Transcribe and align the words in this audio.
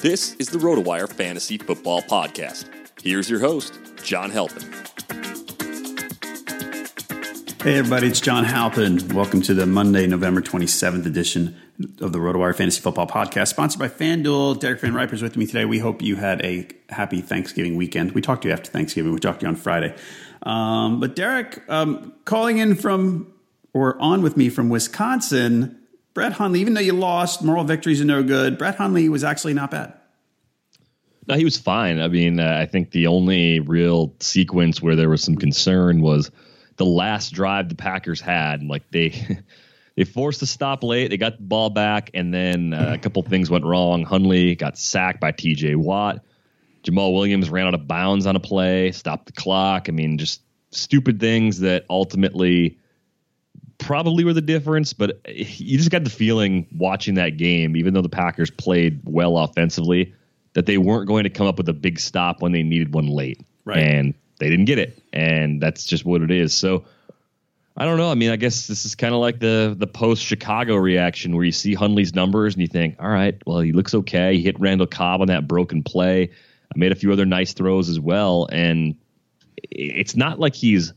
This 0.00 0.36
is 0.36 0.46
the 0.46 0.58
RotoWire 0.58 1.12
Fantasy 1.12 1.58
Football 1.58 2.02
Podcast. 2.02 2.66
Here's 3.02 3.28
your 3.28 3.40
host, 3.40 3.80
John 4.04 4.30
Halpin. 4.30 4.62
Hey 7.60 7.78
everybody, 7.78 8.06
it's 8.06 8.20
John 8.20 8.44
Halpin. 8.44 9.08
Welcome 9.08 9.42
to 9.42 9.54
the 9.54 9.66
Monday, 9.66 10.06
November 10.06 10.40
27th 10.40 11.04
edition 11.04 11.56
of 12.00 12.12
the 12.12 12.20
RotoWire 12.20 12.54
Fantasy 12.54 12.80
Football 12.80 13.08
Podcast, 13.08 13.48
sponsored 13.48 13.80
by 13.80 13.88
FanDuel. 13.88 14.60
Derek 14.60 14.80
VanRiper's 14.80 15.20
with 15.20 15.36
me 15.36 15.46
today. 15.46 15.64
We 15.64 15.80
hope 15.80 16.00
you 16.00 16.14
had 16.14 16.44
a 16.44 16.68
happy 16.90 17.20
Thanksgiving 17.20 17.74
weekend. 17.74 18.12
We 18.12 18.20
talked 18.20 18.42
to 18.42 18.48
you 18.48 18.54
after 18.54 18.70
Thanksgiving. 18.70 19.12
We 19.12 19.18
talked 19.18 19.40
to 19.40 19.46
you 19.46 19.50
on 19.50 19.56
Friday. 19.56 19.96
Um, 20.44 21.00
but 21.00 21.16
Derek, 21.16 21.68
um, 21.68 22.12
calling 22.24 22.58
in 22.58 22.76
from 22.76 23.32
or 23.72 24.00
on 24.00 24.22
with 24.22 24.36
me 24.36 24.48
from 24.48 24.68
Wisconsin, 24.68 25.77
Brett 26.18 26.32
Hundley, 26.32 26.60
even 26.60 26.74
though 26.74 26.80
you 26.80 26.94
lost, 26.94 27.44
moral 27.44 27.62
victories 27.62 28.00
are 28.00 28.04
no 28.04 28.24
good. 28.24 28.58
Brett 28.58 28.74
Hundley 28.74 29.08
was 29.08 29.22
actually 29.22 29.54
not 29.54 29.70
bad. 29.70 29.94
No, 31.28 31.36
he 31.36 31.44
was 31.44 31.56
fine. 31.56 32.00
I 32.00 32.08
mean, 32.08 32.40
uh, 32.40 32.58
I 32.60 32.66
think 32.66 32.90
the 32.90 33.06
only 33.06 33.60
real 33.60 34.12
sequence 34.18 34.82
where 34.82 34.96
there 34.96 35.08
was 35.08 35.22
some 35.22 35.36
concern 35.36 36.00
was 36.00 36.32
the 36.74 36.84
last 36.84 37.30
drive 37.30 37.68
the 37.68 37.76
Packers 37.76 38.20
had. 38.20 38.64
Like 38.64 38.82
they 38.90 39.10
they 39.96 40.02
forced 40.02 40.42
a 40.42 40.46
stop 40.46 40.82
late, 40.82 41.10
they 41.10 41.18
got 41.18 41.36
the 41.36 41.44
ball 41.44 41.70
back, 41.70 42.10
and 42.14 42.34
then 42.34 42.72
uh, 42.72 42.94
a 42.94 42.98
couple 42.98 43.22
things 43.22 43.48
went 43.48 43.64
wrong. 43.64 44.02
Hundley 44.02 44.56
got 44.56 44.76
sacked 44.76 45.20
by 45.20 45.30
T.J. 45.30 45.76
Watt. 45.76 46.24
Jamaal 46.82 47.14
Williams 47.14 47.48
ran 47.48 47.68
out 47.68 47.74
of 47.74 47.86
bounds 47.86 48.26
on 48.26 48.34
a 48.34 48.40
play, 48.40 48.90
stopped 48.90 49.26
the 49.26 49.32
clock. 49.34 49.88
I 49.88 49.92
mean, 49.92 50.18
just 50.18 50.42
stupid 50.72 51.20
things 51.20 51.60
that 51.60 51.84
ultimately 51.88 52.76
probably 53.78 54.24
were 54.24 54.32
the 54.32 54.40
difference, 54.40 54.92
but 54.92 55.20
you 55.26 55.78
just 55.78 55.90
got 55.90 56.04
the 56.04 56.10
feeling 56.10 56.66
watching 56.76 57.14
that 57.14 57.36
game, 57.36 57.76
even 57.76 57.94
though 57.94 58.02
the 58.02 58.08
Packers 58.08 58.50
played 58.50 59.00
well 59.04 59.38
offensively, 59.38 60.14
that 60.54 60.66
they 60.66 60.78
weren't 60.78 61.06
going 61.06 61.24
to 61.24 61.30
come 61.30 61.46
up 61.46 61.56
with 61.56 61.68
a 61.68 61.72
big 61.72 61.98
stop 62.00 62.42
when 62.42 62.52
they 62.52 62.62
needed 62.62 62.92
one 62.92 63.06
late. 63.06 63.40
Right. 63.64 63.78
And 63.78 64.14
they 64.38 64.48
didn't 64.48 64.66
get 64.66 64.78
it. 64.78 65.02
And 65.12 65.60
that's 65.60 65.84
just 65.84 66.04
what 66.04 66.22
it 66.22 66.30
is. 66.30 66.52
So 66.54 66.84
I 67.76 67.84
don't 67.84 67.96
know. 67.96 68.10
I 68.10 68.14
mean, 68.14 68.30
I 68.30 68.36
guess 68.36 68.66
this 68.66 68.84
is 68.84 68.96
kind 68.96 69.14
of 69.14 69.20
like 69.20 69.38
the 69.38 69.76
the 69.78 69.86
post 69.86 70.24
Chicago 70.24 70.74
reaction 70.74 71.36
where 71.36 71.44
you 71.44 71.52
see 71.52 71.74
Hundley's 71.74 72.12
numbers 72.12 72.54
and 72.54 72.62
you 72.62 72.66
think, 72.66 72.96
all 72.98 73.08
right, 73.08 73.40
well, 73.46 73.60
he 73.60 73.72
looks 73.72 73.94
okay. 73.94 74.36
He 74.36 74.42
hit 74.42 74.58
Randall 74.58 74.88
Cobb 74.88 75.20
on 75.20 75.28
that 75.28 75.46
broken 75.46 75.84
play. 75.84 76.30
I 76.74 76.78
made 76.78 76.90
a 76.90 76.96
few 76.96 77.12
other 77.12 77.24
nice 77.24 77.52
throws 77.52 77.88
as 77.88 78.00
well. 78.00 78.48
And 78.50 78.96
it's 79.70 80.16
not 80.16 80.40
like 80.40 80.56
he's 80.56 80.92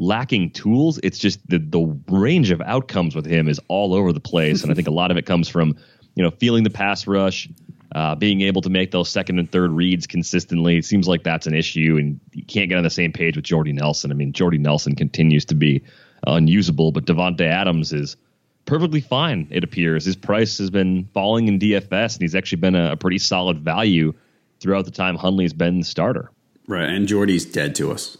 lacking 0.00 0.50
tools. 0.50 0.98
It's 1.02 1.18
just 1.18 1.46
the 1.48 1.58
the 1.58 1.96
range 2.08 2.50
of 2.50 2.60
outcomes 2.62 3.14
with 3.14 3.26
him 3.26 3.48
is 3.48 3.60
all 3.68 3.94
over 3.94 4.12
the 4.12 4.20
place, 4.20 4.62
and 4.62 4.72
I 4.72 4.74
think 4.74 4.88
a 4.88 4.92
lot 4.92 5.12
of 5.12 5.16
it 5.16 5.26
comes 5.26 5.48
from 5.48 5.76
you 6.16 6.24
know 6.24 6.30
feeling 6.30 6.64
the 6.64 6.70
pass 6.70 7.06
rush, 7.06 7.48
uh, 7.94 8.16
being 8.16 8.40
able 8.40 8.62
to 8.62 8.70
make 8.70 8.90
those 8.90 9.08
second 9.08 9.38
and 9.38 9.50
third 9.50 9.70
reads 9.70 10.06
consistently. 10.06 10.78
It 10.78 10.84
seems 10.84 11.06
like 11.06 11.22
that's 11.22 11.46
an 11.46 11.54
issue, 11.54 11.96
and 11.98 12.18
you 12.32 12.44
can't 12.44 12.68
get 12.68 12.78
on 12.78 12.82
the 12.82 12.90
same 12.90 13.12
page 13.12 13.36
with 13.36 13.44
Jordy 13.44 13.72
Nelson. 13.72 14.10
I 14.10 14.14
mean, 14.14 14.32
Jordy 14.32 14.58
Nelson 14.58 14.96
continues 14.96 15.44
to 15.46 15.54
be 15.54 15.82
unusable, 16.26 16.92
but 16.92 17.04
Davante 17.04 17.42
Adams 17.42 17.92
is 17.92 18.16
perfectly 18.64 19.00
fine. 19.00 19.46
It 19.50 19.64
appears 19.64 20.04
his 20.04 20.16
price 20.16 20.58
has 20.58 20.70
been 20.70 21.08
falling 21.12 21.46
in 21.46 21.58
DFS, 21.58 22.14
and 22.14 22.22
he's 22.22 22.34
actually 22.34 22.60
been 22.60 22.74
a, 22.74 22.92
a 22.92 22.96
pretty 22.96 23.18
solid 23.18 23.60
value 23.60 24.14
throughout 24.60 24.86
the 24.86 24.90
time 24.90 25.16
Hundley's 25.16 25.52
been 25.52 25.80
the 25.80 25.84
starter. 25.84 26.30
Right, 26.66 26.88
and 26.88 27.06
Jordy's 27.06 27.44
dead 27.44 27.74
to 27.76 27.92
us 27.92 28.16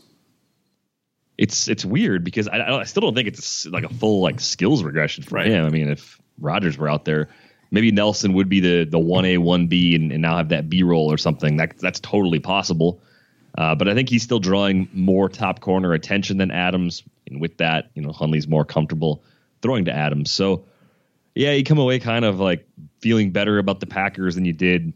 it's 1.41 1.69
it's 1.69 1.87
weird 1.87 2.23
because 2.23 2.49
I, 2.49 2.81
I 2.81 2.85
still 2.85 3.01
don't 3.01 3.15
think 3.15 3.27
it's 3.27 3.65
like 3.67 3.85
a 3.85 3.89
full 3.89 4.21
like 4.21 4.41
skills 4.41 4.85
regression 4.85 5.25
for 5.25 5.37
Right. 5.37 5.47
him. 5.47 5.65
I 5.65 5.71
mean, 5.71 5.89
if 5.89 6.21
Rodgers 6.39 6.77
were 6.77 6.89
out 6.89 7.07
there, 7.07 7.31
maybe 7.71 7.91
Nelson 7.91 8.35
would 8.35 8.51
be 8.51 8.61
the 8.61 8.85
the 8.85 8.99
one 8.99 9.25
A 9.25 9.39
one 9.39 9.67
B 9.67 9.95
and 9.95 10.13
and 10.13 10.21
now 10.21 10.37
have 10.37 10.51
that 10.51 10.69
B 10.69 10.83
role 10.83 11.11
or 11.11 11.17
something. 11.17 11.57
That 11.57 11.79
that's 11.79 11.99
totally 11.99 12.41
possible. 12.41 13.01
Uh, 13.57 13.75
but 13.75 13.89
I 13.89 13.95
think 13.95 14.11
he's 14.11 14.23
still 14.23 14.39
drawing 14.39 14.89
more 14.93 15.29
top 15.31 15.61
corner 15.61 15.95
attention 15.95 16.37
than 16.37 16.51
Adams, 16.51 17.03
and 17.27 17.41
with 17.41 17.57
that, 17.57 17.91
you 17.95 18.03
know, 18.03 18.13
Hundley's 18.13 18.47
more 18.47 18.67
comfortable 18.67 19.25
throwing 19.63 19.87
to 19.87 19.93
Adams. 19.93 20.31
So 20.31 20.67
yeah, 21.35 21.53
you 21.53 21.65
come 21.65 21.79
away 21.79 21.99
kind 22.01 22.27
of 22.27 22.39
like 22.39 22.69
feeling 23.01 23.31
better 23.31 23.59
about 23.59 23.81
the 23.81 23.87
Packers 23.87 24.35
than 24.35 24.45
you 24.45 24.53
did 24.53 24.93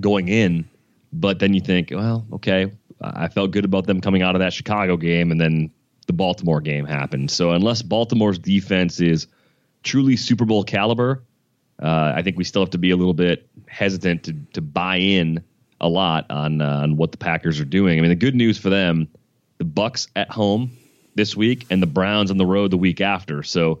going 0.00 0.28
in. 0.28 0.66
But 1.12 1.38
then 1.40 1.52
you 1.52 1.60
think, 1.60 1.90
well, 1.90 2.26
okay, 2.34 2.72
I 3.00 3.28
felt 3.28 3.50
good 3.50 3.64
about 3.64 3.86
them 3.86 4.00
coming 4.00 4.22
out 4.22 4.34
of 4.34 4.40
that 4.40 4.52
Chicago 4.52 4.96
game, 4.96 5.30
and 5.30 5.40
then 5.40 5.70
the 6.06 6.12
Baltimore 6.12 6.60
game 6.60 6.84
happened. 6.84 7.30
So 7.30 7.52
unless 7.52 7.82
Baltimore's 7.82 8.38
defense 8.38 9.00
is 9.00 9.26
truly 9.82 10.16
Super 10.16 10.44
Bowl 10.44 10.64
caliber, 10.64 11.22
uh, 11.80 12.12
I 12.16 12.22
think 12.22 12.36
we 12.36 12.44
still 12.44 12.62
have 12.62 12.70
to 12.70 12.78
be 12.78 12.90
a 12.90 12.96
little 12.96 13.14
bit 13.14 13.48
hesitant 13.68 14.24
to 14.24 14.34
to 14.54 14.60
buy 14.60 14.96
in 14.96 15.44
a 15.80 15.88
lot 15.88 16.30
on 16.30 16.60
uh, 16.60 16.80
on 16.82 16.96
what 16.96 17.12
the 17.12 17.18
Packers 17.18 17.60
are 17.60 17.64
doing. 17.64 17.98
I 17.98 18.00
mean, 18.00 18.10
the 18.10 18.16
good 18.16 18.34
news 18.34 18.58
for 18.58 18.70
them, 18.70 19.08
the 19.58 19.64
Bucks 19.64 20.08
at 20.16 20.30
home 20.30 20.76
this 21.14 21.36
week 21.36 21.66
and 21.70 21.82
the 21.82 21.86
Browns 21.86 22.30
on 22.30 22.36
the 22.36 22.46
road 22.46 22.70
the 22.70 22.76
week 22.76 23.00
after. 23.00 23.42
So 23.42 23.80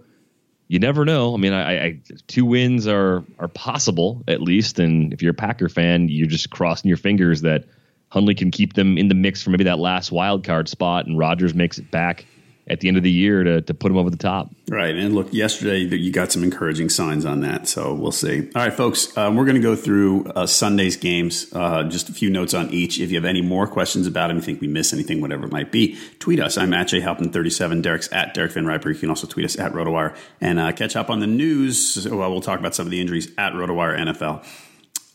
you 0.68 0.78
never 0.78 1.04
know. 1.04 1.34
I 1.34 1.38
mean, 1.38 1.52
I, 1.52 1.84
I 1.84 2.00
two 2.26 2.44
wins 2.44 2.86
are 2.86 3.24
are 3.38 3.48
possible 3.48 4.22
at 4.28 4.42
least, 4.42 4.78
and 4.78 5.12
if 5.12 5.22
you're 5.22 5.32
a 5.32 5.34
Packer 5.34 5.68
fan, 5.68 6.08
you're 6.08 6.28
just 6.28 6.50
crossing 6.50 6.88
your 6.88 6.98
fingers 6.98 7.40
that 7.40 7.64
Hundley 8.10 8.34
can 8.34 8.50
keep 8.50 8.74
them 8.74 8.96
in 8.96 9.08
the 9.08 9.14
mix 9.14 9.42
for 9.42 9.50
maybe 9.50 9.64
that 9.64 9.78
last 9.78 10.12
wild 10.12 10.44
card 10.44 10.68
spot, 10.68 11.06
and 11.06 11.18
Rodgers 11.18 11.54
makes 11.54 11.78
it 11.78 11.90
back 11.90 12.24
at 12.68 12.80
the 12.80 12.88
end 12.88 12.96
of 12.96 13.02
the 13.02 13.10
year 13.10 13.42
to, 13.44 13.62
to 13.62 13.74
put 13.74 13.88
them 13.88 13.96
over 13.96 14.10
the 14.10 14.16
top. 14.16 14.50
Right. 14.68 14.94
And 14.94 15.14
look, 15.14 15.32
yesterday 15.32 15.78
you 15.78 16.12
got 16.12 16.30
some 16.30 16.44
encouraging 16.44 16.90
signs 16.90 17.24
on 17.24 17.40
that. 17.40 17.66
So 17.66 17.94
we'll 17.94 18.12
see. 18.12 18.50
All 18.54 18.62
right, 18.62 18.72
folks, 18.72 19.16
um, 19.16 19.36
we're 19.36 19.46
going 19.46 19.56
to 19.56 19.62
go 19.62 19.74
through 19.74 20.26
uh, 20.26 20.46
Sunday's 20.46 20.96
games, 20.96 21.50
uh, 21.54 21.84
just 21.84 22.08
a 22.10 22.12
few 22.12 22.28
notes 22.28 22.52
on 22.52 22.70
each. 22.70 23.00
If 23.00 23.10
you 23.10 23.16
have 23.16 23.24
any 23.24 23.40
more 23.40 23.66
questions 23.66 24.06
about 24.06 24.28
them, 24.28 24.36
you 24.36 24.42
think 24.42 24.60
we 24.60 24.68
missed 24.68 24.92
anything, 24.92 25.20
whatever 25.20 25.46
it 25.46 25.52
might 25.52 25.72
be, 25.72 25.98
tweet 26.18 26.40
us. 26.40 26.58
I'm 26.58 26.74
at 26.74 26.88
jhalpin37. 26.88 27.82
Derek's 27.82 28.12
at 28.12 28.34
Derek 28.34 28.52
VanRiper. 28.52 28.92
You 28.92 29.00
can 29.00 29.08
also 29.08 29.26
tweet 29.26 29.46
us 29.46 29.58
at 29.58 29.72
RotoWire 29.72 30.14
and 30.40 30.58
uh, 30.58 30.72
catch 30.72 30.94
up 30.94 31.08
on 31.08 31.20
the 31.20 31.26
news. 31.26 32.06
Well, 32.08 32.30
we'll 32.30 32.42
talk 32.42 32.60
about 32.60 32.74
some 32.74 32.86
of 32.86 32.90
the 32.90 33.00
injuries 33.00 33.32
at 33.38 33.54
RotoWire 33.54 33.98
NFL. 33.98 34.44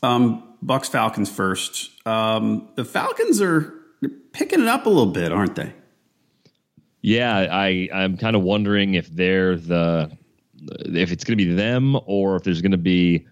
Um, 0.02 0.42
Bucks 0.64 0.88
Falcons 0.88 1.30
first. 1.30 1.90
Um, 2.06 2.68
the 2.74 2.86
Falcons 2.86 3.40
are 3.42 3.74
picking 4.32 4.62
it 4.62 4.66
up 4.68 4.86
a 4.86 4.88
little 4.88 5.12
bit, 5.12 5.30
aren't 5.30 5.56
they? 5.56 5.74
Yeah, 7.02 7.36
I 7.50 7.90
I'm 7.92 8.16
kind 8.16 8.34
of 8.34 8.42
wondering 8.42 8.94
if 8.94 9.06
they're 9.08 9.56
the 9.56 10.10
if 10.56 11.12
it's 11.12 11.24
going 11.24 11.36
to 11.36 11.44
be 11.44 11.52
them 11.52 11.98
or 12.06 12.36
if 12.36 12.44
there's 12.44 12.62
going 12.62 12.72
to 12.72 12.78
be 12.78 13.26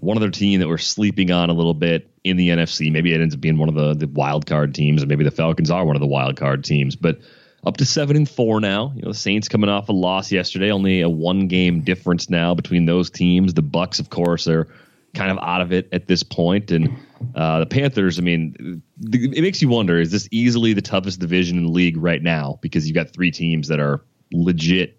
one 0.00 0.16
other 0.16 0.30
team 0.30 0.60
that 0.60 0.68
we're 0.68 0.78
sleeping 0.78 1.30
on 1.30 1.50
a 1.50 1.52
little 1.52 1.74
bit 1.74 2.10
in 2.24 2.38
the 2.38 2.48
NFC. 2.48 2.90
Maybe 2.90 3.12
it 3.12 3.20
ends 3.20 3.34
up 3.34 3.42
being 3.42 3.58
one 3.58 3.68
of 3.68 3.74
the 3.74 3.94
the 3.94 4.08
wild 4.10 4.46
card 4.46 4.74
teams, 4.74 5.02
and 5.02 5.08
maybe 5.10 5.24
the 5.24 5.30
Falcons 5.30 5.70
are 5.70 5.84
one 5.84 5.96
of 5.96 6.00
the 6.00 6.06
wild 6.06 6.36
card 6.36 6.64
teams. 6.64 6.96
But 6.96 7.20
up 7.62 7.76
to 7.76 7.84
seven 7.84 8.16
and 8.16 8.28
four 8.28 8.58
now. 8.58 8.92
You 8.96 9.02
know, 9.02 9.08
the 9.08 9.18
Saints 9.18 9.48
coming 9.48 9.68
off 9.68 9.90
a 9.90 9.92
loss 9.92 10.32
yesterday, 10.32 10.70
only 10.70 11.02
a 11.02 11.10
one 11.10 11.46
game 11.46 11.82
difference 11.82 12.30
now 12.30 12.54
between 12.54 12.86
those 12.86 13.10
teams. 13.10 13.52
The 13.52 13.60
Bucks, 13.60 13.98
of 13.98 14.08
course, 14.08 14.48
are 14.48 14.66
kind 15.14 15.30
of 15.30 15.38
out 15.38 15.60
of 15.60 15.72
it 15.72 15.88
at 15.92 16.06
this 16.06 16.22
point. 16.22 16.70
And 16.70 17.00
uh, 17.34 17.60
the 17.60 17.66
Panthers, 17.66 18.18
I 18.18 18.22
mean, 18.22 18.82
it 19.00 19.42
makes 19.42 19.60
you 19.62 19.68
wonder: 19.68 20.00
is 20.00 20.10
this 20.10 20.28
easily 20.30 20.72
the 20.72 20.82
toughest 20.82 21.20
division 21.20 21.58
in 21.58 21.64
the 21.64 21.70
league 21.70 21.96
right 21.96 22.22
now? 22.22 22.58
Because 22.62 22.86
you've 22.86 22.94
got 22.94 23.10
three 23.10 23.30
teams 23.30 23.68
that 23.68 23.80
are 23.80 24.02
legit 24.32 24.98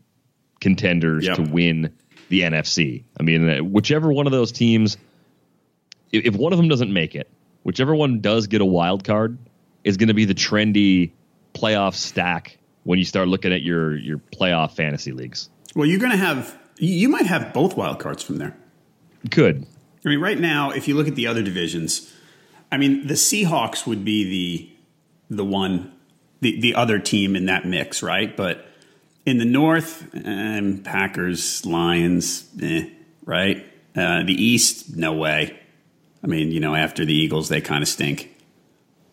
contenders 0.59 1.25
yep. 1.25 1.37
to 1.37 1.43
win 1.43 1.93
the 2.29 2.41
NFC. 2.41 3.03
I 3.19 3.23
mean, 3.23 3.49
uh, 3.49 3.63
whichever 3.63 4.11
one 4.11 4.25
of 4.25 4.31
those 4.31 4.51
teams, 4.51 4.97
if 6.11 6.35
one 6.35 6.53
of 6.53 6.57
them 6.57 6.69
doesn't 6.69 6.91
make 6.91 7.15
it, 7.15 7.29
whichever 7.63 7.93
one 7.95 8.21
does 8.21 8.47
get 8.47 8.61
a 8.61 8.65
wild 8.65 9.03
card, 9.03 9.37
is 9.83 9.97
going 9.97 10.07
to 10.09 10.13
be 10.13 10.25
the 10.25 10.35
trendy 10.35 11.11
playoff 11.53 11.95
stack 11.95 12.57
when 12.83 12.99
you 12.99 13.05
start 13.05 13.27
looking 13.27 13.53
at 13.53 13.61
your 13.61 13.97
your 13.97 14.17
playoff 14.17 14.75
fantasy 14.75 15.11
leagues. 15.11 15.49
Well, 15.75 15.85
you're 15.85 15.99
going 15.99 16.11
to 16.11 16.17
have 16.17 16.57
you 16.77 17.09
might 17.09 17.25
have 17.25 17.53
both 17.53 17.77
wild 17.77 17.99
cards 17.99 18.23
from 18.23 18.37
there. 18.37 18.55
Could 19.29 19.67
I 20.06 20.09
mean, 20.09 20.19
right 20.19 20.39
now, 20.39 20.71
if 20.71 20.88
you 20.88 20.95
look 20.95 21.07
at 21.07 21.15
the 21.15 21.27
other 21.27 21.44
divisions, 21.44 22.12
I 22.71 22.77
mean, 22.77 23.07
the 23.07 23.13
Seahawks 23.13 23.86
would 23.86 24.03
be 24.03 24.24
the 25.30 25.36
the 25.36 25.45
one, 25.45 25.92
the 26.42 26.59
the 26.59 26.75
other 26.75 27.00
team 27.00 27.36
in 27.36 27.45
that 27.45 27.65
mix, 27.65 28.01
right? 28.01 28.36
But 28.36 28.65
in 29.25 29.38
the 29.38 29.45
North, 29.45 30.07
um, 30.25 30.80
Packers, 30.83 31.65
Lions, 31.65 32.48
eh, 32.62 32.89
right? 33.25 33.65
Uh, 33.95 34.24
the 34.24 34.33
East, 34.33 34.95
no 34.95 35.13
way. 35.13 35.59
I 36.24 36.27
mean, 36.27 36.51
you 36.51 36.59
know, 36.59 36.75
after 36.75 37.06
the 37.06 37.13
Eagles, 37.13 37.50
they 37.50 37.62
kind 37.62 37.81
of 37.81 37.88
stink. 37.88 38.36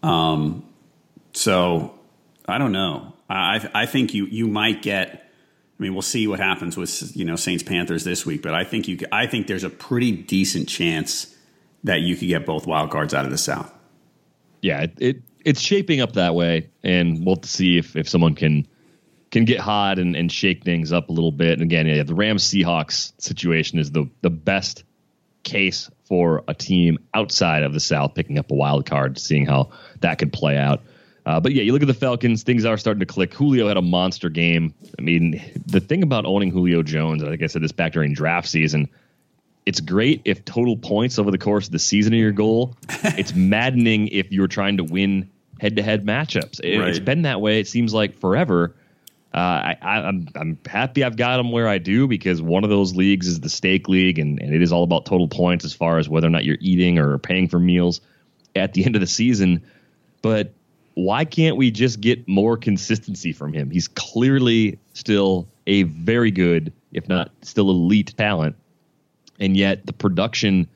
Um, 0.03 0.65
so 1.33 1.99
I 2.47 2.59
don't 2.59 2.73
know. 2.73 3.15
I 3.29 3.69
I 3.75 3.87
think 3.87 4.15
you 4.15 4.27
you 4.27 4.47
might 4.47 4.83
get 4.83 5.28
I 5.79 5.83
mean, 5.83 5.93
we'll 5.93 6.03
see 6.03 6.27
what 6.27 6.41
happens 6.41 6.77
with 6.77 7.17
you 7.17 7.25
know 7.25 7.37
Saints 7.37 7.63
Panthers 7.63 8.05
this 8.05 8.27
week, 8.27 8.43
but 8.43 8.55
I 8.55 8.65
think 8.65 8.89
you 8.89 8.99
I 9.13 9.27
think 9.27 9.47
there's 9.47 9.65
a 9.65 9.71
pretty 9.71 10.13
decent 10.13 10.69
chance 10.69 11.35
that 11.85 12.01
you 12.01 12.17
could 12.17 12.29
get 12.29 12.45
both 12.45 12.67
wild 12.67 12.91
cards 12.91 13.15
out 13.15 13.25
of 13.25 13.31
the 13.31 13.39
South. 13.39 13.73
Yeah, 14.61 14.83
it, 14.83 14.95
it 14.99 15.23
it's 15.45 15.61
shaping 15.61 16.01
up 16.01 16.15
that 16.15 16.35
way, 16.35 16.71
and 16.83 17.25
we'll 17.25 17.43
see 17.45 17.79
if 17.79 17.95
if 17.95 18.09
someone 18.09 18.35
can 18.35 18.67
can 19.31 19.45
get 19.45 19.61
hot 19.61 19.99
and, 19.99 20.17
and 20.17 20.33
shake 20.33 20.65
things 20.65 20.93
up 20.93 21.11
a 21.11 21.13
little 21.13 21.33
bit. 21.33 21.53
And 21.53 21.63
again, 21.63 21.87
yeah, 21.87 22.03
the 22.03 22.15
Rams 22.15 22.43
Seahawks 22.45 23.13
situation 23.19 23.79
is 23.79 23.93
the 23.93 24.11
the 24.21 24.31
best 24.31 24.85
case 25.45 25.91
for 26.05 26.43
a 26.49 26.55
team 26.55 26.99
outside 27.15 27.63
of 27.63 27.73
the 27.73 27.81
South 27.81 28.15
picking 28.15 28.39
up 28.39 28.51
a 28.51 28.55
wild 28.55 28.87
card, 28.87 29.19
seeing 29.19 29.47
how 29.47 29.71
that 30.01 30.19
could 30.19 30.33
play 30.33 30.57
out. 30.57 30.83
Uh, 31.29 31.39
but 31.39 31.53
yeah, 31.53 31.63
you 31.63 31.75
look 31.75 31.83
at 31.83 31.89
the 31.89 31.93
Falcons, 31.93 32.43
things 32.43 32.65
are 32.65 32.79
starting 32.79 33.01
to 33.01 33.07
click. 33.07 33.35
Julio 33.35 33.69
had 33.69 33.77
a 33.77 33.83
monster 33.83 34.31
game. 34.31 34.73
I 34.99 35.03
mean, 35.03 35.43
the 35.67 35.79
thing 35.79 36.03
about 36.03 36.25
owning 36.25 36.51
Julio 36.51 36.83
Jones, 36.83 37.23
I 37.23 37.29
think 37.29 37.43
I 37.43 37.49
said 37.49 37.63
this 37.63 37.71
back 37.71 37.93
during 37.93 38.15
draft 38.15 38.49
season, 38.49 38.89
it's 39.67 39.81
great 39.81 40.23
if 40.25 40.43
total 40.47 40.79
points 40.79 41.19
over 41.19 41.31
the 41.31 41.37
course 41.37 41.67
of 41.67 41.73
the 41.73 41.79
season 41.79 42.15
are 42.15 42.17
your 42.17 42.33
goal. 42.33 42.79
it's 42.89 43.35
maddening 43.35 44.09
if 44.09 44.33
you're 44.33 44.47
trying 44.47 44.79
to 44.79 44.85
win 44.85 45.29
head 45.61 45.77
to 45.77 45.83
head 45.83 46.07
matchups. 46.07 46.61
It, 46.65 46.79
right. 46.79 46.89
It's 46.89 46.99
been 46.99 47.21
that 47.23 47.43
way, 47.43 47.61
it 47.61 47.69
seems 47.69 47.93
like 47.93 48.19
forever. 48.19 48.75
Uh, 49.35 49.37
I, 49.37 49.77
am 49.83 50.07
I'm, 50.07 50.29
I'm 50.35 50.59
happy 50.65 51.05
I've 51.05 51.19
got 51.19 51.41
him 51.41 51.53
where 51.53 51.69
I 51.69 51.77
do 51.77 52.09
because 52.09 52.41
one 52.41 52.65
of 52.65 52.71
those 52.71 52.97
leagues 52.97 53.27
is 53.27 53.41
the 53.41 53.51
stake 53.51 53.87
league, 53.87 54.19
and, 54.19 54.41
and 54.41 54.55
it 54.55 54.63
is 54.63 54.73
all 54.73 54.83
about 54.83 55.05
total 55.05 55.29
points 55.29 55.67
as 55.67 55.75
far 55.75 55.99
as 55.99 56.09
whether 56.09 56.27
or 56.27 56.31
not 56.31 56.47
you're 56.47 56.57
eating 56.63 56.99
or 56.99 57.19
paying 57.19 57.49
for 57.49 57.59
meals 57.59 58.01
at 58.57 58.73
the 58.73 58.87
end 58.87 58.95
of 58.97 59.03
the 59.03 59.07
season. 59.07 59.63
But 60.23 60.55
why 60.99 61.25
can't 61.25 61.57
we 61.57 61.71
just 61.71 62.01
get 62.01 62.27
more 62.27 62.57
consistency 62.57 63.33
from 63.33 63.53
him? 63.53 63.71
He's 63.71 63.87
clearly 63.87 64.81
still 64.95 65.47
a 65.69 65.85
very 65.85 66.33
good, 66.33 66.73
if 66.93 67.09
not 67.09 67.31
still 67.43 67.71
elite 67.71 68.15
talent. 68.19 68.57
And 69.39 69.57
yet 69.57 69.87
the 69.87 69.93
production 69.93 70.67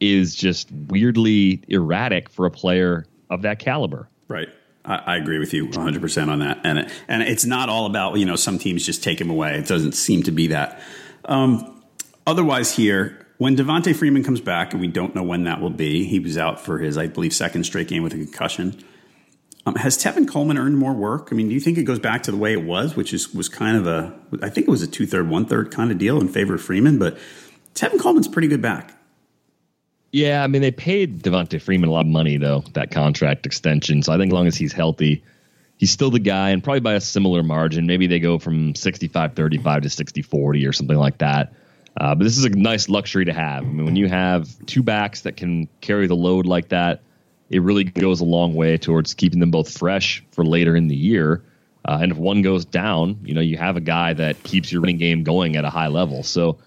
is 0.00 0.34
just 0.34 0.72
weirdly 0.72 1.62
erratic 1.68 2.30
for 2.30 2.46
a 2.46 2.50
player 2.50 3.04
of 3.28 3.42
that 3.42 3.58
caliber. 3.58 4.08
Right. 4.26 4.48
I, 4.86 4.96
I 4.96 5.16
agree 5.16 5.38
with 5.38 5.52
you 5.52 5.66
100% 5.66 6.28
on 6.28 6.38
that. 6.38 6.60
And, 6.64 6.90
and 7.06 7.22
it's 7.22 7.44
not 7.44 7.68
all 7.68 7.84
about, 7.84 8.16
you 8.16 8.24
know, 8.24 8.36
some 8.36 8.58
teams 8.58 8.86
just 8.86 9.04
take 9.04 9.20
him 9.20 9.28
away. 9.28 9.58
It 9.58 9.66
doesn't 9.66 9.92
seem 9.92 10.22
to 10.22 10.30
be 10.30 10.46
that. 10.46 10.80
Um, 11.26 11.82
otherwise, 12.26 12.74
here, 12.74 13.26
when 13.36 13.54
Devonta 13.54 13.94
Freeman 13.94 14.24
comes 14.24 14.40
back, 14.40 14.72
and 14.72 14.80
we 14.80 14.88
don't 14.88 15.14
know 15.14 15.22
when 15.22 15.44
that 15.44 15.60
will 15.60 15.68
be, 15.68 16.06
he 16.06 16.20
was 16.20 16.38
out 16.38 16.58
for 16.58 16.78
his, 16.78 16.96
I 16.96 17.06
believe, 17.06 17.34
second 17.34 17.64
straight 17.64 17.88
game 17.88 18.02
with 18.02 18.14
a 18.14 18.16
concussion. 18.16 18.82
Um, 19.68 19.74
has 19.74 19.98
Tevin 19.98 20.26
Coleman 20.26 20.56
earned 20.56 20.78
more 20.78 20.94
work? 20.94 21.28
I 21.30 21.34
mean, 21.34 21.48
do 21.48 21.54
you 21.54 21.60
think 21.60 21.76
it 21.76 21.82
goes 21.82 21.98
back 21.98 22.22
to 22.22 22.30
the 22.30 22.38
way 22.38 22.52
it 22.54 22.62
was, 22.62 22.96
which 22.96 23.12
is 23.12 23.34
was 23.34 23.50
kind 23.50 23.76
of 23.76 23.86
a, 23.86 24.14
I 24.42 24.48
think 24.48 24.66
it 24.66 24.70
was 24.70 24.80
a 24.80 24.86
two 24.86 25.06
third, 25.06 25.28
one 25.28 25.44
third 25.44 25.70
kind 25.70 25.90
of 25.90 25.98
deal 25.98 26.20
in 26.20 26.28
favor 26.28 26.54
of 26.54 26.62
Freeman, 26.62 26.98
but 26.98 27.18
Tevin 27.74 28.00
Coleman's 28.00 28.28
pretty 28.28 28.48
good 28.48 28.62
back. 28.62 28.94
Yeah, 30.10 30.42
I 30.42 30.46
mean, 30.46 30.62
they 30.62 30.70
paid 30.70 31.22
Devonta 31.22 31.60
Freeman 31.60 31.90
a 31.90 31.92
lot 31.92 32.00
of 32.00 32.06
money 32.06 32.38
though 32.38 32.64
that 32.72 32.90
contract 32.90 33.44
extension. 33.44 34.02
So 34.02 34.12
I 34.12 34.16
think 34.16 34.30
as 34.30 34.34
long 34.34 34.46
as 34.46 34.56
he's 34.56 34.72
healthy, 34.72 35.22
he's 35.76 35.90
still 35.90 36.10
the 36.10 36.18
guy, 36.18 36.50
and 36.50 36.64
probably 36.64 36.80
by 36.80 36.94
a 36.94 37.00
similar 37.00 37.42
margin. 37.42 37.86
Maybe 37.86 38.06
they 38.06 38.20
go 38.20 38.38
from 38.38 38.74
65 38.74 39.34
35 39.34 39.82
to 39.82 39.90
60 39.90 40.22
40 40.22 40.66
or 40.66 40.72
something 40.72 40.96
like 40.96 41.18
that. 41.18 41.52
Uh, 41.94 42.14
but 42.14 42.24
this 42.24 42.38
is 42.38 42.44
a 42.44 42.50
nice 42.50 42.88
luxury 42.88 43.26
to 43.26 43.34
have. 43.34 43.64
I 43.64 43.66
mean, 43.66 43.84
when 43.84 43.96
you 43.96 44.08
have 44.08 44.48
two 44.64 44.82
backs 44.82 45.22
that 45.22 45.36
can 45.36 45.68
carry 45.82 46.06
the 46.06 46.16
load 46.16 46.46
like 46.46 46.68
that, 46.68 47.02
it 47.50 47.62
really 47.62 47.84
goes 47.84 48.20
a 48.20 48.24
long 48.24 48.54
way 48.54 48.76
towards 48.76 49.14
keeping 49.14 49.40
them 49.40 49.50
both 49.50 49.76
fresh 49.76 50.24
for 50.32 50.44
later 50.44 50.76
in 50.76 50.88
the 50.88 50.96
year. 50.96 51.42
Uh, 51.84 51.98
and 52.02 52.12
if 52.12 52.18
one 52.18 52.42
goes 52.42 52.64
down, 52.64 53.20
you 53.24 53.34
know, 53.34 53.40
you 53.40 53.56
have 53.56 53.76
a 53.76 53.80
guy 53.80 54.12
that 54.12 54.42
keeps 54.42 54.70
your 54.70 54.82
running 54.82 54.98
game 54.98 55.22
going 55.22 55.56
at 55.56 55.64
a 55.64 55.70
high 55.70 55.86
level. 55.86 56.22
So 56.22 56.58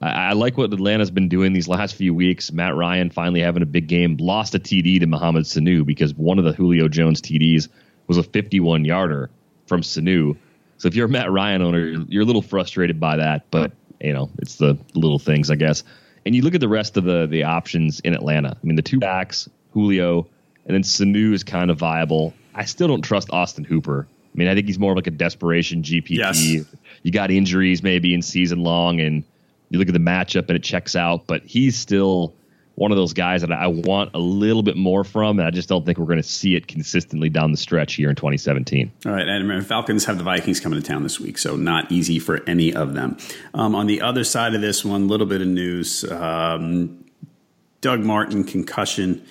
I, 0.00 0.10
I, 0.10 0.32
like 0.34 0.56
what 0.56 0.72
Atlanta's 0.72 1.10
been 1.10 1.28
doing 1.28 1.52
these 1.52 1.66
last 1.66 1.96
few 1.96 2.14
weeks. 2.14 2.52
Matt 2.52 2.76
Ryan 2.76 3.10
finally 3.10 3.40
having 3.40 3.62
a 3.62 3.66
big 3.66 3.88
game, 3.88 4.16
lost 4.18 4.54
a 4.54 4.60
TD 4.60 5.00
to 5.00 5.06
Mohamed 5.06 5.44
Sanu 5.44 5.84
because 5.84 6.14
one 6.14 6.38
of 6.38 6.44
the 6.44 6.52
Julio 6.52 6.88
Jones 6.88 7.20
TDs 7.20 7.68
was 8.06 8.18
a 8.18 8.22
51 8.22 8.84
yarder 8.84 9.30
from 9.66 9.80
Sanu. 9.80 10.36
So 10.76 10.86
if 10.86 10.94
you're 10.94 11.06
a 11.06 11.10
Matt 11.10 11.32
Ryan 11.32 11.62
owner, 11.62 11.84
you're, 11.84 12.04
you're 12.08 12.22
a 12.22 12.26
little 12.26 12.42
frustrated 12.42 13.00
by 13.00 13.16
that, 13.16 13.50
but 13.50 13.72
you 14.00 14.12
know, 14.12 14.30
it's 14.38 14.56
the 14.56 14.78
little 14.94 15.18
things, 15.18 15.50
I 15.50 15.56
guess. 15.56 15.82
And 16.24 16.36
you 16.36 16.42
look 16.42 16.54
at 16.54 16.60
the 16.60 16.68
rest 16.68 16.96
of 16.96 17.04
the 17.04 17.26
the 17.26 17.44
options 17.44 18.00
in 18.00 18.14
Atlanta. 18.14 18.50
I 18.50 18.66
mean, 18.66 18.76
the 18.76 18.82
two 18.82 19.00
backs, 19.00 19.48
Julio, 19.72 20.26
and 20.66 20.74
then 20.74 20.82
Sanu 20.82 21.32
is 21.32 21.44
kind 21.44 21.70
of 21.70 21.78
viable. 21.78 22.34
I 22.54 22.64
still 22.64 22.88
don't 22.88 23.02
trust 23.02 23.30
Austin 23.30 23.64
Hooper. 23.64 24.06
I 24.10 24.38
mean, 24.38 24.48
I 24.48 24.54
think 24.54 24.66
he's 24.66 24.78
more 24.78 24.92
of 24.92 24.96
like 24.96 25.06
a 25.06 25.12
desperation 25.12 25.82
GPP. 25.82 26.10
Yes. 26.10 26.42
You 27.02 27.12
got 27.12 27.30
injuries 27.30 27.82
maybe 27.82 28.14
in 28.14 28.22
season 28.22 28.62
long, 28.62 29.00
and 29.00 29.24
you 29.70 29.78
look 29.78 29.88
at 29.88 29.94
the 29.94 30.00
matchup 30.00 30.48
and 30.48 30.56
it 30.56 30.62
checks 30.62 30.96
out, 30.96 31.26
but 31.26 31.42
he's 31.44 31.78
still 31.78 32.34
one 32.78 32.92
of 32.92 32.96
those 32.96 33.12
guys 33.12 33.40
that 33.40 33.50
I 33.50 33.66
want 33.66 34.10
a 34.14 34.20
little 34.20 34.62
bit 34.62 34.76
more 34.76 35.02
from, 35.02 35.40
and 35.40 35.48
I 35.48 35.50
just 35.50 35.68
don't 35.68 35.84
think 35.84 35.98
we're 35.98 36.06
going 36.06 36.18
to 36.18 36.22
see 36.22 36.54
it 36.54 36.68
consistently 36.68 37.28
down 37.28 37.50
the 37.50 37.56
stretch 37.56 37.94
here 37.94 38.08
in 38.08 38.14
2017. 38.14 38.92
All 39.04 39.12
right, 39.12 39.26
and 39.26 39.66
Falcons 39.66 40.04
have 40.04 40.18
the 40.18 40.24
Vikings 40.24 40.60
coming 40.60 40.80
to 40.80 40.86
town 40.86 41.02
this 41.02 41.18
week, 41.18 41.38
so 41.38 41.56
not 41.56 41.90
easy 41.90 42.20
for 42.20 42.42
any 42.48 42.72
of 42.72 42.94
them. 42.94 43.16
Um, 43.52 43.74
on 43.74 43.86
the 43.88 44.00
other 44.00 44.22
side 44.22 44.54
of 44.54 44.60
this 44.60 44.84
one, 44.84 45.02
a 45.02 45.06
little 45.06 45.26
bit 45.26 45.42
of 45.42 45.48
news: 45.48 46.04
um, 46.10 47.04
Doug 47.80 48.00
Martin 48.00 48.44
concussion 48.44 49.26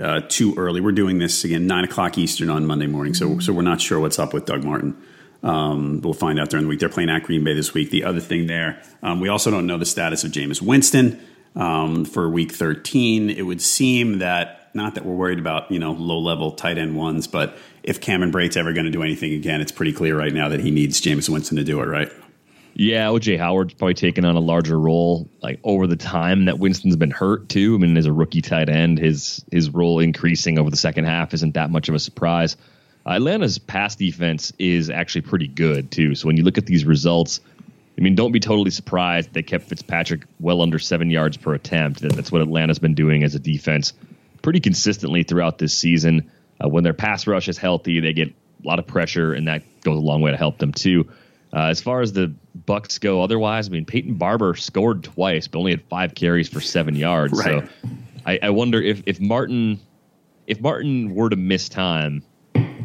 uh, 0.00 0.22
too 0.28 0.54
early. 0.56 0.80
We're 0.80 0.92
doing 0.92 1.18
this 1.18 1.44
again 1.44 1.66
nine 1.66 1.84
o'clock 1.84 2.18
Eastern 2.18 2.50
on 2.50 2.66
Monday 2.66 2.86
morning, 2.86 3.14
so 3.14 3.38
so 3.38 3.52
we're 3.52 3.62
not 3.62 3.80
sure 3.80 4.00
what's 4.00 4.18
up 4.18 4.32
with 4.32 4.46
Doug 4.46 4.64
Martin. 4.64 4.96
Um, 5.42 6.00
we'll 6.02 6.12
find 6.12 6.38
out 6.38 6.50
during 6.50 6.64
the 6.64 6.68
week. 6.68 6.80
They're 6.80 6.88
playing 6.88 7.10
at 7.10 7.22
Green 7.22 7.44
Bay 7.44 7.54
this 7.54 7.72
week. 7.72 7.90
The 7.90 8.04
other 8.04 8.20
thing 8.20 8.46
there, 8.46 8.82
um, 9.02 9.20
we 9.20 9.28
also 9.28 9.50
don't 9.50 9.66
know 9.66 9.78
the 9.78 9.86
status 9.86 10.22
of 10.22 10.32
Jameis 10.32 10.60
Winston 10.60 11.18
um, 11.56 12.04
for 12.04 12.28
Week 12.28 12.52
13. 12.52 13.30
It 13.30 13.42
would 13.42 13.62
seem 13.62 14.18
that 14.18 14.70
not 14.74 14.94
that 14.94 15.04
we're 15.04 15.14
worried 15.14 15.38
about 15.38 15.70
you 15.70 15.78
know 15.78 15.92
low 15.92 16.18
level 16.18 16.52
tight 16.52 16.78
end 16.78 16.96
ones, 16.96 17.26
but 17.26 17.56
if 17.82 18.00
Cameron 18.00 18.30
Brate's 18.30 18.56
ever 18.56 18.72
going 18.72 18.86
to 18.86 18.92
do 18.92 19.02
anything 19.02 19.32
again, 19.32 19.60
it's 19.60 19.72
pretty 19.72 19.92
clear 19.92 20.16
right 20.16 20.32
now 20.32 20.48
that 20.48 20.60
he 20.60 20.70
needs 20.70 21.00
Jameis 21.00 21.28
Winston 21.28 21.56
to 21.56 21.64
do 21.64 21.80
it, 21.80 21.86
right? 21.86 22.10
Yeah, 22.80 23.08
OJ 23.08 23.36
Howard's 23.36 23.74
probably 23.74 23.92
taken 23.92 24.24
on 24.24 24.36
a 24.36 24.40
larger 24.40 24.80
role 24.80 25.28
like 25.42 25.60
over 25.64 25.86
the 25.86 25.96
time 25.96 26.46
that 26.46 26.58
Winston's 26.58 26.96
been 26.96 27.10
hurt 27.10 27.50
too. 27.50 27.74
I 27.74 27.76
mean, 27.76 27.94
as 27.98 28.06
a 28.06 28.12
rookie 28.12 28.40
tight 28.40 28.70
end, 28.70 28.98
his 28.98 29.44
his 29.52 29.68
role 29.68 29.98
increasing 29.98 30.58
over 30.58 30.70
the 30.70 30.78
second 30.78 31.04
half 31.04 31.34
isn't 31.34 31.52
that 31.52 31.68
much 31.68 31.90
of 31.90 31.94
a 31.94 31.98
surprise. 31.98 32.56
Atlanta's 33.04 33.58
pass 33.58 33.96
defense 33.96 34.54
is 34.58 34.88
actually 34.88 35.20
pretty 35.20 35.46
good 35.46 35.90
too. 35.90 36.14
So 36.14 36.26
when 36.26 36.38
you 36.38 36.42
look 36.42 36.56
at 36.56 36.64
these 36.64 36.86
results, 36.86 37.40
I 37.98 38.00
mean, 38.00 38.14
don't 38.14 38.32
be 38.32 38.40
totally 38.40 38.70
surprised 38.70 39.34
they 39.34 39.42
kept 39.42 39.64
Fitzpatrick 39.64 40.22
well 40.38 40.62
under 40.62 40.78
seven 40.78 41.10
yards 41.10 41.36
per 41.36 41.52
attempt. 41.52 42.00
That's 42.00 42.32
what 42.32 42.40
Atlanta's 42.40 42.78
been 42.78 42.94
doing 42.94 43.24
as 43.24 43.34
a 43.34 43.38
defense 43.38 43.92
pretty 44.40 44.60
consistently 44.60 45.22
throughout 45.22 45.58
this 45.58 45.74
season. 45.74 46.30
Uh, 46.58 46.70
when 46.70 46.82
their 46.82 46.94
pass 46.94 47.26
rush 47.26 47.46
is 47.46 47.58
healthy, 47.58 48.00
they 48.00 48.14
get 48.14 48.28
a 48.28 48.66
lot 48.66 48.78
of 48.78 48.86
pressure, 48.86 49.34
and 49.34 49.48
that 49.48 49.64
goes 49.82 49.98
a 49.98 50.00
long 50.00 50.22
way 50.22 50.30
to 50.30 50.38
help 50.38 50.56
them 50.56 50.72
too. 50.72 51.10
Uh, 51.52 51.66
as 51.66 51.80
far 51.80 52.00
as 52.00 52.12
the 52.12 52.32
Bucks 52.54 52.98
go, 52.98 53.22
otherwise, 53.22 53.68
I 53.68 53.70
mean, 53.70 53.84
Peyton 53.84 54.14
Barber 54.14 54.54
scored 54.54 55.02
twice, 55.02 55.48
but 55.48 55.58
only 55.58 55.72
had 55.72 55.82
five 55.84 56.14
carries 56.14 56.48
for 56.48 56.60
seven 56.60 56.94
yards. 56.94 57.32
Right. 57.32 57.68
So, 57.68 57.88
I, 58.24 58.38
I 58.42 58.50
wonder 58.50 58.80
if 58.80 59.02
if 59.06 59.20
Martin 59.20 59.80
if 60.46 60.60
Martin 60.60 61.14
were 61.14 61.28
to 61.28 61.36
miss 61.36 61.68
time, 61.68 62.22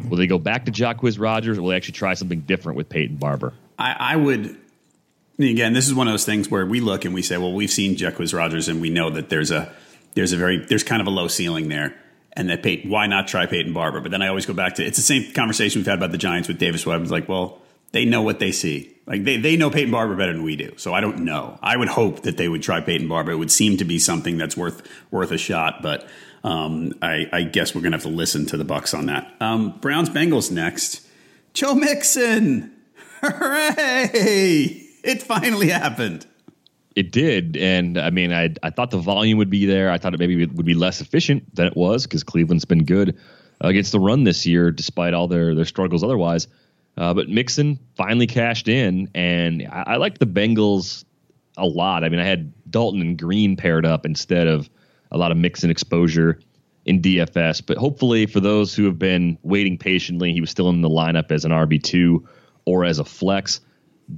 will 0.08 0.16
they 0.16 0.26
go 0.26 0.38
back 0.38 0.64
to 0.66 0.72
Jacquizz 0.72 1.20
Rodgers, 1.20 1.58
or 1.58 1.62
will 1.62 1.70
they 1.70 1.76
actually 1.76 1.94
try 1.94 2.14
something 2.14 2.40
different 2.40 2.76
with 2.76 2.88
Peyton 2.88 3.16
Barber? 3.16 3.52
I, 3.78 3.96
I 3.98 4.16
would. 4.16 4.56
Again, 5.38 5.74
this 5.74 5.86
is 5.86 5.94
one 5.94 6.08
of 6.08 6.12
those 6.12 6.24
things 6.24 6.50
where 6.50 6.64
we 6.64 6.80
look 6.80 7.04
and 7.04 7.12
we 7.12 7.20
say, 7.20 7.36
well, 7.36 7.52
we've 7.52 7.70
seen 7.70 7.96
Jacquizz 7.96 8.36
Rodgers, 8.36 8.68
and 8.68 8.80
we 8.80 8.88
know 8.88 9.10
that 9.10 9.28
there's 9.28 9.50
a 9.50 9.72
there's 10.14 10.32
a 10.32 10.36
very 10.36 10.64
there's 10.64 10.82
kind 10.82 11.00
of 11.00 11.06
a 11.06 11.10
low 11.10 11.28
ceiling 11.28 11.68
there 11.68 11.94
and 12.36 12.50
that 12.50 12.62
Peyton, 12.62 12.90
why 12.90 13.06
not 13.06 13.26
try 13.26 13.46
Peyton 13.46 13.72
Barber? 13.72 14.00
But 14.00 14.10
then 14.10 14.22
I 14.22 14.28
always 14.28 14.46
go 14.46 14.54
back 14.54 14.74
to 14.74 14.84
it's 14.84 14.96
the 14.96 15.02
same 15.02 15.32
conversation 15.32 15.80
we've 15.80 15.86
had 15.86 15.98
about 15.98 16.12
the 16.12 16.18
Giants 16.18 16.48
with 16.48 16.58
Davis 16.58 16.84
Webb. 16.84 17.02
It's 17.02 17.10
like, 17.10 17.28
well, 17.28 17.62
they 17.96 18.04
know 18.04 18.22
what 18.22 18.38
they 18.38 18.52
see. 18.52 18.94
Like 19.06 19.24
they, 19.24 19.36
they 19.38 19.56
know 19.56 19.70
Peyton 19.70 19.90
Barber 19.90 20.16
better 20.16 20.32
than 20.32 20.42
we 20.42 20.56
do. 20.56 20.74
So 20.76 20.92
I 20.92 21.00
don't 21.00 21.20
know. 21.20 21.58
I 21.62 21.76
would 21.76 21.88
hope 21.88 22.22
that 22.22 22.36
they 22.36 22.48
would 22.48 22.62
try 22.62 22.80
Peyton 22.80 23.08
Barber. 23.08 23.32
It 23.32 23.36
would 23.36 23.50
seem 23.50 23.76
to 23.78 23.84
be 23.84 23.98
something 23.98 24.36
that's 24.36 24.56
worth 24.56 24.86
worth 25.10 25.30
a 25.30 25.38
shot, 25.38 25.82
but 25.82 26.06
um, 26.44 26.92
I, 27.00 27.26
I, 27.32 27.42
guess 27.42 27.74
we're 27.74 27.80
gonna 27.80 27.96
have 27.96 28.04
to 28.04 28.08
listen 28.08 28.46
to 28.46 28.56
the 28.56 28.64
Bucks 28.64 28.94
on 28.94 29.06
that. 29.06 29.34
Um, 29.40 29.78
Browns 29.80 30.10
Bengals 30.10 30.50
next. 30.50 31.06
Joe 31.54 31.74
Mixon, 31.74 32.76
hooray! 33.22 34.82
It 35.02 35.22
finally 35.22 35.68
happened. 35.70 36.26
It 36.94 37.10
did, 37.10 37.56
and 37.56 37.98
I 37.98 38.10
mean, 38.10 38.32
I 38.32 38.54
I 38.62 38.70
thought 38.70 38.90
the 38.90 38.98
volume 38.98 39.38
would 39.38 39.50
be 39.50 39.66
there. 39.66 39.90
I 39.90 39.98
thought 39.98 40.14
it 40.14 40.20
maybe 40.20 40.44
would 40.44 40.66
be 40.66 40.74
less 40.74 41.00
efficient 41.00 41.54
than 41.54 41.66
it 41.66 41.76
was 41.76 42.04
because 42.06 42.22
Cleveland's 42.22 42.64
been 42.64 42.84
good 42.84 43.16
against 43.60 43.92
the 43.92 44.00
run 44.00 44.24
this 44.24 44.44
year, 44.46 44.70
despite 44.70 45.14
all 45.14 45.28
their 45.28 45.54
their 45.54 45.64
struggles 45.64 46.04
otherwise. 46.04 46.46
Uh, 46.96 47.12
but 47.12 47.28
Mixon 47.28 47.78
finally 47.94 48.26
cashed 48.26 48.68
in, 48.68 49.10
and 49.14 49.66
I, 49.70 49.84
I 49.86 49.96
like 49.96 50.18
the 50.18 50.26
Bengals 50.26 51.04
a 51.56 51.66
lot. 51.66 52.04
I 52.04 52.08
mean, 52.08 52.20
I 52.20 52.24
had 52.24 52.52
Dalton 52.70 53.00
and 53.00 53.18
Green 53.18 53.56
paired 53.56 53.84
up 53.84 54.06
instead 54.06 54.46
of 54.46 54.68
a 55.10 55.18
lot 55.18 55.30
of 55.30 55.36
Mixon 55.36 55.70
exposure 55.70 56.40
in 56.86 57.02
DFS. 57.02 57.62
But 57.66 57.76
hopefully, 57.76 58.26
for 58.26 58.40
those 58.40 58.74
who 58.74 58.84
have 58.84 58.98
been 58.98 59.38
waiting 59.42 59.76
patiently, 59.76 60.32
he 60.32 60.40
was 60.40 60.50
still 60.50 60.70
in 60.70 60.80
the 60.80 60.88
lineup 60.88 61.30
as 61.30 61.44
an 61.44 61.50
RB 61.50 61.82
two 61.82 62.26
or 62.64 62.84
as 62.84 62.98
a 62.98 63.04
flex. 63.04 63.60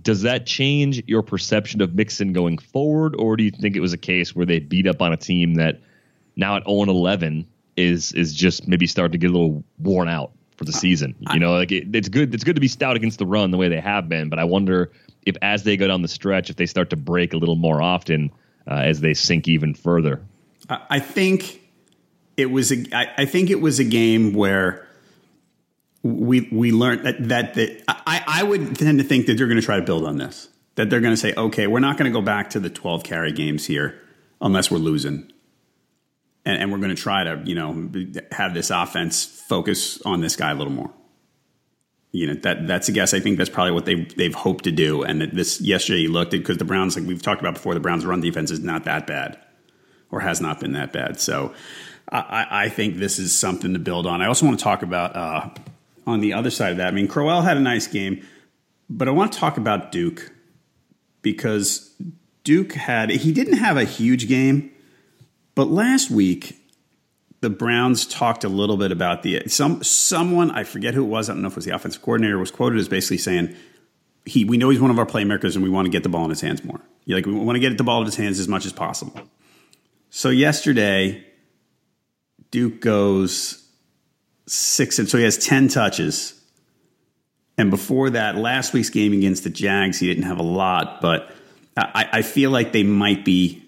Does 0.02 0.22
that 0.22 0.46
change 0.46 1.02
your 1.06 1.22
perception 1.22 1.80
of 1.80 1.94
Mixon 1.94 2.32
going 2.32 2.58
forward, 2.58 3.16
or 3.18 3.36
do 3.36 3.42
you 3.42 3.50
think 3.50 3.74
it 3.74 3.80
was 3.80 3.92
a 3.92 3.98
case 3.98 4.36
where 4.36 4.46
they 4.46 4.60
beat 4.60 4.86
up 4.86 5.02
on 5.02 5.12
a 5.12 5.16
team 5.16 5.54
that 5.54 5.80
now 6.36 6.56
at 6.56 6.64
0 6.64 6.82
11 6.82 7.46
is 7.76 8.12
is 8.12 8.34
just 8.34 8.68
maybe 8.68 8.86
starting 8.86 9.12
to 9.12 9.18
get 9.18 9.30
a 9.30 9.32
little 9.32 9.64
worn 9.78 10.08
out 10.08 10.32
for 10.58 10.64
the 10.64 10.72
season? 10.72 11.14
You 11.32 11.40
know, 11.40 11.52
like 11.54 11.72
it, 11.72 11.94
it's 11.94 12.08
good 12.08 12.34
it's 12.34 12.44
good 12.44 12.56
to 12.56 12.60
be 12.60 12.68
stout 12.68 12.96
against 12.96 13.18
the 13.18 13.26
run 13.26 13.50
the 13.50 13.56
way 13.56 13.68
they 13.68 13.80
have 13.80 14.08
been, 14.08 14.28
but 14.28 14.38
I 14.38 14.44
wonder 14.44 14.92
if 15.24 15.36
as 15.40 15.62
they 15.62 15.76
go 15.76 15.86
down 15.86 16.02
the 16.02 16.08
stretch, 16.08 16.50
if 16.50 16.56
they 16.56 16.66
start 16.66 16.90
to 16.90 16.96
break 16.96 17.32
a 17.32 17.36
little 17.36 17.56
more 17.56 17.80
often 17.80 18.30
uh, 18.66 18.74
as 18.74 19.00
they 19.00 19.14
sink 19.14 19.48
even 19.48 19.74
further. 19.74 20.22
I 20.68 21.00
think 21.00 21.62
it 22.36 22.46
was 22.46 22.70
a 22.72 22.84
I, 22.92 23.06
I 23.18 23.24
think 23.24 23.48
it 23.48 23.60
was 23.60 23.78
a 23.78 23.84
game 23.84 24.34
where 24.34 24.86
we 26.02 26.48
we 26.52 26.72
learned 26.72 27.06
that 27.06 27.28
that, 27.28 27.54
that 27.54 27.84
I, 27.88 28.22
I 28.26 28.42
would 28.42 28.76
tend 28.76 28.98
to 28.98 29.04
think 29.04 29.26
that 29.26 29.38
they're 29.38 29.46
going 29.46 29.60
to 29.60 29.64
try 29.64 29.76
to 29.76 29.84
build 29.84 30.04
on 30.04 30.18
this. 30.18 30.48
That 30.74 30.90
they're 30.90 31.00
going 31.00 31.14
to 31.14 31.20
say, 31.20 31.34
okay, 31.36 31.66
we're 31.66 31.80
not 31.80 31.96
going 31.96 32.10
to 32.10 32.16
go 32.16 32.24
back 32.24 32.50
to 32.50 32.60
the 32.60 32.70
12 32.70 33.02
carry 33.02 33.32
games 33.32 33.66
here 33.66 34.00
unless 34.40 34.70
we're 34.70 34.78
losing. 34.78 35.32
And, 36.48 36.62
and 36.62 36.72
we're 36.72 36.78
going 36.78 36.94
to 36.94 37.00
try 37.00 37.24
to, 37.24 37.42
you 37.44 37.54
know, 37.54 37.90
have 38.32 38.54
this 38.54 38.70
offense 38.70 39.24
focus 39.24 40.00
on 40.02 40.20
this 40.20 40.34
guy 40.34 40.50
a 40.50 40.54
little 40.54 40.72
more. 40.72 40.90
You 42.10 42.28
know, 42.28 42.34
that 42.40 42.66
that's 42.66 42.88
a 42.88 42.92
guess. 42.92 43.12
I 43.12 43.20
think 43.20 43.36
that's 43.36 43.50
probably 43.50 43.72
what 43.72 43.84
they 43.84 44.06
they've 44.16 44.34
hoped 44.34 44.64
to 44.64 44.72
do. 44.72 45.02
And 45.02 45.20
this 45.20 45.60
yesterday 45.60 46.00
you 46.00 46.10
looked 46.10 46.32
at 46.32 46.40
because 46.40 46.56
the 46.56 46.64
Browns, 46.64 46.96
like 46.96 47.06
we've 47.06 47.20
talked 47.20 47.42
about 47.42 47.54
before, 47.54 47.74
the 47.74 47.80
Browns' 47.80 48.06
run 48.06 48.22
defense 48.22 48.50
is 48.50 48.60
not 48.60 48.84
that 48.84 49.06
bad, 49.06 49.38
or 50.10 50.20
has 50.20 50.40
not 50.40 50.58
been 50.58 50.72
that 50.72 50.92
bad. 50.92 51.20
So 51.20 51.52
I, 52.10 52.46
I 52.50 52.68
think 52.70 52.96
this 52.96 53.18
is 53.18 53.38
something 53.38 53.74
to 53.74 53.78
build 53.78 54.06
on. 54.06 54.22
I 54.22 54.26
also 54.26 54.46
want 54.46 54.58
to 54.58 54.64
talk 54.64 54.82
about 54.82 55.14
uh, 55.14 55.50
on 56.08 56.20
the 56.20 56.32
other 56.32 56.50
side 56.50 56.72
of 56.72 56.78
that, 56.78 56.88
I 56.88 56.90
mean, 56.92 57.06
Crowell 57.06 57.42
had 57.42 57.58
a 57.58 57.60
nice 57.60 57.86
game, 57.86 58.26
but 58.88 59.06
I 59.08 59.10
want 59.10 59.32
to 59.32 59.38
talk 59.38 59.58
about 59.58 59.92
Duke 59.92 60.32
because 61.20 61.94
Duke 62.44 62.72
had, 62.72 63.10
he 63.10 63.32
didn't 63.32 63.58
have 63.58 63.76
a 63.76 63.84
huge 63.84 64.26
game, 64.26 64.72
but 65.58 65.70
last 65.70 66.08
week, 66.08 66.56
the 67.40 67.50
Browns 67.50 68.06
talked 68.06 68.44
a 68.44 68.48
little 68.48 68.76
bit 68.76 68.92
about 68.92 69.24
the 69.24 69.42
some 69.48 69.82
someone 69.82 70.52
I 70.52 70.62
forget 70.62 70.94
who 70.94 71.02
it 71.02 71.08
was 71.08 71.28
I 71.28 71.32
don't 71.32 71.42
know 71.42 71.48
if 71.48 71.54
it 71.54 71.56
was 71.56 71.64
the 71.64 71.74
offensive 71.74 72.00
coordinator 72.00 72.38
was 72.38 72.52
quoted 72.52 72.78
as 72.78 72.88
basically 72.88 73.18
saying 73.18 73.56
he 74.24 74.44
we 74.44 74.56
know 74.56 74.70
he's 74.70 74.80
one 74.80 74.92
of 74.92 75.00
our 75.00 75.04
playmakers 75.04 75.56
and 75.56 75.64
we 75.64 75.68
want 75.68 75.86
to 75.86 75.90
get 75.90 76.04
the 76.04 76.08
ball 76.08 76.22
in 76.22 76.30
his 76.30 76.40
hands 76.40 76.62
more. 76.62 76.80
You're 77.06 77.18
like 77.18 77.26
we 77.26 77.32
want 77.32 77.56
to 77.56 77.58
get 77.58 77.76
the 77.76 77.82
ball 77.82 77.98
in 77.98 78.06
his 78.06 78.14
hands 78.14 78.38
as 78.38 78.46
much 78.46 78.66
as 78.66 78.72
possible. 78.72 79.20
So 80.10 80.28
yesterday, 80.28 81.26
Duke 82.52 82.80
goes 82.80 83.68
six, 84.46 85.00
and 85.00 85.08
so 85.08 85.18
he 85.18 85.24
has 85.24 85.38
10 85.38 85.66
touches. 85.66 86.40
And 87.58 87.68
before 87.68 88.10
that, 88.10 88.36
last 88.36 88.72
week's 88.74 88.90
game 88.90 89.12
against 89.12 89.42
the 89.42 89.50
Jags, 89.50 89.98
he 89.98 90.06
didn't 90.06 90.22
have 90.22 90.38
a 90.38 90.44
lot, 90.44 91.00
but 91.00 91.34
I, 91.76 92.08
I 92.12 92.22
feel 92.22 92.52
like 92.52 92.70
they 92.70 92.84
might 92.84 93.24
be. 93.24 93.67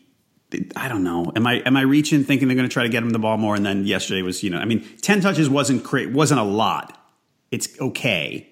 I 0.76 0.88
don't 0.88 1.04
know. 1.04 1.32
Am 1.36 1.46
I 1.46 1.60
am 1.60 1.76
I 1.76 1.82
reaching 1.82 2.24
thinking 2.24 2.48
they're 2.48 2.56
going 2.56 2.68
to 2.68 2.72
try 2.72 2.82
to 2.82 2.88
get 2.88 3.02
him 3.02 3.10
the 3.10 3.18
ball 3.18 3.36
more? 3.36 3.54
And 3.54 3.64
then 3.64 3.84
yesterday 3.84 4.22
was, 4.22 4.42
you 4.42 4.50
know, 4.50 4.58
I 4.58 4.64
mean, 4.64 4.84
ten 5.00 5.20
touches 5.20 5.48
wasn't 5.48 5.84
wasn't 6.12 6.40
a 6.40 6.44
lot. 6.44 6.96
It's 7.50 7.80
okay, 7.80 8.48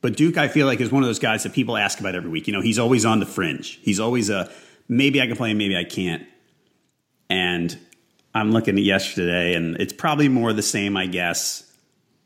but 0.00 0.16
Duke, 0.16 0.38
I 0.38 0.48
feel 0.48 0.66
like 0.66 0.80
is 0.80 0.90
one 0.90 1.02
of 1.02 1.08
those 1.08 1.18
guys 1.18 1.42
that 1.42 1.52
people 1.52 1.76
ask 1.76 2.00
about 2.00 2.14
every 2.14 2.30
week. 2.30 2.46
You 2.46 2.52
know, 2.52 2.62
he's 2.62 2.78
always 2.78 3.04
on 3.04 3.20
the 3.20 3.26
fringe. 3.26 3.78
He's 3.82 4.00
always 4.00 4.30
a 4.30 4.50
maybe 4.88 5.20
I 5.20 5.26
can 5.26 5.36
play 5.36 5.50
him, 5.50 5.58
maybe 5.58 5.76
I 5.76 5.84
can't. 5.84 6.26
And 7.28 7.78
I'm 8.34 8.52
looking 8.52 8.76
at 8.76 8.82
yesterday, 8.82 9.54
and 9.54 9.76
it's 9.76 9.92
probably 9.92 10.28
more 10.28 10.52
the 10.52 10.62
same, 10.62 10.96
I 10.96 11.06
guess. 11.06 11.66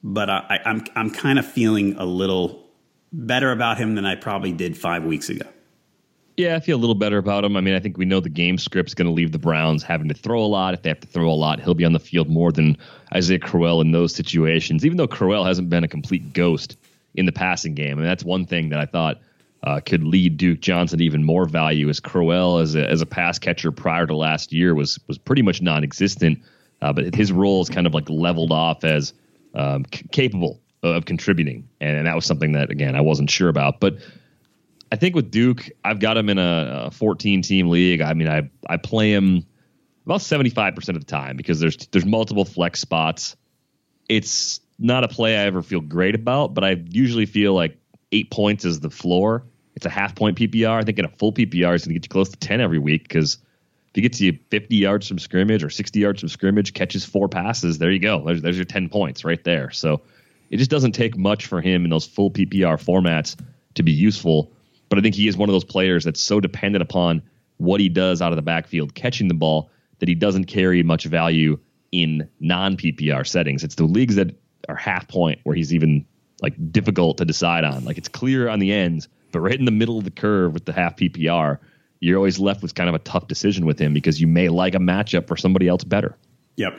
But 0.03 0.31
I, 0.31 0.61
I'm 0.65 0.85
I'm 0.95 1.11
kind 1.11 1.39
of 1.39 1.47
feeling 1.47 1.97
a 1.97 2.05
little 2.05 2.65
better 3.13 3.51
about 3.53 3.79
him 3.79 3.95
than 3.95 4.05
I 4.05 4.17
probably 4.17 4.53
did 4.53 4.77
five 4.77 5.05
weeks 5.05 5.29
ago. 5.29 5.47
Yeah, 6.37 6.57
I 6.57 6.61
feel 6.61 6.77
a 6.77 6.81
little 6.81 6.97
better 6.97 7.19
about 7.19 7.45
him. 7.45 7.57
I 7.57 7.61
mean, 7.61 7.75
I 7.75 7.81
think 7.81 7.97
we 7.97 8.05
know 8.05 8.19
the 8.19 8.29
game 8.29 8.59
script's 8.59 8.95
going 8.95 9.07
to 9.07 9.13
leave 9.13 9.31
the 9.31 9.39
Browns 9.39 9.85
having 9.85 10.09
to 10.09 10.15
throw 10.15 10.43
a 10.43 10.47
lot. 10.47 10.75
If 10.75 10.83
they 10.83 10.89
have 10.89 11.01
to 11.01 11.07
throw 11.07 11.31
a 11.31 11.33
lot, 11.33 11.61
he'll 11.61 11.75
be 11.75 11.85
on 11.85 11.93
the 11.93 12.01
field 12.01 12.29
more 12.29 12.51
than 12.51 12.77
Isaiah 13.15 13.39
Crowell 13.39 13.81
in 13.81 13.93
those 13.93 14.13
situations. 14.15 14.85
Even 14.85 14.97
though 14.97 15.07
Crowell 15.07 15.45
hasn't 15.45 15.71
been 15.71 15.85
a 15.85 15.89
complete 15.89 16.33
ghost 16.33 16.77
in 17.15 17.27
the 17.27 17.33
passing 17.33 17.75
game, 17.75 17.99
and 17.99 18.07
that's 18.07 18.25
one 18.25 18.47
thing 18.47 18.71
that 18.71 18.81
I 18.81 18.87
thought 18.87 19.21
uh, 19.63 19.81
could 19.81 20.03
lead 20.03 20.37
Duke 20.37 20.61
Johnson 20.61 21.01
even 21.01 21.23
more 21.23 21.47
value 21.47 21.89
as 21.89 22.01
Crowell 22.01 22.59
as 22.59 22.75
a, 22.75 22.89
as 22.89 23.01
a 23.01 23.07
pass 23.07 23.39
catcher 23.39 23.71
prior 23.71 24.07
to 24.07 24.17
last 24.17 24.53
year 24.53 24.75
was 24.75 24.99
was 25.07 25.19
pretty 25.19 25.43
much 25.43 25.63
non-existent, 25.63 26.41
uh, 26.83 26.93
but 26.93 27.15
his 27.15 27.31
role 27.31 27.63
is 27.63 27.71
kind 27.71 27.87
of 27.87 27.95
like 27.95 28.09
leveled 28.11 28.51
off 28.51 28.83
as 28.83 29.15
um, 29.55 29.85
c- 29.93 30.05
capable 30.11 30.61
of 30.83 31.07
contributing, 31.07 31.67
and, 31.81 31.97
and, 31.97 32.07
that 32.07 32.15
was 32.15 32.27
something 32.27 32.53
that 32.53 32.71
again 32.71 32.95
I 32.95 33.01
wasn't 33.01 33.31
sure 33.31 33.49
about. 33.49 33.81
But 33.81 33.99
I 34.95 34.97
think 34.97 35.15
with 35.15 35.31
Duke, 35.31 35.71
I've 35.85 35.99
got 35.99 36.17
him 36.17 36.29
in 36.29 36.39
a, 36.39 36.85
a 36.87 36.91
14 36.91 37.43
team 37.43 37.69
league. 37.69 38.01
I 38.01 38.15
mean, 38.15 38.29
I 38.29 38.49
I 38.69 38.77
play 38.77 39.13
him 39.13 39.45
about 40.07 40.23
75 40.23 40.75
percent 40.75 40.97
of 40.97 41.05
the 41.05 41.11
time 41.11 41.37
because 41.37 41.61
there's 41.61 41.77
there's 41.89 42.07
multiple 42.07 42.45
flex 42.45 42.81
spots. 42.81 43.37
It's 44.09 44.61
not 44.79 45.05
a 45.05 45.09
play 45.09 45.37
I 45.37 45.47
ever 45.47 45.63
feel 45.63 45.81
great 45.81 46.15
about, 46.15 46.55
but 46.55 46.65
I 46.65 46.83
usually 46.89 47.27
feel 47.27 47.55
like 47.55 47.77
eight 48.13 48.31
points 48.31 48.65
is 48.65 48.81
the 48.81 48.91
floor 48.91 49.45
it's 49.77 49.87
a 49.87 49.91
half 49.91 50.15
point 50.15 50.39
PPR. 50.39 50.81
I 50.81 50.83
think 50.83 50.99
in 50.99 51.05
a 51.05 51.09
full 51.09 51.33
PPR, 51.33 51.75
it's 51.75 51.85
going 51.85 51.95
to 51.95 51.95
get 51.95 52.05
you 52.05 52.09
close 52.09 52.29
to 52.31 52.37
10 52.37 52.61
every 52.61 52.79
week 52.79 53.03
because 53.03 53.39
If 53.89 53.97
he 53.97 54.03
gets 54.03 54.21
you 54.21 54.39
50 54.51 54.77
yards 54.77 55.09
from 55.09 55.19
scrimmage 55.19 55.65
or 55.65 55.71
60 55.71 55.99
yards 55.99 56.21
from 56.21 56.29
scrimmage, 56.29 56.75
catches 56.75 57.05
four 57.05 57.29
passes, 57.29 57.79
there 57.79 57.91
you 57.91 57.99
go. 57.99 58.25
There's, 58.25 58.43
there's 58.43 58.57
your 58.57 58.65
10 58.65 58.89
points 58.89 59.25
right 59.25 59.43
there. 59.45 59.71
So 59.71 60.03
it 60.51 60.59
just 60.59 60.71
doesn't 60.71 60.93
take 60.93 61.17
much 61.17 61.47
for 61.47 61.61
him 61.61 61.85
in 61.85 61.91
those 61.91 62.07
full 62.07 62.31
PPR 62.31 62.83
formats 62.83 63.37
to 63.75 63.83
be 63.83 63.93
useful. 63.93 64.53
But 64.95 65.01
I 65.01 65.03
think 65.03 65.17
he 65.17 65.27
is 65.27 65.37
one 65.37 65.49
of 65.49 65.53
those 65.53 65.65
players 65.65 66.05
that's 66.05 66.21
so 66.21 66.39
dependent 66.39 66.81
upon 66.81 67.21
what 67.57 67.81
he 67.81 67.89
does 67.89 68.23
out 68.23 68.31
of 68.31 68.37
the 68.37 68.43
backfield 68.43 68.95
catching 68.95 69.27
the 69.27 69.35
ball 69.35 69.69
that 69.99 70.09
he 70.09 70.15
doesn't 70.15 70.45
carry 70.45 70.85
much 70.85 71.05
value 71.07 71.59
in 71.91 72.29
non 72.39 72.77
PPR 72.77 73.27
settings. 73.27 73.65
It's 73.65 73.75
the 73.75 73.87
leagues 73.87 74.15
that 74.15 74.41
are 74.69 74.77
half 74.77 75.09
point 75.09 75.41
where 75.43 75.57
he's 75.57 75.75
even 75.75 76.07
like 76.41 76.55
difficult 76.71 77.19
to 77.19 77.25
decide 77.25 77.65
on. 77.65 77.85
Like 77.85 77.99
it's 77.99 78.07
clear 78.07 78.49
on 78.49 78.61
the 78.61 78.73
ends, 78.73 79.09
but 79.33 79.41
right 79.41 79.59
in 79.59 79.65
the 79.65 79.73
middle 79.73 79.99
of 79.99 80.05
the 80.05 80.13
curve 80.13 80.55
with 80.55 80.65
the 80.65 80.73
half 80.73 80.95
PPR, 80.95 81.59
you're 81.99 82.17
always 82.17 82.39
left 82.39 82.63
with 82.63 82.77
kind 82.77 82.89
of 82.89 82.95
a 82.95 83.01
tough 83.01 83.27
decision 83.27 83.67
with 83.67 83.81
him 83.81 83.95
because 83.95 84.21
you 84.21 84.29
may 84.29 84.49
like 84.49 84.77
a 84.77 84.79
matchup 84.79 85.27
for 85.27 85.37
somebody 85.37 85.67
else 85.67 85.83
better. 85.83 86.17
Yep. 86.55 86.73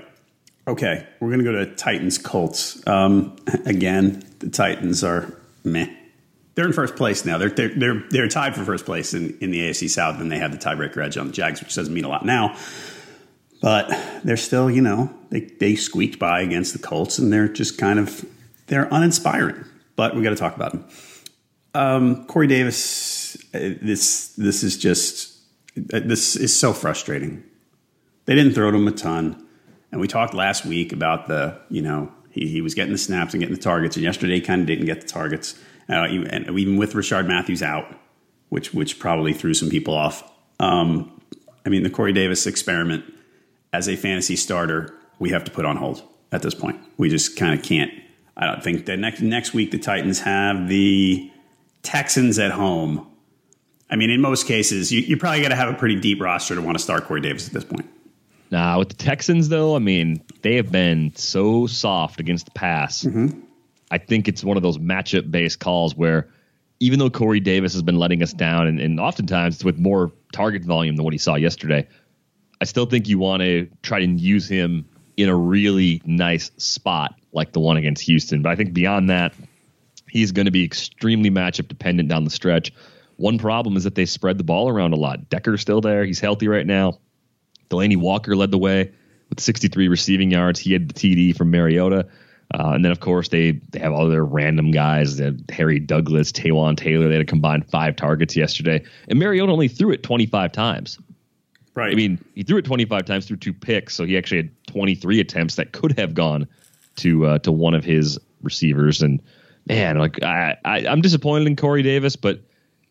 Okay, 0.70 1.06
we're 1.20 1.32
going 1.32 1.44
to 1.44 1.52
go 1.52 1.52
to 1.52 1.76
Titans 1.76 2.18
Colts. 2.18 2.82
Um, 2.88 3.36
again, 3.66 4.24
the 4.40 4.50
Titans 4.50 5.04
are 5.04 5.38
meh. 5.66 5.90
They're 6.56 6.66
in 6.66 6.74
first 6.74 6.96
place 6.96 7.26
now. 7.26 7.38
They're 7.38 7.50
they're 7.50 7.76
they're, 7.76 8.04
they're 8.10 8.28
tied 8.28 8.56
for 8.56 8.64
first 8.64 8.86
place 8.86 9.14
in, 9.14 9.38
in 9.40 9.52
the 9.52 9.60
AFC 9.60 9.90
South, 9.90 10.20
and 10.20 10.32
they 10.32 10.38
have 10.40 10.52
the 10.52 10.58
tiebreaker 10.58 11.04
edge 11.04 11.18
on 11.18 11.28
the 11.28 11.34
Jags, 11.34 11.62
which 11.62 11.76
doesn't 11.76 11.94
mean 11.94 12.06
a 12.06 12.10
lot 12.10 12.26
now. 12.26 12.58
But 13.62 13.90
they're 14.24 14.38
still, 14.38 14.72
you 14.72 14.82
know, 14.82 15.14
they 15.30 15.42
they 15.42 15.76
squeaked 15.76 16.18
by 16.18 16.42
against 16.42 16.74
the 16.74 16.80
Colts, 16.80 17.20
and 17.20 17.32
they're 17.32 17.50
just 17.50 17.78
kind 17.78 18.00
of 18.00 18.26
they're 18.68 18.88
uninspiring. 18.90 19.66
But 19.96 20.16
we 20.16 20.24
got 20.24 20.32
to 20.32 20.36
talk 20.36 20.56
about 20.56 20.72
them. 20.72 20.86
Um, 21.74 22.26
Corey 22.26 22.48
Davis, 22.48 23.36
uh, 23.54 23.76
this 23.82 24.30
this 24.38 24.64
is 24.64 24.78
just 24.78 25.38
uh, 25.94 26.00
this 26.00 26.36
is 26.38 26.58
so 26.58 26.72
frustrating. 26.72 27.44
They 28.26 28.36
didn't 28.36 28.54
throw 28.54 28.72
to 28.72 28.78
him 28.78 28.88
a 28.88 28.92
ton, 28.92 29.46
and 29.92 30.00
we 30.00 30.08
talked 30.08 30.34
last 30.34 30.66
week 30.66 30.94
about 30.94 31.28
the 31.28 31.60
you 31.70 31.82
know 31.82 32.12
he, 32.30 32.48
he 32.48 32.62
was 32.62 32.76
getting 32.76 32.94
the 32.94 32.98
snaps 32.98 33.34
and 33.34 33.42
getting 33.42 33.56
the 33.56 33.62
targets, 33.62 33.98
and 33.98 34.04
yesterday 34.04 34.36
he 34.36 34.42
kind 34.42 34.62
of 34.62 34.68
didn't 34.68 34.86
get 34.86 35.02
the 35.02 35.08
targets, 35.08 35.60
uh, 35.90 36.08
even, 36.10 36.28
and 36.28 36.60
even 36.60 36.78
with 36.78 36.94
Rishard 36.94 37.28
Matthews 37.28 37.62
out, 37.62 37.86
which 38.50 38.74
which 38.74 39.00
probably 39.00 39.34
threw 39.34 39.54
some 39.54 39.70
people 39.70 39.94
off. 39.94 40.24
Um, 40.60 41.22
I 41.66 41.70
mean, 41.70 41.84
the 41.84 41.90
Corey 41.90 42.14
Davis 42.14 42.46
experiment 42.48 43.06
as 43.74 43.90
a 43.90 43.96
fantasy 43.96 44.36
starter, 44.36 44.94
we 45.20 45.32
have 45.32 45.44
to 45.46 45.52
put 45.52 45.66
on 45.66 45.78
hold 45.78 46.04
at 46.32 46.42
this 46.42 46.54
point. 46.54 46.80
We 46.98 47.10
just 47.10 47.38
kind 47.38 47.58
of 47.58 47.66
can't. 47.66 47.92
I 48.38 48.46
don't 48.46 48.64
think 48.64 48.86
that 48.86 48.98
next 48.98 49.22
next 49.22 49.54
week 49.54 49.72
the 49.72 49.80
Titans 49.80 50.20
have 50.22 50.68
the 50.68 51.32
Texans 51.84 52.40
at 52.40 52.52
home. 52.52 53.08
I 53.90 53.96
mean, 53.96 54.10
in 54.10 54.20
most 54.20 54.48
cases, 54.48 54.92
you, 54.92 55.02
you 55.02 55.16
probably 55.16 55.42
got 55.42 55.50
to 55.50 55.56
have 55.56 55.70
a 55.70 55.78
pretty 55.78 56.00
deep 56.00 56.20
roster 56.20 56.56
to 56.56 56.62
want 56.62 56.78
to 56.78 56.84
start 56.84 57.06
Corey 57.06 57.22
Davis 57.22 57.48
at 57.48 57.54
this 57.54 57.64
point. 57.64 57.88
Nah, 58.52 58.78
with 58.80 58.90
the 58.90 58.96
Texans 58.96 59.50
though, 59.50 59.76
I 59.76 59.80
mean, 59.80 60.22
they 60.42 60.56
have 60.56 60.72
been 60.72 61.16
so 61.16 61.68
soft 61.68 62.20
against 62.20 62.46
the 62.46 62.52
pass. 62.52 63.04
Mm-hmm. 63.04 63.40
I 63.96 63.98
think 63.98 64.28
it's 64.28 64.44
one 64.44 64.58
of 64.58 64.64
those 64.64 64.78
matchup 64.78 65.32
based 65.32 65.62
calls 65.62 65.96
where 65.96 66.28
even 66.82 67.00
though 67.00 67.10
Corey 67.10 67.40
Davis 67.40 67.72
has 67.72 67.82
been 67.82 67.96
letting 67.96 68.22
us 68.22 68.34
down, 68.34 68.68
and, 68.68 68.78
and 68.82 69.00
oftentimes 69.00 69.64
with 69.64 69.80
more 69.80 70.12
target 70.34 70.66
volume 70.66 70.98
than 70.98 71.06
what 71.06 71.14
he 71.14 71.18
saw 71.18 71.36
yesterday, 71.36 71.88
I 72.60 72.66
still 72.66 72.88
think 72.88 73.08
you 73.08 73.20
want 73.20 73.42
to 73.44 73.70
try 73.84 74.00
and 74.00 74.20
use 74.20 74.50
him 74.50 74.86
in 75.16 75.30
a 75.30 75.36
really 75.36 76.02
nice 76.04 76.52
spot 76.58 77.16
like 77.32 77.54
the 77.54 77.62
one 77.62 77.78
against 77.78 78.04
Houston. 78.04 78.42
But 78.42 78.50
I 78.50 78.58
think 78.58 78.74
beyond 78.74 79.10
that, 79.12 79.34
he's 80.10 80.34
going 80.34 80.44
to 80.46 80.52
be 80.52 80.66
extremely 80.66 81.32
matchup 81.32 81.70
dependent 81.70 82.10
down 82.10 82.26
the 82.26 82.30
stretch. 82.30 82.74
One 83.16 83.38
problem 83.38 83.78
is 83.78 83.86
that 83.86 83.96
they 83.96 84.06
spread 84.06 84.38
the 84.38 84.44
ball 84.44 84.68
around 84.68 84.92
a 84.92 84.98
lot. 84.98 85.30
Decker's 85.30 85.62
still 85.62 85.80
there. 85.80 86.04
He's 86.04 86.20
healthy 86.20 86.50
right 86.50 86.68
now. 86.68 87.00
Delanie 87.70 87.96
Walker 87.96 88.36
led 88.36 88.52
the 88.52 88.58
way 88.58 88.92
with 89.30 89.40
63 89.40 89.88
receiving 89.88 90.32
yards. 90.32 90.60
He 90.60 90.74
had 90.74 90.90
the 90.90 90.94
TD 90.94 91.38
from 91.38 91.50
Mariota. 91.50 92.08
Uh, 92.58 92.72
and 92.72 92.86
then, 92.86 92.92
of 92.92 93.02
course, 93.02 93.28
they, 93.28 93.52
they 93.72 93.80
have 93.80 93.92
all 93.92 94.08
their 94.08 94.24
random 94.24 94.72
guys. 94.72 95.18
That 95.18 95.44
Harry 95.50 95.80
Douglas, 95.80 96.32
Taywan 96.32 96.78
Taylor. 96.78 97.08
They 97.08 97.16
had 97.16 97.22
a 97.22 97.26
combined 97.26 97.70
five 97.70 97.96
targets 97.98 98.36
yesterday. 98.36 98.84
And 99.10 99.20
Mariota 99.20 99.52
only 99.52 99.68
threw 99.68 99.92
it 99.92 100.04
25 100.04 100.52
times. 100.54 100.98
Right. 101.74 101.92
I 101.92 101.96
mean, 101.96 102.24
he 102.34 102.44
threw 102.44 102.58
it 102.58 102.64
25 102.64 103.06
times 103.06 103.26
threw 103.26 103.36
two 103.36 103.52
picks, 103.52 103.94
so 103.94 104.06
he 104.06 104.18
actually 104.18 104.38
had 104.38 104.68
23 104.68 105.20
attempts 105.20 105.56
that 105.56 105.74
could 105.74 105.98
have 106.00 106.14
gone 106.14 106.48
to 106.98 107.26
uh, 107.26 107.40
to 107.40 107.52
one 107.52 107.74
of 107.74 107.84
his 107.84 108.18
receivers. 108.42 109.02
And 109.02 109.22
man, 109.68 109.98
like 109.98 110.24
I, 110.24 110.56
I 110.64 110.88
I'm 110.88 111.02
disappointed 111.02 111.48
in 111.48 111.58
Corey 111.58 111.84
Davis, 111.84 112.16
but 112.16 112.40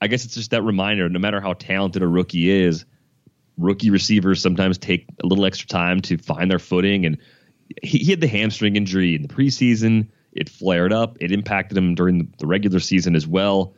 I 0.03 0.07
guess 0.07 0.27
it's 0.27 0.35
just 0.35 0.51
that 0.51 0.63
reminder. 0.63 1.09
No 1.09 1.19
matter 1.19 1.41
how 1.41 1.55
talented 1.55 2.03
a 2.03 2.07
rookie 2.07 2.51
is, 2.51 2.85
rookie 3.57 3.89
receivers 3.89 4.43
sometimes 4.43 4.77
take 4.77 5.07
a 5.23 5.27
little 5.27 5.47
extra 5.47 5.67
time 5.67 6.01
to 6.03 6.19
find 6.19 6.51
their 6.51 6.59
footing. 6.59 7.07
And 7.07 7.17
he, 7.83 7.99
he 7.99 8.11
had 8.11 8.21
the 8.21 8.29
hamstring 8.29 8.77
injury 8.77 9.15
in 9.15 9.23
the 9.23 9.29
preseason. 9.29 10.09
It 10.33 10.49
flared 10.49 10.93
up. 10.93 11.17
It 11.21 11.33
impacted 11.33 11.79
him 11.79 11.95
during 11.95 12.33
the, 12.39 12.47
regular 12.47 12.81
season 12.81 13.15
as 13.15 13.27
well 13.27 13.75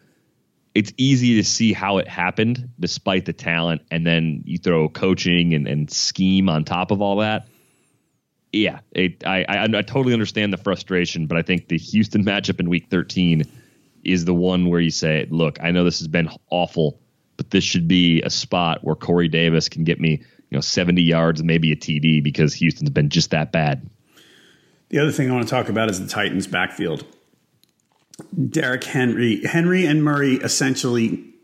it's 0.77 0.93
easy 0.99 1.37
to 1.37 1.43
see 1.43 1.73
how 1.73 1.97
it 1.97 2.07
happened 2.07 2.69
despite 2.79 3.25
the 3.25 3.33
talent, 3.33 3.81
and 3.91 4.07
then 4.07 4.43
you 4.45 4.59
throw 4.59 4.91
coaching 4.91 5.55
and, 5.55 5.67
and 5.67 5.91
scheme 5.91 6.51
on 6.51 6.65
top 6.65 6.91
of 6.91 7.01
all 7.01 7.17
that. 7.17 7.49
Yeah, 8.53 8.81
it, 8.93 9.27
I, 9.27 9.47
I, 9.49 9.63
I 9.65 9.81
totally 9.81 10.13
understand 10.13 10.53
the 10.53 10.59
frustration, 10.59 11.29
but 11.29 11.39
I 11.39 11.43
think 11.43 11.69
the 11.69 11.79
Houston 11.79 12.27
matchup 12.27 12.61
in 12.61 12.69
Week 12.69 12.89
13 12.91 13.45
is 14.05 14.27
the 14.27 14.35
one 14.35 14.69
where 14.69 14.79
you 14.79 14.91
say, 14.91 15.27
"Look, 15.31 15.63
I 15.63 15.71
know 15.71 15.83
this 15.83 16.01
has 16.01 16.09
been 16.09 16.29
awful, 16.51 17.01
but 17.39 17.51
this 17.51 17.65
should 17.65 17.89
be 17.89 18.21
a 18.21 18.29
spot 18.29 18.85
where 18.85 18.97
Corey 18.97 19.29
Davis 19.29 19.71
can 19.71 19.85
get 19.85 19.99
me, 19.99 20.25
you 20.51 20.57
know, 20.57 20.61
70 20.61 21.03
yards 21.03 21.43
maybe 21.43 21.73
a 21.73 21.77
TD 21.77 22.23
because 22.23 22.55
Houston's 22.55 22.91
been 22.91 23.09
just 23.09 23.31
that 23.31 23.53
bad." 23.53 23.89
The 24.89 24.99
other 24.99 25.13
thing 25.13 25.31
I 25.31 25.35
want 25.35 25.47
to 25.47 25.51
talk 25.51 25.69
about 25.69 25.91
is 25.91 26.01
the 26.01 26.07
Titans' 26.07 26.47
backfield. 26.47 27.05
Derrick 28.49 28.85
Henry, 28.85 29.45
Henry 29.45 29.85
and 29.85 30.03
Murray 30.03 30.37
essentially 30.37 31.35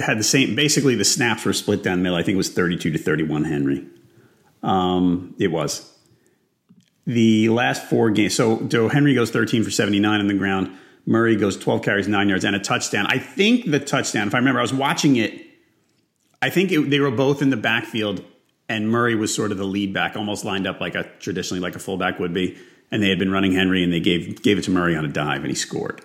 had 0.00 0.18
the 0.18 0.24
same. 0.24 0.54
Basically, 0.54 0.94
the 0.94 1.04
snaps 1.04 1.44
were 1.44 1.52
split 1.52 1.82
down 1.82 1.98
the 1.98 2.02
middle. 2.04 2.16
I 2.16 2.22
think 2.22 2.34
it 2.34 2.38
was 2.38 2.48
thirty-two 2.48 2.92
to 2.92 2.98
thirty-one. 2.98 3.44
Henry, 3.44 3.84
um, 4.62 5.34
it 5.38 5.48
was 5.48 5.92
the 7.06 7.48
last 7.48 7.84
four 7.88 8.10
games. 8.10 8.34
So, 8.34 8.66
so 8.68 8.88
Henry 8.88 9.14
goes 9.14 9.30
thirteen 9.30 9.62
for 9.64 9.70
seventy-nine 9.70 10.20
on 10.20 10.28
the 10.28 10.34
ground. 10.34 10.76
Murray 11.04 11.36
goes 11.36 11.56
twelve 11.56 11.82
carries, 11.82 12.08
nine 12.08 12.28
yards, 12.28 12.44
and 12.44 12.56
a 12.56 12.60
touchdown. 12.60 13.06
I 13.08 13.18
think 13.18 13.70
the 13.70 13.80
touchdown. 13.80 14.28
If 14.28 14.34
I 14.34 14.38
remember, 14.38 14.60
I 14.60 14.62
was 14.62 14.74
watching 14.74 15.16
it. 15.16 15.42
I 16.40 16.50
think 16.50 16.70
it, 16.70 16.90
they 16.90 17.00
were 17.00 17.10
both 17.10 17.42
in 17.42 17.50
the 17.50 17.56
backfield, 17.56 18.22
and 18.68 18.88
Murray 18.90 19.14
was 19.14 19.34
sort 19.34 19.52
of 19.52 19.58
the 19.58 19.64
lead 19.64 19.92
back, 19.92 20.16
almost 20.16 20.44
lined 20.44 20.66
up 20.66 20.80
like 20.80 20.94
a 20.94 21.04
traditionally 21.20 21.60
like 21.60 21.76
a 21.76 21.78
fullback 21.78 22.18
would 22.18 22.34
be 22.34 22.56
and 22.90 23.02
they 23.02 23.08
had 23.08 23.18
been 23.18 23.32
running 23.32 23.52
Henry, 23.52 23.82
and 23.82 23.92
they 23.92 24.00
gave 24.00 24.42
gave 24.42 24.58
it 24.58 24.64
to 24.64 24.70
Murray 24.70 24.96
on 24.96 25.04
a 25.04 25.08
dive, 25.08 25.40
and 25.40 25.48
he 25.48 25.54
scored. 25.54 26.02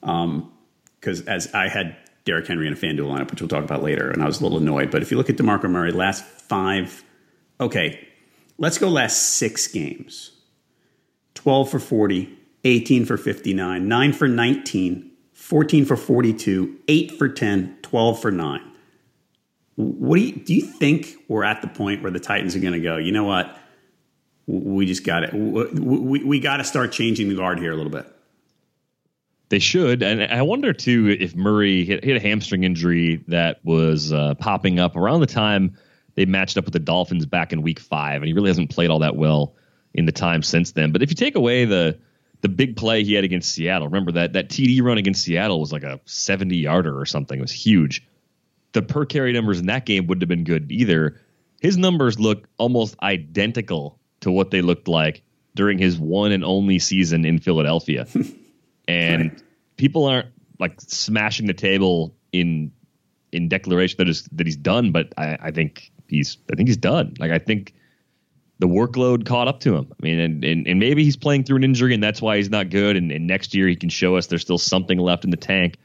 Because 0.00 1.20
um, 1.20 1.28
as 1.28 1.52
I 1.54 1.68
had 1.68 1.96
Derrick 2.24 2.46
Henry 2.46 2.66
in 2.66 2.72
a 2.72 2.76
FanDuel 2.76 3.10
lineup, 3.10 3.30
which 3.30 3.40
we'll 3.40 3.48
talk 3.48 3.64
about 3.64 3.82
later, 3.82 4.10
and 4.10 4.22
I 4.22 4.26
was 4.26 4.40
a 4.40 4.42
little 4.42 4.58
annoyed. 4.58 4.90
But 4.90 5.02
if 5.02 5.10
you 5.10 5.16
look 5.16 5.30
at 5.30 5.36
DeMarco 5.36 5.70
Murray, 5.70 5.92
last 5.92 6.24
five, 6.24 7.04
okay, 7.60 8.06
let's 8.58 8.78
go 8.78 8.88
last 8.88 9.36
six 9.36 9.66
games 9.66 10.32
12 11.34 11.70
for 11.70 11.78
40, 11.78 12.38
18 12.64 13.04
for 13.04 13.16
59, 13.16 13.88
9 13.88 14.12
for 14.12 14.28
19, 14.28 15.10
14 15.32 15.84
for 15.84 15.96
42, 15.96 16.76
8 16.86 17.12
for 17.12 17.28
10, 17.28 17.78
12 17.82 18.20
for 18.20 18.30
9. 18.30 18.60
What 19.76 20.16
do 20.16 20.22
you, 20.22 20.32
do 20.32 20.54
you 20.54 20.62
think 20.62 21.14
we're 21.28 21.44
at 21.44 21.62
the 21.62 21.68
point 21.68 22.02
where 22.02 22.12
the 22.12 22.20
Titans 22.20 22.54
are 22.54 22.60
going 22.60 22.74
to 22.74 22.80
go, 22.80 22.96
you 22.96 23.12
know 23.12 23.24
what? 23.24 23.56
we 24.46 24.86
just 24.86 25.04
got 25.04 25.24
it. 25.24 25.32
We, 25.32 26.22
we 26.22 26.40
got 26.40 26.58
to 26.58 26.64
start 26.64 26.92
changing 26.92 27.28
the 27.28 27.34
guard 27.34 27.58
here 27.58 27.72
a 27.72 27.76
little 27.76 27.92
bit. 27.92 28.06
They 29.50 29.58
should, 29.58 30.02
and 30.02 30.22
I 30.22 30.42
wonder 30.42 30.72
too 30.72 31.16
if 31.20 31.36
Murray 31.36 31.84
hit, 31.84 32.02
hit 32.02 32.16
a 32.16 32.20
hamstring 32.20 32.64
injury 32.64 33.22
that 33.28 33.60
was 33.64 34.12
uh, 34.12 34.34
popping 34.34 34.80
up 34.80 34.96
around 34.96 35.20
the 35.20 35.26
time 35.26 35.76
they 36.14 36.24
matched 36.24 36.56
up 36.56 36.64
with 36.64 36.72
the 36.72 36.80
Dolphins 36.80 37.26
back 37.26 37.52
in 37.52 37.62
Week 37.62 37.78
Five, 37.78 38.22
and 38.22 38.26
he 38.26 38.32
really 38.32 38.48
hasn't 38.48 38.70
played 38.70 38.90
all 38.90 39.00
that 39.00 39.16
well 39.16 39.54
in 39.92 40.06
the 40.06 40.12
time 40.12 40.42
since 40.42 40.72
then. 40.72 40.92
But 40.92 41.02
if 41.02 41.10
you 41.10 41.14
take 41.14 41.36
away 41.36 41.66
the 41.66 41.98
the 42.40 42.48
big 42.48 42.76
play 42.76 43.04
he 43.04 43.14
had 43.14 43.24
against 43.24 43.52
Seattle, 43.52 43.86
remember 43.86 44.12
that 44.12 44.32
that 44.32 44.48
TD 44.48 44.82
run 44.82 44.98
against 44.98 45.22
Seattle 45.22 45.60
was 45.60 45.72
like 45.72 45.82
a 45.82 46.00
seventy 46.06 46.56
yarder 46.56 46.98
or 46.98 47.04
something. 47.04 47.38
It 47.38 47.42
was 47.42 47.52
huge. 47.52 48.02
The 48.74 48.82
per 48.82 49.06
carry 49.06 49.32
numbers 49.32 49.58
in 49.58 49.66
that 49.66 49.86
game 49.86 50.06
wouldn't 50.06 50.22
have 50.22 50.28
been 50.28 50.44
good 50.44 50.70
either. 50.70 51.20
His 51.60 51.78
numbers 51.78 52.20
look 52.20 52.46
almost 52.58 52.96
identical 53.02 53.98
to 54.20 54.30
what 54.30 54.50
they 54.50 54.60
looked 54.60 54.88
like 54.88 55.22
during 55.54 55.78
his 55.78 55.98
one 55.98 56.32
and 56.32 56.44
only 56.44 56.78
season 56.78 57.24
in 57.24 57.38
Philadelphia. 57.38 58.06
and 58.88 59.30
right. 59.32 59.42
people 59.76 60.04
aren't 60.04 60.28
like 60.58 60.80
smashing 60.80 61.46
the 61.46 61.54
table 61.54 62.14
in 62.32 62.70
in 63.32 63.48
declaration 63.48 63.96
that 63.98 64.08
is 64.08 64.28
that 64.32 64.46
he's 64.46 64.56
done, 64.56 64.92
but 64.92 65.12
I, 65.16 65.38
I 65.40 65.50
think 65.50 65.90
he's 66.08 66.38
I 66.52 66.56
think 66.56 66.68
he's 66.68 66.76
done. 66.76 67.14
Like 67.18 67.30
I 67.30 67.38
think 67.38 67.74
the 68.58 68.68
workload 68.68 69.26
caught 69.26 69.48
up 69.48 69.60
to 69.60 69.76
him. 69.76 69.92
I 69.92 70.02
mean, 70.02 70.18
and, 70.18 70.44
and, 70.44 70.66
and 70.66 70.78
maybe 70.78 71.02
he's 71.04 71.16
playing 71.16 71.44
through 71.44 71.56
an 71.56 71.64
injury 71.64 71.92
and 71.92 72.02
that's 72.02 72.22
why 72.22 72.36
he's 72.36 72.50
not 72.50 72.70
good. 72.70 72.96
And, 72.96 73.10
and 73.10 73.26
next 73.26 73.54
year 73.54 73.66
he 73.66 73.74
can 73.76 73.88
show 73.88 74.16
us 74.16 74.28
there's 74.28 74.42
still 74.42 74.58
something 74.58 74.98
left 74.98 75.24
in 75.24 75.30
the 75.30 75.36
tank. 75.36 75.76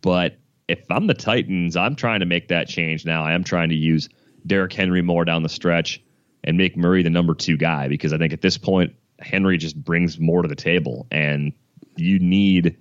But 0.00 0.36
if 0.68 0.84
I'm 0.90 1.06
the 1.06 1.14
Titans, 1.14 1.76
I'm 1.76 1.96
trying 1.96 2.20
to 2.20 2.26
make 2.26 2.48
that 2.48 2.68
change 2.68 3.04
now. 3.04 3.24
I 3.24 3.32
am 3.32 3.44
trying 3.44 3.68
to 3.68 3.74
use 3.74 4.08
Derrick 4.46 4.72
Henry 4.72 5.02
more 5.02 5.24
down 5.24 5.42
the 5.42 5.48
stretch 5.48 6.02
and 6.42 6.56
make 6.56 6.76
Murray 6.76 7.02
the 7.02 7.10
number 7.10 7.34
two 7.34 7.56
guy 7.56 7.88
because 7.88 8.12
I 8.12 8.18
think 8.18 8.32
at 8.32 8.40
this 8.40 8.58
point 8.58 8.94
Henry 9.18 9.56
just 9.58 9.82
brings 9.82 10.18
more 10.18 10.42
to 10.42 10.48
the 10.48 10.56
table 10.56 11.06
and 11.10 11.52
you 11.96 12.18
need 12.18 12.76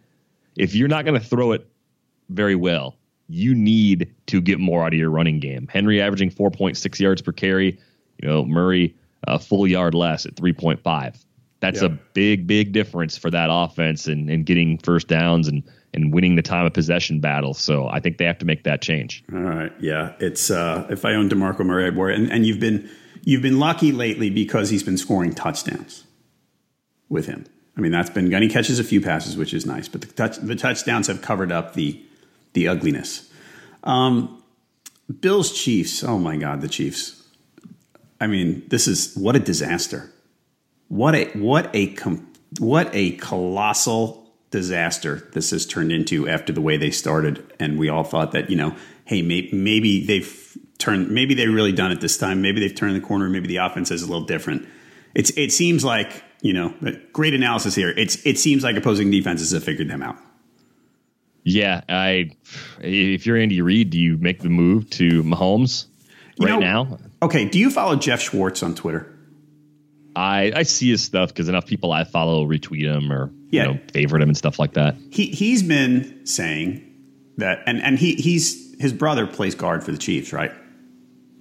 if 0.56 0.76
you're 0.76 0.88
not 0.88 1.06
going 1.06 1.20
to 1.20 1.26
throw 1.26 1.52
it 1.52 1.68
very 2.30 2.56
well, 2.56 2.96
you 3.28 3.56
need 3.56 4.14
to 4.28 4.42
get 4.42 4.60
more 4.60 4.84
out 4.84 4.94
of 4.94 5.00
your 5.00 5.10
running 5.10 5.40
game. 5.40 5.68
Henry 5.72 6.02
averaging 6.02 6.30
4.6 6.30 7.00
yards 7.00 7.22
per 7.22 7.32
carry, 7.32 7.80
you 8.22 8.28
know, 8.28 8.46
Murray 8.46 8.96
a 9.28 9.40
full 9.40 9.66
yard 9.66 9.94
less 9.94 10.26
at 10.26 10.36
3.5. 10.36 11.24
That's 11.60 11.82
a 11.82 11.90
big, 11.90 12.46
big 12.46 12.74
difference 12.74 13.18
for 13.18 13.32
that 13.32 13.48
offense 13.50 14.08
and, 14.08 14.30
and 14.30 14.46
getting 14.46 14.78
first 14.80 15.08
downs 15.08 15.48
and, 15.48 15.64
and 15.94 16.14
winning 16.14 16.36
the 16.36 16.42
time 16.42 16.66
of 16.66 16.74
possession 16.74 17.20
battle. 17.20 17.54
So 17.54 17.88
I 17.88 18.00
think 18.00 18.18
they 18.18 18.26
have 18.26 18.40
to 18.40 18.46
make 18.46 18.64
that 18.64 18.82
change. 18.82 19.24
All 19.32 19.40
right. 19.40 19.72
Yeah. 19.80 20.14
It's 20.20 20.50
uh, 20.50 20.88
if 20.90 21.06
I 21.06 21.14
owned 21.14 21.32
DeMarco 21.32 21.66
Murray, 21.66 21.88
I'd. 21.88 22.16
And, 22.16 22.32
and 22.32 22.46
you've 22.46 22.60
been 22.60 22.90
you've 23.24 23.42
been 23.42 23.60
lucky 23.60 23.92
lately 23.92 24.30
because 24.30 24.70
he's 24.70 24.84
been 24.84 24.98
scoring 24.98 25.34
touchdowns 25.34 26.06
with 27.10 27.28
him. 27.28 27.46
I 27.78 27.82
mean, 27.82 27.92
that's 27.92 28.10
been 28.10 28.30
he 28.42 28.50
catches 28.50 28.80
a 28.80 28.84
few 28.84 29.02
passes, 29.02 29.36
which 29.36 29.54
is 29.54 29.66
nice. 29.66 29.88
But 29.88 30.02
the 30.02 30.08
touch 30.08 30.38
the 30.38 30.56
touchdowns 30.56 31.08
have 31.08 31.22
covered 31.22 31.52
up 31.52 31.74
the 31.74 32.04
the 32.54 32.68
ugliness. 32.68 33.30
Um, 33.84 34.44
Bills 35.20 35.52
Chiefs. 35.52 36.04
Oh 36.04 36.18
my 36.18 36.38
God, 36.38 36.62
the 36.62 36.68
Chiefs. 36.68 37.22
I 38.22 38.28
mean, 38.28 38.64
this 38.68 38.88
is 38.88 39.16
what 39.16 39.36
a 39.36 39.40
disaster. 39.40 40.12
What 40.88 41.16
a 41.16 41.26
what 41.38 41.76
a 41.76 41.96
what 42.60 42.90
a 42.94 43.12
colossal 43.18 44.23
disaster 44.60 45.28
this 45.34 45.52
has 45.52 45.66
turned 45.66 45.92
into 45.92 46.28
after 46.30 46.54
the 46.54 46.62
way 46.62 46.78
they 46.78 46.92
started, 46.92 47.46
and 47.60 47.78
we 47.78 47.90
all 47.90 48.04
thought 48.04 48.32
that 48.32 48.50
you 48.50 48.56
know, 48.56 48.76
hey, 49.06 49.22
may, 49.22 49.50
maybe 49.52 50.06
they've 50.06 50.58
turned, 50.78 51.10
maybe 51.10 51.34
they've 51.34 51.54
really 51.54 51.72
done 51.72 51.92
it 51.92 52.02
this 52.02 52.18
time. 52.18 52.42
Maybe 52.42 52.60
they've 52.60 52.76
turned 52.76 52.96
the 52.96 53.02
corner. 53.02 53.30
Maybe 53.30 53.48
the 53.48 53.58
offense 53.58 53.92
is 53.92 54.04
a 54.04 54.08
little 54.08 54.26
different. 54.26 54.68
It's 55.14 55.32
it 55.32 55.52
seems 55.52 55.84
like 55.84 56.24
you 56.42 56.52
know, 56.52 56.74
great 57.14 57.34
analysis 57.34 57.74
here. 57.74 57.90
It's 57.90 58.24
it 58.26 58.38
seems 58.38 58.64
like 58.64 58.76
opposing 58.76 59.10
defenses 59.10 59.52
have 59.52 59.64
figured 59.64 59.90
them 59.90 60.04
out. 60.04 60.18
Yeah, 61.44 61.82
I. 61.90 62.32
If 62.80 63.26
you're 63.26 63.38
Andy 63.38 63.62
Reid, 63.62 63.90
do 63.90 64.00
you 64.00 64.18
make 64.18 64.42
the 64.42 64.50
move 64.50 64.90
to 64.92 65.24
Mahomes 65.24 65.88
right 66.40 66.50
know, 66.50 66.60
now? 66.60 66.98
Okay. 67.22 67.46
Do 67.46 67.60
you 67.60 67.70
follow 67.70 67.96
Geoff 67.96 68.22
Schwartz 68.22 68.62
on 68.62 68.76
Twitter? 68.76 69.10
I 70.16 70.52
I 70.56 70.64
see 70.64 70.90
his 70.90 71.04
stuff 71.04 71.30
because 71.30 71.50
enough 71.50 71.66
people 71.66 71.92
I 71.92 72.04
follow 72.04 72.46
retweet 72.46 72.84
him 72.84 73.12
or 73.12 73.32
yeah. 73.54 73.64
you 73.64 73.74
know 73.74 73.80
favorite 73.94 74.22
him 74.22 74.30
and 74.30 74.38
stuff 74.38 74.60
like 74.60 74.74
that. 74.74 74.96
He 75.12 75.28
he's 75.28 75.64
been 75.64 76.26
saying 76.26 76.90
that, 77.38 77.64
and 77.68 77.82
and 77.82 78.00
he 78.00 78.16
he's 78.16 78.80
his 78.82 78.94
brother 78.94 79.28
plays 79.28 79.56
guard 79.56 79.84
for 79.84 79.92
the 79.92 79.98
Chiefs, 79.98 80.34
right? 80.34 80.52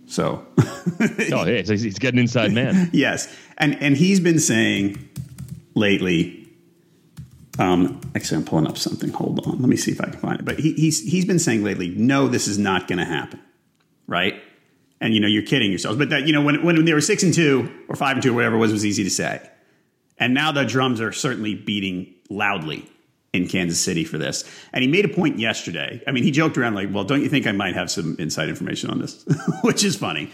So, 0.06 0.46
oh, 0.58 1.44
hey, 1.44 1.64
so 1.64 1.72
he's 1.74 1.98
getting 1.98 2.20
inside 2.20 2.52
man. 2.52 2.90
yes, 2.92 3.34
and 3.58 3.80
and 3.82 3.96
he's 3.96 4.20
been 4.20 4.38
saying 4.38 5.08
lately 5.74 6.42
um, 7.58 8.00
actually, 8.14 8.38
I'm 8.38 8.44
pulling 8.44 8.66
up 8.66 8.78
something. 8.78 9.10
Hold 9.10 9.46
on. 9.46 9.58
Let 9.58 9.68
me 9.68 9.76
see 9.76 9.92
if 9.92 10.00
I 10.00 10.04
can 10.04 10.18
find 10.18 10.40
it. 10.40 10.44
But 10.44 10.58
he, 10.58 10.72
he's 10.72 11.02
he's 11.02 11.24
been 11.24 11.38
saying 11.38 11.62
lately, 11.62 11.88
no, 11.88 12.28
this 12.28 12.48
is 12.48 12.58
not 12.58 12.88
going 12.88 12.98
to 12.98 13.04
happen, 13.04 13.40
right? 14.06 14.42
And 15.00 15.14
you 15.14 15.20
know, 15.20 15.28
you're 15.28 15.42
kidding 15.42 15.70
yourselves. 15.70 15.98
But 15.98 16.10
that 16.10 16.26
you 16.26 16.32
know, 16.32 16.42
when 16.42 16.62
when 16.64 16.84
they 16.84 16.94
were 16.94 17.00
six 17.00 17.22
and 17.22 17.34
two 17.34 17.70
or 17.88 17.96
five 17.96 18.16
and 18.16 18.22
two, 18.22 18.32
or 18.32 18.34
whatever 18.34 18.56
it 18.56 18.58
was, 18.58 18.72
was 18.72 18.86
easy 18.86 19.04
to 19.04 19.10
say. 19.10 19.46
And 20.22 20.34
now 20.34 20.52
the 20.52 20.64
drums 20.64 21.00
are 21.00 21.10
certainly 21.10 21.56
beating 21.56 22.14
loudly 22.30 22.88
in 23.32 23.48
Kansas 23.48 23.80
City 23.80 24.04
for 24.04 24.18
this. 24.18 24.44
And 24.72 24.84
he 24.84 24.88
made 24.88 25.04
a 25.04 25.08
point 25.08 25.40
yesterday. 25.40 26.00
I 26.06 26.12
mean, 26.12 26.22
he 26.22 26.30
joked 26.30 26.56
around 26.56 26.76
like, 26.76 26.94
"Well, 26.94 27.02
don't 27.02 27.22
you 27.22 27.28
think 27.28 27.44
I 27.48 27.50
might 27.50 27.74
have 27.74 27.90
some 27.90 28.14
inside 28.20 28.48
information 28.48 28.88
on 28.90 29.00
this?" 29.00 29.24
Which 29.62 29.82
is 29.82 29.96
funny. 29.96 30.30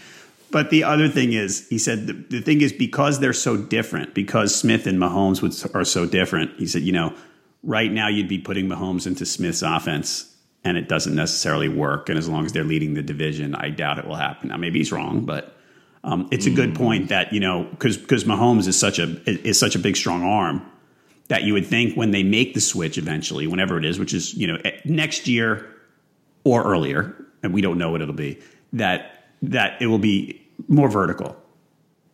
But 0.51 0.69
the 0.69 0.83
other 0.83 1.09
thing 1.09 1.33
is, 1.33 1.67
he 1.69 1.79
said 1.79 2.05
the, 2.05 2.13
the, 2.13 2.39
thing 2.39 2.61
is 2.61 2.71
because 2.71 3.19
they're 3.19 3.33
so 3.33 3.57
different, 3.57 4.13
because 4.13 4.55
Smith 4.55 4.85
and 4.85 4.99
Mahomes 4.99 5.41
would, 5.41 5.55
are 5.75 5.85
so 5.85 6.05
different. 6.05 6.51
He 6.59 6.67
said, 6.67 6.83
you 6.83 6.91
know, 6.91 7.15
right 7.63 7.91
now 7.91 8.09
you'd 8.09 8.27
be 8.27 8.39
putting 8.39 8.67
Mahomes 8.67 9.07
into 9.07 9.25
Smith's 9.25 9.63
offense, 9.63 10.35
and 10.63 10.77
it 10.77 10.87
doesn't 10.87 11.15
necessarily 11.15 11.67
work. 11.67 12.09
And 12.09 12.17
as 12.17 12.29
long 12.29 12.45
as 12.45 12.53
they're 12.53 12.63
leading 12.63 12.93
the 12.93 13.03
division, 13.03 13.55
I 13.55 13.69
doubt 13.69 13.97
it 13.97 14.05
will 14.05 14.15
happen. 14.15 14.49
Now, 14.49 14.57
maybe 14.57 14.79
he's 14.79 14.91
wrong, 14.91 15.25
but 15.25 15.55
um, 16.03 16.27
it's 16.31 16.45
a 16.45 16.49
good 16.49 16.75
point 16.75 17.09
that 17.09 17.33
you 17.33 17.39
know 17.39 17.65
because 17.71 17.97
because 17.97 18.23
Mahomes 18.23 18.67
is 18.67 18.79
such 18.79 18.99
a 18.99 19.21
is 19.27 19.59
such 19.59 19.75
a 19.75 19.79
big 19.79 19.97
strong 19.97 20.23
arm 20.23 20.65
that 21.27 21.43
you 21.43 21.53
would 21.53 21.65
think 21.65 21.95
when 21.95 22.11
they 22.11 22.23
make 22.23 22.53
the 22.53 22.61
switch 22.61 22.97
eventually, 22.97 23.47
whenever 23.47 23.77
it 23.77 23.85
is, 23.85 23.99
which 23.99 24.13
is 24.13 24.33
you 24.33 24.47
know 24.47 24.57
next 24.85 25.27
year 25.27 25.67
or 26.43 26.63
earlier, 26.63 27.15
and 27.43 27.53
we 27.53 27.61
don't 27.61 27.77
know 27.77 27.91
what 27.91 28.01
it'll 28.01 28.13
be, 28.13 28.39
that 28.73 29.25
that 29.41 29.81
it 29.81 29.87
will 29.87 29.99
be 29.99 30.41
more 30.67 30.89
vertical 30.89 31.35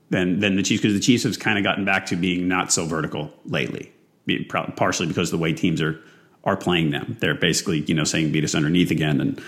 than 0.10 0.40
than 0.40 0.56
the 0.56 0.64
Chiefs 0.64 0.82
because 0.82 0.96
the 0.96 1.04
Chiefs 1.04 1.24
have 1.24 1.40
kind 1.40 1.58
of 1.58 1.64
gotten 1.64 1.86
back 1.86 2.08
to 2.08 2.16
being 2.16 2.48
not 2.48 2.74
so 2.74 2.86
vertical 2.86 3.32
lately, 3.46 3.92
partially 4.76 5.08
because 5.08 5.30
the 5.30 5.38
way 5.38 5.54
teams 5.54 5.82
are 5.82 6.00
are 6.44 6.58
playing 6.58 6.90
them. 6.90 7.18
They're 7.20 7.36
basically 7.36 7.82
you 7.82 7.94
know 7.94 8.04
saying 8.04 8.32
beat 8.32 8.44
us 8.44 8.56
underneath 8.56 8.90
again 8.90 9.22
and 9.22 9.42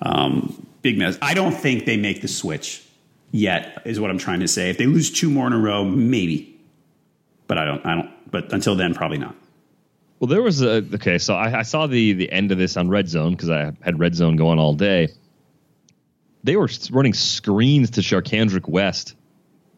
um, 0.00 0.66
big 0.80 0.98
mess. 0.98 1.18
I 1.20 1.34
don't 1.34 1.52
think 1.52 1.84
they 1.84 1.98
make 1.98 2.22
the 2.22 2.28
switch 2.28 2.86
yet. 3.32 3.82
Is 3.84 3.98
what 3.98 4.10
I'm 4.10 4.18
trying 4.18 4.40
to 4.40 4.48
say. 4.48 4.70
If 4.70 4.78
they 4.78 4.86
lose 4.86 5.10
two 5.10 5.28
more 5.28 5.48
in 5.48 5.52
a 5.52 5.58
row, 5.58 5.84
maybe, 5.84 6.56
but 7.48 7.58
I 7.58 7.64
don't. 7.64 7.84
I 7.84 7.94
don't. 7.96 8.30
But 8.30 8.52
until 8.52 8.76
then, 8.76 8.94
probably 8.94 9.18
not. 9.18 9.34
Well, 10.20 10.28
there 10.28 10.42
was 10.42 10.62
a 10.62 10.84
okay. 10.94 11.18
So 11.18 11.34
I, 11.34 11.58
I 11.58 11.62
saw 11.62 11.88
the 11.88 12.12
the 12.12 12.30
end 12.30 12.52
of 12.52 12.58
this 12.58 12.76
on 12.76 12.88
Red 12.88 13.08
Zone 13.08 13.32
because 13.32 13.50
I 13.50 13.72
had 13.80 13.98
Red 13.98 14.14
Zone 14.14 14.36
going 14.36 14.60
all 14.60 14.74
day 14.74 15.08
they 16.44 16.56
were 16.56 16.68
running 16.90 17.14
screens 17.14 17.90
to 17.90 18.00
Charcandrick 18.00 18.68
West 18.68 19.14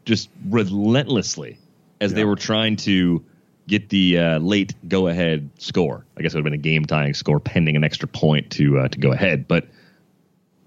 just 0.04 0.28
relentlessly 0.48 1.58
as 2.00 2.12
yeah. 2.12 2.16
they 2.16 2.24
were 2.24 2.36
trying 2.36 2.76
to 2.76 3.24
get 3.66 3.88
the 3.88 4.18
uh, 4.18 4.38
late 4.38 4.74
go 4.88 5.08
ahead 5.08 5.50
score. 5.58 6.04
I 6.16 6.22
guess 6.22 6.34
it 6.34 6.36
would 6.36 6.44
have 6.44 6.52
been 6.52 6.60
a 6.60 6.62
game 6.62 6.84
tying 6.84 7.14
score 7.14 7.40
pending 7.40 7.76
an 7.76 7.84
extra 7.84 8.08
point 8.08 8.50
to 8.52 8.78
uh, 8.80 8.88
to 8.88 8.98
go 8.98 9.12
ahead. 9.12 9.48
But 9.48 9.68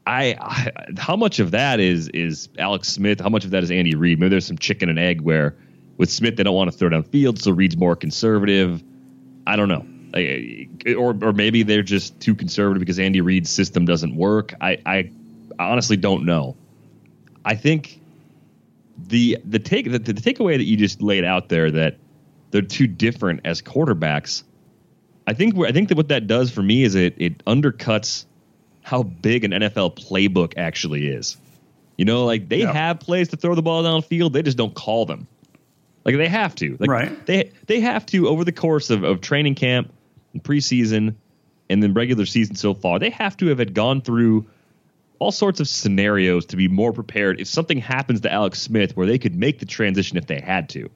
I, 0.08 0.38
I, 0.40 0.72
how 0.98 1.18
much 1.18 1.40
of 1.40 1.52
that 1.52 1.82
is 1.82 2.08
is 2.10 2.48
Alex 2.58 2.88
Smith? 2.88 3.20
How 3.20 3.28
much 3.28 3.44
of 3.44 3.52
that 3.52 3.62
is 3.62 3.72
Andy 3.72 3.94
Reid? 3.94 4.20
Maybe 4.20 4.30
there's 4.30 4.46
some 4.46 4.58
chicken 4.58 4.88
and 4.88 4.98
egg 4.98 5.20
where 5.20 5.58
with 5.98 6.10
Smith 6.10 6.38
they 6.38 6.44
don't 6.44 6.56
want 6.56 6.72
to 6.72 6.78
throw 6.78 6.88
down 6.88 7.04
field, 7.04 7.40
so 7.40 7.52
Reid's 7.52 7.76
more 7.76 7.96
conservative. 7.96 8.82
I 9.46 9.58
don't 9.58 9.68
know. 9.68 9.86
or 10.98 11.14
or 11.22 11.34
maybe 11.34 11.64
they're 11.64 11.84
just 11.84 12.18
too 12.22 12.36
conservative 12.36 12.80
because 12.80 13.00
Andy 13.00 13.20
Reid's 13.20 13.50
system 13.50 13.84
doesn't 13.84 14.16
work. 14.16 14.54
I, 14.62 14.78
I 14.86 15.12
I 15.60 15.72
honestly 15.72 15.98
don't 15.98 16.26
know. 16.26 16.56
I 17.44 17.56
think 17.56 18.00
the 18.98 19.38
the 19.44 19.60
take 19.60 19.92
the, 19.92 20.00
the 20.00 20.14
takeaway 20.14 20.56
that 20.56 20.64
you 20.64 20.78
just 20.78 21.02
laid 21.02 21.26
out 21.26 21.50
there 21.50 21.70
that 21.70 21.98
they're 22.52 22.62
too 22.62 22.88
different 22.88 23.42
as 23.44 23.62
quarterbacks. 23.62 24.44
I 25.28 25.34
think 25.34 25.58
I 25.60 25.74
think 25.74 25.90
that 25.90 25.98
what 25.98 26.08
that 26.08 26.28
does 26.28 26.50
for 26.50 26.64
me 26.64 26.84
is 26.84 26.96
it 26.96 27.16
it 27.18 27.44
undercuts 27.44 28.26
how 28.88 29.04
big 29.04 29.44
an 29.44 29.52
NFL 29.52 29.98
playbook 29.98 30.54
actually 30.56 31.10
is. 31.10 31.36
You 31.98 32.06
know, 32.06 32.24
like 32.24 32.48
they 32.48 32.62
yeah. 32.62 32.72
have 32.72 33.02
plays 33.02 33.28
to 33.30 33.36
throw 33.36 33.54
the 33.54 33.62
ball 33.62 33.84
downfield, 33.84 34.32
they 34.32 34.42
just 34.42 34.58
don't 34.58 34.74
call 34.74 35.06
them. 35.06 35.28
Like 36.06 36.16
they 36.16 36.30
have 36.30 36.56
to. 36.56 36.78
Like 36.80 36.90
right. 36.90 37.26
they 37.26 37.52
they 37.66 37.82
have 37.82 38.06
to 38.08 38.30
over 38.30 38.46
the 38.46 38.54
course 38.54 38.90
of, 38.90 39.04
of 39.04 39.20
training 39.20 39.56
camp 39.56 39.92
and 40.32 40.42
preseason 40.42 41.16
and 41.70 41.84
then 41.84 41.94
regular 41.94 42.26
season 42.26 42.56
so 42.56 42.74
far, 42.74 42.98
they 42.98 43.10
have 43.10 43.36
to 43.38 43.48
have 43.48 43.60
had 43.60 43.74
gone 43.74 44.00
through 44.00 44.46
all 45.20 45.34
sorts 45.34 45.60
of 45.60 45.68
scenarios 45.68 46.46
to 46.46 46.56
be 46.56 46.70
more 46.70 46.94
prepared 46.94 47.42
if 47.42 47.48
something 47.48 47.80
happens 47.80 48.22
to 48.22 48.32
Alex 48.32 48.62
Smith 48.62 48.96
where 48.96 49.06
they 49.06 49.20
could 49.20 49.36
make 49.36 49.60
the 49.60 49.66
transition 49.66 50.18
if 50.18 50.28
they 50.28 50.40
had 50.40 50.70
to. 50.70 50.90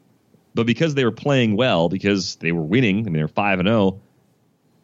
But 0.55 0.65
because 0.65 0.95
they 0.95 1.03
were 1.03 1.11
playing 1.11 1.57
well, 1.57 1.89
because 1.89 2.37
they 2.37 2.53
were 2.53 2.61
winning, 2.61 2.99
I 2.99 3.03
mean 3.09 3.15
they're 3.15 3.27
five 3.27 3.59
and 3.59 3.67
zero, 3.67 3.77
oh, 3.79 3.99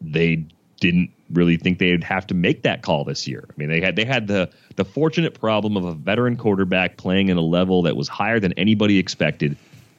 they 0.02 0.44
didn't 0.78 1.10
really 1.32 1.56
think 1.56 1.78
they'd 1.78 2.04
have 2.04 2.26
to 2.28 2.34
make 2.34 2.62
that 2.62 2.82
call 2.82 3.04
this 3.04 3.26
year. 3.26 3.44
I 3.48 3.52
mean 3.56 3.68
they 3.68 3.80
had 3.80 3.96
they 3.96 4.04
had 4.04 4.26
the 4.26 4.50
the 4.76 4.84
fortunate 4.84 5.38
problem 5.38 5.76
of 5.76 5.84
a 5.84 5.92
veteran 5.94 6.36
quarterback 6.36 6.96
playing 6.96 7.30
at 7.30 7.36
a 7.36 7.42
level 7.42 7.82
that 7.82 7.96
was 7.96 8.08
higher 8.08 8.40
than 8.40 8.52
anybody 8.54 8.98
expected, 8.98 9.56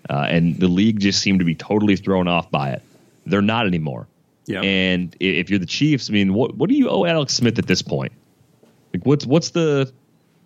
uh, 0.10 0.28
and 0.30 0.60
the 0.60 0.68
league 0.68 1.00
just 1.00 1.22
seemed 1.22 1.39
to 1.39 1.46
be 1.46 1.56
totally 1.56 1.96
thrown 1.96 2.28
off 2.28 2.50
by 2.50 2.72
it. 2.72 2.82
They're 3.26 3.42
not 3.42 3.68
anymore. 3.68 4.08
Yeah. 4.46 4.62
And 4.62 5.15
if 5.20 5.52
you're 5.52 5.60
the 5.60 5.68
Chiefs, 5.68 6.10
I 6.10 6.13
mean, 6.13 6.34
what 6.34 6.56
what 6.56 6.70
do 6.70 6.76
you 6.76 6.89
owe 6.89 7.06
Alex 7.06 7.34
Smith 7.36 7.60
at 7.60 7.68
this 7.68 7.82
point? 7.82 8.12
Like 8.94 9.06
what's 9.06 9.26
what's 9.26 9.52
the 9.52 9.92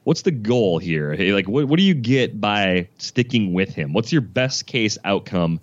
what's 0.04 0.24
the 0.24 0.32
goal 0.32 0.80
here? 0.80 1.16
Like 1.34 1.48
what 1.48 1.66
what 1.66 1.78
do 1.78 1.84
you 1.84 1.94
get 1.94 2.42
by 2.42 2.88
sticking 2.98 3.54
with 3.54 3.74
him? 3.74 3.94
What's 3.94 4.12
your 4.12 4.22
best 4.22 4.66
case 4.66 4.98
outcome 5.06 5.60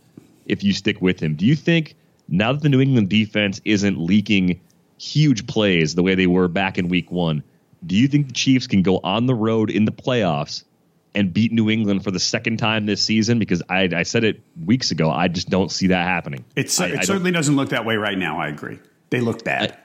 if 0.47 0.65
you 0.65 0.73
stick 0.73 1.03
with 1.03 1.21
him? 1.21 1.35
Do 1.35 1.45
you 1.45 1.55
think 1.55 1.95
now 2.29 2.53
that 2.53 2.63
the 2.63 2.69
New 2.69 2.81
England 2.81 3.11
defense 3.11 3.61
isn't 3.65 3.99
leaking 3.99 4.61
huge 5.01 5.47
plays 5.47 5.95
the 5.95 6.03
way 6.03 6.15
they 6.15 6.27
were 6.27 6.47
back 6.47 6.77
in 6.79 6.89
week 6.89 7.11
1, 7.11 7.43
do 7.87 7.97
you 7.97 8.07
think 8.07 8.29
the 8.29 8.33
Chiefs 8.35 8.67
can 8.67 8.83
go 8.83 8.99
on 8.99 9.27
the 9.27 9.35
road 9.35 9.71
in 9.71 9.87
the 9.87 9.93
playoffs 9.93 10.65
and 11.15 11.33
beat 11.33 11.53
New 11.53 11.71
England 11.71 12.05
for 12.05 12.11
the 12.11 12.21
second 12.21 12.59
time 12.59 12.85
this 12.85 13.03
season? 13.03 13.39
Because 13.39 13.63
I, 13.71 13.89
I 13.95 14.03
said 14.03 14.25
it 14.25 14.43
weeks 14.65 14.91
ago. 14.91 15.11
I 15.11 15.29
just 15.29 15.49
don't 15.49 15.73
see 15.73 15.87
that 15.89 16.07
happening. 16.07 16.45
It's, 16.55 16.79
I, 16.79 16.89
it 16.89 16.99
I 16.99 17.03
certainly 17.03 17.33
doesn't 17.33 17.57
look 17.57 17.71
that 17.71 17.87
way 17.87 17.97
right 17.97 18.19
now. 18.19 18.39
I 18.39 18.49
agree. 18.49 18.79
They 19.09 19.21
look 19.21 19.43
bad. 19.43 19.77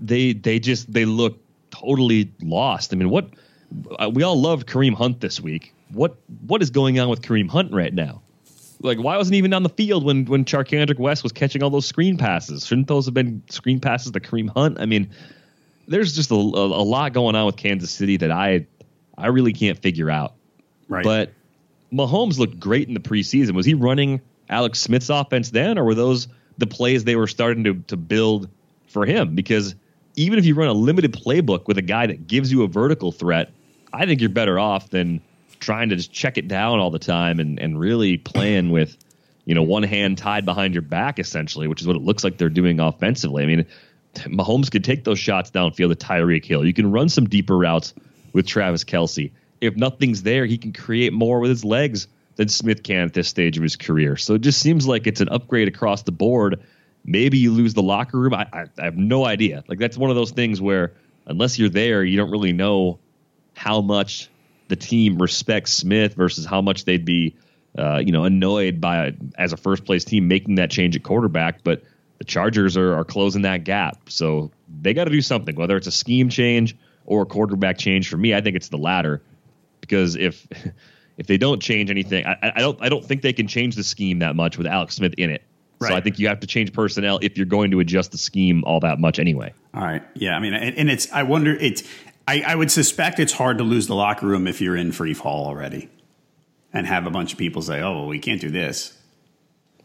They 0.00 0.32
they 0.32 0.58
just 0.58 0.92
they 0.92 1.04
look 1.04 1.38
totally 1.70 2.32
lost. 2.42 2.92
I 2.92 2.96
mean, 2.96 3.10
what 3.10 3.30
uh, 3.98 4.10
we 4.12 4.22
all 4.22 4.40
loved 4.40 4.68
Kareem 4.68 4.94
Hunt 4.94 5.20
this 5.20 5.40
week. 5.40 5.74
What 5.90 6.16
what 6.46 6.62
is 6.62 6.70
going 6.70 6.98
on 7.00 7.08
with 7.08 7.22
Kareem 7.22 7.48
Hunt 7.48 7.72
right 7.72 7.92
now? 7.92 8.21
Like, 8.82 8.98
why 8.98 9.16
wasn't 9.16 9.34
he 9.34 9.38
even 9.38 9.54
on 9.54 9.62
the 9.62 9.68
field 9.68 10.04
when 10.04 10.24
when 10.26 10.44
Charcandrick 10.44 10.98
West 10.98 11.22
was 11.22 11.32
catching 11.32 11.62
all 11.62 11.70
those 11.70 11.86
screen 11.86 12.16
passes? 12.16 12.66
Shouldn't 12.66 12.88
those 12.88 13.06
have 13.06 13.14
been 13.14 13.42
screen 13.48 13.80
passes 13.80 14.12
to 14.12 14.20
Kareem 14.20 14.50
Hunt? 14.50 14.80
I 14.80 14.86
mean, 14.86 15.10
there's 15.86 16.14
just 16.14 16.30
a, 16.30 16.34
a, 16.34 16.38
a 16.38 16.84
lot 16.84 17.12
going 17.12 17.36
on 17.36 17.46
with 17.46 17.56
Kansas 17.56 17.90
City 17.90 18.16
that 18.18 18.30
I 18.30 18.66
I 19.16 19.28
really 19.28 19.52
can't 19.52 19.78
figure 19.78 20.10
out. 20.10 20.34
Right. 20.88 21.04
But 21.04 21.32
Mahomes 21.92 22.38
looked 22.38 22.58
great 22.58 22.88
in 22.88 22.94
the 22.94 23.00
preseason. 23.00 23.52
Was 23.52 23.66
he 23.66 23.74
running 23.74 24.20
Alex 24.48 24.80
Smith's 24.80 25.10
offense 25.10 25.50
then, 25.50 25.78
or 25.78 25.84
were 25.84 25.94
those 25.94 26.28
the 26.58 26.66
plays 26.66 27.04
they 27.04 27.16
were 27.16 27.26
starting 27.28 27.64
to 27.64 27.74
to 27.88 27.96
build 27.96 28.48
for 28.88 29.06
him? 29.06 29.34
Because 29.34 29.74
even 30.16 30.38
if 30.38 30.44
you 30.44 30.54
run 30.54 30.68
a 30.68 30.74
limited 30.74 31.12
playbook 31.12 31.66
with 31.66 31.78
a 31.78 31.82
guy 31.82 32.06
that 32.06 32.26
gives 32.26 32.52
you 32.52 32.62
a 32.62 32.68
vertical 32.68 33.12
threat, 33.12 33.52
I 33.92 34.06
think 34.06 34.20
you're 34.20 34.30
better 34.30 34.58
off 34.58 34.90
than 34.90 35.20
trying 35.62 35.88
to 35.90 35.96
just 35.96 36.12
check 36.12 36.36
it 36.36 36.48
down 36.48 36.80
all 36.80 36.90
the 36.90 36.98
time 36.98 37.40
and, 37.40 37.58
and 37.58 37.78
really 37.78 38.18
playing 38.18 38.70
with, 38.70 38.96
you 39.44 39.54
know, 39.54 39.62
one 39.62 39.84
hand 39.84 40.18
tied 40.18 40.44
behind 40.44 40.74
your 40.74 40.82
back 40.82 41.18
essentially, 41.18 41.68
which 41.68 41.80
is 41.80 41.86
what 41.86 41.96
it 41.96 42.02
looks 42.02 42.24
like 42.24 42.36
they're 42.36 42.50
doing 42.50 42.80
offensively. 42.80 43.44
I 43.44 43.46
mean, 43.46 43.66
Mahomes 44.14 44.70
could 44.70 44.84
take 44.84 45.04
those 45.04 45.18
shots 45.18 45.50
downfield 45.50 45.88
to 45.88 46.06
Tyreek 46.06 46.44
Hill. 46.44 46.66
You 46.66 46.74
can 46.74 46.90
run 46.90 47.08
some 47.08 47.28
deeper 47.28 47.56
routes 47.56 47.94
with 48.32 48.46
Travis 48.46 48.84
Kelce. 48.84 49.30
If 49.60 49.76
nothing's 49.76 50.22
there, 50.22 50.44
he 50.44 50.58
can 50.58 50.72
create 50.72 51.12
more 51.12 51.38
with 51.38 51.50
his 51.50 51.64
legs 51.64 52.08
than 52.36 52.48
Smith 52.48 52.82
can 52.82 53.06
at 53.06 53.14
this 53.14 53.28
stage 53.28 53.56
of 53.56 53.62
his 53.62 53.76
career. 53.76 54.16
So 54.16 54.34
it 54.34 54.40
just 54.40 54.60
seems 54.60 54.86
like 54.86 55.06
it's 55.06 55.20
an 55.20 55.28
upgrade 55.28 55.68
across 55.68 56.02
the 56.02 56.12
board. 56.12 56.60
Maybe 57.04 57.38
you 57.38 57.52
lose 57.52 57.74
the 57.74 57.82
locker 57.82 58.18
room. 58.18 58.34
I, 58.34 58.46
I, 58.52 58.64
I 58.78 58.84
have 58.84 58.96
no 58.96 59.24
idea. 59.24 59.62
Like 59.68 59.78
that's 59.78 59.96
one 59.96 60.10
of 60.10 60.16
those 60.16 60.32
things 60.32 60.60
where 60.60 60.92
unless 61.26 61.58
you're 61.58 61.68
there, 61.68 62.02
you 62.02 62.16
don't 62.16 62.30
really 62.30 62.52
know 62.52 62.98
how 63.54 63.80
much 63.80 64.28
the 64.72 64.76
team 64.76 65.20
respects 65.20 65.70
Smith 65.70 66.14
versus 66.14 66.46
how 66.46 66.62
much 66.62 66.86
they'd 66.86 67.04
be, 67.04 67.36
uh, 67.76 67.98
you 67.98 68.10
know, 68.10 68.24
annoyed 68.24 68.80
by 68.80 69.12
as 69.36 69.52
a 69.52 69.58
first 69.58 69.84
place 69.84 70.02
team 70.02 70.28
making 70.28 70.54
that 70.54 70.70
change 70.70 70.96
at 70.96 71.02
quarterback. 71.02 71.62
But 71.62 71.82
the 72.16 72.24
Chargers 72.24 72.78
are, 72.78 72.94
are 72.94 73.04
closing 73.04 73.42
that 73.42 73.64
gap, 73.64 74.08
so 74.08 74.50
they 74.80 74.94
got 74.94 75.04
to 75.04 75.10
do 75.10 75.20
something. 75.20 75.56
Whether 75.56 75.76
it's 75.76 75.88
a 75.88 75.92
scheme 75.92 76.30
change 76.30 76.74
or 77.04 77.20
a 77.20 77.26
quarterback 77.26 77.76
change, 77.76 78.08
for 78.08 78.16
me, 78.16 78.34
I 78.34 78.40
think 78.40 78.56
it's 78.56 78.70
the 78.70 78.78
latter. 78.78 79.20
Because 79.82 80.16
if 80.16 80.46
if 81.18 81.26
they 81.26 81.36
don't 81.36 81.60
change 81.60 81.90
anything, 81.90 82.24
I, 82.24 82.52
I 82.56 82.60
don't 82.60 82.80
I 82.80 82.88
don't 82.88 83.04
think 83.04 83.20
they 83.20 83.34
can 83.34 83.48
change 83.48 83.76
the 83.76 83.84
scheme 83.84 84.20
that 84.20 84.34
much 84.36 84.56
with 84.56 84.66
Alex 84.66 84.94
Smith 84.94 85.12
in 85.18 85.28
it. 85.28 85.42
Right. 85.80 85.88
So 85.90 85.94
I 85.96 86.00
think 86.00 86.18
you 86.18 86.28
have 86.28 86.40
to 86.40 86.46
change 86.46 86.72
personnel 86.72 87.18
if 87.20 87.36
you're 87.36 87.44
going 87.44 87.72
to 87.72 87.80
adjust 87.80 88.12
the 88.12 88.18
scheme 88.18 88.64
all 88.64 88.80
that 88.80 88.98
much 88.98 89.18
anyway. 89.18 89.52
All 89.74 89.82
right. 89.82 90.02
Yeah. 90.14 90.34
I 90.34 90.38
mean, 90.38 90.54
and, 90.54 90.78
and 90.78 90.90
it's, 90.90 91.12
I 91.12 91.24
wonder, 91.24 91.56
it's, 91.56 91.82
I, 92.26 92.42
I, 92.42 92.54
would 92.54 92.70
suspect 92.70 93.18
it's 93.18 93.32
hard 93.32 93.58
to 93.58 93.64
lose 93.64 93.86
the 93.86 93.94
locker 93.94 94.26
room 94.26 94.46
if 94.46 94.60
you're 94.60 94.76
in 94.76 94.92
free 94.92 95.14
fall 95.14 95.46
already 95.46 95.88
and 96.72 96.86
have 96.86 97.06
a 97.06 97.10
bunch 97.10 97.32
of 97.32 97.38
people 97.38 97.62
say, 97.62 97.80
oh, 97.80 97.92
well, 97.92 98.06
we 98.06 98.18
can't 98.18 98.40
do 98.40 98.50
this. 98.50 98.96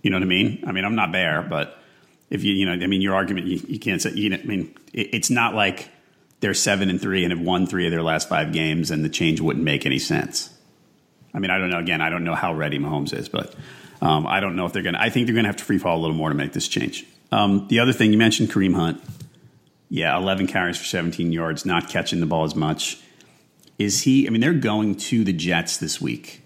You 0.02 0.12
know 0.12 0.18
what 0.18 0.24
I 0.24 0.28
mean? 0.28 0.64
I 0.68 0.72
mean, 0.72 0.86
I'm 0.86 0.96
not 0.96 1.12
there, 1.12 1.42
but 1.42 1.78
if 2.30 2.44
you, 2.44 2.54
you 2.54 2.66
know, 2.66 2.74
I 2.74 2.88
mean, 2.88 3.02
your 3.02 3.16
argument, 3.16 3.48
you, 3.48 3.62
you 3.68 3.80
can't 3.80 4.02
say, 4.02 4.12
you 4.12 4.30
know, 4.30 4.38
I 4.38 4.44
mean, 4.44 4.76
it, 4.94 5.10
it's 5.14 5.30
not 5.30 5.56
like 5.56 5.90
they're 6.40 6.54
seven 6.54 6.90
and 6.90 7.02
three 7.02 7.24
and 7.24 7.32
have 7.32 7.42
won 7.42 7.66
three 7.66 7.86
of 7.86 7.92
their 7.92 8.04
last 8.04 8.30
five 8.30 8.54
games 8.54 8.92
and 8.92 9.04
the 9.04 9.10
change 9.10 9.42
wouldn't 9.42 9.66
make 9.66 9.86
any 9.86 10.00
sense. 10.00 10.54
I 11.34 11.40
mean, 11.40 11.52
I 11.52 11.58
don't 11.58 11.70
know. 11.70 11.80
Again, 11.80 12.02
I 12.02 12.10
don't 12.10 12.24
know 12.24 12.36
how 12.36 12.54
ready 12.54 12.80
Mahomes 12.80 13.14
is, 13.14 13.30
but 13.30 13.56
um, 14.02 14.28
I 14.28 14.40
don't 14.40 14.56
know 14.56 14.66
if 14.66 14.74
they're 14.74 14.84
going 14.84 14.96
to, 14.96 15.02
I 15.02 15.10
think 15.10 15.28
they're 15.28 15.34
going 15.34 15.46
to 15.46 15.50
have 15.50 15.58
to 15.58 15.66
free 15.66 15.78
fall 15.78 15.98
a 15.98 16.02
little 16.02 16.16
more 16.16 16.30
to 16.30 16.36
make 16.36 16.54
this 16.54 16.68
change. 16.68 17.06
Um, 17.32 17.68
the 17.68 17.80
other 17.80 17.94
thing 17.94 18.12
you 18.12 18.18
mentioned, 18.18 18.50
Kareem 18.50 18.76
Hunt. 18.76 19.02
Yeah, 19.90 20.18
11 20.18 20.48
carries 20.48 20.78
for 20.78 20.84
17 20.84 21.32
yards, 21.32 21.66
not 21.66 21.90
catching 21.90 22.20
the 22.20 22.26
ball 22.26 22.44
as 22.44 22.56
much. 22.56 23.00
Is 23.78 24.02
he, 24.02 24.28
I 24.28 24.32
mean, 24.32 24.42
they're 24.42 24.54
going 24.54 24.96
to 24.96 25.24
the 25.24 25.34
Jets 25.34 25.78
this 25.78 26.02
week. 26.02 26.42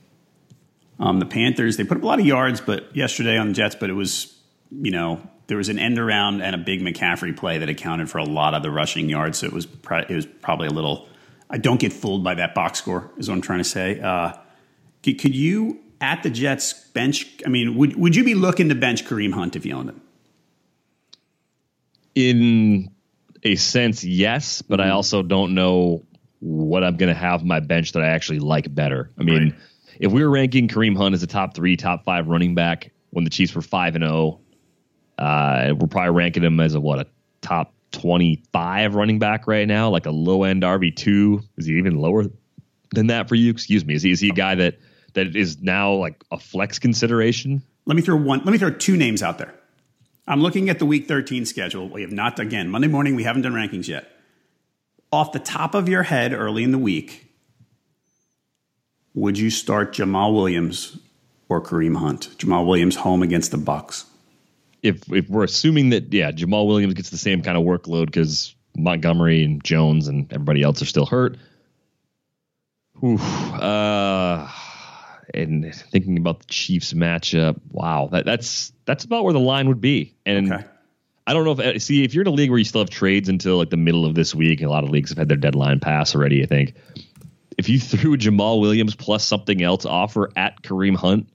Um, 1.00 1.20
the 1.20 1.26
Panthers, 1.26 1.78
they 1.78 1.84
put 1.84 1.98
up 1.98 2.04
a 2.04 2.06
lot 2.06 2.20
of 2.20 2.26
yards, 2.26 2.62
but 2.62 2.96
yesterday 2.96 3.38
on 3.38 3.48
the 3.48 3.54
Jets, 3.54 3.76
but 3.76 3.90
it 3.90 3.94
was, 3.94 4.38
you 4.70 4.92
know, 4.92 5.22
there 5.48 5.58
was 5.58 5.70
an 5.70 5.80
end 5.80 5.98
around 5.98 6.42
and 6.42 6.54
a 6.54 6.58
big 6.58 6.82
McCaffrey 6.82 7.36
play 7.36 7.58
that 7.58 7.70
accounted 7.70 8.10
for 8.10 8.20
a 8.20 8.24
lot 8.24 8.54
of 8.54 8.62
the 8.62 8.70
rushing 8.70 9.10
yards. 9.10 9.40
So 9.40 9.48
it 9.48 9.54
was, 9.54 9.66
it 9.66 10.16
was 10.16 10.26
probably 10.26 10.68
a 10.68 10.72
little, 10.72 11.08
I 11.50 11.58
don't 11.58 11.80
get 11.80 11.92
fooled 11.92 12.24
by 12.24 12.36
that 12.36 12.54
box 12.54 12.80
score, 12.80 13.10
is 13.18 13.28
what 13.28 13.36
I'm 13.36 13.42
trying 13.42 13.60
to 13.60 13.66
say. 13.66 14.00
Uh, 14.00 14.34
could 15.04 15.36
you 15.36 15.80
at 16.02 16.24
the 16.24 16.30
Jets 16.30 16.74
bench? 16.74 17.28
I 17.46 17.50
mean, 17.50 17.76
would 17.76 17.96
would 17.96 18.16
you 18.16 18.24
be 18.24 18.36
looking 18.36 18.70
to 18.70 18.76
bench 18.76 19.06
Kareem 19.06 19.34
Hunt 19.34 19.56
if 19.56 19.66
you 19.66 19.76
owned 19.76 19.90
him? 19.90 20.02
In 22.16 22.92
a 23.44 23.56
sense, 23.56 24.04
yes, 24.04 24.62
but 24.62 24.80
mm-hmm. 24.80 24.90
I 24.90 24.92
also 24.92 25.22
don't 25.24 25.54
know 25.54 26.06
what 26.40 26.84
I'm 26.84 26.98
going 26.98 27.14
to 27.14 27.20
have 27.20 27.44
my 27.44 27.60
bench 27.60 27.94
that 27.94 28.04
I 28.04 28.08
actually 28.08 28.40
like 28.40 28.74
better. 28.74 29.12
I 29.20 29.24
mean, 29.24 29.52
right. 29.52 29.56
if 30.00 30.12
we 30.12 30.24
were 30.24 30.30
ranking 30.30 30.68
Kareem 30.68 30.98
Hunt 30.98 31.14
as 31.14 31.24
a 31.24 31.28
top 31.28 31.56
three, 31.56 31.78
top 31.78 32.04
five 32.04 32.28
running 32.28 32.56
back 32.56 32.92
when 33.12 33.24
the 33.24 33.30
Chiefs 33.30 33.54
were 33.54 33.62
five 33.62 33.96
and 33.96 34.04
zero, 34.04 34.40
oh, 35.20 35.24
uh, 35.24 35.74
we're 35.78 35.88
probably 35.88 36.12
ranking 36.12 36.44
him 36.44 36.60
as 36.60 36.74
a 36.74 36.80
what 36.80 37.00
a 37.00 37.08
top 37.42 37.74
25 37.92 38.96
running 38.96 39.20
back 39.20 39.48
right 39.48 39.68
now, 39.68 39.90
like 39.90 40.06
a 40.06 40.12
low 40.12 40.44
end 40.44 40.64
RB 40.64 40.96
two. 40.96 41.42
Is 41.58 41.68
he 41.68 41.78
even 41.78 41.98
lower 41.98 42.26
than 42.92 43.08
that 43.08 43.30
for 43.30 43.36
you? 43.36 43.52
Excuse 43.52 43.86
me. 43.86 43.94
Is 43.94 44.02
he 44.02 44.12
is 44.12 44.20
he 44.20 44.30
a 44.30 44.34
guy 44.34 44.56
that 44.56 44.80
that 45.14 45.36
is 45.36 45.62
now 45.62 45.94
like 45.94 46.24
a 46.32 46.40
flex 46.40 46.80
consideration? 46.80 47.62
Let 47.86 47.96
me 47.96 48.02
throw 48.02 48.16
one. 48.16 48.40
Let 48.40 48.52
me 48.52 48.58
throw 48.58 48.72
two 48.72 48.98
names 48.98 49.22
out 49.22 49.38
there. 49.38 49.54
I'm 50.32 50.42
looking 50.42 50.70
at 50.70 50.80
the 50.80 50.86
Week 50.86 51.10
13 51.10 51.46
schedule. 51.46 51.90
We 51.90 52.04
have 52.04 52.14
not 52.14 52.40
again 52.40 52.70
Monday 52.70 52.88
morning. 52.88 53.16
We 53.16 53.24
haven't 53.24 53.42
done 53.42 53.52
rankings 53.52 53.90
yet. 53.90 54.10
Off 55.12 55.34
the 55.34 55.40
top 55.40 55.76
of 55.76 55.90
your 55.90 56.04
head, 56.04 56.32
early 56.32 56.64
in 56.64 56.72
the 56.72 56.78
week, 56.78 57.28
would 59.14 59.38
you 59.38 59.50
start 59.50 59.94
Jamaal 59.94 60.34
Williams 60.34 60.98
or 61.50 61.60
Kareem 61.62 61.98
Hunt? 61.98 62.30
Jamaal 62.38 62.66
Williams 62.66 62.96
home 62.96 63.24
against 63.24 63.52
the 63.52 63.58
Bucks. 63.58 64.06
If 64.82 65.12
if 65.12 65.30
we're 65.30 65.44
assuming 65.44 65.90
that 65.90 66.14
yeah, 66.14 66.32
Jamaal 66.32 66.66
Williams 66.66 66.94
gets 66.94 67.10
the 67.10 67.18
same 67.18 67.42
kind 67.42 67.58
of 67.58 67.66
workload 67.66 68.06
because 68.06 68.56
Montgomery 68.78 69.44
and 69.44 69.62
Jones 69.62 70.08
and 70.08 70.32
everybody 70.32 70.64
else 70.64 70.82
are 70.82 70.86
still 70.86 71.06
hurt. 71.06 71.36
Oof, 73.04 73.22
uh, 73.22 74.48
and 75.34 75.74
thinking 75.74 76.18
about 76.18 76.40
the 76.40 76.46
Chiefs 76.48 76.94
matchup, 76.94 77.60
wow, 77.72 78.10
that, 78.12 78.26
that's 78.26 78.72
that's 78.86 79.04
about 79.04 79.24
where 79.24 79.34
the 79.34 79.40
line 79.40 79.68
would 79.68 79.82
be. 79.82 80.16
And 80.26 80.54
okay. 80.54 80.66
I 81.28 81.34
don't 81.34 81.46
know 81.46 81.52
if 81.52 81.60
uh, 81.60 81.80
see 81.80 82.04
if 82.04 82.14
you're 82.14 82.24
in 82.24 82.28
a 82.28 82.32
league 82.32 82.50
where 82.50 82.60
you 82.60 82.66
still 82.66 82.82
have 82.82 82.90
trades 82.90 83.30
until 83.30 83.58
like 83.58 83.70
the 83.70 83.78
middle 83.78 84.06
of 84.06 84.16
this 84.16 84.36
week, 84.36 84.60
and 84.60 84.68
a 84.68 84.72
lot 84.72 84.84
of 84.84 84.90
leagues 84.90 85.12
have 85.12 85.18
had 85.18 85.30
their 85.30 85.38
deadline 85.38 85.80
pass 85.80 86.16
already. 86.16 86.44
I 86.44 86.46
think 86.46 86.76
if 87.58 87.70
you 87.70 87.80
threw 87.80 88.18
Jamaal 88.18 88.60
Williams 88.60 88.96
plus 88.96 89.24
something 89.24 89.62
else 89.62 89.86
offer 89.86 90.32
at 90.36 90.62
Kareem 90.62 90.96
Hunt, 90.96 91.30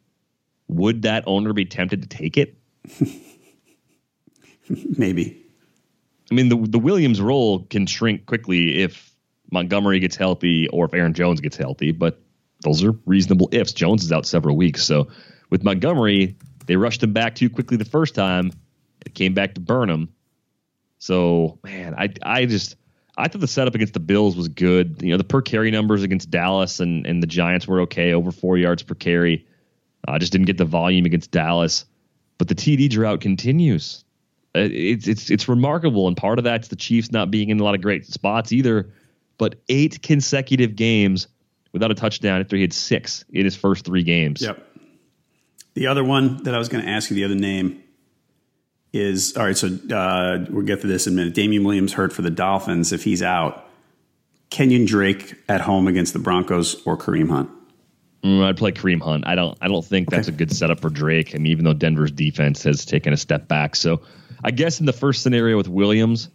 would 0.68 1.02
that 1.02 1.24
owner 1.26 1.52
be 1.52 1.64
tempted 1.64 2.02
to 2.02 2.08
take 2.08 2.36
it? 2.36 2.56
Maybe. 4.68 5.42
I 6.30 6.34
mean, 6.34 6.48
the 6.48 6.56
the 6.56 6.78
Williams 6.78 7.20
role 7.20 7.64
can 7.64 7.86
shrink 7.86 8.26
quickly 8.26 8.82
if 8.82 9.14
Montgomery 9.52 10.00
gets 10.00 10.16
healthy 10.16 10.68
or 10.68 10.86
if 10.86 10.94
Aaron 10.94 11.14
Jones 11.14 11.40
gets 11.40 11.56
healthy, 11.56 11.92
but 11.92 12.20
those 12.66 12.84
are 12.84 12.92
reasonable 13.06 13.48
ifs. 13.52 13.72
Jones 13.72 14.04
is 14.04 14.12
out 14.12 14.26
several 14.26 14.56
weeks. 14.56 14.84
So 14.84 15.08
with 15.50 15.62
Montgomery, 15.62 16.36
they 16.66 16.76
rushed 16.76 17.02
him 17.02 17.12
back 17.12 17.36
too 17.36 17.48
quickly 17.48 17.76
the 17.76 17.84
first 17.84 18.14
time. 18.14 18.50
It 19.04 19.14
came 19.14 19.34
back 19.34 19.54
to 19.54 19.60
burn 19.60 19.88
him. 19.88 20.08
So 20.98 21.58
man, 21.62 21.94
I 21.96 22.12
I 22.22 22.46
just 22.46 22.76
I 23.16 23.28
thought 23.28 23.40
the 23.40 23.46
setup 23.46 23.74
against 23.74 23.94
the 23.94 24.00
Bills 24.00 24.36
was 24.36 24.48
good. 24.48 25.00
You 25.00 25.10
know, 25.10 25.16
the 25.16 25.24
per 25.24 25.40
carry 25.40 25.70
numbers 25.70 26.02
against 26.02 26.30
Dallas 26.30 26.80
and, 26.80 27.06
and 27.06 27.22
the 27.22 27.26
Giants 27.26 27.68
were 27.68 27.80
okay, 27.82 28.12
over 28.12 28.32
four 28.32 28.58
yards 28.58 28.82
per 28.82 28.94
carry. 28.94 29.46
I 30.08 30.16
uh, 30.16 30.18
just 30.18 30.32
didn't 30.32 30.46
get 30.46 30.58
the 30.58 30.64
volume 30.64 31.04
against 31.04 31.30
Dallas. 31.30 31.84
But 32.38 32.48
the 32.48 32.54
TD 32.54 32.90
drought 32.90 33.20
continues. 33.20 34.04
Uh, 34.54 34.68
it's 34.70 35.06
it's 35.06 35.30
it's 35.30 35.48
remarkable, 35.48 36.08
and 36.08 36.16
part 36.16 36.38
of 36.38 36.44
that's 36.44 36.68
the 36.68 36.76
Chiefs 36.76 37.12
not 37.12 37.30
being 37.30 37.50
in 37.50 37.60
a 37.60 37.64
lot 37.64 37.74
of 37.74 37.80
great 37.80 38.06
spots 38.06 38.52
either. 38.52 38.92
But 39.38 39.56
eight 39.68 40.02
consecutive 40.02 40.76
games 40.76 41.28
without 41.72 41.90
a 41.90 41.94
touchdown 41.94 42.40
after 42.40 42.56
he 42.56 42.62
had 42.62 42.72
six 42.72 43.24
in 43.30 43.44
his 43.44 43.56
first 43.56 43.84
three 43.84 44.02
games. 44.02 44.42
Yep. 44.42 44.62
The 45.74 45.88
other 45.88 46.04
one 46.04 46.42
that 46.44 46.54
I 46.54 46.58
was 46.58 46.68
going 46.68 46.84
to 46.84 46.90
ask 46.90 47.10
you, 47.10 47.16
the 47.16 47.24
other 47.24 47.34
name 47.34 47.82
is 48.92 49.36
all 49.36 49.44
right. 49.44 49.56
So 49.56 49.68
uh, 49.92 50.46
we'll 50.48 50.64
get 50.64 50.80
to 50.80 50.86
this 50.86 51.06
in 51.06 51.12
a 51.12 51.16
minute. 51.16 51.34
Damien 51.34 51.64
Williams 51.64 51.92
hurt 51.92 52.12
for 52.12 52.22
the 52.22 52.30
Dolphins. 52.30 52.92
If 52.92 53.04
he's 53.04 53.22
out, 53.22 53.66
Kenyan 54.50 54.86
Drake 54.86 55.34
at 55.48 55.60
home 55.60 55.86
against 55.86 56.12
the 56.12 56.18
Broncos 56.18 56.82
or 56.86 56.96
Kareem 56.96 57.28
Hunt. 57.28 57.50
Mm, 58.22 58.42
I'd 58.42 58.56
play 58.56 58.72
Kareem 58.72 59.02
Hunt. 59.02 59.26
I 59.26 59.34
don't. 59.34 59.56
I 59.60 59.68
don't 59.68 59.84
think 59.84 60.08
okay. 60.08 60.16
that's 60.16 60.28
a 60.28 60.32
good 60.32 60.50
setup 60.50 60.80
for 60.80 60.88
Drake. 60.88 61.34
I 61.34 61.38
mean, 61.38 61.52
even 61.52 61.64
though 61.64 61.74
Denver's 61.74 62.10
defense 62.10 62.62
has 62.62 62.84
taken 62.84 63.12
a 63.12 63.16
step 63.16 63.46
back, 63.46 63.76
so 63.76 64.00
I 64.42 64.50
guess 64.50 64.80
in 64.80 64.86
the 64.86 64.92
first 64.92 65.22
scenario 65.22 65.56
with 65.56 65.68
Williams, 65.68 66.28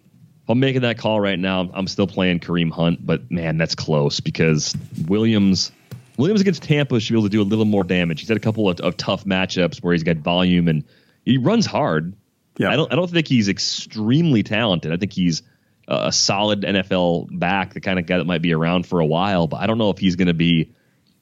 I'm 0.52 0.60
making 0.60 0.82
that 0.82 0.98
call 0.98 1.20
right 1.20 1.40
now, 1.40 1.70
I'm 1.74 1.88
still 1.88 2.08
playing 2.08 2.40
Kareem 2.40 2.72
Hunt, 2.72 3.06
but 3.06 3.32
man, 3.32 3.58
that's 3.58 3.76
close 3.76 4.20
because 4.20 4.76
Williams 5.08 5.72
Williams 6.18 6.42
against 6.42 6.64
Tampa 6.64 7.00
should 7.00 7.14
be 7.14 7.18
able 7.18 7.28
to 7.28 7.30
do 7.30 7.42
a 7.42 7.44
little 7.44 7.66
more 7.66 7.84
damage. 7.84 8.20
He's 8.20 8.30
had 8.30 8.38
a 8.38 8.42
couple 8.42 8.70
of, 8.70 8.80
of 8.82 8.98
tough 8.98 9.26
matchups 9.26 9.82
where 9.82 9.94
he's 9.94 10.04
got 10.04 10.18
volume 10.18 10.68
and 10.68 10.84
he 11.26 11.38
runs 11.38 11.66
hard. 11.66 12.14
Yeah. 12.58 12.70
I 12.70 12.76
don't 12.76 12.92
I 12.92 12.96
don't 12.96 13.10
think 13.10 13.28
he's 13.28 13.50
extremely 13.50 14.44
talented. 14.44 14.92
I 14.92 14.98
think 14.98 15.14
he's 15.14 15.42
a 15.88 16.12
solid 16.12 16.62
NFL 16.62 17.28
back, 17.38 17.74
the 17.74 17.82
kind 17.82 18.00
of 18.00 18.06
guy 18.06 18.18
that 18.18 18.26
might 18.26 18.42
be 18.42 18.54
around 18.54 18.86
for 18.86 19.00
a 19.00 19.06
while. 19.06 19.48
But 19.48 19.62
I 19.62 19.68
don't 19.68 19.78
know 19.78 19.90
if 19.90 19.98
he's 19.98 20.16
going 20.16 20.28
to 20.28 20.34
be, 20.34 20.72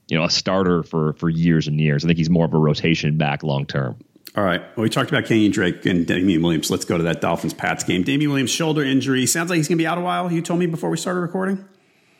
you 0.07 0.17
know, 0.17 0.25
a 0.25 0.29
starter 0.29 0.83
for 0.83 1.13
for 1.13 1.29
years 1.29 1.67
and 1.67 1.79
years. 1.79 2.03
I 2.03 2.07
think 2.07 2.17
he's 2.17 2.29
more 2.29 2.45
of 2.45 2.53
a 2.53 2.57
rotation 2.57 3.17
back 3.17 3.43
long 3.43 3.65
term. 3.65 3.97
All 4.39 4.45
right. 4.45 4.61
Well, 4.77 4.83
we 4.83 4.89
talked 4.89 5.09
about 5.09 5.25
Kenyan 5.25 5.51
Drake 5.51 5.85
and 5.85 6.07
Damien 6.07 6.41
Williams. 6.41 6.71
Let's 6.71 6.85
go 6.85 6.95
to 6.95 7.03
that 7.03 7.19
Dolphins 7.19 7.53
Pats 7.53 7.83
game. 7.83 8.03
Damien 8.03 8.29
Williams 8.29 8.51
shoulder 8.51 8.81
injury 8.81 9.25
sounds 9.25 9.49
like 9.49 9.57
he's 9.57 9.67
going 9.67 9.77
to 9.77 9.81
be 9.81 9.85
out 9.85 9.97
a 9.97 10.01
while. 10.01 10.31
You 10.31 10.41
told 10.41 10.61
me 10.61 10.65
before 10.65 10.89
we 10.89 10.95
started 10.95 11.19
recording. 11.19 11.65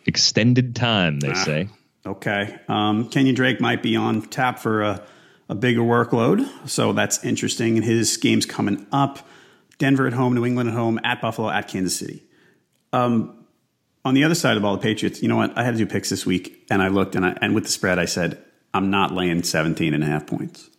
Extended 0.06 0.76
time, 0.76 1.22
they 1.22 1.30
Ah, 1.30 1.44
say. 1.46 1.70
Okay. 2.06 2.60
Um, 2.68 3.10
Kenyan 3.10 3.36
Drake 3.36 3.62
might 3.62 3.82
be 3.82 3.96
on 3.96 4.24
tap 4.24 4.60
for 4.60 4.82
a, 4.82 5.02
a 5.48 5.56
bigger 5.56 5.80
workload. 5.80 6.46
So 6.68 6.92
that's 6.92 7.24
interesting. 7.24 7.78
And 7.78 7.86
his 7.86 8.18
game's 8.18 8.46
coming 8.46 8.86
up 8.92 9.20
Denver 9.78 10.06
at 10.06 10.12
home, 10.12 10.36
New 10.36 10.46
England 10.46 10.68
at 10.68 10.76
home, 10.76 11.00
at 11.06 11.22
Buffalo, 11.22 11.50
at 11.50 11.70
Kansas 11.70 11.98
City. 11.98 12.22
Um, 12.92 13.46
on 14.04 14.14
the 14.14 14.26
other 14.26 14.36
side 14.36 14.58
of 14.58 14.66
all 14.66 14.76
the 14.76 14.82
Patriots, 14.82 15.22
you 15.22 15.30
know 15.30 15.38
what? 15.38 15.58
I 15.58 15.64
had 15.64 15.72
to 15.72 15.78
do 15.78 15.86
picks 15.86 16.10
this 16.10 16.26
week, 16.26 16.66
and 16.70 16.82
I 16.82 16.90
looked, 16.90 17.16
and, 17.16 17.26
I, 17.26 17.38
and 17.42 17.56
with 17.56 17.64
the 17.64 17.70
spread, 17.70 17.98
I 17.98 18.04
said, 18.06 18.44
I'm 18.74 18.90
not 18.90 19.14
laying 19.14 19.42
17 19.42 19.94
and 19.94 20.04
a 20.04 20.08
half 20.08 20.28
points. 20.28 20.70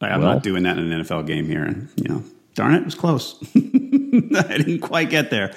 Like, 0.00 0.12
I'm 0.12 0.20
Well- 0.20 0.34
not 0.34 0.42
doing 0.42 0.62
that 0.64 0.78
in 0.78 0.92
an 0.92 1.00
NFL 1.04 1.26
game 1.26 1.46
here. 1.46 1.62
And, 1.64 1.88
you 1.96 2.08
know, 2.08 2.22
darn 2.54 2.74
it, 2.74 2.78
it 2.78 2.84
was 2.84 2.94
close. 2.94 3.36
I 3.54 4.58
didn't 4.58 4.80
quite 4.80 5.10
get 5.10 5.30
there. 5.30 5.54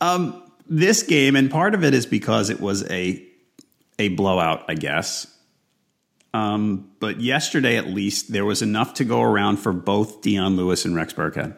Um, 0.00 0.42
this 0.68 1.02
game, 1.02 1.34
and 1.34 1.50
part 1.50 1.74
of 1.74 1.82
it 1.82 1.94
is 1.94 2.06
because 2.06 2.50
it 2.50 2.60
was 2.60 2.88
a 2.90 3.24
a 3.98 4.08
blowout, 4.10 4.64
I 4.68 4.74
guess. 4.74 5.26
Um, 6.34 6.90
but 7.00 7.20
yesterday, 7.20 7.76
at 7.76 7.88
least, 7.88 8.32
there 8.32 8.44
was 8.44 8.62
enough 8.62 8.94
to 8.94 9.04
go 9.04 9.22
around 9.22 9.56
for 9.56 9.72
both 9.72 10.20
Dion 10.20 10.56
Lewis 10.56 10.84
and 10.84 10.94
Rex 10.94 11.12
Burkhead. 11.12 11.56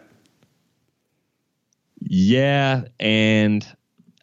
Yeah, 2.02 2.84
and 2.98 3.66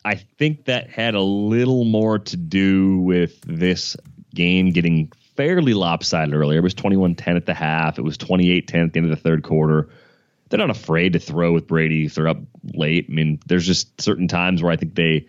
I 0.04 0.16
think 0.16 0.66
that 0.66 0.90
had 0.90 1.14
a 1.16 1.22
little 1.22 1.84
more 1.86 2.18
to 2.20 2.38
do 2.38 3.00
with 3.00 3.40
this 3.42 3.96
game 4.34 4.72
getting 4.72 5.12
fairly 5.38 5.74
lopsided 5.74 6.34
earlier. 6.34 6.60
It 6.60 6.64
was 6.64 6.76
21-10 6.76 7.36
at 7.36 7.46
the 7.46 7.54
half. 7.54 7.98
It 7.98 8.04
was 8.04 8.18
28-10 8.18 8.60
at 8.60 8.94
the 8.94 9.00
end 9.00 9.10
of 9.10 9.10
the 9.10 9.16
third 9.16 9.44
quarter. 9.44 9.90
They're 10.50 10.60
not 10.60 10.70
afraid 10.70 11.14
to 11.14 11.20
throw 11.20 11.54
with 11.54 11.68
Brady 11.68 12.06
if 12.06 12.16
they're 12.16 12.28
up 12.28 12.40
late. 12.74 13.08
I 13.10 13.14
mean, 13.14 13.40
there's 13.46 13.66
just 13.66 14.02
certain 14.02 14.28
times 14.28 14.62
where 14.62 14.72
I 14.72 14.76
think 14.76 14.96
they, 14.96 15.28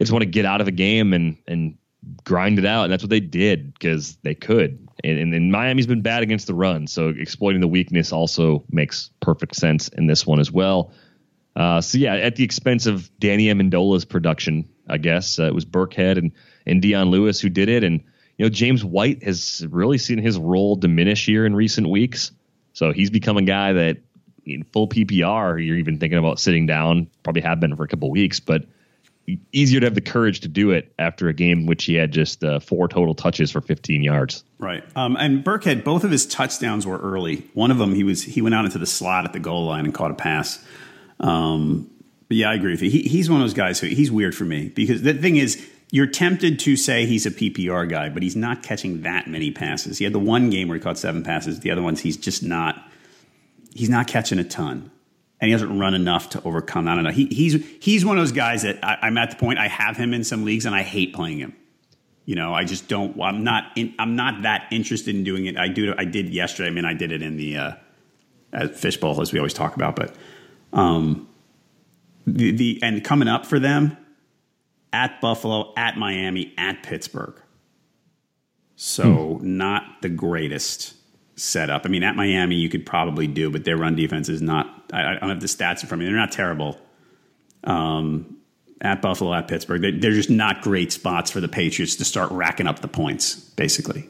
just 0.00 0.12
want 0.12 0.22
to 0.22 0.30
get 0.30 0.44
out 0.44 0.60
of 0.60 0.68
a 0.68 0.72
game 0.72 1.12
and 1.12 1.36
and 1.46 1.76
grind 2.24 2.58
it 2.58 2.64
out, 2.64 2.84
and 2.84 2.92
that's 2.92 3.02
what 3.02 3.10
they 3.10 3.20
did 3.20 3.74
because 3.74 4.16
they 4.22 4.34
could. 4.34 4.88
And, 5.04 5.18
and, 5.18 5.34
and 5.34 5.52
Miami's 5.52 5.86
been 5.86 6.02
bad 6.02 6.22
against 6.22 6.46
the 6.46 6.54
run, 6.54 6.86
so 6.86 7.08
exploiting 7.08 7.60
the 7.60 7.68
weakness 7.68 8.12
also 8.12 8.64
makes 8.70 9.10
perfect 9.20 9.56
sense 9.56 9.88
in 9.88 10.06
this 10.06 10.26
one 10.26 10.38
as 10.38 10.50
well. 10.50 10.92
Uh, 11.56 11.80
so 11.80 11.98
yeah, 11.98 12.14
at 12.14 12.36
the 12.36 12.44
expense 12.44 12.86
of 12.86 13.10
Danny 13.18 13.46
Amendola's 13.46 14.04
production, 14.04 14.68
I 14.88 14.98
guess 14.98 15.38
uh, 15.38 15.44
it 15.44 15.54
was 15.54 15.64
Burkhead 15.64 16.18
and 16.18 16.32
and 16.66 16.80
Dion 16.80 17.10
Lewis 17.10 17.40
who 17.40 17.48
did 17.48 17.68
it, 17.68 17.82
and 17.82 18.04
you 18.38 18.46
know 18.46 18.48
James 18.48 18.84
White 18.84 19.22
has 19.24 19.66
really 19.68 19.98
seen 19.98 20.18
his 20.18 20.38
role 20.38 20.76
diminish 20.76 21.26
here 21.26 21.44
in 21.44 21.54
recent 21.54 21.88
weeks. 21.88 22.32
So 22.72 22.92
he's 22.92 23.10
become 23.10 23.36
a 23.36 23.42
guy 23.42 23.72
that 23.72 23.98
in 24.46 24.62
full 24.64 24.88
PPR, 24.88 25.64
you're 25.64 25.76
even 25.76 25.98
thinking 25.98 26.18
about 26.18 26.38
sitting 26.38 26.66
down. 26.66 27.08
Probably 27.22 27.42
have 27.42 27.60
been 27.60 27.76
for 27.76 27.84
a 27.84 27.88
couple 27.88 28.10
weeks, 28.10 28.40
but 28.40 28.64
easier 29.52 29.80
to 29.80 29.86
have 29.86 29.94
the 29.94 30.00
courage 30.00 30.40
to 30.40 30.48
do 30.48 30.70
it 30.70 30.92
after 30.98 31.28
a 31.28 31.34
game 31.34 31.60
in 31.60 31.66
which 31.66 31.84
he 31.84 31.94
had 31.94 32.12
just 32.12 32.42
uh, 32.42 32.60
four 32.60 32.88
total 32.88 33.14
touches 33.14 33.50
for 33.50 33.60
15 33.60 34.02
yards. 34.02 34.42
Right. 34.58 34.82
Um, 34.96 35.16
and 35.16 35.44
Burkhead, 35.44 35.84
both 35.84 36.04
of 36.04 36.10
his 36.10 36.24
touchdowns 36.26 36.86
were 36.86 36.98
early. 36.98 37.46
One 37.54 37.70
of 37.70 37.78
them, 37.78 37.94
he 37.94 38.04
was 38.04 38.22
he 38.22 38.40
went 38.40 38.54
out 38.54 38.64
into 38.64 38.78
the 38.78 38.86
slot 38.86 39.24
at 39.24 39.32
the 39.32 39.40
goal 39.40 39.66
line 39.66 39.84
and 39.84 39.92
caught 39.92 40.10
a 40.10 40.14
pass. 40.14 40.64
Um, 41.20 41.90
but 42.28 42.36
yeah, 42.36 42.50
I 42.50 42.54
agree 42.54 42.72
with 42.72 42.82
you. 42.82 42.90
He, 42.90 43.02
he's 43.02 43.28
one 43.28 43.40
of 43.40 43.44
those 43.44 43.54
guys 43.54 43.80
who 43.80 43.88
he's 43.88 44.10
weird 44.10 44.34
for 44.34 44.44
me 44.44 44.68
because 44.68 45.02
the 45.02 45.14
thing 45.14 45.36
is, 45.36 45.64
you're 45.90 46.06
tempted 46.06 46.58
to 46.60 46.76
say 46.76 47.06
he's 47.06 47.24
a 47.24 47.30
PPR 47.30 47.88
guy, 47.88 48.08
but 48.10 48.22
he's 48.22 48.36
not 48.36 48.62
catching 48.62 49.02
that 49.02 49.26
many 49.26 49.50
passes. 49.50 49.98
He 49.98 50.04
had 50.04 50.12
the 50.12 50.18
one 50.18 50.50
game 50.50 50.68
where 50.68 50.76
he 50.76 50.82
caught 50.82 50.98
seven 50.98 51.22
passes. 51.22 51.60
The 51.60 51.70
other 51.70 51.82
ones, 51.82 52.00
he's 52.00 52.16
just 52.16 52.42
not. 52.42 52.84
He's 53.74 53.88
not 53.88 54.06
catching 54.06 54.38
a 54.38 54.44
ton, 54.44 54.90
and 55.40 55.48
he 55.48 55.52
doesn't 55.52 55.78
run 55.78 55.94
enough 55.94 56.30
to 56.30 56.42
overcome. 56.42 56.88
I 56.88 56.94
don't 56.94 57.04
know. 57.04 57.10
He, 57.10 57.26
he's 57.26 57.64
he's 57.80 58.04
one 58.04 58.18
of 58.18 58.22
those 58.22 58.32
guys 58.32 58.62
that 58.62 58.78
I, 58.82 58.98
I'm 59.02 59.16
at 59.16 59.30
the 59.30 59.36
point 59.36 59.58
I 59.58 59.68
have 59.68 59.96
him 59.96 60.12
in 60.12 60.24
some 60.24 60.44
leagues, 60.44 60.66
and 60.66 60.74
I 60.74 60.82
hate 60.82 61.14
playing 61.14 61.38
him. 61.38 61.56
You 62.24 62.34
know, 62.34 62.52
I 62.52 62.64
just 62.64 62.88
don't. 62.88 63.18
I'm 63.22 63.42
not. 63.42 63.64
In, 63.76 63.94
I'm 63.98 64.14
not 64.14 64.42
that 64.42 64.66
interested 64.70 65.14
in 65.14 65.24
doing 65.24 65.46
it. 65.46 65.56
I 65.56 65.68
do. 65.68 65.94
I 65.96 66.04
did 66.04 66.28
yesterday. 66.28 66.68
I 66.68 66.72
mean, 66.72 66.84
I 66.84 66.92
did 66.92 67.12
it 67.12 67.22
in 67.22 67.38
the 67.38 67.56
uh, 67.56 68.68
fishbowl 68.74 69.22
as 69.22 69.32
we 69.32 69.38
always 69.38 69.54
talk 69.54 69.74
about. 69.76 69.96
But 69.96 70.14
um, 70.74 71.28
the 72.26 72.50
the 72.50 72.80
and 72.82 73.02
coming 73.02 73.28
up 73.28 73.46
for 73.46 73.58
them 73.58 73.96
at 74.92 75.20
Buffalo, 75.20 75.72
at 75.76 75.96
Miami, 75.96 76.54
at 76.58 76.82
Pittsburgh. 76.82 77.34
So 78.76 79.40
not 79.42 80.02
the 80.02 80.08
greatest 80.08 80.94
setup. 81.34 81.82
I 81.84 81.88
mean, 81.88 82.02
at 82.02 82.16
Miami 82.16 82.56
you 82.56 82.68
could 82.68 82.86
probably 82.86 83.26
do, 83.26 83.50
but 83.50 83.64
their 83.64 83.76
run 83.76 83.96
defense 83.96 84.28
is 84.28 84.40
not. 84.40 84.84
I, 84.92 85.04
I 85.04 85.14
don't 85.18 85.30
have 85.30 85.40
the 85.40 85.46
stats 85.46 85.82
in 85.82 85.88
front 85.88 85.94
of 85.94 85.98
me. 86.00 86.04
They're 86.06 86.16
not 86.16 86.32
terrible. 86.32 86.78
Um, 87.64 88.36
at 88.80 89.02
Buffalo, 89.02 89.34
at 89.34 89.48
Pittsburgh, 89.48 89.82
they, 89.82 89.90
they're 89.90 90.12
just 90.12 90.30
not 90.30 90.62
great 90.62 90.92
spots 90.92 91.30
for 91.30 91.40
the 91.40 91.48
Patriots 91.48 91.96
to 91.96 92.04
start 92.04 92.30
racking 92.30 92.68
up 92.68 92.78
the 92.78 92.88
points. 92.88 93.34
Basically, 93.34 94.08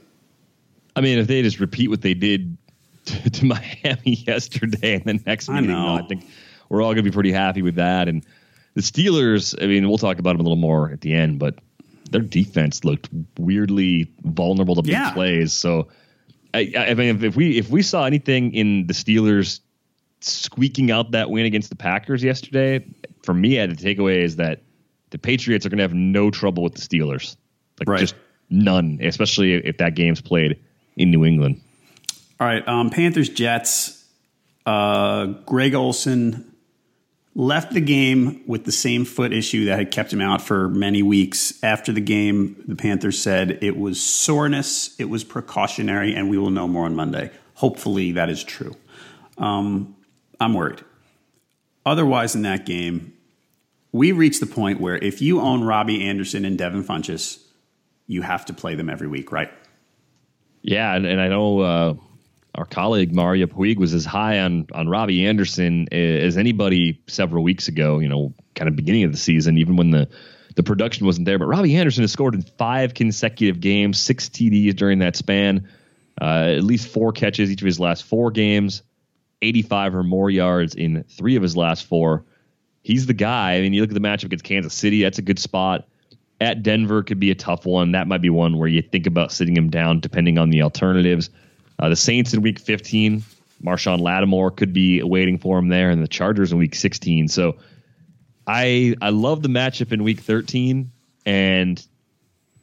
I 0.94 1.00
mean, 1.00 1.18
if 1.18 1.26
they 1.26 1.40
just 1.42 1.60
repeat 1.60 1.88
what 1.88 2.02
they 2.02 2.14
did 2.14 2.56
to, 3.06 3.30
to 3.30 3.44
Miami 3.46 4.00
yesterday 4.26 4.96
in 4.96 5.02
the 5.04 5.22
next 5.24 5.48
I 5.48 5.60
meeting, 5.60 5.76
know. 5.76 5.94
I 5.94 6.02
think 6.02 6.26
we're 6.68 6.82
all 6.82 6.88
going 6.88 7.04
to 7.04 7.10
be 7.10 7.14
pretty 7.14 7.32
happy 7.32 7.62
with 7.62 7.76
that. 7.76 8.08
And 8.08 8.26
the 8.78 8.82
Steelers, 8.84 9.60
I 9.60 9.66
mean, 9.66 9.88
we'll 9.88 9.98
talk 9.98 10.20
about 10.20 10.32
them 10.34 10.40
a 10.40 10.44
little 10.44 10.54
more 10.56 10.90
at 10.92 11.00
the 11.00 11.12
end, 11.12 11.40
but 11.40 11.56
their 12.12 12.20
defense 12.20 12.84
looked 12.84 13.08
weirdly 13.36 14.08
vulnerable 14.22 14.76
to 14.76 14.82
big 14.82 14.92
Yeah. 14.92 15.10
plays. 15.12 15.52
So, 15.52 15.88
I, 16.54 16.72
I 16.76 16.94
mean, 16.94 17.16
if, 17.16 17.22
if 17.24 17.36
we 17.36 17.58
if 17.58 17.70
we 17.70 17.82
saw 17.82 18.04
anything 18.04 18.54
in 18.54 18.86
the 18.86 18.94
Steelers 18.94 19.58
squeaking 20.20 20.90
out 20.92 21.10
that 21.10 21.28
win 21.30 21.44
against 21.44 21.70
the 21.70 21.76
Packers 21.76 22.22
yesterday, 22.22 22.86
for 23.24 23.34
me, 23.34 23.58
I 23.58 23.62
had 23.62 23.70
to 23.70 23.76
take 23.84 23.98
away 23.98 24.22
is 24.22 24.36
that 24.36 24.62
the 25.10 25.18
Patriots 25.18 25.66
are 25.66 25.70
going 25.70 25.78
to 25.78 25.84
have 25.84 25.94
no 25.94 26.30
trouble 26.30 26.62
with 26.62 26.74
the 26.74 26.80
Steelers, 26.80 27.36
like 27.80 27.88
Right. 27.88 28.00
just 28.00 28.14
none, 28.48 28.98
especially 29.02 29.54
if 29.54 29.78
that 29.78 29.94
game's 29.96 30.20
played 30.20 30.56
in 30.96 31.10
New 31.10 31.24
England. 31.24 31.60
all 32.40 32.46
right. 32.46 32.66
Um, 32.68 32.90
Panthers, 32.90 33.28
Jets. 33.28 34.04
Uh, 34.64 35.26
Greg 35.46 35.74
Olsen 35.74 36.44
left 37.38 37.72
the 37.72 37.81
game 37.81 38.42
with 38.48 38.64
the 38.64 38.72
same 38.72 39.05
foot 39.05 39.33
issue 39.33 39.66
that 39.66 39.79
had 39.79 39.92
kept 39.92 40.12
him 40.12 40.20
out 40.20 40.42
for 40.42 40.68
many 40.68 41.05
weeks. 41.05 41.55
After 41.62 41.92
the 41.92 42.01
game, 42.01 42.61
the 42.66 42.74
Panthers 42.74 43.22
said 43.22 43.61
it 43.62 43.77
was 43.77 44.03
soreness, 44.03 44.98
it 44.98 45.05
was 45.05 45.22
precautionary, 45.22 46.16
and 46.16 46.29
we 46.29 46.37
will 46.37 46.51
know 46.51 46.66
more 46.66 46.85
on 46.85 46.96
Monday. 46.96 47.31
Hopefully, 47.55 48.11
that 48.12 48.29
is 48.29 48.42
true. 48.42 48.74
Um, 49.38 49.94
I'm 50.40 50.53
worried. 50.53 50.83
Otherwise, 51.87 52.35
in 52.35 52.42
that 52.42 52.66
game, 52.66 53.12
we 53.92 54.11
reached 54.11 54.40
the 54.40 54.46
point 54.46 54.81
where 54.81 54.96
if 54.96 55.22
you 55.22 55.40
own 55.40 55.62
Robby 55.62 56.05
Anderson 56.05 56.44
and 56.44 56.59
Devin 56.59 56.83
Funchess, 56.83 57.38
you 58.09 58.22
have 58.22 58.46
to 58.46 58.53
play 58.53 58.74
them 58.74 58.90
every 58.90 59.07
week, 59.07 59.31
right? 59.31 59.53
Yeah, 60.62 60.92
and, 60.92 61.07
and 61.07 61.20
I 61.20 61.29
know 61.29 61.61
uh, 61.61 61.94
our 62.59 62.64
colleague 62.64 63.14
Mario 63.14 63.47
Puig 63.47 63.79
was 63.79 63.94
as 63.94 64.05
high 64.05 64.40
on 64.40 64.66
on 64.73 64.88
Robby 64.88 65.27
Anderson 65.27 65.87
as 65.92 66.37
anybody 66.37 67.01
several 67.07 67.44
weeks 67.44 67.68
ago. 67.68 68.01
You 68.01 68.09
know, 68.09 68.35
kind 68.57 68.68
of 68.68 68.75
beginning 68.75 69.05
of 69.05 69.12
the 69.12 69.18
season, 69.18 69.59
even 69.59 69.77
when 69.77 69.90
the 69.90 70.09
the 70.57 70.64
production 70.64 71.07
wasn't 71.07 71.25
there. 71.25 71.38
But 71.38 71.47
Robby 71.47 71.77
Anderson 71.77 72.03
has 72.03 72.11
scored 72.11 72.35
in 72.35 72.42
five 72.42 72.94
consecutive 72.94 73.61
games, 73.61 74.01
six 74.01 74.29
TDs 74.29 74.75
during 74.75 74.99
that 74.99 75.14
span, 75.14 75.68
uh, 76.21 76.55
at 76.57 76.64
least 76.64 76.88
four 76.88 77.12
catches 77.12 77.49
each 77.49 77.62
of 77.62 77.66
his 77.66 77.79
last 77.79 78.05
four 78.05 78.33
games, 78.33 78.83
85 79.40 79.94
or 79.94 80.03
more 80.03 80.29
yards 80.29 80.75
in 80.75 81.05
three 81.05 81.37
of 81.37 81.42
his 81.44 81.57
last 81.57 81.87
four. 81.87 82.25
He's 82.83 83.07
the 83.07 83.14
guy. 83.14 83.55
I 83.55 83.61
mean, 83.61 83.73
you 83.73 83.83
look 83.83 83.90
at 83.90 83.94
the 83.94 84.01
matchup 84.01 84.25
against 84.25 84.44
Kansas 84.44 84.75
City, 84.75 85.03
that's 85.03 85.18
a 85.18 85.23
good 85.23 85.38
spot. 85.38 85.87
At 86.40 86.65
Denver 86.65 87.04
could 87.04 87.21
be 87.21 87.31
a 87.31 87.37
tough 87.37 87.65
one. 87.65 87.92
That 87.92 88.09
might 88.09 88.23
be 88.23 88.31
one 88.31 88.59
where 88.59 88.69
you 88.69 88.83
think 88.83 89.06
about 89.06 89.31
sitting 89.31 89.56
him 89.56 89.71
down 89.71 90.00
depending 90.00 90.38
on 90.38 90.50
the 90.50 90.63
alternatives. 90.63 91.31
Uh, 91.79 91.88
the 91.88 91.96
Saints 91.96 92.35
in 92.35 92.42
week 92.42 92.58
15, 92.58 93.22
Marshon 93.62 94.00
Lattimore 94.00 94.50
could 94.50 94.72
be 94.72 95.02
waiting 95.02 95.38
for 95.38 95.58
him 95.58 95.68
there, 95.68 95.90
and 95.90 96.02
the 96.02 96.08
Chargers 96.08 96.52
in 96.52 96.58
week 96.58 96.74
16. 96.74 97.29
So 97.29 97.56
I 98.46 98.94
I 99.00 99.10
love 99.10 99.42
the 99.42 99.48
matchup 99.48 99.92
in 99.92 100.02
week 100.02 100.20
13, 100.20 100.90
and 101.26 101.87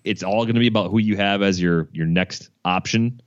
it's 0.04 0.24
all 0.24 0.44
going 0.44 0.56
to 0.56 0.60
be 0.60 0.68
about 0.68 0.92
who 0.92 1.00
you 1.00 1.18
have 1.18 1.42
as 1.42 1.62
your 1.62 1.88
your 1.92 2.08
next 2.08 2.50
option 2.64 3.22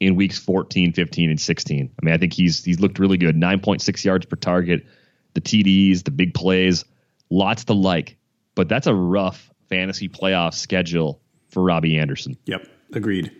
in 0.00 0.14
weeks 0.14 0.38
14, 0.38 0.92
15, 0.92 1.30
and 1.30 1.40
16. 1.40 1.90
I 1.90 2.04
mean, 2.04 2.14
I 2.14 2.18
think 2.18 2.32
he's 2.32 2.64
he's 2.64 2.80
looked 2.80 2.98
really 2.98 3.18
good. 3.18 3.36
9.6 3.36 4.04
yards 4.04 4.26
per 4.26 4.36
target, 4.36 4.86
the 5.34 5.40
TDs, 5.40 6.04
the 6.04 6.10
big 6.10 6.34
plays, 6.34 6.84
lots 7.30 7.64
to 7.64 7.72
like. 7.72 8.16
But 8.54 8.68
that's 8.68 8.86
a 8.86 8.94
rough 8.94 9.50
fantasy 9.68 10.08
playoff 10.08 10.54
schedule 10.54 11.20
for 11.48 11.62
Robby 11.62 11.98
Anderson. 11.98 12.36
Yep, 12.46 12.66
agreed. 12.92 13.32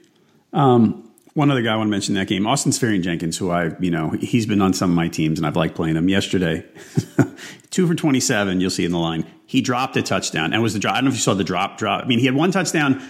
Um, 0.53 1.08
One 1.39 1.53
other 1.53 1.62
guy 1.62 1.72
I 1.72 1.76
want 1.76 1.86
to 1.86 1.93
mention 1.93 2.16
in 2.16 2.20
that 2.20 2.26
game, 2.26 2.49
Austin 2.49 2.72
Seferian-Jenkins, 2.72 3.39
who 3.39 3.53
I, 3.53 3.70
you 3.78 3.93
know, 3.93 4.11
he's 4.11 4.45
been 4.45 4.61
on 4.61 4.72
some 4.72 4.91
of 4.91 4.97
my 4.97 5.07
teams 5.07 5.39
and 5.39 5.47
I've 5.47 5.55
liked 5.55 5.76
playing 5.76 5.95
him. 5.95 6.09
Yesterday, 6.09 6.64
two 7.70 7.86
for 7.86 7.95
27, 7.95 8.61
you'll 8.61 8.70
see 8.70 8.84
in 8.84 8.91
the 8.91 8.99
line. 8.99 9.24
He 9.47 9.61
dropped 9.61 9.97
a 9.97 10.03
touchdown 10.03 10.53
and 10.53 10.61
was 10.64 10.72
the 10.72 10.80
drop. 10.80 10.95
I 10.95 10.97
don't 10.97 11.05
know 11.05 11.11
if 11.11 11.14
you 11.14 11.20
saw 11.20 11.34
the 11.34 11.45
drop, 11.45 11.78
drop. 11.78 12.03
I 12.03 12.09
mean, 12.09 12.18
he 12.18 12.26
had 12.26 12.34
one 12.34 12.51
touchdown 12.51 13.01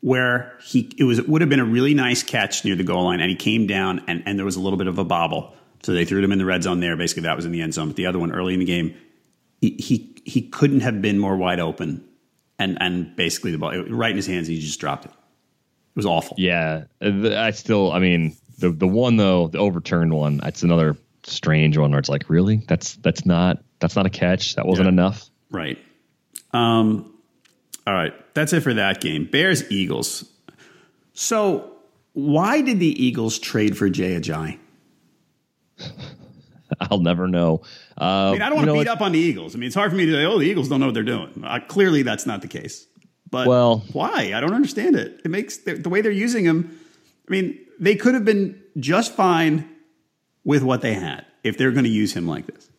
where 0.00 0.58
he, 0.64 0.92
it 0.98 1.04
was, 1.04 1.20
it 1.20 1.28
would 1.28 1.42
have 1.42 1.48
been 1.48 1.60
a 1.60 1.64
really 1.64 1.94
nice 1.94 2.24
catch 2.24 2.64
near 2.64 2.74
the 2.74 2.82
goal 2.82 3.04
line 3.04 3.20
and 3.20 3.30
he 3.30 3.36
came 3.36 3.68
down 3.68 4.02
and, 4.08 4.24
and 4.26 4.36
there 4.36 4.44
was 4.44 4.56
a 4.56 4.60
little 4.60 4.78
bit 4.78 4.88
of 4.88 4.98
a 4.98 5.04
bobble. 5.04 5.54
So 5.84 5.92
they 5.92 6.04
threw 6.04 6.20
him 6.20 6.32
in 6.32 6.38
the 6.38 6.44
red 6.44 6.64
zone 6.64 6.80
there. 6.80 6.96
Basically, 6.96 7.22
that 7.22 7.36
was 7.36 7.44
in 7.44 7.52
the 7.52 7.62
end 7.62 7.74
zone. 7.74 7.86
But 7.86 7.94
the 7.94 8.06
other 8.06 8.18
one 8.18 8.32
early 8.32 8.54
in 8.54 8.58
the 8.58 8.66
game, 8.66 8.96
he, 9.60 9.76
he, 9.78 10.16
he 10.24 10.42
couldn't 10.42 10.80
have 10.80 11.00
been 11.00 11.20
more 11.20 11.36
wide 11.36 11.60
open. 11.60 12.04
And, 12.58 12.78
and 12.80 13.14
basically 13.14 13.52
the 13.52 13.58
ball 13.58 13.80
right 13.84 14.10
in 14.10 14.16
his 14.16 14.26
hands, 14.26 14.48
he 14.48 14.58
just 14.58 14.80
dropped 14.80 15.04
it. 15.04 15.12
It 15.96 16.00
was 16.00 16.06
awful. 16.06 16.36
Yeah, 16.38 16.84
I 17.00 17.52
still, 17.52 17.90
I 17.90 18.00
mean, 18.00 18.36
the 18.58 18.68
the 18.68 18.86
one 18.86 19.16
though, 19.16 19.48
the 19.48 19.56
overturned 19.56 20.12
one, 20.12 20.36
that's 20.36 20.62
another 20.62 20.94
strange 21.22 21.78
one 21.78 21.90
where 21.90 21.98
it's 21.98 22.10
like, 22.10 22.28
really, 22.28 22.56
that's 22.68 22.96
that's 22.96 23.24
not 23.24 23.62
that's 23.80 23.96
not 23.96 24.04
a 24.04 24.10
catch. 24.10 24.56
That 24.56 24.66
wasn't 24.66 24.86
yeah. 24.86 24.92
enough. 24.92 25.30
Right. 25.50 25.78
Um. 26.52 27.14
All 27.86 27.94
right, 27.94 28.12
that's 28.34 28.52
it 28.52 28.60
for 28.60 28.74
that 28.74 29.00
game. 29.00 29.24
Bears 29.24 29.70
Eagles. 29.70 30.30
So 31.14 31.72
why 32.12 32.60
did 32.60 32.78
the 32.78 33.04
Eagles 33.04 33.38
trade 33.38 33.78
for 33.78 33.88
Jay 33.88 34.20
Ajayi? 34.20 34.58
I'll 36.80 37.00
never 37.00 37.26
know. 37.26 37.62
Uh, 37.98 38.04
I 38.04 38.32
mean, 38.32 38.42
I 38.42 38.48
don't 38.48 38.56
want 38.56 38.68
to 38.68 38.74
beat 38.74 38.88
up 38.88 39.00
on 39.00 39.12
the 39.12 39.18
Eagles. 39.18 39.54
I 39.54 39.58
mean, 39.58 39.68
it's 39.68 39.74
hard 39.74 39.90
for 39.90 39.96
me 39.96 40.04
to 40.06 40.12
say, 40.12 40.24
oh, 40.24 40.38
the 40.38 40.44
Eagles 40.44 40.68
don't 40.68 40.80
know 40.80 40.86
what 40.86 40.94
they're 40.94 41.02
doing. 41.04 41.42
Uh, 41.44 41.60
clearly, 41.66 42.02
that's 42.02 42.26
not 42.26 42.42
the 42.42 42.48
case. 42.48 42.86
But 43.30 43.48
well, 43.48 43.84
why? 43.92 44.32
I 44.34 44.40
don't 44.40 44.54
understand 44.54 44.96
it. 44.96 45.20
It 45.24 45.30
makes 45.30 45.58
the, 45.58 45.74
the 45.74 45.88
way 45.88 46.00
they're 46.00 46.12
using 46.12 46.44
him. 46.44 46.78
I 47.28 47.30
mean, 47.30 47.58
they 47.78 47.96
could 47.96 48.14
have 48.14 48.24
been 48.24 48.62
just 48.78 49.14
fine 49.14 49.68
with 50.44 50.62
what 50.62 50.80
they 50.80 50.94
had 50.94 51.26
if 51.42 51.58
they're 51.58 51.72
going 51.72 51.84
to 51.84 51.90
use 51.90 52.12
him 52.12 52.26
like 52.26 52.46
this. 52.46 52.70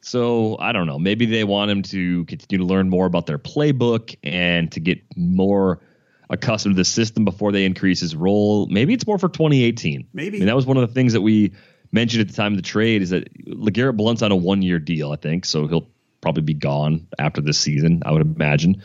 So 0.00 0.56
I 0.58 0.72
don't 0.72 0.86
know. 0.86 0.98
Maybe 0.98 1.26
they 1.26 1.44
want 1.44 1.70
him 1.70 1.82
to 1.84 2.24
continue 2.24 2.66
to 2.66 2.68
learn 2.68 2.88
more 2.88 3.06
about 3.06 3.26
their 3.26 3.38
playbook 3.38 4.16
and 4.24 4.70
to 4.72 4.80
get 4.80 5.00
more 5.16 5.80
accustomed 6.28 6.74
to 6.74 6.80
the 6.80 6.84
system 6.84 7.24
before 7.24 7.52
they 7.52 7.64
increase 7.64 8.00
his 8.00 8.16
role. 8.16 8.66
Maybe 8.66 8.94
it's 8.94 9.06
more 9.06 9.18
for 9.18 9.28
2018. 9.28 10.08
Maybe. 10.12 10.38
I 10.38 10.40
mean, 10.40 10.46
that 10.46 10.56
was 10.56 10.66
one 10.66 10.76
of 10.76 10.88
the 10.88 10.92
things 10.92 11.12
that 11.12 11.20
we 11.20 11.52
mentioned 11.92 12.22
at 12.22 12.28
the 12.28 12.34
time 12.34 12.54
of 12.54 12.56
the 12.56 12.62
trade 12.62 13.02
is 13.02 13.10
that 13.10 13.32
LeGarrette 13.46 13.96
Blunt's 13.96 14.22
on 14.22 14.32
a 14.32 14.36
one 14.36 14.62
year 14.62 14.78
deal, 14.78 15.12
I 15.12 15.16
think. 15.16 15.44
So 15.44 15.68
he'll 15.68 15.88
probably 16.20 16.42
be 16.42 16.54
gone 16.54 17.06
after 17.18 17.40
this 17.40 17.58
season, 17.58 18.02
I 18.04 18.12
would 18.12 18.22
imagine. 18.22 18.82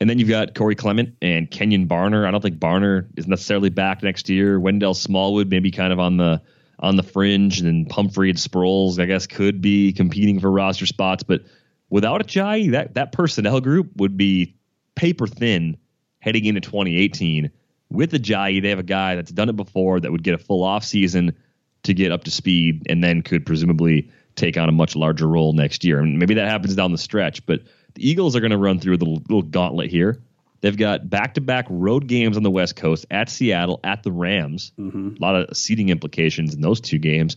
And 0.00 0.08
then 0.08 0.18
you've 0.18 0.30
got 0.30 0.54
Corey 0.54 0.74
Clement 0.74 1.14
and 1.20 1.50
Kenjon 1.50 1.86
Barner. 1.86 2.26
I 2.26 2.30
don't 2.30 2.40
think 2.40 2.58
Barner 2.58 3.06
is 3.16 3.28
necessarily 3.28 3.68
back 3.68 4.02
next 4.02 4.30
year. 4.30 4.58
Wendell 4.58 4.94
Smallwood 4.94 5.50
maybe 5.50 5.70
kind 5.70 5.92
of 5.92 6.00
on 6.00 6.16
the 6.16 6.40
on 6.78 6.96
the 6.96 7.02
fringe, 7.02 7.60
and 7.60 7.86
Pumphrey 7.88 8.30
and 8.30 8.38
Sproles, 8.38 8.98
I 8.98 9.04
guess, 9.04 9.26
could 9.26 9.60
be 9.60 9.92
competing 9.92 10.40
for 10.40 10.50
roster 10.50 10.86
spots. 10.86 11.22
But 11.22 11.42
without 11.90 12.22
Ajayi, 12.26 12.70
that 12.70 12.94
that 12.94 13.12
personnel 13.12 13.60
group 13.60 13.90
would 13.96 14.16
be 14.16 14.56
paper 14.94 15.26
thin 15.26 15.76
heading 16.20 16.46
into 16.46 16.62
2018. 16.62 17.50
With 17.90 18.12
Ajayi, 18.12 18.62
they 18.62 18.70
have 18.70 18.78
a 18.78 18.84
guy 18.84 19.16
that's 19.16 19.30
done 19.30 19.50
it 19.50 19.56
before 19.56 20.00
that 20.00 20.10
would 20.10 20.22
get 20.22 20.32
a 20.32 20.38
full 20.38 20.64
off 20.64 20.84
season 20.84 21.36
to 21.82 21.92
get 21.92 22.12
up 22.12 22.24
to 22.24 22.30
speed, 22.30 22.86
and 22.88 23.04
then 23.04 23.20
could 23.20 23.44
presumably 23.44 24.10
take 24.36 24.56
on 24.56 24.68
a 24.68 24.72
much 24.72 24.96
larger 24.96 25.26
role 25.26 25.52
next 25.52 25.84
year. 25.84 25.98
And 25.98 26.18
maybe 26.18 26.34
that 26.34 26.48
happens 26.48 26.74
down 26.74 26.92
the 26.92 26.98
stretch, 26.98 27.44
but 27.44 27.60
the 27.94 28.08
Eagles 28.08 28.36
are 28.36 28.40
going 28.40 28.50
to 28.50 28.58
run 28.58 28.78
through 28.78 28.96
the 28.96 29.04
little 29.04 29.42
gauntlet 29.42 29.90
here. 29.90 30.22
They've 30.60 30.76
got 30.76 31.08
back 31.08 31.34
to 31.34 31.40
back 31.40 31.66
road 31.70 32.06
games 32.06 32.36
on 32.36 32.42
the 32.42 32.50
West 32.50 32.76
Coast 32.76 33.06
at 33.10 33.30
Seattle, 33.30 33.80
at 33.82 34.02
the 34.02 34.12
Rams. 34.12 34.72
Mm-hmm. 34.78 35.16
A 35.16 35.24
lot 35.24 35.36
of 35.36 35.56
seating 35.56 35.88
implications 35.88 36.54
in 36.54 36.60
those 36.60 36.80
two 36.80 36.98
games. 36.98 37.36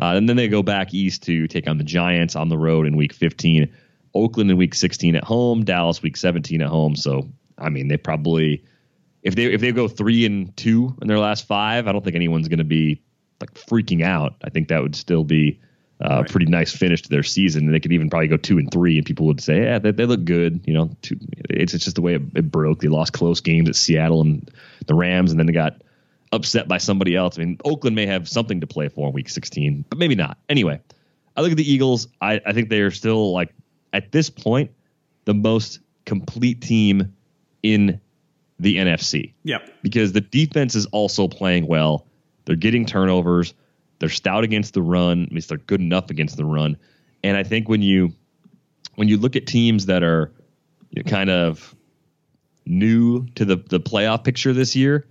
Uh, 0.00 0.14
and 0.16 0.28
then 0.28 0.36
they 0.36 0.48
go 0.48 0.62
back 0.62 0.92
east 0.92 1.22
to 1.24 1.46
take 1.46 1.68
on 1.68 1.78
the 1.78 1.84
Giants 1.84 2.36
on 2.36 2.48
the 2.48 2.58
road 2.58 2.86
in 2.86 2.96
week 2.96 3.12
15. 3.12 3.72
Oakland 4.14 4.50
in 4.50 4.56
week 4.56 4.74
16 4.74 5.14
at 5.14 5.24
home, 5.24 5.64
Dallas 5.64 6.02
week 6.02 6.16
17 6.16 6.60
at 6.60 6.68
home. 6.68 6.96
So, 6.96 7.28
I 7.56 7.68
mean, 7.68 7.88
they 7.88 7.96
probably, 7.96 8.64
if 9.22 9.34
they 9.34 9.44
if 9.44 9.60
they 9.60 9.72
go 9.72 9.88
three 9.88 10.26
and 10.26 10.56
two 10.56 10.96
in 11.00 11.08
their 11.08 11.18
last 11.18 11.46
five, 11.46 11.86
I 11.86 11.92
don't 11.92 12.02
think 12.02 12.16
anyone's 12.16 12.48
going 12.48 12.58
to 12.58 12.64
be 12.64 13.02
like 13.40 13.54
freaking 13.54 14.02
out. 14.02 14.34
I 14.42 14.50
think 14.50 14.68
that 14.68 14.82
would 14.82 14.96
still 14.96 15.24
be 15.24 15.60
uh, 16.00 16.20
right. 16.20 16.30
pretty 16.30 16.46
nice 16.46 16.74
finish 16.74 17.02
to 17.02 17.08
their 17.08 17.22
season. 17.22 17.66
And 17.66 17.74
they 17.74 17.80
could 17.80 17.92
even 17.92 18.10
probably 18.10 18.28
go 18.28 18.36
two 18.36 18.58
and 18.58 18.70
three, 18.70 18.98
and 18.98 19.06
people 19.06 19.26
would 19.26 19.40
say, 19.40 19.62
"Yeah, 19.62 19.78
they, 19.78 19.92
they 19.92 20.04
look 20.04 20.24
good." 20.24 20.60
You 20.66 20.74
know, 20.74 20.90
two, 21.02 21.18
it's, 21.50 21.74
it's 21.74 21.84
just 21.84 21.96
the 21.96 22.02
way 22.02 22.14
it, 22.14 22.22
it, 22.34 22.50
broke. 22.50 22.80
They 22.80 22.88
lost 22.88 23.12
close 23.12 23.40
games 23.40 23.68
at 23.68 23.76
Seattle 23.76 24.20
and 24.20 24.50
the 24.86 24.94
Rams, 24.94 25.30
and 25.30 25.40
then 25.40 25.46
they 25.46 25.52
got 25.52 25.82
upset 26.32 26.68
by 26.68 26.78
somebody 26.78 27.16
else. 27.16 27.38
I 27.38 27.44
mean, 27.44 27.58
Oakland 27.64 27.96
may 27.96 28.06
have 28.06 28.28
something 28.28 28.60
to 28.60 28.66
play 28.66 28.88
for 28.88 29.08
in 29.08 29.14
Week 29.14 29.28
16, 29.28 29.84
but 29.88 29.98
maybe 29.98 30.14
not. 30.14 30.38
Anyway, 30.48 30.80
I 31.36 31.40
look 31.40 31.50
at 31.50 31.56
the 31.56 31.70
Eagles. 31.70 32.08
I, 32.20 32.40
I 32.44 32.52
think 32.52 32.68
they 32.68 32.80
are 32.80 32.90
still 32.90 33.32
like 33.32 33.54
at 33.92 34.12
this 34.12 34.28
point 34.30 34.70
the 35.24 35.34
most 35.34 35.80
complete 36.04 36.60
team 36.60 37.14
in 37.62 38.00
the 38.58 38.76
NFC. 38.76 39.32
Yep. 39.44 39.70
Because 39.82 40.12
the 40.12 40.20
defense 40.20 40.74
is 40.74 40.86
also 40.86 41.28
playing 41.28 41.66
well. 41.66 42.06
They're 42.44 42.56
getting 42.56 42.86
turnovers. 42.86 43.54
They're 43.98 44.08
stout 44.08 44.44
against 44.44 44.74
the 44.74 44.82
run. 44.82 45.24
At 45.24 45.32
least 45.32 45.48
they're 45.48 45.58
good 45.58 45.80
enough 45.80 46.10
against 46.10 46.36
the 46.36 46.44
run. 46.44 46.76
And 47.22 47.36
I 47.36 47.42
think 47.42 47.68
when 47.68 47.82
you 47.82 48.12
when 48.94 49.08
you 49.08 49.16
look 49.16 49.36
at 49.36 49.46
teams 49.46 49.86
that 49.86 50.02
are 50.02 50.32
you 50.90 51.02
know, 51.02 51.10
kind 51.10 51.30
of 51.30 51.74
new 52.64 53.26
to 53.34 53.44
the 53.44 53.56
the 53.56 53.80
playoff 53.80 54.24
picture 54.24 54.52
this 54.52 54.76
year, 54.76 55.06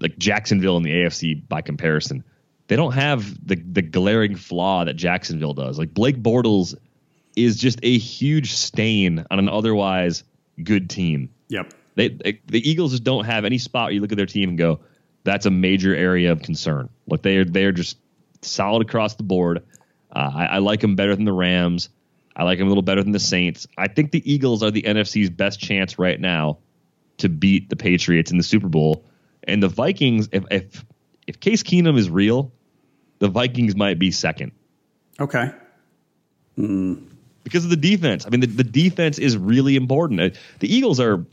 like 0.00 0.18
Jacksonville 0.18 0.76
in 0.76 0.82
the 0.82 0.90
AFC 0.90 1.46
by 1.48 1.62
comparison, 1.62 2.24
they 2.68 2.76
don't 2.76 2.92
have 2.92 3.46
the 3.46 3.56
the 3.56 3.82
glaring 3.82 4.36
flaw 4.36 4.84
that 4.84 4.94
Jacksonville 4.94 5.54
does. 5.54 5.78
Like 5.78 5.94
Blake 5.94 6.22
Bortles 6.22 6.74
is 7.36 7.56
just 7.56 7.78
a 7.82 7.98
huge 7.98 8.52
stain 8.52 9.24
on 9.30 9.38
an 9.38 9.48
otherwise 9.48 10.24
good 10.62 10.90
team. 10.90 11.30
Yep. 11.48 11.72
They, 11.94 12.08
they, 12.08 12.40
the 12.46 12.68
Eagles 12.68 12.92
just 12.92 13.04
don't 13.04 13.24
have 13.24 13.44
any 13.44 13.58
spot 13.58 13.86
where 13.86 13.92
you 13.92 14.00
look 14.00 14.12
at 14.12 14.16
their 14.16 14.26
team 14.26 14.50
and 14.50 14.58
go, 14.58 14.80
that's 15.24 15.46
a 15.46 15.50
major 15.50 15.94
area 15.94 16.32
of 16.32 16.42
concern. 16.42 16.88
Like 17.06 17.22
they 17.22 17.38
are 17.38 17.44
they 17.44 17.64
are 17.64 17.72
just 17.72 17.96
solid 18.42 18.86
across 18.86 19.14
the 19.14 19.22
board. 19.22 19.64
Uh, 20.10 20.30
I, 20.34 20.46
I, 20.46 20.58
like 20.58 20.80
them 20.80 20.96
better 20.96 21.14
than 21.14 21.24
the 21.24 21.32
Rams. 21.32 21.90
I 22.34 22.44
like 22.44 22.58
them 22.58 22.66
a 22.66 22.70
little 22.70 22.82
better 22.82 23.02
than 23.02 23.12
the 23.12 23.20
Saints. 23.20 23.66
I 23.76 23.88
think 23.88 24.10
the 24.10 24.32
Eagles 24.32 24.62
are 24.62 24.70
the 24.70 24.82
NFC's 24.82 25.30
best 25.30 25.60
chance 25.60 25.98
right 25.98 26.18
now 26.18 26.58
to 27.18 27.28
beat 27.28 27.68
the 27.68 27.76
Patriots 27.76 28.30
in 28.30 28.38
the 28.38 28.44
Super 28.44 28.68
Bowl. 28.68 29.04
And 29.44 29.62
the 29.62 29.68
Vikings, 29.68 30.28
if 30.32 30.44
if 30.50 30.84
if 31.26 31.40
Case 31.40 31.62
Keenum 31.62 31.98
is 31.98 32.08
real, 32.08 32.52
the 33.18 33.28
Vikings 33.28 33.76
might 33.76 33.98
be 33.98 34.10
second. 34.10 34.52
Okay. 35.20 35.50
Mm. 36.56 37.04
Because 37.44 37.64
of 37.64 37.70
the 37.70 37.76
defense. 37.76 38.26
I 38.26 38.30
mean, 38.30 38.40
the, 38.40 38.46
the 38.46 38.64
defense 38.64 39.18
is 39.18 39.36
really 39.36 39.76
important. 39.76 40.20
Uh, 40.20 40.30
the 40.60 40.72
Eagles 40.72 41.00
are 41.00 41.24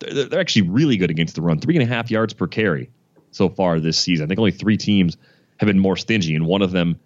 they're, 0.00 0.24
they're 0.24 0.40
actually 0.40 0.68
really 0.68 0.96
good 0.96 1.10
against 1.10 1.34
the 1.34 1.42
run. 1.42 1.60
Three 1.60 1.76
and 1.76 1.82
a 1.82 1.86
half 1.86 2.10
yards 2.10 2.34
per 2.34 2.46
carry 2.46 2.90
so 3.30 3.48
far 3.48 3.80
this 3.80 3.98
season. 3.98 4.24
I 4.24 4.28
think 4.28 4.38
only 4.38 4.50
three 4.50 4.76
teams 4.76 5.16
have 5.58 5.66
been 5.66 5.78
more 5.78 5.96
stingy, 5.96 6.34
and 6.34 6.46
one 6.46 6.62
of 6.62 6.72
them 6.72 6.98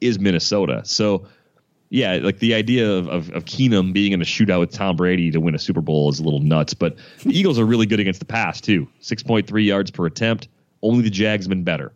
is 0.00 0.18
Minnesota. 0.18 0.82
So, 0.84 1.26
yeah, 1.90 2.18
like 2.22 2.38
the 2.38 2.54
idea 2.54 2.90
of, 2.90 3.08
of, 3.08 3.30
of 3.30 3.44
Keenum 3.44 3.92
being 3.92 4.12
in 4.12 4.22
a 4.22 4.24
shootout 4.24 4.60
with 4.60 4.70
Tom 4.72 4.96
Brady 4.96 5.30
to 5.30 5.40
win 5.40 5.54
a 5.54 5.58
Super 5.58 5.80
Bowl 5.80 6.08
is 6.08 6.20
a 6.20 6.22
little 6.22 6.40
nuts. 6.40 6.74
But 6.74 6.96
the 7.22 7.38
Eagles 7.38 7.58
are 7.58 7.66
really 7.66 7.86
good 7.86 8.00
against 8.00 8.20
the 8.20 8.26
pass 8.26 8.60
too. 8.60 8.88
Six 9.00 9.22
point 9.22 9.46
three 9.46 9.64
yards 9.64 9.90
per 9.90 10.06
attempt. 10.06 10.48
Only 10.82 11.02
the 11.02 11.10
Jags 11.10 11.44
have 11.44 11.50
been 11.50 11.64
better. 11.64 11.92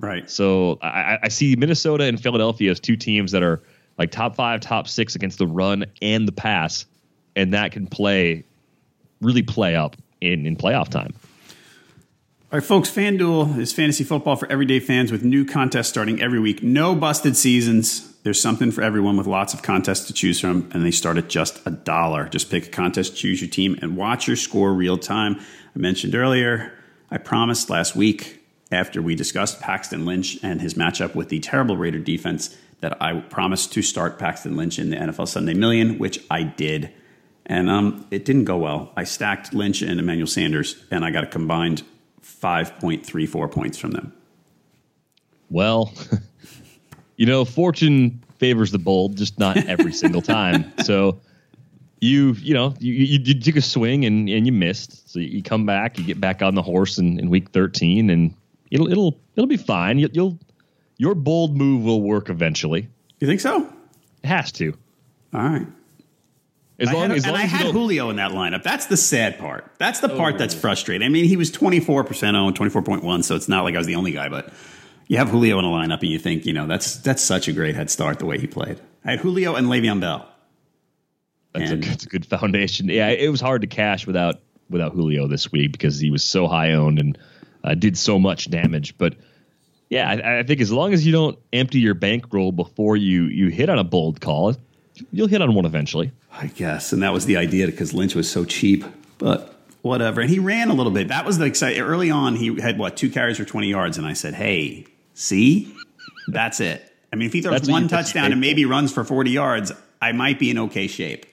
Right. 0.00 0.28
So 0.28 0.78
I, 0.82 1.18
I 1.22 1.28
see 1.28 1.54
Minnesota 1.56 2.04
and 2.04 2.20
Philadelphia 2.20 2.70
as 2.70 2.80
two 2.80 2.96
teams 2.96 3.32
that 3.32 3.42
are 3.42 3.62
like 3.96 4.10
top 4.10 4.34
five, 4.34 4.60
top 4.60 4.88
six 4.88 5.14
against 5.14 5.38
the 5.38 5.46
run 5.46 5.84
and 6.02 6.26
the 6.26 6.32
pass, 6.32 6.84
and 7.36 7.54
that 7.54 7.70
can 7.70 7.86
play 7.86 8.44
really 9.20 9.42
play 9.42 9.76
up 9.76 9.96
in 10.20 10.46
in 10.46 10.56
playoff 10.56 10.88
time. 10.88 11.14
All 12.54 12.60
right, 12.60 12.64
folks, 12.64 12.88
FanDuel 12.88 13.58
is 13.58 13.72
fantasy 13.72 14.04
football 14.04 14.36
for 14.36 14.46
everyday 14.48 14.78
fans 14.78 15.10
with 15.10 15.24
new 15.24 15.44
contests 15.44 15.88
starting 15.88 16.22
every 16.22 16.38
week. 16.38 16.62
No 16.62 16.94
busted 16.94 17.36
seasons. 17.36 18.14
There's 18.22 18.40
something 18.40 18.70
for 18.70 18.80
everyone 18.80 19.16
with 19.16 19.26
lots 19.26 19.54
of 19.54 19.62
contests 19.62 20.06
to 20.06 20.12
choose 20.12 20.38
from, 20.38 20.70
and 20.72 20.86
they 20.86 20.92
start 20.92 21.18
at 21.18 21.28
just 21.28 21.60
a 21.66 21.72
dollar. 21.72 22.28
Just 22.28 22.52
pick 22.52 22.68
a 22.68 22.70
contest, 22.70 23.16
choose 23.16 23.40
your 23.40 23.50
team, 23.50 23.76
and 23.82 23.96
watch 23.96 24.28
your 24.28 24.36
score 24.36 24.72
real 24.72 24.96
time. 24.96 25.40
I 25.40 25.78
mentioned 25.80 26.14
earlier, 26.14 26.72
I 27.10 27.18
promised 27.18 27.70
last 27.70 27.96
week 27.96 28.40
after 28.70 29.02
we 29.02 29.16
discussed 29.16 29.60
Paxton 29.60 30.06
Lynch 30.06 30.38
and 30.44 30.60
his 30.60 30.74
matchup 30.74 31.16
with 31.16 31.30
the 31.30 31.40
terrible 31.40 31.76
Raider 31.76 31.98
defense 31.98 32.56
that 32.82 33.02
I 33.02 33.18
promised 33.18 33.72
to 33.72 33.82
start 33.82 34.16
Paxton 34.16 34.56
Lynch 34.56 34.78
in 34.78 34.90
the 34.90 34.96
NFL 34.96 35.26
Sunday 35.26 35.54
Million, 35.54 35.98
which 35.98 36.24
I 36.30 36.44
did. 36.44 36.92
And 37.46 37.68
um, 37.68 38.06
it 38.12 38.24
didn't 38.24 38.44
go 38.44 38.58
well. 38.58 38.92
I 38.96 39.02
stacked 39.02 39.52
Lynch 39.52 39.82
and 39.82 39.98
Emmanuel 39.98 40.28
Sanders, 40.28 40.84
and 40.92 41.04
I 41.04 41.10
got 41.10 41.24
a 41.24 41.26
combined 41.26 41.82
5.34 42.24 43.50
points 43.50 43.78
from 43.78 43.92
them. 43.92 44.12
Well, 45.50 45.92
you 47.16 47.26
know, 47.26 47.44
fortune 47.44 48.22
favors 48.38 48.72
the 48.72 48.78
bold, 48.78 49.16
just 49.16 49.38
not 49.38 49.56
every 49.56 49.92
single 50.02 50.22
time. 50.22 50.72
So 50.82 51.20
you, 52.00 52.32
you 52.32 52.54
know, 52.54 52.74
you, 52.80 52.92
you, 52.92 53.20
you, 53.22 53.40
took 53.40 53.56
a 53.56 53.62
swing 53.62 54.04
and, 54.04 54.28
and 54.28 54.46
you 54.46 54.52
missed. 54.52 55.10
So 55.10 55.18
you 55.18 55.42
come 55.42 55.64
back, 55.64 55.98
you 55.98 56.04
get 56.04 56.20
back 56.20 56.42
on 56.42 56.54
the 56.54 56.62
horse 56.62 56.98
in, 56.98 57.18
in 57.18 57.30
week 57.30 57.50
13 57.50 58.10
and 58.10 58.34
it'll 58.70 58.90
it'll 58.90 59.18
it'll 59.36 59.46
be 59.46 59.56
fine. 59.56 59.98
You'll, 59.98 60.10
you'll 60.10 60.38
your 60.96 61.14
bold 61.14 61.56
move 61.56 61.84
will 61.84 62.02
work 62.02 62.28
eventually. 62.30 62.88
You 63.20 63.26
think 63.26 63.40
so? 63.40 63.72
It 64.22 64.28
has 64.28 64.52
to. 64.52 64.76
All 65.32 65.40
right. 65.40 65.66
As 66.78 66.92
long 66.92 66.96
I 66.96 67.08
had, 67.08 67.16
as 67.16 67.24
and 67.24 67.32
long 67.32 67.40
I 67.40 67.44
as 67.44 67.52
you 67.52 67.58
had 67.58 67.66
Julio 67.72 68.10
in 68.10 68.16
that 68.16 68.32
lineup. 68.32 68.62
That's 68.62 68.86
the 68.86 68.96
sad 68.96 69.38
part. 69.38 69.70
That's 69.78 70.00
the 70.00 70.08
part 70.08 70.38
that's 70.38 70.54
frustrating. 70.54 71.06
I 71.06 71.08
mean, 71.08 71.24
he 71.24 71.36
was 71.36 71.52
24% 71.52 72.34
owned, 72.34 72.58
24.1, 72.58 73.24
so 73.24 73.36
it's 73.36 73.48
not 73.48 73.62
like 73.62 73.74
I 73.74 73.78
was 73.78 73.86
the 73.86 73.94
only 73.94 74.10
guy, 74.10 74.28
but 74.28 74.52
you 75.06 75.18
have 75.18 75.28
Julio 75.28 75.58
in 75.58 75.64
a 75.64 75.68
lineup 75.68 76.00
and 76.00 76.10
you 76.10 76.18
think, 76.18 76.46
you 76.46 76.52
know, 76.52 76.66
that's 76.66 76.96
that's 76.96 77.22
such 77.22 77.46
a 77.48 77.52
great 77.52 77.76
head 77.76 77.90
start 77.90 78.18
the 78.18 78.26
way 78.26 78.38
he 78.38 78.46
played. 78.46 78.80
I 79.04 79.12
had 79.12 79.20
Julio 79.20 79.54
and 79.54 79.68
Le'Veon 79.68 80.00
Bell. 80.00 80.28
That's 81.52 81.70
a, 81.70 81.76
that's 81.76 82.06
a 82.06 82.08
good 82.08 82.26
foundation. 82.26 82.88
Yeah, 82.88 83.08
it 83.10 83.28
was 83.28 83.40
hard 83.40 83.60
to 83.60 83.68
cash 83.68 84.06
without 84.06 84.40
without 84.68 84.92
Julio 84.92 85.28
this 85.28 85.52
week 85.52 85.72
because 85.72 86.00
he 86.00 86.10
was 86.10 86.24
so 86.24 86.48
high 86.48 86.72
owned 86.72 86.98
and 86.98 87.18
uh, 87.62 87.74
did 87.74 87.96
so 87.96 88.18
much 88.18 88.50
damage. 88.50 88.98
But 88.98 89.14
yeah, 89.88 90.10
I, 90.10 90.38
I 90.40 90.42
think 90.42 90.60
as 90.60 90.72
long 90.72 90.92
as 90.92 91.06
you 91.06 91.12
don't 91.12 91.38
empty 91.52 91.78
your 91.78 91.94
bankroll 91.94 92.50
before 92.50 92.96
you 92.96 93.24
you 93.24 93.48
hit 93.48 93.68
on 93.68 93.78
a 93.78 93.84
bold 93.84 94.20
call, 94.20 94.56
you'll 95.10 95.28
hit 95.28 95.42
on 95.42 95.54
one 95.54 95.64
eventually. 95.64 96.12
I 96.32 96.48
guess, 96.48 96.92
and 96.92 97.02
that 97.02 97.12
was 97.12 97.26
the 97.26 97.36
idea 97.36 97.66
because 97.66 97.94
Lynch 97.94 98.14
was 98.14 98.30
so 98.30 98.44
cheap. 98.44 98.84
But 99.18 99.54
whatever, 99.82 100.20
and 100.20 100.30
he 100.30 100.38
ran 100.38 100.70
a 100.70 100.74
little 100.74 100.92
bit. 100.92 101.08
That 101.08 101.24
was 101.24 101.38
the 101.38 101.44
exciting. 101.44 101.80
Early 101.80 102.10
on, 102.10 102.36
he 102.36 102.60
had 102.60 102.78
what 102.78 102.96
two 102.96 103.10
carries 103.10 103.36
for 103.36 103.44
twenty 103.44 103.68
yards, 103.68 103.98
and 103.98 104.06
I 104.06 104.12
said, 104.12 104.34
"Hey, 104.34 104.86
see, 105.14 105.74
that's 106.28 106.60
it." 106.60 106.90
I 107.12 107.16
mean, 107.16 107.26
if 107.26 107.32
he 107.32 107.42
throws 107.42 107.52
That's 107.52 107.68
one 107.68 107.86
touchdown 107.86 108.32
and 108.32 108.40
maybe 108.40 108.64
runs 108.64 108.92
for 108.92 109.04
forty 109.04 109.30
yards, 109.30 109.72
I 110.02 110.12
might 110.12 110.38
be 110.38 110.50
in 110.50 110.58
okay 110.58 110.86
shape. 110.86 111.26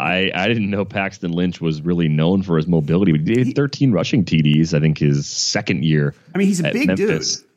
I, 0.00 0.30
I 0.32 0.46
didn't 0.46 0.70
know 0.70 0.84
Paxton 0.84 1.32
Lynch 1.32 1.60
was 1.60 1.82
really 1.82 2.08
known 2.08 2.42
for 2.42 2.56
his 2.56 2.68
mobility. 2.68 3.12
He 3.12 3.18
did 3.18 3.56
13 3.56 3.90
rushing 3.90 4.24
TDs, 4.24 4.72
I 4.72 4.78
think 4.78 4.98
his 4.98 5.26
second 5.26 5.84
year. 5.84 6.14
I 6.34 6.38
mean, 6.38 6.46
he's 6.46 6.60
a 6.60 6.70
big 6.70 6.86
Memphis. 6.86 7.38
dude, 7.38 7.47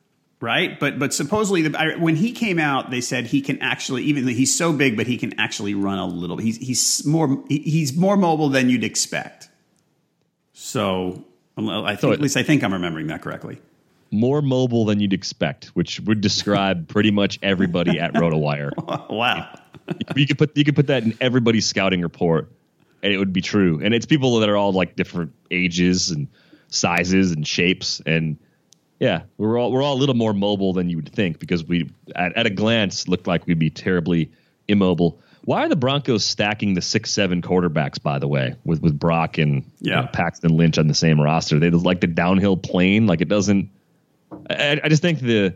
right? 0.42 0.78
But 0.78 0.98
but 0.98 1.14
supposedly, 1.14 1.62
the, 1.62 1.78
I, 1.78 1.96
when 1.96 2.16
he 2.16 2.32
came 2.32 2.58
out, 2.58 2.90
they 2.90 3.00
said 3.00 3.26
he 3.26 3.40
can 3.40 3.58
actually, 3.62 4.02
even 4.04 4.26
though 4.26 4.32
he's 4.32 4.54
so 4.54 4.74
big, 4.74 4.96
but 4.98 5.06
he 5.06 5.16
can 5.16 5.38
actually 5.40 5.74
run 5.74 5.98
a 5.98 6.06
little. 6.06 6.36
He's 6.36 6.58
he's 6.58 7.06
more 7.06 7.42
he's 7.48 7.96
more 7.96 8.18
mobile 8.18 8.50
than 8.50 8.68
you'd 8.68 8.84
expect. 8.84 9.48
So 10.52 11.24
um, 11.56 11.68
I 11.70 11.90
think 11.92 12.00
So 12.00 12.10
it- 12.10 12.14
at 12.14 12.20
least 12.20 12.36
I 12.36 12.42
think 12.42 12.62
I'm 12.62 12.72
remembering 12.72 13.06
that 13.06 13.22
correctly. 13.22 13.58
More 14.10 14.42
mobile 14.42 14.84
than 14.84 15.00
you'd 15.00 15.14
expect, 15.14 15.66
which 15.68 15.98
would 16.00 16.20
describe 16.20 16.86
pretty 16.94 17.10
much 17.10 17.38
everybody 17.42 17.98
at 17.98 18.12
RotoWire. 18.12 18.72
wow. 19.10 19.48
you 20.14 20.26
could 20.26 20.36
put 20.36 20.54
you 20.56 20.64
could 20.64 20.76
put 20.76 20.88
that 20.88 21.02
in 21.04 21.16
everybody's 21.20 21.64
scouting 21.66 22.02
report, 22.02 22.50
and 23.02 23.12
it 23.12 23.16
would 23.16 23.32
be 23.32 23.40
true. 23.40 23.80
And 23.82 23.94
it's 23.94 24.04
people 24.04 24.38
that 24.40 24.50
are 24.50 24.56
all 24.56 24.72
like 24.72 24.96
different 24.96 25.32
ages 25.50 26.10
and 26.10 26.28
sizes 26.68 27.32
and 27.32 27.46
shapes, 27.46 28.02
and 28.04 28.36
yeah, 29.02 29.22
we're 29.36 29.58
all 29.58 29.72
we're 29.72 29.82
all 29.82 29.94
a 29.94 30.00
little 30.00 30.14
more 30.14 30.32
mobile 30.32 30.72
than 30.72 30.88
you 30.88 30.96
would 30.96 31.08
think 31.12 31.40
because 31.40 31.64
we 31.64 31.90
at, 32.14 32.36
at 32.36 32.46
a 32.46 32.50
glance 32.50 33.08
looked 33.08 33.26
like 33.26 33.46
we'd 33.46 33.58
be 33.58 33.68
terribly 33.68 34.30
immobile. 34.68 35.18
Why 35.44 35.64
are 35.64 35.68
the 35.68 35.74
Broncos 35.74 36.24
stacking 36.24 36.74
the 36.74 36.82
six 36.82 37.10
seven 37.10 37.42
quarterbacks? 37.42 38.00
By 38.00 38.20
the 38.20 38.28
way, 38.28 38.54
with 38.64 38.80
with 38.80 38.96
Brock 38.96 39.38
and 39.38 39.64
you 39.80 39.90
Yeah. 39.90 40.02
know, 40.02 40.06
Paxton 40.12 40.56
Lynch 40.56 40.78
on 40.78 40.86
the 40.86 40.94
same 40.94 41.20
roster, 41.20 41.58
they 41.58 41.70
like 41.70 42.00
the 42.00 42.06
downhill 42.06 42.56
plane. 42.56 43.08
Like 43.08 43.20
it 43.20 43.28
doesn't. 43.28 43.70
I, 44.48 44.80
I 44.84 44.88
just 44.88 45.02
think 45.02 45.18
the 45.18 45.54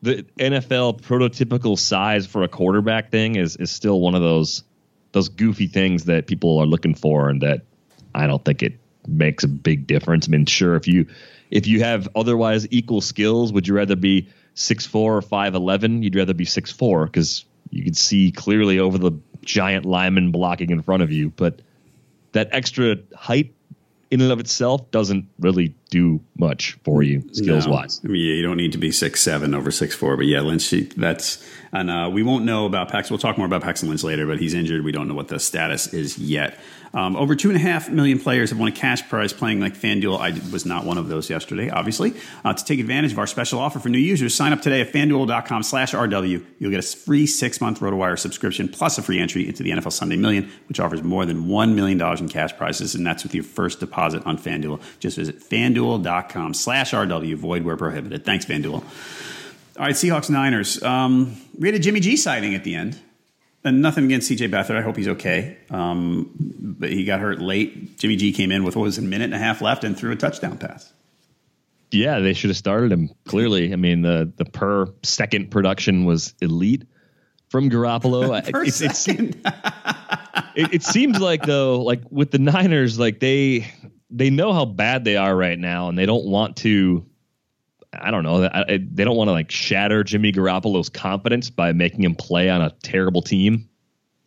the 0.00 0.22
NFL 0.38 1.02
prototypical 1.02 1.78
size 1.78 2.26
for 2.26 2.44
a 2.44 2.48
quarterback 2.48 3.10
thing 3.10 3.36
is 3.36 3.56
is 3.56 3.70
still 3.70 4.00
one 4.00 4.14
of 4.14 4.22
those 4.22 4.62
those 5.12 5.28
goofy 5.28 5.66
things 5.66 6.06
that 6.06 6.26
people 6.26 6.58
are 6.58 6.66
looking 6.66 6.94
for, 6.94 7.28
and 7.28 7.42
that 7.42 7.60
I 8.14 8.26
don't 8.26 8.42
think 8.42 8.62
it 8.62 8.78
makes 9.06 9.44
a 9.44 9.48
big 9.48 9.86
difference. 9.86 10.28
I 10.28 10.30
mean, 10.30 10.46
sure, 10.46 10.76
if 10.76 10.88
you 10.88 11.06
if 11.50 11.66
you 11.66 11.80
have 11.80 12.08
otherwise 12.14 12.66
equal 12.70 13.00
skills, 13.00 13.52
would 13.52 13.66
you 13.68 13.74
rather 13.74 13.96
be 13.96 14.28
six 14.54 14.86
four 14.86 15.16
or 15.16 15.22
five 15.22 15.54
eleven? 15.54 16.02
You'd 16.02 16.16
rather 16.16 16.34
be 16.34 16.44
six 16.44 16.70
four 16.72 17.06
because 17.06 17.44
you 17.70 17.84
could 17.84 17.96
see 17.96 18.30
clearly 18.32 18.78
over 18.78 18.98
the 18.98 19.12
giant 19.42 19.84
lineman 19.84 20.30
blocking 20.32 20.70
in 20.70 20.82
front 20.82 21.02
of 21.02 21.10
you. 21.12 21.30
But 21.30 21.60
that 22.32 22.48
extra 22.52 22.96
height 23.14 23.52
in 24.10 24.20
and 24.20 24.30
of 24.30 24.38
itself 24.38 24.88
doesn't 24.92 25.26
really 25.40 25.74
do 25.90 26.20
much 26.38 26.78
for 26.84 27.02
you 27.02 27.24
skills 27.32 27.66
No. 27.66 27.72
wise. 27.72 28.00
I 28.04 28.08
mean, 28.08 28.24
yeah, 28.24 28.34
you 28.34 28.42
don't 28.42 28.56
need 28.56 28.70
to 28.72 28.78
be 28.78 28.92
six 28.92 29.20
seven 29.20 29.52
over 29.52 29.70
six 29.72 29.94
four, 29.96 30.16
but 30.16 30.26
yeah, 30.26 30.40
Lynch. 30.40 30.70
That's 30.96 31.44
and 31.72 31.90
uh, 31.90 32.08
we 32.12 32.22
won't 32.22 32.44
know 32.44 32.66
about 32.66 32.88
Pax. 32.88 33.10
We'll 33.10 33.18
talk 33.18 33.36
more 33.36 33.46
about 33.46 33.62
Pax 33.62 33.82
and 33.82 33.88
Lynch 33.90 34.04
later, 34.04 34.26
but 34.26 34.38
he's 34.38 34.54
injured. 34.54 34.84
We 34.84 34.92
don't 34.92 35.08
know 35.08 35.14
what 35.14 35.28
the 35.28 35.40
status 35.40 35.92
is 35.92 36.18
yet. 36.18 36.58
Um, 36.96 37.14
over 37.14 37.36
two 37.36 37.50
and 37.50 37.56
a 37.56 37.60
half 37.60 37.90
million 37.90 38.18
players 38.18 38.48
have 38.48 38.58
won 38.58 38.68
a 38.68 38.72
cash 38.72 39.06
prize 39.06 39.34
playing 39.34 39.60
like 39.60 39.76
FanDuel. 39.76 40.18
I 40.18 40.30
was 40.50 40.64
not 40.64 40.86
one 40.86 40.96
of 40.96 41.08
those 41.08 41.28
yesterday, 41.28 41.68
obviously. 41.68 42.14
Uh, 42.42 42.54
to 42.54 42.64
take 42.64 42.80
advantage 42.80 43.12
of 43.12 43.18
our 43.18 43.26
special 43.26 43.58
offer 43.58 43.78
for 43.78 43.90
new 43.90 43.98
users, 43.98 44.34
sign 44.34 44.54
up 44.54 44.62
today 44.62 44.80
at 44.80 44.92
FanDuel.com 44.92 45.62
slash 45.62 45.92
RW. 45.92 46.42
You'll 46.58 46.70
get 46.70 46.82
a 46.82 46.96
free 46.96 47.26
six-month 47.26 47.80
RotoWire 47.80 48.18
subscription 48.18 48.66
plus 48.66 48.96
a 48.96 49.02
free 49.02 49.18
entry 49.18 49.46
into 49.46 49.62
the 49.62 49.72
NFL 49.72 49.92
Sunday 49.92 50.16
Million, 50.16 50.50
which 50.68 50.80
offers 50.80 51.02
more 51.02 51.26
than 51.26 51.44
$1 51.44 51.74
million 51.74 52.00
in 52.00 52.28
cash 52.30 52.56
prizes, 52.56 52.94
and 52.94 53.06
that's 53.06 53.22
with 53.24 53.34
your 53.34 53.44
first 53.44 53.78
deposit 53.78 54.24
on 54.24 54.38
FanDuel. 54.38 54.80
Just 54.98 55.18
visit 55.18 55.40
FanDuel.com 55.40 56.54
slash 56.54 56.92
RW. 56.92 57.36
Void 57.36 57.64
where 57.64 57.76
prohibited. 57.76 58.24
Thanks, 58.24 58.46
FanDuel. 58.46 58.72
All 58.74 58.82
right, 59.84 59.94
Seahawks 59.94 60.30
Niners. 60.30 60.82
Um, 60.82 61.36
we 61.58 61.68
had 61.68 61.74
a 61.74 61.78
Jimmy 61.78 62.00
G 62.00 62.16
sighting 62.16 62.54
at 62.54 62.64
the 62.64 62.74
end. 62.74 62.98
And 63.66 63.82
nothing 63.82 64.04
against 64.04 64.30
CJ 64.30 64.48
Beathard. 64.50 64.76
I 64.76 64.80
hope 64.82 64.96
he's 64.96 65.08
okay. 65.08 65.56
Um, 65.70 66.30
but 66.78 66.90
he 66.90 67.04
got 67.04 67.20
hurt 67.20 67.40
late. 67.40 67.98
Jimmy 67.98 68.16
G 68.16 68.32
came 68.32 68.52
in 68.52 68.62
with 68.64 68.76
what 68.76 68.82
was 68.82 68.96
a 68.96 69.02
minute 69.02 69.24
and 69.24 69.34
a 69.34 69.38
half 69.38 69.60
left 69.60 69.82
and 69.84 69.98
threw 69.98 70.12
a 70.12 70.16
touchdown 70.16 70.56
pass. 70.56 70.92
Yeah, 71.90 72.20
they 72.20 72.32
should 72.32 72.50
have 72.50 72.56
started 72.56 72.92
him. 72.92 73.10
Clearly, 73.26 73.72
I 73.72 73.76
mean 73.76 74.02
the 74.02 74.32
the 74.36 74.44
per 74.44 74.86
second 75.02 75.50
production 75.50 76.04
was 76.04 76.34
elite 76.40 76.84
from 77.48 77.68
Garoppolo. 77.70 78.28
Per 78.52 78.62
It's- 78.62 78.80
it's- 78.80 78.98
second. 79.04 79.36
it, 80.56 80.74
it 80.74 80.82
seems 80.82 81.20
like 81.20 81.44
though, 81.44 81.80
like 81.82 82.02
with 82.10 82.30
the 82.32 82.38
Niners, 82.38 82.98
like 82.98 83.20
they 83.20 83.66
they 84.10 84.30
know 84.30 84.52
how 84.52 84.64
bad 84.64 85.04
they 85.04 85.16
are 85.16 85.34
right 85.34 85.58
now, 85.58 85.88
and 85.88 85.96
they 85.98 86.06
don't 86.06 86.26
want 86.26 86.56
to. 86.58 87.04
I 88.00 88.10
don't 88.10 88.22
know. 88.24 88.48
I, 88.52 88.78
they 88.78 89.04
don't 89.04 89.16
want 89.16 89.28
to 89.28 89.32
like 89.32 89.50
shatter 89.50 90.04
Jimmy 90.04 90.32
Garoppolo's 90.32 90.88
confidence 90.88 91.50
by 91.50 91.72
making 91.72 92.02
him 92.02 92.14
play 92.14 92.50
on 92.50 92.62
a 92.62 92.70
terrible 92.82 93.22
team, 93.22 93.68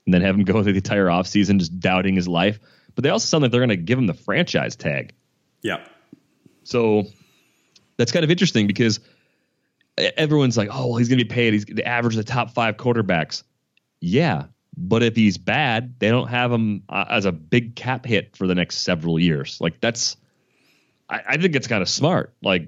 and 0.05 0.13
then 0.13 0.21
have 0.21 0.35
him 0.35 0.43
go 0.43 0.63
through 0.63 0.73
the 0.73 0.77
entire 0.77 1.07
offseason 1.07 1.59
just 1.59 1.79
doubting 1.79 2.15
his 2.15 2.27
life. 2.27 2.59
But 2.95 3.03
they 3.03 3.09
also 3.09 3.25
sound 3.25 3.43
like 3.43 3.51
they're 3.51 3.61
going 3.61 3.69
to 3.69 3.77
give 3.77 3.97
him 3.97 4.07
the 4.07 4.13
franchise 4.13 4.75
tag. 4.75 5.13
yeah. 5.61 5.85
So 6.63 7.05
that's 7.97 8.11
kind 8.11 8.23
of 8.23 8.31
interesting 8.31 8.67
because 8.67 8.99
everyone's 9.97 10.57
like, 10.57 10.69
oh, 10.71 10.87
well, 10.87 10.97
he's 10.97 11.09
going 11.09 11.19
to 11.19 11.25
be 11.25 11.29
paid. 11.29 11.53
He's 11.53 11.65
the 11.65 11.85
average 11.85 12.15
of 12.15 12.25
the 12.25 12.31
top 12.31 12.51
five 12.51 12.77
quarterbacks. 12.77 13.43
Yeah. 14.01 14.45
But 14.77 15.03
if 15.03 15.15
he's 15.15 15.37
bad, 15.37 15.99
they 15.99 16.09
don't 16.09 16.27
have 16.27 16.51
him 16.51 16.83
uh, 16.87 17.05
as 17.09 17.25
a 17.25 17.31
big 17.31 17.75
cap 17.75 18.05
hit 18.05 18.37
for 18.37 18.47
the 18.47 18.55
next 18.55 18.79
several 18.79 19.19
years. 19.19 19.59
Like 19.59 19.81
that's, 19.81 20.15
I, 21.09 21.21
I 21.27 21.37
think 21.37 21.55
it's 21.55 21.67
kind 21.67 21.81
of 21.81 21.89
smart, 21.89 22.33
like 22.41 22.67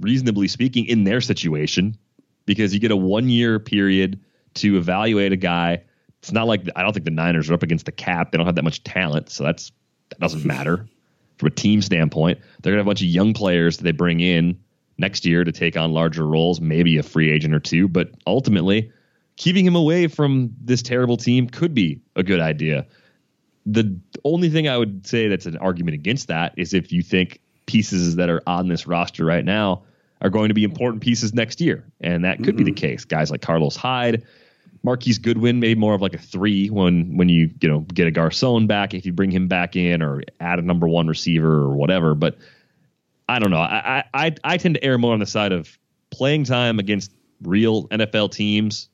reasonably 0.00 0.48
speaking, 0.48 0.86
in 0.86 1.04
their 1.04 1.20
situation, 1.20 1.96
because 2.46 2.72
you 2.72 2.80
get 2.80 2.90
a 2.90 2.96
one 2.96 3.28
year 3.28 3.58
period 3.58 4.20
to 4.54 4.76
evaluate 4.76 5.32
a 5.32 5.36
guy. 5.36 5.82
It's 6.20 6.32
not 6.32 6.46
like 6.46 6.62
I 6.76 6.82
don't 6.82 6.92
think 6.92 7.04
the 7.04 7.10
Niners 7.10 7.50
are 7.50 7.54
up 7.54 7.62
against 7.62 7.86
the 7.86 7.92
cap. 7.92 8.30
They 8.30 8.38
don't 8.38 8.46
have 8.46 8.56
that 8.56 8.64
much 8.64 8.82
talent, 8.84 9.30
so 9.30 9.44
that's 9.44 9.72
that 10.10 10.20
doesn't 10.20 10.44
matter 10.44 10.86
from 11.38 11.46
a 11.46 11.50
team 11.50 11.82
standpoint. 11.82 12.38
They're 12.60 12.72
gonna 12.72 12.80
have 12.80 12.86
a 12.86 12.90
bunch 12.90 13.00
of 13.00 13.08
young 13.08 13.32
players 13.32 13.78
that 13.78 13.84
they 13.84 13.92
bring 13.92 14.20
in 14.20 14.58
next 14.98 15.24
year 15.24 15.44
to 15.44 15.52
take 15.52 15.76
on 15.76 15.92
larger 15.92 16.26
roles, 16.26 16.60
maybe 16.60 16.98
a 16.98 17.02
free 17.02 17.30
agent 17.30 17.54
or 17.54 17.60
two, 17.60 17.88
but 17.88 18.10
ultimately 18.26 18.92
keeping 19.36 19.64
him 19.64 19.74
away 19.74 20.06
from 20.06 20.54
this 20.60 20.82
terrible 20.82 21.16
team 21.16 21.48
could 21.48 21.72
be 21.72 22.02
a 22.14 22.22
good 22.22 22.40
idea. 22.40 22.86
The 23.64 23.98
only 24.24 24.50
thing 24.50 24.68
I 24.68 24.76
would 24.76 25.06
say 25.06 25.28
that's 25.28 25.46
an 25.46 25.56
argument 25.56 25.94
against 25.94 26.28
that 26.28 26.52
is 26.58 26.74
if 26.74 26.92
you 26.92 27.02
think 27.02 27.40
pieces 27.70 28.16
that 28.16 28.28
are 28.28 28.42
on 28.46 28.68
this 28.68 28.86
roster 28.86 29.24
right 29.24 29.44
now 29.44 29.82
are 30.20 30.30
going 30.30 30.48
to 30.48 30.54
be 30.54 30.64
important 30.64 31.02
pieces 31.02 31.32
next 31.32 31.60
year. 31.60 31.84
And 32.00 32.24
that 32.24 32.42
could 32.42 32.56
be 32.56 32.64
the 32.64 32.72
case. 32.72 33.04
Guys 33.04 33.30
like 33.30 33.40
Carlos 33.40 33.76
Hyde, 33.76 34.24
Marquise 34.82 35.18
Goodwin, 35.18 35.60
maybe 35.60 35.78
more 35.78 35.94
of 35.94 36.02
like 36.02 36.14
a 36.14 36.18
three 36.18 36.68
when 36.68 37.16
when 37.16 37.28
you 37.28 37.50
you 37.60 37.68
know 37.68 37.80
get 37.94 38.06
a 38.06 38.10
Garcon 38.10 38.66
back 38.66 38.92
if 38.92 39.06
you 39.06 39.12
bring 39.12 39.30
him 39.30 39.46
back 39.46 39.76
in 39.76 40.02
or 40.02 40.22
add 40.40 40.58
a 40.58 40.62
number 40.62 40.88
one 40.88 41.06
receiver 41.06 41.62
or 41.62 41.74
whatever. 41.74 42.14
But 42.14 42.36
I 43.28 43.38
don't 43.38 43.50
know. 43.50 43.60
I 43.60 44.04
I 44.12 44.26
I, 44.26 44.34
I 44.44 44.56
tend 44.56 44.74
to 44.74 44.84
err 44.84 44.98
more 44.98 45.12
on 45.12 45.20
the 45.20 45.26
side 45.26 45.52
of 45.52 45.78
playing 46.10 46.44
time 46.44 46.78
against 46.78 47.12
real 47.42 47.88
NFL 47.88 48.32
teams 48.32 48.88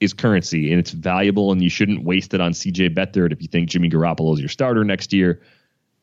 is 0.00 0.12
currency 0.12 0.70
and 0.70 0.78
it's 0.78 0.90
valuable 0.90 1.52
and 1.52 1.62
you 1.62 1.70
shouldn't 1.70 2.04
waste 2.04 2.34
it 2.34 2.40
on 2.40 2.52
CJ 2.52 2.94
Beathard 2.94 3.32
if 3.32 3.40
you 3.40 3.48
think 3.48 3.70
Jimmy 3.70 3.88
Garoppolo 3.88 4.34
is 4.34 4.40
your 4.40 4.50
starter 4.50 4.84
next 4.84 5.12
year. 5.12 5.40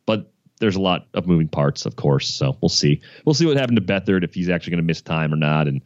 But 0.07 0.32
there's 0.63 0.77
a 0.77 0.81
lot 0.81 1.07
of 1.13 1.27
moving 1.27 1.49
parts, 1.49 1.85
of 1.85 1.97
course. 1.97 2.33
So 2.33 2.57
we'll 2.61 2.69
see. 2.69 3.01
We'll 3.25 3.33
see 3.33 3.45
what 3.45 3.57
happened 3.57 3.75
to 3.75 3.83
Beathard 3.83 4.23
if 4.23 4.33
he's 4.33 4.49
actually 4.49 4.71
going 4.71 4.83
to 4.83 4.87
miss 4.87 5.01
time 5.01 5.33
or 5.33 5.35
not. 5.35 5.67
And 5.67 5.81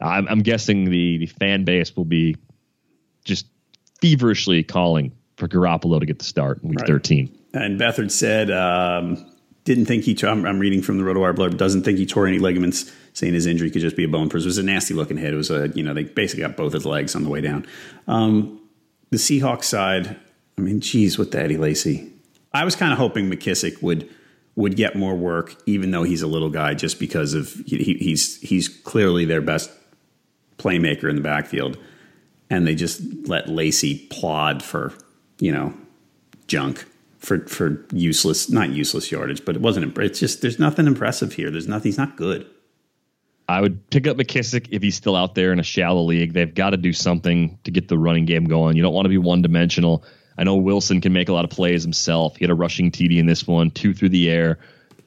I'm, 0.00 0.28
I'm 0.28 0.38
guessing 0.38 0.84
the, 0.84 1.18
the 1.18 1.26
fan 1.26 1.64
base 1.64 1.96
will 1.96 2.04
be 2.04 2.36
just 3.24 3.46
feverishly 4.00 4.62
calling 4.62 5.10
for 5.36 5.48
Garoppolo 5.48 5.98
to 5.98 6.06
get 6.06 6.20
the 6.20 6.24
start 6.24 6.62
in 6.62 6.68
week 6.68 6.78
Right. 6.78 6.86
13. 6.86 7.38
And 7.54 7.80
Beathard 7.80 8.12
said, 8.12 8.52
um, 8.52 9.28
didn't 9.64 9.86
think 9.86 10.04
he. 10.04 10.14
Tore, 10.14 10.30
I'm, 10.30 10.46
I'm, 10.46 10.60
reading 10.60 10.80
from 10.80 10.98
the 10.98 11.04
RotoWire 11.04 11.34
blurb. 11.34 11.56
Doesn't 11.56 11.82
think 11.82 11.98
he 11.98 12.06
tore 12.06 12.28
any 12.28 12.38
ligaments. 12.38 12.92
Saying 13.14 13.34
his 13.34 13.46
injury 13.46 13.70
could 13.70 13.80
just 13.80 13.96
be 13.96 14.04
a 14.04 14.08
bone 14.08 14.28
bruise. 14.28 14.44
It 14.44 14.48
was 14.48 14.58
a 14.58 14.62
nasty 14.62 14.94
looking 14.94 15.16
hit. 15.16 15.32
It 15.32 15.36
was 15.36 15.50
a 15.50 15.68
you 15.68 15.82
know 15.82 15.94
they 15.94 16.04
basically 16.04 16.42
got 16.42 16.56
both 16.56 16.72
his 16.72 16.84
legs 16.84 17.14
on 17.14 17.22
the 17.22 17.30
way 17.30 17.40
down. 17.40 17.66
Um, 18.06 18.60
the 19.10 19.16
Seahawks 19.16 19.64
side. 19.64 20.16
I 20.58 20.60
mean, 20.60 20.80
geez, 20.80 21.16
with 21.16 21.30
the 21.30 21.40
Eddie 21.40 21.56
Lacy, 21.56 22.12
I 22.54 22.64
was 22.64 22.76
kind 22.76 22.92
of 22.92 22.98
hoping 22.98 23.28
McKissic 23.30 23.82
would 23.82 24.08
would 24.56 24.76
get 24.76 24.94
more 24.94 25.16
work, 25.16 25.56
even 25.66 25.90
though 25.90 26.04
he's 26.04 26.22
a 26.22 26.28
little 26.28 26.50
guy, 26.50 26.74
just 26.74 27.00
because 27.00 27.34
of 27.34 27.52
he, 27.66 27.94
he's 27.94 28.40
he's 28.40 28.68
clearly 28.68 29.24
their 29.24 29.42
best 29.42 29.70
playmaker 30.56 31.10
in 31.10 31.16
the 31.16 31.22
backfield, 31.22 31.76
and 32.48 32.66
they 32.66 32.76
just 32.76 33.02
let 33.26 33.48
Lacy 33.48 34.06
plod 34.10 34.62
for 34.62 34.92
you 35.40 35.52
know 35.52 35.74
junk 36.46 36.86
for 37.18 37.40
for 37.48 37.84
useless, 37.92 38.48
not 38.48 38.70
useless 38.70 39.10
yardage, 39.10 39.44
but 39.44 39.56
it 39.56 39.62
wasn't. 39.62 39.98
It's 39.98 40.20
just 40.20 40.40
there's 40.40 40.60
nothing 40.60 40.86
impressive 40.86 41.32
here. 41.32 41.50
There's 41.50 41.68
nothing. 41.68 41.88
He's 41.88 41.98
not 41.98 42.16
good. 42.16 42.46
I 43.46 43.60
would 43.60 43.90
pick 43.90 44.06
up 44.06 44.16
McKissic 44.16 44.68
if 44.70 44.80
he's 44.80 44.94
still 44.94 45.16
out 45.16 45.34
there 45.34 45.52
in 45.52 45.58
a 45.58 45.64
shallow 45.64 46.02
league. 46.02 46.32
They've 46.32 46.54
got 46.54 46.70
to 46.70 46.78
do 46.78 46.94
something 46.94 47.58
to 47.64 47.70
get 47.70 47.88
the 47.88 47.98
running 47.98 48.24
game 48.24 48.44
going. 48.44 48.76
You 48.76 48.82
don't 48.82 48.94
want 48.94 49.04
to 49.04 49.10
be 49.10 49.18
one 49.18 49.42
dimensional. 49.42 50.02
I 50.36 50.44
know 50.44 50.56
Wilson 50.56 51.00
can 51.00 51.12
make 51.12 51.28
a 51.28 51.32
lot 51.32 51.44
of 51.44 51.50
plays 51.50 51.82
himself. 51.82 52.36
He 52.36 52.44
had 52.44 52.50
a 52.50 52.54
rushing 52.54 52.90
TD 52.90 53.18
in 53.18 53.26
this 53.26 53.46
one, 53.46 53.70
two 53.70 53.94
through 53.94 54.08
the 54.10 54.30
air, 54.30 54.58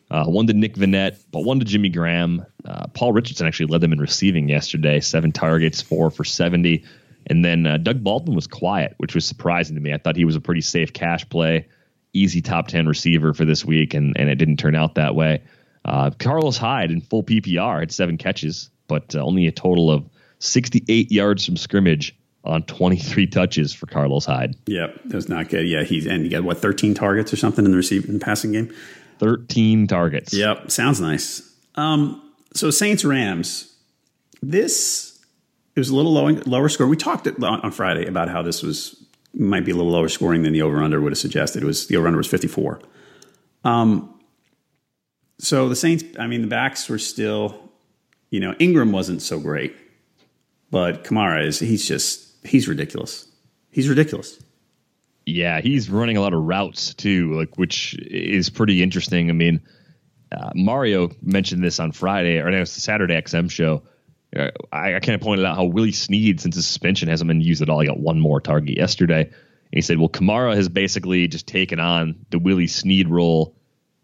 uh, 0.09 0.25
one 0.25 0.47
to 0.47 0.53
Nick 0.53 0.75
Vannett, 0.75 1.17
but 1.31 1.41
one 1.41 1.59
to 1.59 1.65
Jimmy 1.65 1.89
Graham. 1.89 2.45
Uh, 2.65 2.87
Paul 2.87 3.11
Richardson 3.13 3.45
actually 3.45 3.67
led 3.67 3.81
them 3.81 3.91
in 3.91 3.99
receiving 3.99 4.47
yesterday, 4.47 4.99
seven 4.99 5.31
targets, 5.31 5.81
four 5.81 6.09
for 6.09 6.23
70. 6.23 6.83
And 7.29 7.43
then 7.43 7.67
uh, 7.67 7.77
Doug 7.77 8.03
Baldwin 8.03 8.35
was 8.35 8.47
quiet, 8.47 8.93
which 8.97 9.13
was 9.13 9.25
surprising 9.25 9.75
to 9.75 9.81
me. 9.81 9.93
I 9.93 9.97
thought 9.97 10.15
he 10.15 10.25
was 10.25 10.37
a 10.37 10.41
pretty 10.41 10.61
safe 10.61 10.93
cash 10.93 11.27
play, 11.27 11.67
easy 12.13 12.41
top 12.41 12.69
10 12.69 12.87
receiver 12.87 13.33
for 13.33 13.43
this 13.43 13.65
week, 13.65 13.93
and, 13.93 14.15
and 14.17 14.29
it 14.29 14.35
didn't 14.35 14.57
turn 14.57 14.75
out 14.75 14.95
that 14.95 15.13
way. 15.13 15.43
Uh, 15.83 16.11
Carlos 16.11 16.57
Hyde 16.57 16.91
in 16.91 17.01
full 17.01 17.23
PPR 17.23 17.79
had 17.79 17.91
seven 17.91 18.17
catches, 18.17 18.69
but 18.87 19.13
uh, 19.13 19.19
only 19.19 19.47
a 19.47 19.51
total 19.51 19.91
of 19.91 20.09
68 20.39 21.11
yards 21.11 21.45
from 21.45 21.57
scrimmage 21.57 22.15
on 22.47 22.63
23 22.63 23.27
touches 23.27 23.73
for 23.73 23.85
Carlos 23.85 24.25
Hyde. 24.25 24.55
Yep, 24.67 25.01
that's 25.05 25.29
not 25.29 25.49
good. 25.49 25.67
Yeah, 25.67 25.83
he's 25.83 26.05
and 26.05 26.23
he 26.23 26.29
got 26.29 26.43
what 26.43 26.57
13 26.57 26.93
targets 26.93 27.31
or 27.31 27.37
something 27.37 27.65
in 27.65 27.71
the 27.71 27.77
receiving 27.77 28.19
passing 28.19 28.53
game. 28.53 28.73
13 29.19 29.87
targets. 29.87 30.33
Yep, 30.33 30.71
sounds 30.71 31.01
nice. 31.01 31.41
Um, 31.75 32.21
so 32.53 32.71
Saints 32.71 33.03
Rams, 33.03 33.75
this 34.41 35.19
it 35.75 35.79
was 35.79 35.89
a 35.89 35.95
little 35.95 36.13
low, 36.13 36.27
lower 36.45 36.69
score. 36.69 36.87
We 36.87 36.97
talked 36.97 37.27
on, 37.27 37.43
on 37.43 37.71
Friday 37.71 38.07
about 38.07 38.29
how 38.29 38.41
this 38.41 38.63
was 38.63 39.03
might 39.33 39.65
be 39.65 39.71
a 39.71 39.75
little 39.75 39.91
lower 39.91 40.09
scoring 40.09 40.41
than 40.41 40.53
the 40.53 40.61
over 40.61 40.81
under 40.81 40.99
would 40.99 41.11
have 41.11 41.19
suggested. 41.19 41.61
It 41.61 41.65
was 41.65 41.87
the 41.87 41.97
over 41.97 42.07
under 42.07 42.17
was 42.17 42.27
54. 42.27 42.81
Um, 43.63 44.13
so 45.39 45.69
the 45.69 45.75
Saints, 45.75 46.03
I 46.17 46.27
mean, 46.27 46.41
the 46.41 46.47
backs 46.47 46.89
were 46.89 46.97
still, 46.97 47.69
you 48.31 48.39
know, 48.39 48.55
Ingram 48.59 48.91
wasn't 48.91 49.21
so 49.21 49.39
great, 49.39 49.75
but 50.71 51.03
Kamara 51.03 51.45
is 51.45 51.59
he's 51.59 51.87
just 51.87 52.26
he's 52.47 52.67
ridiculous. 52.67 53.27
He's 53.69 53.89
ridiculous. 53.89 54.39
Yeah, 55.25 55.59
he's 55.59 55.89
running 55.89 56.17
a 56.17 56.21
lot 56.21 56.33
of 56.33 56.41
routes 56.41 56.93
too, 56.93 57.33
like 57.37 57.57
which 57.57 57.95
is 57.99 58.49
pretty 58.49 58.81
interesting. 58.81 59.29
I 59.29 59.33
mean, 59.33 59.61
uh, 60.31 60.51
Mario 60.55 61.11
mentioned 61.21 61.63
this 61.63 61.79
on 61.79 61.91
Friday, 61.91 62.39
or 62.39 62.49
no, 62.49 62.61
it's 62.61 62.75
the 62.75 62.81
Saturday 62.81 63.13
XM 63.15 63.51
show. 63.51 63.83
Uh, 64.35 64.51
I, 64.71 64.95
I 64.95 64.99
kind 64.99 65.15
of 65.15 65.21
pointed 65.21 65.45
out 65.45 65.55
how 65.55 65.65
Willie 65.65 65.91
Snead, 65.91 66.41
since 66.41 66.55
his 66.55 66.65
suspension, 66.65 67.07
hasn't 67.07 67.27
been 67.27 67.41
used 67.41 67.61
at 67.61 67.69
all. 67.69 67.79
He 67.79 67.87
got 67.87 67.99
one 67.99 68.19
more 68.19 68.41
target 68.41 68.77
yesterday. 68.77 69.23
And 69.23 69.73
he 69.77 69.81
said, 69.81 69.99
well, 69.99 70.09
Kamara 70.09 70.55
has 70.55 70.69
basically 70.69 71.27
just 71.27 71.47
taken 71.47 71.79
on 71.79 72.25
the 72.29 72.39
Willie 72.39 72.67
Snead 72.67 73.09
role 73.09 73.55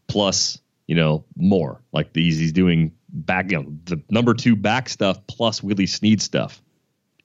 plus, 0.08 0.60
you 0.88 0.96
know, 0.96 1.26
more. 1.36 1.82
Like 1.92 2.14
he's, 2.14 2.38
he's 2.38 2.54
doing 2.54 2.94
back, 3.10 3.52
you 3.52 3.64
know, 3.64 3.74
the 3.86 4.02
number 4.10 4.34
two 4.34 4.56
back 4.56 4.90
stuff 4.90 5.26
plus 5.28 5.64
Willie 5.64 5.88
Snead 5.88 6.22
stuff. 6.22 6.62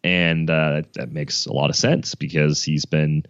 And 0.04 0.48
uh, 0.48 0.82
that 0.94 1.12
makes 1.12 1.46
a 1.46 1.52
lot 1.52 1.70
of 1.70 1.76
sense 1.76 2.14
because 2.14 2.62
he's 2.62 2.84
been 2.84 3.24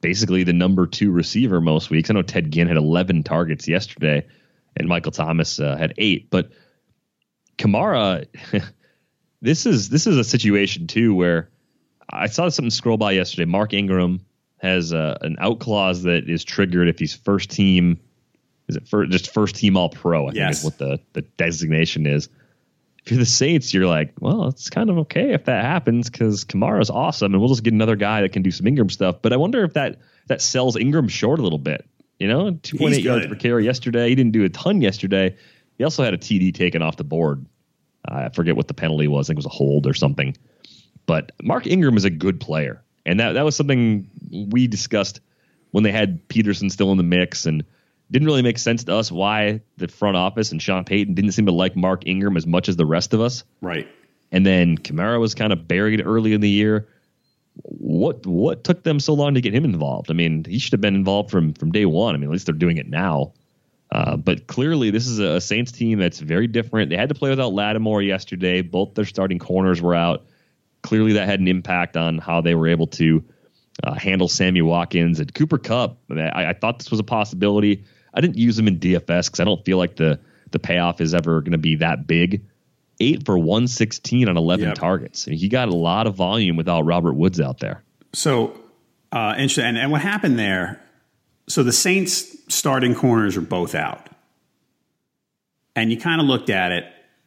basically 0.00 0.44
the 0.44 0.52
number 0.52 0.86
two 0.86 1.10
receiver 1.10 1.60
most 1.60 1.90
weeks. 1.90 2.10
I 2.10 2.14
know 2.14 2.22
Ted 2.22 2.50
Ginn 2.50 2.68
had 2.68 2.76
11 2.76 3.22
targets 3.22 3.66
yesterday 3.66 4.26
and 4.76 4.88
Michael 4.88 5.12
Thomas 5.12 5.58
uh, 5.60 5.76
had 5.76 5.94
eight, 5.98 6.30
but 6.30 6.50
Kamara, 7.56 8.26
this 9.40 9.66
is 9.66 9.88
this 9.88 10.06
is 10.06 10.16
a 10.16 10.24
situation 10.24 10.86
too 10.86 11.14
where 11.14 11.50
I 12.10 12.26
saw 12.26 12.48
something 12.48 12.70
scroll 12.70 12.96
by 12.96 13.12
yesterday. 13.12 13.44
Mark 13.44 13.72
Ingram 13.72 14.24
has 14.58 14.92
uh, 14.92 15.18
an 15.20 15.36
out 15.38 15.60
clause 15.60 16.02
that 16.02 16.28
is 16.28 16.44
triggered 16.44 16.88
if 16.88 16.98
he's 16.98 17.14
first 17.14 17.50
team. 17.50 18.00
Is 18.68 18.76
it 18.76 18.88
for 18.88 19.06
just 19.06 19.32
first 19.32 19.56
team 19.56 19.76
All 19.76 19.90
Pro? 19.90 20.26
I 20.28 20.32
yes. 20.32 20.34
think 20.34 20.50
is 20.50 20.64
what 20.64 20.78
the 20.78 21.00
the 21.12 21.22
designation 21.36 22.06
is 22.06 22.28
if 23.04 23.12
you're 23.12 23.18
the 23.18 23.26
Saints, 23.26 23.74
you're 23.74 23.86
like, 23.86 24.14
well, 24.20 24.48
it's 24.48 24.70
kind 24.70 24.88
of 24.88 24.96
okay 24.98 25.32
if 25.34 25.44
that 25.44 25.62
happens 25.62 26.08
because 26.08 26.44
Kamara's 26.44 26.88
awesome, 26.88 27.34
and 27.34 27.40
we'll 27.40 27.50
just 27.50 27.62
get 27.62 27.74
another 27.74 27.96
guy 27.96 28.22
that 28.22 28.32
can 28.32 28.42
do 28.42 28.50
some 28.50 28.66
Ingram 28.66 28.88
stuff. 28.88 29.16
But 29.20 29.34
I 29.34 29.36
wonder 29.36 29.62
if 29.62 29.74
that 29.74 29.98
that 30.28 30.40
sells 30.40 30.76
Ingram 30.76 31.08
short 31.08 31.38
a 31.38 31.42
little 31.42 31.58
bit. 31.58 31.86
You 32.18 32.28
know, 32.28 32.52
2.8 32.52 33.02
yards 33.02 33.26
per 33.26 33.34
carry 33.34 33.64
yesterday. 33.64 34.08
He 34.08 34.14
didn't 34.14 34.32
do 34.32 34.44
a 34.44 34.48
ton 34.48 34.80
yesterday. 34.80 35.36
He 35.76 35.84
also 35.84 36.02
had 36.02 36.14
a 36.14 36.18
TD 36.18 36.54
taken 36.54 36.80
off 36.80 36.96
the 36.96 37.04
board. 37.04 37.44
I 38.06 38.30
forget 38.30 38.56
what 38.56 38.68
the 38.68 38.74
penalty 38.74 39.08
was. 39.08 39.26
I 39.26 39.28
think 39.28 39.36
it 39.36 39.44
was 39.44 39.46
a 39.46 39.50
hold 39.50 39.86
or 39.86 39.94
something. 39.94 40.36
But 41.06 41.32
Mark 41.42 41.66
Ingram 41.66 41.96
is 41.98 42.04
a 42.04 42.10
good 42.10 42.40
player, 42.40 42.82
and 43.04 43.20
that 43.20 43.32
that 43.32 43.44
was 43.44 43.54
something 43.54 44.08
we 44.30 44.66
discussed 44.66 45.20
when 45.72 45.84
they 45.84 45.92
had 45.92 46.26
Peterson 46.28 46.70
still 46.70 46.90
in 46.90 46.96
the 46.96 47.02
mix 47.02 47.44
and 47.44 47.64
didn't 48.10 48.26
really 48.26 48.42
make 48.42 48.58
sense 48.58 48.84
to 48.84 48.94
us 48.94 49.10
why 49.10 49.60
the 49.76 49.88
front 49.88 50.16
office 50.16 50.52
and 50.52 50.60
Sean 50.60 50.84
Payton 50.84 51.14
didn't 51.14 51.32
seem 51.32 51.46
to 51.46 51.52
like 51.52 51.74
Mark 51.76 52.06
Ingram 52.06 52.36
as 52.36 52.46
much 52.46 52.68
as 52.68 52.76
the 52.76 52.86
rest 52.86 53.14
of 53.14 53.20
us. 53.20 53.44
Right. 53.60 53.88
And 54.30 54.44
then 54.44 54.78
Kamara 54.78 55.18
was 55.20 55.34
kind 55.34 55.52
of 55.52 55.66
buried 55.66 56.04
early 56.04 56.32
in 56.32 56.40
the 56.40 56.50
year. 56.50 56.88
What 57.62 58.26
what 58.26 58.64
took 58.64 58.82
them 58.82 58.98
so 58.98 59.14
long 59.14 59.34
to 59.34 59.40
get 59.40 59.54
him 59.54 59.64
involved? 59.64 60.10
I 60.10 60.14
mean, 60.14 60.44
he 60.44 60.58
should 60.58 60.72
have 60.72 60.80
been 60.80 60.96
involved 60.96 61.30
from 61.30 61.54
from 61.54 61.70
day 61.70 61.86
one. 61.86 62.14
I 62.14 62.18
mean, 62.18 62.28
at 62.28 62.32
least 62.32 62.46
they're 62.46 62.54
doing 62.54 62.78
it 62.78 62.88
now. 62.88 63.32
Uh, 63.92 64.16
but 64.16 64.48
clearly, 64.48 64.90
this 64.90 65.06
is 65.06 65.20
a 65.20 65.40
Saints 65.40 65.70
team 65.70 66.00
that's 66.00 66.18
very 66.18 66.48
different. 66.48 66.90
They 66.90 66.96
had 66.96 67.10
to 67.10 67.14
play 67.14 67.30
without 67.30 67.52
Lattimore 67.52 68.02
yesterday. 68.02 68.60
Both 68.60 68.94
their 68.94 69.04
starting 69.04 69.38
corners 69.38 69.80
were 69.80 69.94
out. 69.94 70.26
Clearly, 70.82 71.12
that 71.12 71.28
had 71.28 71.38
an 71.38 71.46
impact 71.46 71.96
on 71.96 72.18
how 72.18 72.40
they 72.40 72.56
were 72.56 72.66
able 72.66 72.88
to 72.88 73.22
uh, 73.84 73.94
handle 73.94 74.26
Sammy 74.26 74.62
Watkins 74.62 75.20
and 75.20 75.32
Cooper 75.32 75.58
Kupp. 75.58 75.98
I, 76.10 76.46
I, 76.46 76.52
thought 76.52 76.78
this 76.78 76.90
was 76.90 77.00
a 77.00 77.04
possibility. 77.04 77.84
I 78.14 78.20
didn't 78.20 78.38
use 78.38 78.58
him 78.58 78.68
in 78.68 78.78
DFS 78.78 79.26
because 79.26 79.40
I 79.40 79.44
don't 79.44 79.64
feel 79.64 79.78
like 79.78 79.96
the 79.96 80.20
the 80.50 80.58
payoff 80.58 81.00
is 81.00 81.14
ever 81.14 81.40
going 81.40 81.52
to 81.52 81.58
be 81.58 81.76
that 81.76 82.06
big. 82.06 82.44
Eight 83.00 83.26
for 83.26 83.36
one 83.36 83.66
sixteen 83.66 84.28
on 84.28 84.36
eleven 84.36 84.68
yep. 84.68 84.76
targets. 84.76 85.26
I 85.26 85.32
mean, 85.32 85.40
he 85.40 85.48
got 85.48 85.68
a 85.68 85.74
lot 85.74 86.06
of 86.06 86.14
volume 86.14 86.56
without 86.56 86.82
Robert 86.82 87.14
Woods 87.14 87.40
out 87.40 87.58
there. 87.58 87.82
So 88.12 88.56
uh, 89.10 89.34
interesting. 89.36 89.64
And, 89.64 89.78
and 89.78 89.90
what 89.90 90.00
happened 90.00 90.38
there? 90.38 90.80
So 91.48 91.62
the 91.62 91.72
Saints 91.72 92.36
starting 92.48 92.94
corners 92.94 93.36
are 93.36 93.42
both 93.42 93.74
out, 93.74 94.08
and 95.74 95.90
you 95.90 95.98
kind 95.98 96.20
of 96.20 96.26
looked 96.28 96.50
at 96.50 96.72
it 96.72 96.84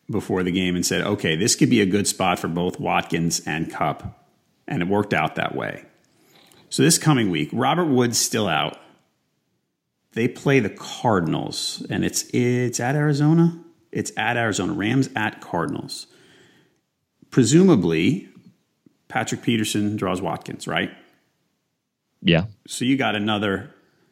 before 0.10 0.44
the 0.44 0.52
game 0.52 0.76
and 0.76 0.86
said, 0.86 1.02
okay, 1.02 1.36
this 1.36 1.56
could 1.56 1.70
be 1.70 1.82
a 1.82 1.86
good 1.86 2.08
spot 2.08 2.40
for 2.40 2.48
both 2.48 2.80
Watkins 2.80 3.42
and 3.46 3.72
Kupp. 3.72 4.24
and 4.68 4.82
it 4.82 4.88
worked 4.88 5.14
out 5.14 5.36
that 5.36 5.56
way. 5.56 5.84
So 6.70 6.84
this 6.84 6.98
coming 6.98 7.30
week, 7.30 7.50
Robert 7.54 7.86
Woods 7.86 8.18
still 8.18 8.48
out. 8.48 8.78
They 10.18 10.28
play 10.28 10.60
the 10.60 10.72
Cardinals, 10.72 11.86
and 11.92 12.04
it's 12.04 12.24
it's 12.34 12.80
at 12.80 12.96
Arizona. 12.96 13.56
It's 13.92 14.12
at 14.18 14.36
Arizona. 14.36 14.74
Rams 14.74 15.12
at 15.16 15.42
Cardinals. 15.42 16.08
Presumably, 17.30 18.28
Patrick 19.10 19.44
Peterson 19.44 19.96
draws 19.96 20.20
Watkins, 20.20 20.68
right? 20.68 20.90
Yeah. 22.24 22.46
So 22.66 22.84
you 22.84 22.98
got 22.98 23.16
another 23.16 23.70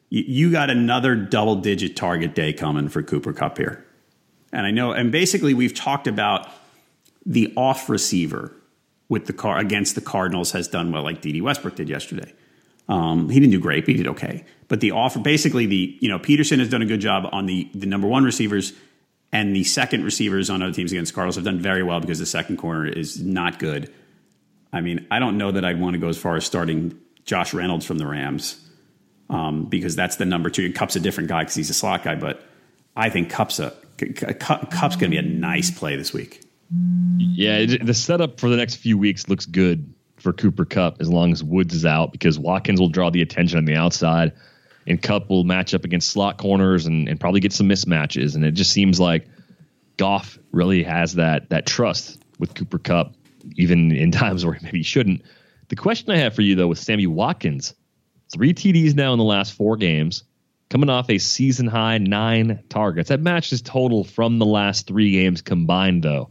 you 0.08 0.52
got 0.52 0.70
another 0.70 1.16
double 1.16 1.56
digit 1.56 1.96
target 1.96 2.36
day 2.36 2.52
coming 2.52 2.88
for 2.88 3.02
Cooper 3.02 3.32
Kupp 3.32 3.58
here. 3.58 3.84
And 4.52 4.64
I 4.64 4.70
know 4.70 4.92
and 4.92 5.10
basically 5.10 5.54
we've 5.54 5.74
talked 5.74 6.06
about 6.06 6.48
the 7.24 7.52
off 7.56 7.88
receiver 7.88 8.52
with 9.08 9.26
the 9.26 9.32
car 9.32 9.58
against 9.58 9.96
the 9.96 10.00
Cardinals 10.00 10.52
has 10.52 10.68
done 10.68 10.92
well 10.92 11.02
like 11.02 11.20
Dede 11.20 11.42
Westbrook 11.42 11.74
did 11.74 11.88
yesterday. 11.88 12.32
Um, 12.88 13.28
he 13.28 13.40
didn't 13.40 13.52
do 13.52 13.60
great, 13.60 13.84
but 13.84 13.92
he 13.92 13.96
did 13.96 14.08
okay. 14.08 14.44
But 14.68 14.80
the 14.80 14.92
offer, 14.92 15.18
basically, 15.18 15.66
the 15.66 15.96
you 16.00 16.08
know 16.08 16.18
Peterson 16.18 16.60
has 16.60 16.70
done 16.70 16.82
a 16.82 16.86
good 16.86 17.00
job 17.00 17.28
on 17.32 17.46
the 17.46 17.68
the 17.74 17.86
number 17.86 18.06
one 18.06 18.24
receivers, 18.24 18.72
and 19.32 19.54
the 19.54 19.64
second 19.64 20.04
receivers 20.04 20.50
on 20.50 20.62
other 20.62 20.72
teams 20.72 20.92
against 20.92 21.14
Cardinals 21.14 21.36
have 21.36 21.44
done 21.44 21.60
very 21.60 21.82
well 21.82 22.00
because 22.00 22.18
the 22.18 22.26
second 22.26 22.58
corner 22.58 22.86
is 22.86 23.20
not 23.20 23.58
good. 23.58 23.92
I 24.72 24.80
mean, 24.80 25.06
I 25.10 25.18
don't 25.18 25.38
know 25.38 25.52
that 25.52 25.64
I'd 25.64 25.80
want 25.80 25.94
to 25.94 25.98
go 25.98 26.08
as 26.08 26.18
far 26.18 26.36
as 26.36 26.44
starting 26.44 26.98
Josh 27.24 27.54
Reynolds 27.54 27.86
from 27.86 27.98
the 27.98 28.06
Rams 28.06 28.60
um, 29.30 29.64
because 29.64 29.96
that's 29.96 30.16
the 30.16 30.24
number 30.24 30.50
two. 30.50 30.72
Kupp's 30.72 30.96
a 30.96 31.00
different 31.00 31.28
guy 31.28 31.42
because 31.42 31.54
he's 31.54 31.70
a 31.70 31.74
slot 31.74 32.04
guy, 32.04 32.14
but 32.14 32.42
I 32.96 33.10
think 33.10 33.30
Kupp's 33.30 33.58
a 33.58 33.72
Kupp's 33.98 34.96
going 34.96 35.10
to 35.10 35.16
be 35.16 35.18
a 35.18 35.22
nice 35.22 35.70
play 35.70 35.96
this 35.96 36.12
week. 36.12 36.42
Yeah, 37.18 37.64
the 37.82 37.94
setup 37.94 38.40
for 38.40 38.48
the 38.48 38.56
next 38.56 38.76
few 38.76 38.98
weeks 38.98 39.28
looks 39.28 39.46
good 39.46 39.94
for 40.26 40.32
Cooper 40.32 40.64
Kupp 40.64 41.00
as 41.00 41.08
long 41.08 41.30
as 41.30 41.44
Woods 41.44 41.72
is 41.72 41.86
out 41.86 42.10
because 42.10 42.36
Watkins 42.36 42.80
will 42.80 42.88
draw 42.88 43.10
the 43.10 43.22
attention 43.22 43.58
on 43.58 43.64
the 43.64 43.76
outside. 43.76 44.32
and 44.84 45.00
Kupp 45.00 45.30
will 45.30 45.44
match 45.44 45.72
up 45.72 45.84
against 45.84 46.10
slot 46.10 46.36
corners 46.36 46.86
and, 46.86 47.08
and 47.08 47.20
probably 47.20 47.38
get 47.38 47.52
some 47.52 47.68
mismatches. 47.68 48.34
And 48.34 48.44
it 48.44 48.50
just 48.50 48.72
seems 48.72 48.98
like 48.98 49.28
Goff 49.96 50.36
really 50.50 50.82
has 50.82 51.14
that 51.14 51.50
that 51.50 51.64
trust 51.64 52.20
with 52.40 52.56
Cooper 52.56 52.80
Kupp, 52.80 53.14
even 53.54 53.92
in 53.92 54.10
times 54.22 54.44
where 54.44 54.58
maybe 54.62 54.78
he 54.78 54.82
shouldn't. 54.82 55.22
The 55.68 55.76
question 55.76 56.10
I 56.10 56.16
have 56.16 56.34
for 56.34 56.42
you 56.42 56.56
though 56.56 56.66
with 56.66 56.80
Sammy 56.80 57.06
Watkins, 57.06 57.74
three 58.32 58.52
TDs 58.52 58.96
now 58.96 59.12
in 59.12 59.20
the 59.20 59.24
last 59.24 59.52
four 59.52 59.76
games, 59.76 60.24
coming 60.70 60.90
off 60.90 61.08
a 61.08 61.18
season 61.18 61.68
high 61.68 61.98
nine 61.98 62.64
targets. 62.68 63.10
That 63.10 63.20
matches 63.20 63.62
total 63.62 64.02
from 64.02 64.40
the 64.40 64.46
last 64.46 64.88
three 64.88 65.12
games 65.12 65.40
combined 65.40 66.02
though. 66.02 66.30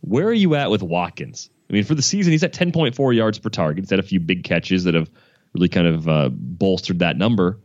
Where 0.00 0.26
are 0.26 0.32
you 0.32 0.56
at 0.56 0.68
with 0.68 0.82
Watkins? 0.82 1.48
I 1.68 1.72
mean, 1.72 1.84
for 1.84 1.94
the 1.94 2.02
season, 2.02 2.32
he's 2.32 2.42
at 2.42 2.52
10.4 2.52 3.14
yards 3.14 3.38
per 3.38 3.50
target. 3.50 3.84
He's 3.84 3.90
had 3.90 3.98
a 3.98 4.04
few 4.04 4.20
big 4.20 4.44
catches 4.44 4.84
that 4.84 4.94
have 4.94 5.10
really 5.52 5.68
kind 5.68 5.86
of 5.86 6.08
uh, 6.08 6.28
bolstered 6.30 7.00
that 7.00 7.16
number. 7.16 7.60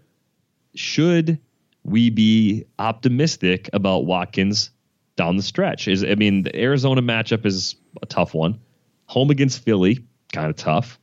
Should 0.76 1.40
we 1.84 2.10
be 2.10 2.66
optimistic 2.80 3.70
about 3.74 4.06
Watkins 4.06 4.72
down 5.16 5.38
the 5.38 5.44
stretch? 5.44 5.88
Is 5.88 6.04
I 6.04 6.16
mean, 6.16 6.44
the 6.44 6.56
Arizona 6.56 7.02
matchup 7.02 7.46
is 7.46 7.76
a 8.02 8.06
tough 8.06 8.34
one. 8.34 8.60
Home 9.06 9.30
against 9.30 9.64
Philly, 9.64 10.06
kind 10.32 10.50
of 10.50 10.56
tough. 10.56 11.00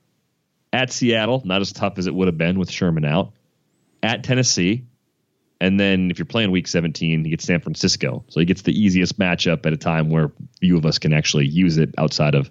At 0.72 0.92
Seattle, 0.92 1.42
not 1.44 1.60
as 1.60 1.72
tough 1.72 1.98
as 1.98 2.06
it 2.06 2.14
would 2.14 2.28
have 2.28 2.38
been 2.38 2.58
with 2.58 2.70
Sherman 2.70 3.04
out. 3.04 3.32
At 4.02 4.24
Tennessee, 4.24 4.84
and 5.60 5.78
then 5.78 6.10
if 6.10 6.18
you're 6.18 6.26
playing 6.26 6.50
week 6.50 6.66
17, 6.66 7.24
he 7.24 7.30
gets 7.30 7.44
San 7.44 7.60
Francisco. 7.60 8.24
So 8.28 8.40
he 8.40 8.46
gets 8.46 8.62
the 8.62 8.72
easiest 8.72 9.18
matchup 9.18 9.66
at 9.66 9.72
a 9.72 9.76
time 9.76 10.08
where 10.08 10.32
few 10.58 10.78
of 10.78 10.86
us 10.86 10.98
can 10.98 11.12
actually 11.12 11.46
use 11.46 11.76
it 11.76 11.94
outside 11.98 12.34
of 12.34 12.50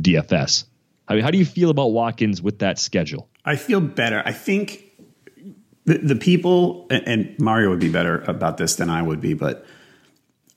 DFS. 0.00 0.64
I 1.08 1.14
mean, 1.14 1.24
how 1.24 1.30
do 1.30 1.38
you 1.38 1.44
feel 1.44 1.70
about 1.70 1.92
Watkins 1.92 2.40
with 2.40 2.60
that 2.60 2.78
schedule? 2.78 3.28
I 3.44 3.56
feel 3.56 3.80
better. 3.80 4.22
I 4.24 4.32
think 4.32 4.84
the, 5.84 5.98
the 5.98 6.16
people, 6.16 6.86
and 6.90 7.36
Mario 7.38 7.70
would 7.70 7.80
be 7.80 7.90
better 7.90 8.20
about 8.22 8.56
this 8.56 8.76
than 8.76 8.88
I 8.88 9.02
would 9.02 9.20
be, 9.20 9.34
but 9.34 9.66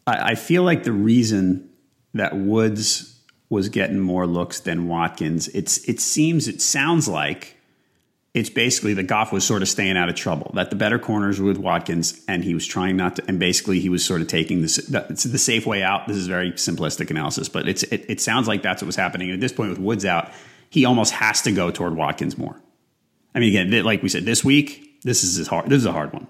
I, 0.05 0.31
I 0.31 0.35
feel 0.35 0.63
like 0.63 0.83
the 0.83 0.91
reason 0.91 1.69
that 2.13 2.37
Woods 2.37 3.19
was 3.49 3.69
getting 3.69 3.99
more 3.99 4.27
looks 4.27 4.59
than 4.59 4.87
Watkins, 4.87 5.47
it's 5.49 5.77
it 5.89 5.99
seems, 5.99 6.47
it 6.47 6.61
sounds 6.61 7.07
like 7.07 7.57
it's 8.35 8.49
basically 8.49 8.93
that 8.95 9.03
Goff 9.03 9.31
was 9.31 9.45
sort 9.45 9.61
of 9.61 9.69
staying 9.69 9.95
out 9.95 10.09
of 10.09 10.15
trouble. 10.15 10.51
That 10.55 10.69
the 10.69 10.75
better 10.75 10.99
corners 10.99 11.39
were 11.39 11.47
with 11.47 11.57
Watkins, 11.57 12.21
and 12.27 12.43
he 12.43 12.53
was 12.53 12.67
trying 12.67 12.97
not 12.97 13.15
to. 13.15 13.23
And 13.29 13.39
basically, 13.39 13.79
he 13.79 13.87
was 13.87 14.03
sort 14.03 14.19
of 14.19 14.27
taking 14.27 14.61
this 14.61 14.75
the 14.75 15.39
safe 15.39 15.65
way 15.65 15.81
out. 15.81 16.05
This 16.05 16.17
is 16.17 16.27
very 16.27 16.51
simplistic 16.51 17.09
analysis, 17.09 17.47
but 17.47 17.65
it's 17.65 17.83
it, 17.83 18.05
it 18.09 18.19
sounds 18.19 18.49
like 18.49 18.61
that's 18.61 18.81
what 18.81 18.87
was 18.87 18.97
happening. 18.97 19.29
And 19.29 19.35
at 19.35 19.41
this 19.41 19.53
point, 19.53 19.69
with 19.69 19.79
Woods 19.79 20.03
out, 20.03 20.31
he 20.69 20.83
almost 20.83 21.13
has 21.13 21.43
to 21.43 21.53
go 21.53 21.71
toward 21.71 21.95
Watkins 21.95 22.37
more. 22.37 22.61
I 23.33 23.39
mean, 23.39 23.55
again, 23.55 23.83
like 23.85 24.03
we 24.03 24.09
said, 24.09 24.25
this 24.25 24.43
week, 24.43 25.01
this 25.03 25.23
is 25.23 25.47
hard. 25.47 25.69
This 25.69 25.77
is 25.77 25.85
a 25.85 25.93
hard 25.93 26.11
one. 26.11 26.27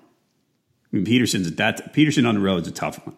I 0.94 0.96
mean, 0.96 1.06
Peterson's 1.06 1.52
that 1.54 1.92
Peterson 1.94 2.28
on 2.28 2.36
the 2.36 2.42
road 2.42 2.62
is 2.62 2.68
a 2.68 2.72
tough 2.72 3.04
one. 3.04 3.16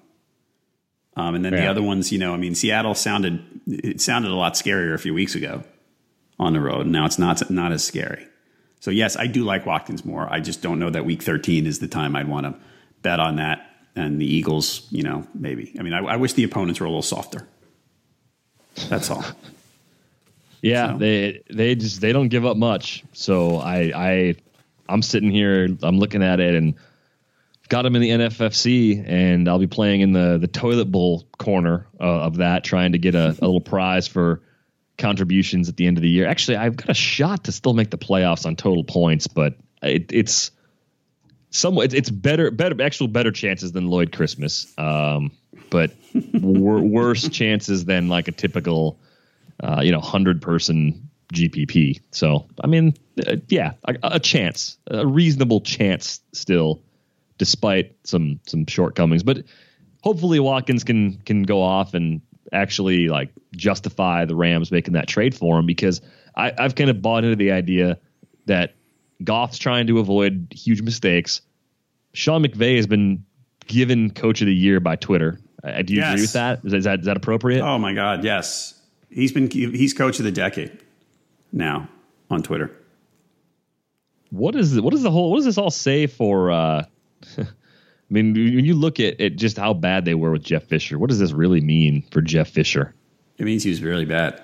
Um, 1.18 1.36
and 1.36 1.44
then 1.44 1.52
yeah. 1.52 1.62
the 1.62 1.68
other 1.68 1.84
ones, 1.84 2.10
you 2.14 2.20
know, 2.20 2.34
I 2.34 2.38
mean, 2.38 2.56
Seattle 2.56 2.96
sounded 2.96 3.44
it 3.68 4.00
sounded 4.00 4.32
a 4.32 4.36
lot 4.36 4.54
scarier 4.54 4.94
a 4.94 4.98
few 4.98 5.14
weeks 5.14 5.36
ago 5.36 5.66
on 6.40 6.54
the 6.54 6.62
road. 6.62 6.88
Now 6.88 7.06
it's 7.06 7.20
not 7.20 7.52
not 7.52 7.74
as 7.74 7.84
scary. 7.84 8.26
So 8.88 8.92
yes, 8.92 9.18
I 9.18 9.28
do 9.28 9.44
like 9.44 9.66
Watkins 9.66 10.06
more. 10.06 10.32
I 10.32 10.40
just 10.40 10.62
don't 10.62 10.80
know 10.80 10.90
that 10.90 11.04
week 11.04 11.22
13 11.22 11.68
is 11.68 11.80
the 11.80 11.90
time 11.90 12.16
I'd 12.16 12.30
want 12.30 12.46
to 12.46 12.56
bet 13.02 13.20
on 13.20 13.36
that. 13.36 13.70
And 13.98 14.22
the 14.22 14.26
Eagles, 14.26 14.88
you 14.92 15.04
know, 15.04 15.28
maybe. 15.34 15.76
I 15.78 15.84
mean, 15.84 15.92
I, 15.92 16.00
I 16.00 16.16
wish 16.16 16.32
the 16.32 16.46
opponents 16.46 16.80
were 16.80 16.86
a 16.86 16.90
little 16.90 17.02
softer. 17.02 17.46
That's 18.88 19.12
all. 19.12 19.26
yeah, 20.62 20.94
so. 20.94 21.00
they 21.00 21.44
they 21.54 21.76
just 21.76 22.00
they 22.00 22.14
don't 22.14 22.30
give 22.30 22.46
up 22.46 22.56
much. 22.56 23.04
So 23.12 23.58
I 23.58 23.92
I 23.94 24.36
I'm 24.88 25.02
sitting 25.02 25.32
here, 25.32 25.68
I'm 25.84 26.00
looking 26.00 26.24
at 26.24 26.40
it, 26.40 26.56
and 26.56 26.76
got 27.68 27.86
him 27.86 27.94
in 27.98 28.02
the 28.02 28.12
NFFC, 28.12 29.04
and 29.06 29.50
I'll 29.50 29.60
be 29.60 29.68
playing 29.68 30.00
in 30.00 30.14
the 30.14 30.38
the 30.38 30.48
toilet 30.48 30.94
bowl 30.94 31.28
corner 31.38 31.88
uh, 32.00 32.22
of 32.22 32.38
that, 32.38 32.64
trying 32.64 32.94
to 32.94 32.98
get 32.98 33.16
a, 33.16 33.32
a 33.32 33.44
little 33.44 33.60
prize 33.60 34.08
for 34.08 34.42
contributions 34.98 35.70
at 35.70 35.78
the 35.78 35.88
end 35.88 35.98
of 35.98 36.02
the 36.02 36.10
year. 36.10 36.28
Actually, 36.28 36.58
I've 36.58 36.76
got 36.76 36.90
a 36.90 36.94
shot 36.94 37.46
to 37.46 37.52
still 37.52 37.74
make 37.74 37.92
the 37.92 37.98
playoffs 37.98 38.46
on 38.46 38.56
total 38.56 38.84
points, 38.84 39.28
but 39.28 39.56
it, 39.82 40.12
it's 40.12 40.52
somewhat 41.50 41.94
it's 41.94 42.10
better 42.10 42.52
better 42.52 42.82
actual 42.82 43.08
better 43.08 43.32
chances 43.32 43.72
than 43.72 43.88
Lloyd 43.88 44.12
Christmas, 44.12 44.74
um, 44.78 45.32
but 45.70 45.92
wor- 46.34 46.80
worse 46.82 47.28
chances 47.30 47.86
than 47.86 48.10
like 48.10 48.28
a 48.28 48.32
typical 48.32 49.00
uh, 49.62 49.82
you 49.84 49.92
know 49.92 50.02
hundred 50.02 50.42
person 50.42 51.10
GPP. 51.34 52.02
So 52.12 52.48
I 52.64 52.68
mean, 52.68 52.96
uh, 53.26 53.38
yeah, 53.48 53.74
a, 53.86 53.96
a 54.04 54.20
chance, 54.20 54.78
a 54.88 55.06
reasonable 55.06 55.62
chance 55.62 56.22
still, 56.34 56.82
despite 57.38 57.96
some 58.04 58.40
some 58.48 58.66
shortcomings, 58.66 59.24
but. 59.24 59.44
Hopefully 60.04 60.40
Watkins 60.40 60.86
can 60.86 61.18
can 61.26 61.44
go 61.44 61.62
off 61.62 61.94
and 61.94 62.22
actually 62.52 63.08
like 63.08 63.30
justify 63.56 64.26
the 64.26 64.36
Rams 64.36 64.72
making 64.72 64.94
that 64.94 65.08
trade 65.08 65.36
for 65.36 65.60
him 65.60 65.66
because 65.66 66.02
I, 66.36 66.54
I've 66.58 66.76
kind 66.76 66.90
of 66.90 67.02
bought 67.02 67.24
into 67.24 67.36
the 67.36 67.52
idea 67.52 68.00
that 68.46 68.76
Goff's 69.24 69.58
trying 69.58 69.88
to 69.88 70.00
avoid 70.00 70.48
huge 70.52 70.82
mistakes. 70.82 71.42
Sean 72.14 72.44
McVay 72.44 72.78
has 72.78 72.88
been 72.88 73.26
given 73.68 74.12
Coach 74.12 74.42
of 74.42 74.48
the 74.48 74.56
Year 74.56 74.80
by 74.80 74.96
Twitter. 74.96 75.40
Uh, 75.64 75.82
do 75.82 75.94
you 75.94 76.00
yes. 76.00 76.14
agree 76.14 76.22
with 76.22 76.34
that? 76.34 76.62
Is, 76.64 76.84
that? 76.84 77.00
is 77.00 77.06
that 77.06 77.18
appropriate? 77.18 77.62
Oh 77.62 77.78
my 77.78 77.94
God, 77.94 78.24
yes. 78.24 78.80
He's 79.10 79.32
been 79.32 79.50
he's 79.50 79.94
Coach 79.94 80.20
of 80.20 80.26
the 80.26 80.32
Decade 80.32 80.78
now 81.52 81.90
on 82.30 82.44
Twitter. 82.44 82.72
What 84.30 84.56
is 84.56 84.80
what 84.80 84.94
is 84.94 85.04
the 85.04 85.12
whole 85.12 85.32
what 85.32 85.38
does 85.38 85.46
this 85.46 85.58
all 85.58 85.72
say 85.72 86.08
for? 86.08 86.52
Uh, 86.52 86.86
I 88.10 88.14
mean, 88.14 88.34
when 88.34 88.64
you 88.64 88.74
look 88.74 89.00
at, 89.00 89.20
at 89.20 89.36
just 89.36 89.58
how 89.58 89.74
bad 89.74 90.06
they 90.06 90.16
were 90.16 90.32
with 90.32 90.44
Jeff 90.44 90.64
Fisher, 90.64 90.98
what 90.98 91.10
does 91.10 91.20
this 91.20 91.34
really 91.34 91.60
mean 91.60 92.04
for 92.12 92.22
Jeff 92.22 92.48
Fisher? 92.48 92.94
It 93.38 93.44
means 93.44 93.64
he 93.64 93.70
was 93.70 93.84
really 93.84 94.06
bad. 94.06 94.42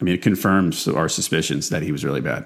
I 0.00 0.04
mean, 0.04 0.14
it 0.14 0.22
confirms 0.22 0.88
our 0.88 1.08
suspicions 1.08 1.68
that 1.70 1.82
he 1.82 1.92
was 1.92 2.04
really 2.04 2.20
bad, 2.20 2.44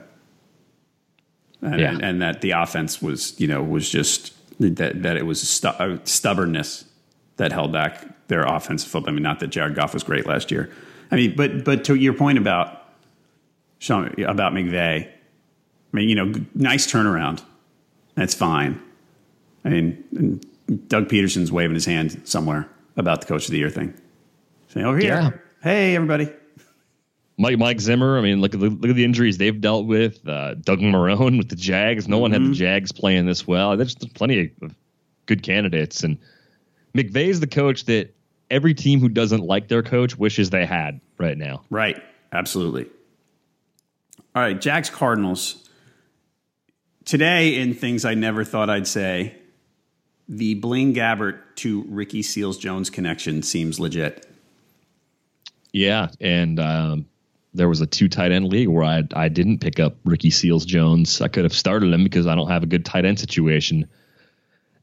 and, 1.63 1.81
yeah. 1.81 1.91
and, 1.91 2.03
and 2.03 2.23
that 2.23 2.43
the 2.43 2.53
offense 2.53 3.03
was, 3.03 3.39
you 3.41 3.49
know, 3.49 3.63
was 3.63 3.91
just 3.91 4.35
that 4.61 5.03
that 5.03 5.17
it 5.17 5.27
was 5.27 5.41
stu- 5.41 5.69
uh, 5.69 5.99
stubbornness 6.05 6.85
that 7.39 7.51
held 7.51 7.73
back 7.73 8.29
their 8.29 8.43
offensive 8.43 8.89
football. 8.89 9.11
I 9.11 9.15
mean, 9.15 9.23
not 9.23 9.41
that 9.41 9.49
Jared 9.49 9.75
Goff 9.75 9.95
was 9.95 10.05
great 10.05 10.27
last 10.27 10.53
year. 10.53 10.71
I 11.11 11.17
mean, 11.17 11.35
but 11.35 11.65
but 11.65 11.85
to 11.85 11.97
your 11.97 12.13
point 12.13 12.39
about 12.39 12.93
Sean 13.81 14.15
about 14.23 14.53
McVay, 14.53 15.09
I 15.09 15.11
mean, 15.93 16.09
you 16.09 16.15
know, 16.15 16.33
nice 16.55 16.87
turnaround. 16.87 17.43
That's 18.15 18.35
fine. 18.35 18.81
I 19.65 19.71
mean, 19.71 20.41
Doug 20.87 21.09
Pederson's 21.09 21.51
waving 21.51 21.75
his 21.75 21.85
hand 21.85 22.23
somewhere 22.25 22.69
about 22.97 23.21
the 23.21 23.27
coach 23.27 23.47
of 23.47 23.53
the 23.53 23.59
year 23.59 23.71
thing. 23.71 23.95
Saying, 24.69 24.87
over 24.87 24.99
here, 24.99 25.09
yeah. 25.09 25.31
hey, 25.63 25.97
everybody. 25.97 26.33
Mike 27.39 27.59
Mike 27.59 27.81
Zimmer. 27.81 28.19
I 28.19 28.21
mean, 28.21 28.41
look 28.41 28.55
at 28.55 28.61
the, 28.61 28.69
look 28.69 28.91
at 28.91 28.97
the 28.97 29.05
injuries 29.05 29.39
they've 29.39 29.61
dealt 29.61 29.87
with. 29.87 30.27
Uh, 30.29 30.55
Doug 30.55 30.81
Marrone 30.81 31.39
with 31.39 31.49
the 31.49 31.57
Jags. 31.57 32.07
No 32.07 32.17
mm-hmm. 32.17 32.23
one 32.23 32.31
had 32.33 32.43
the 32.43 32.47
mm-hmm. 32.47 32.53
Jags 32.55 32.93
playing 32.93 33.27
this 33.27 33.47
well. 33.47 33.77
There's 33.77 33.95
plenty 33.95 34.53
of 34.61 34.75
good 35.27 35.43
candidates, 35.43 36.05
and 36.05 36.19
McVay's 36.95 37.41
the 37.41 37.47
coach 37.47 37.87
that 37.87 38.15
every 38.51 38.75
team 38.75 39.01
who 39.01 39.09
doesn't 39.09 39.41
like 39.41 39.69
their 39.69 39.83
coach 39.83 40.17
wishes 40.19 40.51
they 40.51 40.67
had 40.67 41.01
right 41.19 41.39
now. 41.39 41.63
Right. 41.71 42.03
Absolutely. 42.33 42.87
All 44.35 44.43
right, 44.43 44.61
Jags 44.61 44.91
Cardinals. 44.91 45.69
Today, 47.05 47.57
in 47.57 47.75
things 47.75 48.05
I 48.05 48.15
never 48.15 48.45
thought 48.45 48.71
I'd 48.71 48.87
say, 48.87 49.35
the 50.31 50.55
Blaine 50.55 50.95
Gabbert 50.95 51.41
to 51.57 51.85
Ricky 51.89 52.23
Seals 52.23 52.57
Jones 52.57 52.89
connection 52.89 53.43
seems 53.43 53.81
legit. 53.81 54.27
Yeah, 55.73 56.09
and 56.21 56.59
um, 56.61 57.07
there 57.53 57.69
was 57.69 57.81
a 57.81 57.87
two 57.87 58.09
tight 58.09 58.31
end 58.31 58.49
league 58.49 58.69
where 58.69 58.85
I 58.85 59.03
I 59.13 59.29
didn't 59.29 59.59
pick 59.59 59.81
up 59.81 59.97
Ricky 60.05 60.31
Seals 60.31 60.65
Jones. 60.65 61.21
I 61.21 61.29
could 61.29 61.45
have 61.45 61.53
started 61.53 61.93
him 61.93 62.05
because 62.05 62.29
I 62.29 62.37
don't 62.37 62.49
have 62.49 62.63
a 62.63 62.67
good 62.67 62.85
tight 62.85 63.05
end 63.05 63.19
situation. 63.19 63.89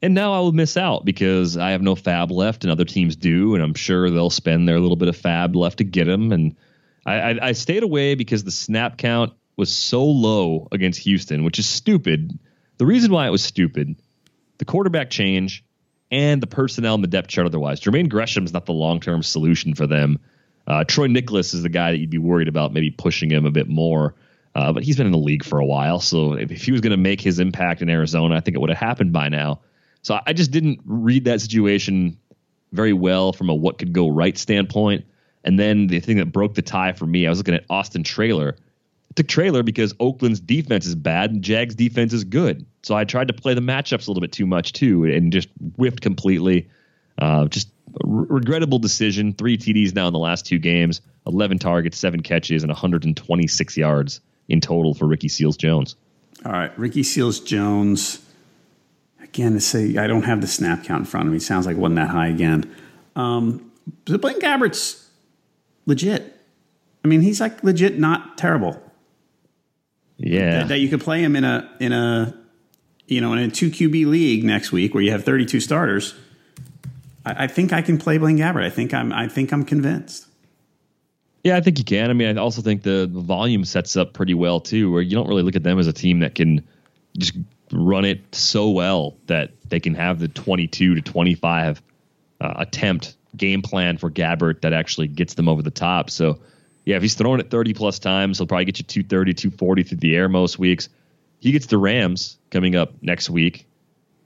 And 0.00 0.14
now 0.14 0.32
I 0.34 0.38
will 0.38 0.52
miss 0.52 0.76
out 0.76 1.04
because 1.04 1.56
I 1.56 1.70
have 1.70 1.82
no 1.82 1.96
fab 1.96 2.30
left 2.30 2.62
and 2.62 2.70
other 2.70 2.84
teams 2.84 3.16
do, 3.16 3.54
and 3.54 3.64
I'm 3.64 3.74
sure 3.74 4.10
they'll 4.10 4.30
spend 4.30 4.68
their 4.68 4.78
little 4.78 4.96
bit 4.96 5.08
of 5.08 5.16
fab 5.16 5.56
left 5.56 5.78
to 5.78 5.84
get 5.84 6.06
him. 6.06 6.30
And 6.30 6.54
I, 7.04 7.14
I, 7.14 7.38
I 7.48 7.52
stayed 7.52 7.82
away 7.82 8.14
because 8.14 8.44
the 8.44 8.52
snap 8.52 8.96
count 8.96 9.32
was 9.56 9.74
so 9.74 10.04
low 10.04 10.68
against 10.70 11.00
Houston, 11.00 11.42
which 11.42 11.58
is 11.58 11.66
stupid. 11.66 12.38
The 12.76 12.86
reason 12.86 13.10
why 13.10 13.26
it 13.26 13.30
was 13.30 13.42
stupid 13.42 13.96
the 14.58 14.64
quarterback 14.64 15.10
change 15.10 15.64
and 16.10 16.42
the 16.42 16.46
personnel 16.46 16.94
in 16.94 17.00
the 17.00 17.08
depth 17.08 17.28
chart 17.28 17.46
otherwise. 17.46 17.80
Jermaine 17.80 18.08
Gresham's 18.08 18.52
not 18.52 18.66
the 18.66 18.72
long 18.72 19.00
term 19.00 19.22
solution 19.22 19.74
for 19.74 19.86
them. 19.86 20.18
Uh, 20.66 20.84
Troy 20.84 21.06
Niklas 21.06 21.54
is 21.54 21.62
the 21.62 21.68
guy 21.68 21.92
that 21.92 21.98
you'd 21.98 22.10
be 22.10 22.18
worried 22.18 22.48
about 22.48 22.72
maybe 22.72 22.90
pushing 22.90 23.30
him 23.30 23.46
a 23.46 23.50
bit 23.50 23.68
more. 23.68 24.14
Uh, 24.54 24.72
but 24.72 24.82
he's 24.82 24.96
been 24.96 25.06
in 25.06 25.12
the 25.12 25.18
league 25.18 25.44
for 25.44 25.58
a 25.58 25.64
while. 25.64 26.00
So 26.00 26.32
if, 26.32 26.50
if 26.50 26.64
he 26.64 26.72
was 26.72 26.80
going 26.80 26.90
to 26.90 26.96
make 26.96 27.20
his 27.20 27.38
impact 27.38 27.80
in 27.80 27.88
Arizona, 27.88 28.36
I 28.36 28.40
think 28.40 28.56
it 28.56 28.60
would 28.60 28.70
have 28.70 28.78
happened 28.78 29.12
by 29.12 29.28
now. 29.28 29.60
So 30.02 30.18
I 30.26 30.32
just 30.32 30.50
didn't 30.50 30.80
read 30.84 31.24
that 31.24 31.40
situation 31.40 32.18
very 32.72 32.92
well 32.92 33.32
from 33.32 33.50
a 33.50 33.54
what 33.54 33.78
could 33.78 33.92
go 33.92 34.08
right 34.08 34.36
standpoint. 34.36 35.04
And 35.44 35.58
then 35.58 35.86
the 35.86 36.00
thing 36.00 36.16
that 36.16 36.32
broke 36.32 36.54
the 36.54 36.62
tie 36.62 36.92
for 36.92 37.06
me, 37.06 37.26
I 37.26 37.30
was 37.30 37.38
looking 37.38 37.54
at 37.54 37.64
Austin 37.70 38.02
Traylor 38.02 38.56
the 39.18 39.24
trailer 39.24 39.62
because 39.62 39.92
Oakland's 40.00 40.40
defense 40.40 40.86
is 40.86 40.94
bad 40.94 41.30
and 41.30 41.42
Jags 41.42 41.74
defense 41.74 42.12
is 42.12 42.24
good. 42.24 42.64
So 42.82 42.94
I 42.94 43.04
tried 43.04 43.28
to 43.28 43.34
play 43.34 43.52
the 43.52 43.60
matchups 43.60 44.06
a 44.06 44.10
little 44.10 44.22
bit 44.22 44.32
too 44.32 44.46
much 44.46 44.72
too 44.72 45.04
and 45.04 45.30
just 45.32 45.48
whiffed 45.76 46.00
completely. 46.00 46.68
Uh, 47.18 47.46
just 47.48 47.68
regrettable 48.04 48.78
decision. 48.78 49.32
Three 49.32 49.58
TDs 49.58 49.94
now 49.94 50.06
in 50.06 50.12
the 50.12 50.18
last 50.18 50.46
two 50.46 50.58
games, 50.58 51.00
11 51.26 51.58
targets, 51.58 51.98
seven 51.98 52.22
catches, 52.22 52.62
and 52.62 52.70
126 52.70 53.76
yards 53.76 54.20
in 54.48 54.60
total 54.60 54.94
for 54.94 55.06
Ricky 55.06 55.28
Seals 55.28 55.56
Jones. 55.56 55.96
All 56.46 56.52
right, 56.52 56.76
Ricky 56.78 57.02
Seals 57.02 57.40
Jones. 57.40 58.24
Again, 59.20 59.52
to 59.52 59.60
say 59.60 59.96
I 59.96 60.06
don't 60.06 60.22
have 60.22 60.40
the 60.40 60.46
snap 60.46 60.84
count 60.84 61.00
in 61.00 61.04
front 61.06 61.26
of 61.26 61.32
me. 61.32 61.40
Sounds 61.40 61.66
like 61.66 61.76
it 61.76 61.80
wasn't 61.80 61.96
that 61.96 62.08
high 62.08 62.28
again. 62.28 62.74
Um, 63.16 63.72
but 64.04 64.20
Blaine 64.20 64.40
Gabbert's 64.40 65.10
legit. 65.86 66.36
I 67.04 67.08
mean, 67.08 67.20
he's 67.20 67.40
like 67.40 67.62
legit 67.64 67.98
not 67.98 68.38
terrible. 68.38 68.80
Yeah, 70.18 70.50
that, 70.50 70.68
that 70.68 70.78
you 70.78 70.88
could 70.88 71.00
play 71.00 71.22
him 71.22 71.36
in 71.36 71.44
a 71.44 71.70
in 71.80 71.92
a 71.92 72.34
you 73.06 73.20
know 73.20 73.32
in 73.32 73.38
a 73.38 73.50
two 73.50 73.70
QB 73.70 74.06
league 74.06 74.44
next 74.44 74.72
week 74.72 74.94
where 74.94 75.02
you 75.02 75.12
have 75.12 75.24
32 75.24 75.60
starters. 75.60 76.14
I, 77.24 77.44
I 77.44 77.46
think 77.46 77.72
I 77.72 77.82
can 77.82 77.98
play 77.98 78.18
Blaine 78.18 78.38
Gabbert. 78.38 78.64
I 78.64 78.70
think 78.70 78.92
I'm 78.92 79.12
I 79.12 79.28
think 79.28 79.52
I'm 79.52 79.64
convinced. 79.64 80.26
Yeah, 81.44 81.56
I 81.56 81.60
think 81.60 81.78
you 81.78 81.84
can. 81.84 82.10
I 82.10 82.12
mean, 82.14 82.36
I 82.36 82.40
also 82.40 82.62
think 82.62 82.82
the, 82.82 83.08
the 83.10 83.20
volume 83.20 83.64
sets 83.64 83.96
up 83.96 84.12
pretty 84.12 84.34
well 84.34 84.60
too, 84.60 84.90
where 84.90 85.00
you 85.00 85.14
don't 85.14 85.28
really 85.28 85.42
look 85.42 85.56
at 85.56 85.62
them 85.62 85.78
as 85.78 85.86
a 85.86 85.92
team 85.92 86.18
that 86.18 86.34
can 86.34 86.66
just 87.16 87.36
run 87.72 88.04
it 88.04 88.34
so 88.34 88.68
well 88.70 89.16
that 89.26 89.52
they 89.68 89.78
can 89.78 89.94
have 89.94 90.18
the 90.18 90.28
22 90.28 90.96
to 90.96 91.00
25 91.00 91.82
uh, 92.40 92.54
attempt 92.56 93.16
game 93.36 93.62
plan 93.62 93.98
for 93.98 94.10
Gabbert 94.10 94.62
that 94.62 94.72
actually 94.72 95.06
gets 95.06 95.34
them 95.34 95.48
over 95.48 95.62
the 95.62 95.70
top. 95.70 96.10
So, 96.10 96.38
yeah, 96.88 96.96
if 96.96 97.02
he's 97.02 97.12
throwing 97.12 97.38
it 97.38 97.50
30 97.50 97.74
plus 97.74 97.98
times, 97.98 98.38
he'll 98.38 98.46
probably 98.46 98.64
get 98.64 98.78
you 98.78 98.84
230, 98.84 99.34
240 99.34 99.82
through 99.82 99.98
the 99.98 100.16
air 100.16 100.26
most 100.26 100.58
weeks. 100.58 100.88
He 101.38 101.52
gets 101.52 101.66
the 101.66 101.76
Rams 101.76 102.38
coming 102.50 102.76
up 102.76 102.94
next 103.02 103.28
week, 103.28 103.66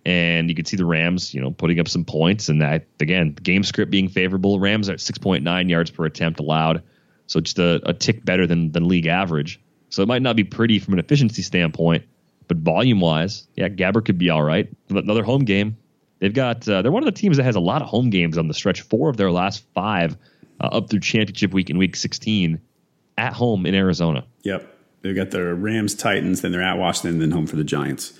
and 0.07 0.49
you 0.49 0.55
can 0.55 0.65
see 0.65 0.77
the 0.77 0.85
Rams, 0.85 1.35
you 1.35 1.41
know, 1.41 1.51
putting 1.51 1.81
up 1.81 1.89
some 1.89 2.05
points. 2.05 2.49
And 2.49 2.63
that 2.63 2.87
again, 3.01 3.33
game 3.33 3.65
script 3.65 3.91
being 3.91 4.09
favorable. 4.09 4.61
Rams 4.61 4.89
are 4.89 4.93
at 4.93 5.01
6.9 5.01 5.71
yards 5.71 5.91
per 5.91 6.05
attempt 6.05 6.39
allowed. 6.39 6.85
So 7.27 7.41
just 7.41 7.59
a, 7.59 7.81
a 7.85 7.93
tick 7.93 8.25
better 8.25 8.47
than 8.47 8.71
than 8.71 8.87
league 8.87 9.07
average. 9.07 9.61
So 9.89 10.01
it 10.03 10.07
might 10.07 10.23
not 10.23 10.37
be 10.37 10.45
pretty 10.45 10.79
from 10.79 10.95
an 10.95 11.01
efficiency 11.01 11.43
standpoint, 11.43 12.05
but 12.47 12.59
volume 12.59 13.01
wise, 13.01 13.45
yeah, 13.57 13.71
Gabbert 13.71 14.05
could 14.05 14.19
be 14.19 14.31
all 14.31 14.45
right. 14.45 14.69
Another 14.89 15.25
home 15.25 15.45
game. 15.45 15.79
They've 16.21 16.33
got 16.33 16.69
uh, 16.69 16.83
they're 16.83 16.93
one 16.93 17.03
of 17.03 17.13
the 17.13 17.21
teams 17.21 17.39
that 17.39 17.43
has 17.43 17.57
a 17.57 17.61
lot 17.61 17.83
of 17.83 17.89
home 17.89 18.11
games 18.11 18.39
on 18.39 18.47
the 18.47 18.55
stretch. 18.55 18.83
Four 18.83 19.09
of 19.09 19.17
their 19.17 19.33
last 19.33 19.65
five 19.75 20.17
uh, 20.63 20.67
up 20.67 20.91
through 20.91 21.01
championship 21.01 21.53
week 21.53 21.71
in 21.71 21.79
week 21.79 21.97
16 21.97 22.61
at 23.19 23.33
home 23.33 23.67
in 23.67 23.75
Arizona. 23.75 24.25
Yep, 24.43 24.75
they've 25.03 25.17
got 25.17 25.31
the 25.31 25.55
Rams, 25.55 25.95
Titans, 25.95 26.41
then 26.41 26.53
they're 26.53 26.63
at 26.63 26.79
Washington, 26.79 27.19
then 27.19 27.31
home 27.31 27.47
for 27.47 27.57
the 27.57 27.65
Giants. 27.65 28.13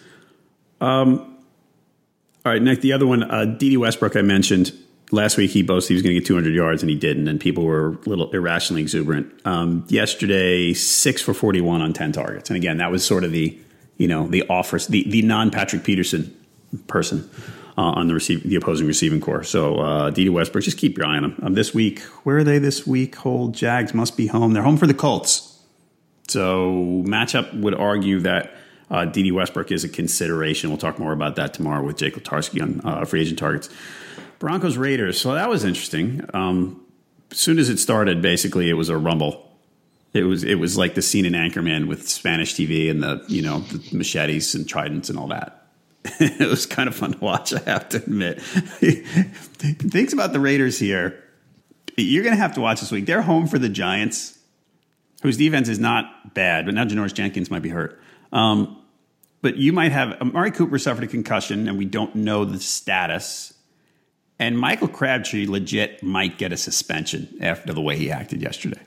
Um, 0.81 1.39
all 2.45 2.53
right, 2.53 2.63
Nick. 2.63 2.81
The 2.81 2.93
other 2.93 3.07
one, 3.07 3.23
uh, 3.23 3.45
Dede 3.45 3.79
Westbrook, 3.79 4.17
I 4.17 4.23
mentioned 4.23 4.73
last 5.13 5.37
week 5.37 5.51
he 5.51 5.63
boasted 5.63 5.91
he 5.91 5.95
was 5.95 6.03
going 6.03 6.15
to 6.15 6.21
get 6.21 6.27
200 6.27 6.53
yards 6.55 6.83
and 6.83 6.91
he 6.91 6.97
didn't, 6.97 7.29
and 7.29 7.41
people 7.41 7.65
were 7.65 7.91
a 7.91 8.09
little 8.09 8.31
irrationally 8.33 8.83
exuberant. 8.83 9.33
Um, 9.45 9.85
yesterday, 9.89 10.73
six 10.73 11.23
for 11.23 11.35
41 11.35 11.83
on 11.83 11.93
10 11.93 12.13
targets, 12.13 12.51
and 12.51 12.57
again, 12.57 12.79
that 12.79 12.91
was 12.91 13.05
sort 13.05 13.25
of 13.25 13.31
the 13.31 13.59
you 13.99 14.09
know 14.09 14.27
the 14.27 14.43
offers 14.49 14.89
the 14.89 15.09
the 15.09 15.23
non 15.23 15.51
Patrick 15.51 15.85
Peterson 15.85 16.35
person. 16.89 17.29
Uh, 17.75 17.97
on 17.97 18.07
the 18.07 18.13
receive, 18.13 18.43
the 18.43 18.57
opposing 18.57 18.87
receiving 18.87 19.19
corps. 19.19 19.43
So 19.43 19.77
uh, 19.77 20.11
Dede 20.11 20.29
Westbrook, 20.29 20.63
just 20.63 20.77
keep 20.77 20.99
your 20.99 21.07
eye 21.07 21.17
on 21.17 21.23
them. 21.23 21.41
Um, 21.43 21.55
this 21.55 21.73
week, 21.73 22.01
where 22.23 22.37
are 22.37 22.45
they 22.45 22.59
this 22.59 22.87
week? 22.87 23.17
Hold 23.17 23.55
Jags 23.55 23.95
must 23.95 24.15
be 24.15 24.27
home. 24.27 24.53
They're 24.53 24.63
home 24.63 24.77
for 24.77 24.87
the 24.87 24.93
Colts. 24.93 25.59
So 26.29 27.03
matchup 27.07 27.59
would 27.61 27.75
argue 27.75 28.21
that 28.21 28.55
uh, 28.91 29.07
Dede 29.07 29.33
Westbrook 29.33 29.73
is 29.73 29.85
a 29.85 29.89
consideration. 29.89 30.69
We'll 30.69 30.79
talk 30.79 30.99
more 30.99 31.13
about 31.13 31.37
that 31.37 31.55
tomorrow 31.55 31.83
with 31.83 31.97
Jake 31.97 32.15
Latarsky 32.15 32.63
on 32.63 32.81
uh, 32.85 33.05
free 33.07 33.23
agent 33.23 33.39
targets. 33.39 33.71
Broncos 34.39 34.77
Raiders. 34.77 35.21
So 35.21 35.35
that 35.35 35.49
was 35.49 35.65
interesting. 35.65 36.29
Um, 36.35 36.85
as 37.31 37.39
soon 37.39 37.59
as 37.59 37.71
it 37.71 37.79
started, 37.79 38.21
basically 38.21 38.69
it 38.69 38.75
was 38.75 38.91
a 38.91 38.99
rumble. 38.99 39.49
It 40.13 40.25
was 40.25 40.45
it 40.45 40.57
was 40.57 40.77
like 40.77 40.95
the 40.95 41.01
scene 41.01 41.25
in 41.25 41.33
Anchorman 41.33 41.87
with 41.87 42.07
Spanish 42.07 42.55
TV 42.55 42.91
and 42.91 43.03
the 43.03 43.25
you 43.29 43.41
know 43.41 43.61
the 43.61 43.97
machetes 43.97 44.55
and 44.55 44.69
tridents 44.69 45.09
and 45.09 45.19
all 45.19 45.29
that. 45.29 45.62
it 46.21 46.49
was 46.49 46.67
kind 46.67 46.89
of 46.89 46.95
fun 46.95 47.13
to 47.13 47.19
watch. 47.19 47.53
I 47.55 47.61
have 47.61 47.89
to 47.91 47.99
admit. 47.99 48.43
Things 48.43 50.13
about 50.13 50.33
the 50.33 50.41
Raiders 50.41 50.79
here. 50.79 51.23
You're 51.97 52.25
going 52.25 52.35
to 52.35 52.41
have 52.41 52.55
to 52.55 52.61
watch 52.61 52.81
this 52.81 52.91
week. 52.91 53.07
They're 53.07 53.23
home 53.23 53.47
for 53.47 53.59
the 53.59 53.69
Giants, 53.69 54.39
whose 55.23 55.37
defense 55.37 55.69
is 55.69 55.79
not 55.79 56.35
bad, 56.35 56.65
but 56.65 56.75
now 56.75 56.85
Janoris 56.85 57.15
Jenkins 57.15 57.51
might 57.51 57.63
be 57.63 57.69
hurt. 57.69 58.01
Um, 58.33 58.79
but 59.43 59.57
you 59.57 59.73
might 59.73 59.93
have 59.93 60.21
Amari 60.21 60.51
Cooper 60.51 60.79
suffered 60.79 61.05
a 61.05 61.09
concussion, 61.09 61.69
and 61.69 61.79
we 61.79 61.85
don't 61.85 62.15
know 62.15 62.45
the 62.45 62.59
status. 62.59 63.53
And 64.39 64.59
Michael 64.59 64.89
Crabtree 64.89 65.47
legit 65.47 66.03
might 66.03 66.39
get 66.39 66.53
a 66.53 66.57
suspension 66.57 67.37
after 67.41 67.73
the 67.73 67.81
way 67.81 67.97
he 67.97 68.11
acted 68.11 68.43
yesterday. 68.43 68.81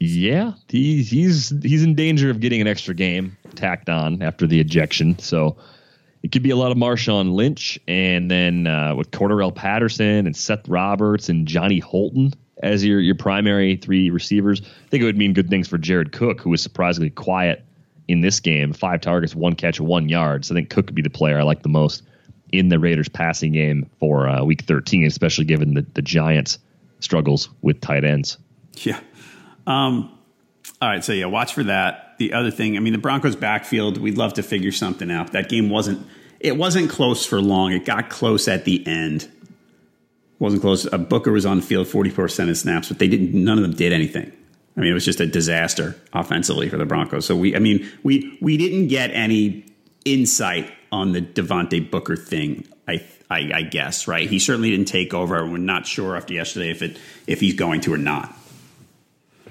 Yeah, 0.00 0.54
he, 0.68 1.02
he's 1.04 1.50
he's 1.62 1.84
in 1.84 1.94
danger 1.94 2.30
of 2.30 2.40
getting 2.40 2.60
an 2.60 2.66
extra 2.66 2.94
game 2.94 3.36
tacked 3.54 3.88
on 3.88 4.22
after 4.22 4.46
the 4.46 4.60
ejection. 4.60 5.18
So 5.18 5.56
it 6.22 6.32
could 6.32 6.42
be 6.42 6.50
a 6.50 6.56
lot 6.56 6.70
of 6.70 6.78
Marshawn 6.78 7.32
Lynch, 7.32 7.78
and 7.88 8.30
then 8.30 8.66
uh, 8.66 8.94
with 8.94 9.10
Cordarrelle 9.10 9.54
Patterson 9.54 10.26
and 10.26 10.36
Seth 10.36 10.68
Roberts 10.68 11.28
and 11.28 11.46
Johnny 11.46 11.80
Holton 11.80 12.32
as 12.62 12.84
your 12.84 13.00
your 13.00 13.16
primary 13.16 13.76
three 13.76 14.10
receivers. 14.10 14.60
I 14.60 14.88
think 14.88 15.02
it 15.02 15.06
would 15.06 15.18
mean 15.18 15.32
good 15.32 15.50
things 15.50 15.68
for 15.68 15.78
Jared 15.78 16.12
Cook, 16.12 16.40
who 16.40 16.50
was 16.50 16.62
surprisingly 16.62 17.10
quiet 17.10 17.64
in 18.08 18.20
this 18.20 18.40
game. 18.40 18.72
Five 18.72 19.00
targets, 19.00 19.34
one 19.34 19.54
catch, 19.54 19.80
one 19.80 20.08
yard. 20.08 20.44
So 20.44 20.54
I 20.54 20.58
think 20.58 20.70
Cook 20.70 20.86
could 20.86 20.94
be 20.94 21.02
the 21.02 21.10
player 21.10 21.38
I 21.38 21.42
like 21.42 21.62
the 21.62 21.68
most 21.68 22.02
in 22.52 22.68
the 22.68 22.78
Raiders 22.78 23.08
passing 23.08 23.52
game 23.52 23.90
for 23.98 24.28
uh, 24.28 24.44
week 24.44 24.62
13, 24.62 25.06
especially 25.06 25.46
given 25.46 25.74
the, 25.74 25.86
the 25.94 26.02
Giants' 26.02 26.58
struggles 27.00 27.48
with 27.62 27.80
tight 27.80 28.04
ends. 28.04 28.36
Yeah. 28.76 29.00
Um, 29.66 30.16
all 30.80 30.88
right. 30.88 31.02
So, 31.02 31.12
yeah, 31.12 31.26
watch 31.26 31.54
for 31.54 31.64
that. 31.64 32.11
The 32.22 32.34
other 32.34 32.52
thing, 32.52 32.76
I 32.76 32.80
mean, 32.80 32.92
the 32.92 33.00
Broncos' 33.00 33.34
backfield, 33.34 33.98
we'd 33.98 34.16
love 34.16 34.34
to 34.34 34.44
figure 34.44 34.70
something 34.70 35.10
out. 35.10 35.32
That 35.32 35.48
game 35.48 35.68
wasn't. 35.70 36.06
It 36.38 36.56
wasn't 36.56 36.88
close 36.88 37.26
for 37.26 37.40
long. 37.42 37.72
It 37.72 37.84
got 37.84 38.10
close 38.10 38.46
at 38.46 38.64
the 38.64 38.86
end. 38.86 39.28
Wasn't 40.38 40.62
close. 40.62 40.86
Uh, 40.86 40.98
Booker 40.98 41.32
was 41.32 41.44
on 41.44 41.56
the 41.56 41.66
field 41.66 41.88
forty 41.88 42.12
percent 42.12 42.48
of 42.48 42.56
snaps, 42.56 42.86
but 42.86 43.00
they 43.00 43.08
didn't. 43.08 43.34
None 43.34 43.58
of 43.58 43.62
them 43.62 43.74
did 43.74 43.92
anything. 43.92 44.30
I 44.76 44.80
mean, 44.80 44.90
it 44.90 44.94
was 44.94 45.04
just 45.04 45.18
a 45.18 45.26
disaster 45.26 45.96
offensively 46.12 46.68
for 46.68 46.76
the 46.76 46.86
Broncos. 46.86 47.26
So 47.26 47.34
we, 47.34 47.56
I 47.56 47.58
mean, 47.58 47.90
we 48.04 48.38
we 48.40 48.56
didn't 48.56 48.86
get 48.86 49.10
any 49.10 49.66
insight 50.04 50.70
on 50.92 51.10
the 51.10 51.22
Devontae 51.22 51.90
Booker 51.90 52.14
thing. 52.14 52.68
I, 52.86 53.04
I, 53.28 53.50
I 53.52 53.62
guess 53.62 54.06
right. 54.06 54.30
He 54.30 54.38
certainly 54.38 54.70
didn't 54.70 54.86
take 54.86 55.12
over. 55.12 55.44
We're 55.44 55.58
not 55.58 55.88
sure 55.88 56.16
after 56.16 56.34
yesterday 56.34 56.70
if 56.70 56.82
it 56.82 56.98
if 57.26 57.40
he's 57.40 57.54
going 57.54 57.80
to 57.80 57.92
or 57.92 57.98
not. 57.98 58.32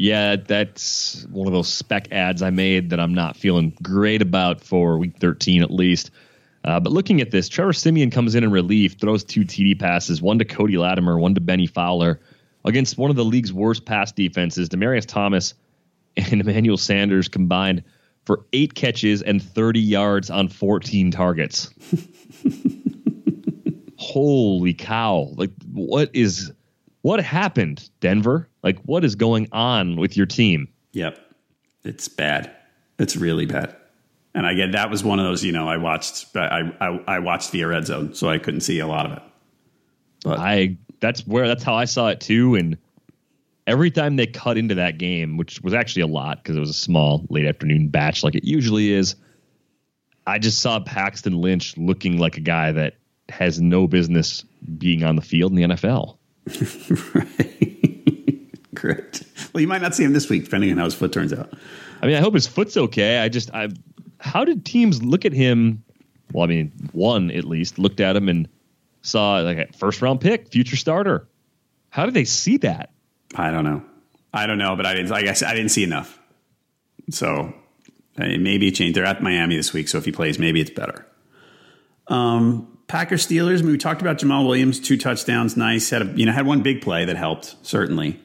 Yeah, 0.01 0.35
that's 0.35 1.27
one 1.29 1.45
of 1.45 1.53
those 1.53 1.71
spec 1.71 2.11
ads 2.11 2.41
I 2.41 2.49
made 2.49 2.89
that 2.89 2.99
I'm 2.99 3.13
not 3.13 3.37
feeling 3.37 3.77
great 3.83 4.23
about 4.23 4.59
for 4.59 4.97
week 4.97 5.19
13 5.19 5.61
at 5.61 5.69
least. 5.69 6.09
Uh, 6.65 6.79
but 6.79 6.91
looking 6.91 7.21
at 7.21 7.29
this, 7.29 7.47
Trevor 7.47 7.71
Siemian 7.71 8.09
comes 8.09 8.33
in 8.33 8.43
in 8.43 8.49
relief, 8.49 8.95
throws 8.99 9.23
two 9.23 9.41
TD 9.41 9.79
passes, 9.79 10.19
one 10.19 10.39
to 10.39 10.45
Cody 10.45 10.79
Latimer, 10.79 11.19
one 11.19 11.35
to 11.35 11.41
Bennie 11.41 11.67
Fowler, 11.67 12.19
against 12.65 12.97
one 12.97 13.11
of 13.11 13.15
the 13.15 13.23
league's 13.23 13.53
worst 13.53 13.85
pass 13.85 14.11
defenses. 14.11 14.69
Demaryius 14.69 15.05
Thomas 15.05 15.53
and 16.17 16.33
Emmanuel 16.41 16.77
Sanders 16.77 17.27
combined 17.27 17.83
for 18.25 18.47
eight 18.53 18.73
catches 18.73 19.21
and 19.21 19.39
30 19.39 19.81
yards 19.81 20.31
on 20.31 20.47
14 20.47 21.11
targets. 21.11 21.69
Holy 23.97 24.73
cow. 24.73 25.31
Like, 25.35 25.51
what 25.71 26.09
is, 26.13 26.51
what 27.01 27.21
happened, 27.21 27.89
Denver? 27.99 28.47
Like, 28.63 28.79
what 28.83 29.03
is 29.03 29.15
going 29.15 29.47
on 29.51 29.95
with 29.95 30.15
your 30.15 30.25
team? 30.25 30.67
Yep. 30.93 31.19
It's 31.83 32.07
bad. 32.07 32.51
It's 32.99 33.15
really 33.15 33.45
bad. 33.45 33.75
And 34.33 34.45
I 34.45 34.53
get 34.53 34.71
that 34.73 34.89
was 34.89 35.03
one 35.03 35.19
of 35.19 35.25
those, 35.25 35.43
you 35.43 35.51
know, 35.51 35.67
I 35.67 35.77
watched, 35.77 36.35
I, 36.35 36.71
I, 36.79 36.87
I 37.07 37.19
watched 37.19 37.51
via 37.51 37.67
red 37.67 37.85
zone, 37.85 38.13
so 38.13 38.29
I 38.29 38.37
couldn't 38.37 38.61
see 38.61 38.79
a 38.79 38.87
lot 38.87 39.05
of 39.05 39.13
it. 39.13 39.23
But 40.23 40.39
I, 40.39 40.77
that's 40.99 41.25
where, 41.27 41.47
that's 41.47 41.63
how 41.63 41.75
I 41.75 41.85
saw 41.85 42.09
it 42.09 42.21
too. 42.21 42.55
And, 42.55 42.77
every 43.67 43.91
time 43.91 44.15
they 44.15 44.27
cut 44.27 44.57
into 44.57 44.75
that 44.75 44.97
game, 44.97 45.37
which 45.37 45.61
was 45.61 45.73
actually 45.73 46.01
a 46.01 46.07
lot 46.07 46.43
because 46.43 46.57
it 46.57 46.59
was 46.59 46.69
a 46.69 46.73
small 46.73 47.25
late 47.29 47.45
afternoon 47.45 47.87
batch 47.87 48.23
like 48.23 48.35
it 48.35 48.43
usually 48.43 48.91
is, 48.91 49.15
I 50.27 50.39
just 50.39 50.59
saw 50.59 50.79
Paxton 50.79 51.39
Lynch 51.39 51.77
looking 51.77 52.17
like 52.17 52.37
a 52.37 52.41
guy 52.41 52.71
that 52.71 52.95
has 53.29 53.61
no 53.61 53.87
business 53.87 54.43
being 54.77 55.03
on 55.03 55.15
the 55.15 55.21
field 55.21 55.51
in 55.51 55.55
the 55.55 55.75
NFL. 55.75 56.17
right. 57.13 58.47
Correct. 58.75 59.23
Well, 59.53 59.61
you 59.61 59.67
might 59.67 59.81
not 59.81 59.95
see 59.95 60.03
him 60.03 60.13
this 60.13 60.29
week, 60.29 60.45
depending 60.45 60.71
on 60.71 60.77
how 60.77 60.85
his 60.85 60.93
foot 60.93 61.11
turns 61.13 61.33
out. 61.33 61.53
I 62.01 62.07
mean, 62.07 62.15
I 62.15 62.19
hope 62.19 62.33
his 62.33 62.47
foot's 62.47 62.77
okay. 62.77 63.19
I 63.19 63.29
just, 63.29 63.53
I, 63.53 63.69
how 64.19 64.43
did 64.45 64.65
teams 64.65 65.03
look 65.03 65.25
at 65.25 65.33
him? 65.33 65.83
Well, 66.31 66.43
I 66.43 66.47
mean, 66.47 66.71
one 66.91 67.31
at 67.31 67.43
least 67.43 67.77
looked 67.77 67.99
at 67.99 68.15
him 68.15 68.29
and 68.29 68.47
saw 69.01 69.39
like 69.39 69.57
a 69.57 69.73
first 69.73 70.01
round 70.01 70.21
pick, 70.21 70.47
future 70.47 70.77
starter. 70.77 71.27
How 71.89 72.05
did 72.05 72.13
they 72.13 72.25
see 72.25 72.57
that? 72.57 72.91
I 73.35 73.51
don't 73.51 73.65
know. 73.65 73.83
I 74.33 74.47
don't 74.47 74.57
know, 74.57 74.75
but 74.75 74.85
I 74.85 74.93
didn't. 74.93 75.11
I 75.11 75.23
guess 75.23 75.43
I 75.43 75.53
didn't 75.53 75.69
see 75.71 75.83
enough. 75.83 76.17
So 77.09 77.53
I 78.17 78.27
mean, 78.27 78.43
maybe 78.43 78.67
it 78.67 78.71
changed. 78.71 78.95
They're 78.95 79.05
at 79.05 79.21
Miami 79.21 79.57
this 79.57 79.73
week, 79.73 79.87
so 79.87 79.97
if 79.97 80.05
he 80.05 80.11
plays, 80.11 80.39
maybe 80.39 80.61
it's 80.61 80.69
better. 80.69 81.05
Um, 82.07 82.70
Packers 82.91 83.25
Steelers. 83.25 83.59
I 83.59 83.61
mean, 83.61 83.71
we 83.71 83.77
talked 83.77 84.01
about 84.01 84.17
Jamaal 84.17 84.45
Williams, 84.45 84.77
two 84.77 84.97
touchdowns, 84.97 85.55
nice. 85.55 85.89
Had 85.89 86.01
a, 86.01 86.05
you 86.17 86.25
know 86.25 86.33
had 86.33 86.45
one 86.45 86.61
big 86.61 86.81
play 86.81 87.05
that 87.05 87.15
helped 87.15 87.55
certainly. 87.61 88.19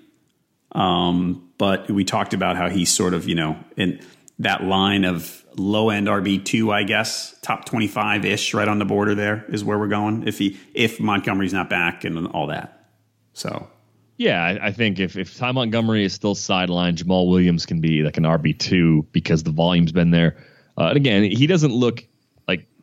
Um, 0.72 1.50
but 1.56 1.88
we 1.88 2.04
talked 2.04 2.34
about 2.34 2.56
how 2.56 2.68
he's 2.68 2.90
sort 2.90 3.14
of 3.14 3.28
you 3.28 3.36
know 3.36 3.56
in 3.76 4.04
that 4.40 4.64
line 4.64 5.04
of 5.04 5.44
low 5.56 5.90
end 5.90 6.08
RB 6.08 6.44
two, 6.44 6.72
I 6.72 6.82
guess, 6.82 7.38
top 7.42 7.64
twenty 7.64 7.86
five 7.86 8.24
ish, 8.24 8.54
right 8.54 8.66
on 8.66 8.80
the 8.80 8.84
border. 8.84 9.14
There 9.14 9.44
is 9.48 9.62
where 9.62 9.78
we're 9.78 9.86
going 9.86 10.26
if 10.26 10.38
he 10.38 10.58
if 10.74 10.98
Montgomery's 10.98 11.52
not 11.52 11.70
back 11.70 12.02
and 12.02 12.26
all 12.26 12.48
that. 12.48 12.88
So 13.34 13.70
yeah, 14.16 14.42
I, 14.42 14.66
I, 14.68 14.72
think 14.72 14.98
if, 14.98 15.16
if 15.16 15.36
Ty 15.36 15.52
Montgomery 15.52 16.04
is 16.04 16.14
still 16.14 16.34
sidelined, 16.34 16.96
Jamaal 16.96 17.28
Williams 17.28 17.66
can 17.66 17.80
be 17.80 18.02
like 18.02 18.16
an 18.16 18.24
RB2 18.24 19.06
because 19.12 19.42
the 19.42 19.50
volume's 19.50 19.92
been 19.92 20.10
there. 20.10 20.38
Uh, 20.78 20.86
and 20.86 20.96
again, 20.96 21.22
he 21.22 21.46
doesn't 21.46 21.72
look 21.72 22.06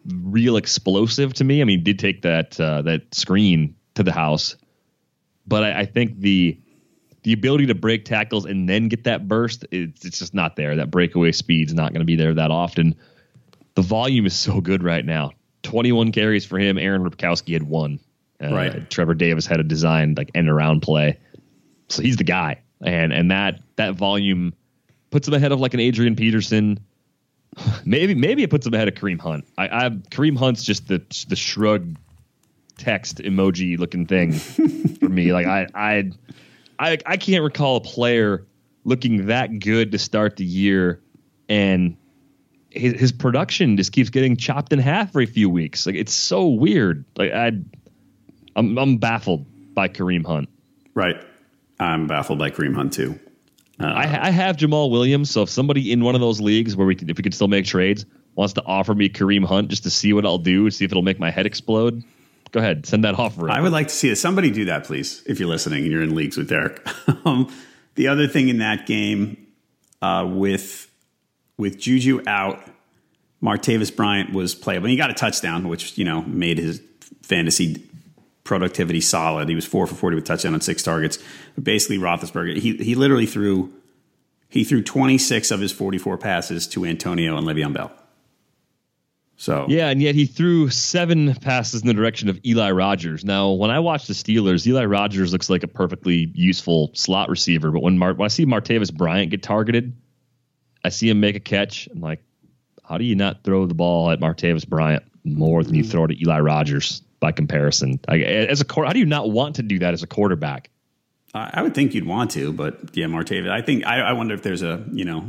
real 0.05 0.57
explosive 0.57 1.33
to 1.35 1.43
me. 1.43 1.61
I 1.61 1.65
mean, 1.65 1.79
he 1.79 1.83
did 1.83 1.99
take 1.99 2.21
that 2.23 2.59
uh, 2.59 2.81
that 2.83 3.13
screen 3.13 3.75
to 3.95 4.03
the 4.03 4.11
house, 4.11 4.55
but 5.47 5.63
I, 5.63 5.81
I, 5.81 5.85
think 5.85 6.19
the 6.19 6.59
the 7.23 7.33
ability 7.33 7.67
to 7.67 7.75
break 7.75 8.05
tackles 8.05 8.45
and 8.45 8.67
then 8.67 8.89
get 8.89 9.05
that 9.05 9.27
burst, 9.27 9.65
it's, 9.71 10.03
it's 10.03 10.19
just 10.19 10.33
not 10.33 10.55
there. 10.55 10.75
That 10.75 10.91
breakaway 10.91 11.31
speed's 11.31 11.73
not 11.73 11.93
going 11.93 12.01
to 12.01 12.05
be 12.05 12.15
there 12.15 12.33
that 12.33 12.51
often. 12.51 12.95
The 13.75 13.81
volume 13.81 14.25
is 14.25 14.35
so 14.35 14.61
good 14.61 14.83
right 14.83 15.05
now. 15.05 15.31
21 15.63 16.11
carries 16.11 16.45
for 16.45 16.59
him. 16.59 16.77
Aaron 16.77 17.03
Ripkowski 17.03 17.53
had 17.53 17.63
one. 17.63 17.99
Uh, 18.43 18.53
right. 18.53 18.89
Trevor 18.89 19.13
Davis 19.13 19.45
had 19.45 19.59
a 19.59 19.63
designed 19.63 20.17
like 20.17 20.31
end 20.35 20.49
around 20.49 20.81
play, 20.81 21.17
so 21.87 22.01
he's 22.01 22.17
the 22.17 22.23
guy, 22.23 22.61
and 22.81 23.13
and 23.13 23.31
that 23.31 23.61
that 23.77 23.95
volume 23.95 24.53
puts 25.11 25.27
him 25.27 25.33
ahead 25.33 25.51
of 25.51 25.61
like 25.61 25.73
an 25.73 25.79
Adrian 25.79 26.15
Peterson. 26.15 26.79
Maybe 27.85 28.15
maybe 28.15 28.43
it 28.43 28.49
puts 28.49 28.65
him 28.65 28.73
ahead 28.73 28.87
of 28.87 28.95
Kareem 28.95 29.19
Hunt. 29.19 29.45
I, 29.57 29.85
I 29.85 29.89
Kareem 29.89 30.37
Hunt's 30.37 30.63
just 30.63 30.87
the 30.87 31.03
the 31.27 31.35
shrug 31.35 31.97
text 32.77 33.17
emoji 33.17 33.77
looking 33.77 34.05
thing 34.05 34.33
for 34.33 35.09
me. 35.09 35.33
Like 35.33 35.47
I 35.47 35.67
I 35.73 36.11
I 36.79 36.97
I 37.05 37.17
can't 37.17 37.43
recall 37.43 37.77
a 37.77 37.81
player 37.81 38.45
looking 38.83 39.27
that 39.27 39.59
good 39.59 39.91
to 39.91 39.99
start 39.99 40.35
the 40.37 40.45
year 40.45 41.01
and 41.47 41.97
his, 42.69 42.99
his 42.99 43.11
production 43.11 43.77
just 43.77 43.91
keeps 43.91 44.09
getting 44.09 44.35
chopped 44.35 44.73
in 44.73 44.79
half 44.79 45.09
every 45.09 45.25
few 45.25 45.49
weeks. 45.49 45.85
Like 45.85 45.95
it's 45.95 46.13
so 46.13 46.47
weird. 46.47 47.05
Like 47.15 47.31
I 47.31 47.51
I'm 48.55 48.77
I'm 48.77 48.97
baffled 48.97 49.45
by 49.73 49.87
Kareem 49.87 50.25
Hunt. 50.25 50.49
Right. 50.93 51.15
I'm 51.79 52.07
baffled 52.07 52.39
by 52.39 52.49
Kareem 52.51 52.75
Hunt 52.75 52.93
too. 52.93 53.19
Uh, 53.83 53.87
I, 53.87 54.27
I, 54.27 54.29
have 54.29 54.55
Jamaal 54.55 54.89
Williams, 54.89 55.29
so 55.29 55.41
if 55.41 55.49
somebody 55.49 55.91
in 55.91 56.03
one 56.03 56.15
of 56.15 56.21
those 56.21 56.39
leagues 56.39 56.75
where 56.75 56.87
we 56.87 56.95
if 56.95 57.17
we 57.17 57.23
could 57.23 57.33
still 57.33 57.49
make 57.49 57.65
trades 57.65 58.05
wants 58.35 58.53
to 58.53 58.63
offer 58.63 58.95
me 58.95 59.09
Kareem 59.09 59.45
Hunt 59.45 59.67
just 59.67 59.83
to 59.83 59.89
see 59.89 60.13
what 60.13 60.25
I'll 60.25 60.37
do, 60.37 60.69
see 60.71 60.85
if 60.85 60.91
it'll 60.91 61.03
make 61.03 61.19
my 61.19 61.29
head 61.29 61.45
explode, 61.45 62.01
go 62.51 62.61
ahead, 62.61 62.85
send 62.85 63.03
that 63.03 63.19
offer. 63.19 63.49
I 63.49 63.59
would 63.59 63.73
like 63.73 63.89
to 63.89 63.93
see 63.93 64.09
it. 64.09 64.15
Somebody 64.15 64.51
do 64.51 64.65
that, 64.65 64.85
please, 64.85 65.21
if 65.25 65.37
you're 65.39 65.49
listening 65.49 65.83
and 65.83 65.91
you're 65.91 66.01
in 66.01 66.15
leagues 66.15 66.37
with 66.37 66.47
Derek. 66.47 66.81
um, 67.25 67.53
the 67.95 68.07
other 68.07 68.27
thing 68.27 68.47
in 68.47 68.59
that 68.59 68.85
game 68.85 69.47
uh, 70.01 70.25
with 70.31 70.89
with 71.57 71.77
Juju 71.77 72.23
out, 72.25 72.63
Martavis 73.41 73.93
Bryant 73.93 74.31
was 74.31 74.55
playable. 74.55 74.87
He 74.87 74.95
got 74.95 75.09
a 75.09 75.13
touchdown, 75.13 75.67
which 75.67 75.97
you 75.97 76.05
know 76.05 76.21
made 76.23 76.57
his 76.57 76.81
fantasy 77.21 77.85
productivity 78.43 79.01
solid. 79.01 79.49
He 79.49 79.55
was 79.55 79.65
four 79.65 79.87
for 79.87 79.95
forty 79.95 80.15
with 80.15 80.25
touchdown 80.25 80.53
on 80.53 80.61
six 80.61 80.83
targets. 80.83 81.17
But 81.55 81.63
basically, 81.63 81.97
Roethlisberger 81.97 82.57
he 82.57 82.77
he 82.77 82.95
literally 82.95 83.25
threw 83.25 83.73
he 84.49 84.63
threw 84.63 84.81
twenty 84.81 85.17
six 85.17 85.51
of 85.51 85.59
his 85.59 85.71
forty 85.71 85.97
four 85.97 86.17
passes 86.17 86.67
to 86.67 86.85
Antonio 86.85 87.37
and 87.37 87.47
Le'Veon 87.47 87.73
Bell. 87.73 87.91
So 89.35 89.65
yeah, 89.67 89.89
and 89.89 90.01
yet 90.01 90.15
he 90.15 90.25
threw 90.25 90.69
seven 90.69 91.33
passes 91.35 91.81
in 91.81 91.87
the 91.87 91.93
direction 91.93 92.29
of 92.29 92.39
Eli 92.45 92.71
Rogers. 92.71 93.25
Now, 93.25 93.51
when 93.51 93.71
I 93.71 93.79
watch 93.79 94.07
the 94.07 94.13
Steelers, 94.13 94.65
Eli 94.65 94.85
Rogers 94.85 95.33
looks 95.33 95.49
like 95.49 95.63
a 95.63 95.67
perfectly 95.67 96.31
useful 96.33 96.91
slot 96.93 97.29
receiver, 97.29 97.71
but 97.71 97.81
when, 97.81 97.97
Mar- 97.97 98.13
when 98.13 98.25
I 98.25 98.29
see 98.29 98.45
Martavis 98.45 98.93
Bryant 98.93 99.31
get 99.31 99.41
targeted, 99.43 99.97
I 100.85 100.89
see 100.89 101.09
him 101.09 101.19
make 101.19 101.35
a 101.35 101.39
catch. 101.39 101.89
I'm 101.91 101.99
like, 101.99 102.23
how 102.83 102.97
do 102.97 103.05
you 103.05 103.15
not 103.15 103.43
throw 103.43 103.65
the 103.65 103.73
ball 103.73 104.11
at 104.11 104.19
Martavis 104.19 104.67
Bryant 104.67 105.03
more 105.23 105.63
than 105.63 105.73
you 105.73 105.83
hmm. 105.83 105.89
throw 105.89 106.05
it 106.05 106.11
at 106.11 106.21
Eli 106.21 106.39
Rogers? 106.39 107.01
By 107.23 107.31
comparison. 107.31 108.01
I, 108.09 108.17
as 108.17 108.59
a 108.59 108.65
how 108.69 108.91
do 108.91 108.99
you 108.99 109.05
not 109.05 109.31
want 109.31 109.55
to 109.55 109.63
do 109.63 109.79
that 109.79 109.93
as 109.93 110.03
a 110.03 110.07
quarterback? 110.07 110.69
I 111.33 111.63
would 111.63 111.73
think 111.73 111.93
you'd 111.93 112.05
want 112.05 112.31
to, 112.31 112.51
but 112.51 112.95
yeah, 112.95 113.05
Martavis. 113.05 113.49
I 113.49 113.61
think 113.61 113.85
I, 113.87 114.01
I 114.01 114.11
wonder 114.11 114.35
if 114.35 114.43
there's 114.43 114.61
a 114.61 114.83
you 114.91 115.05
know 115.05 115.25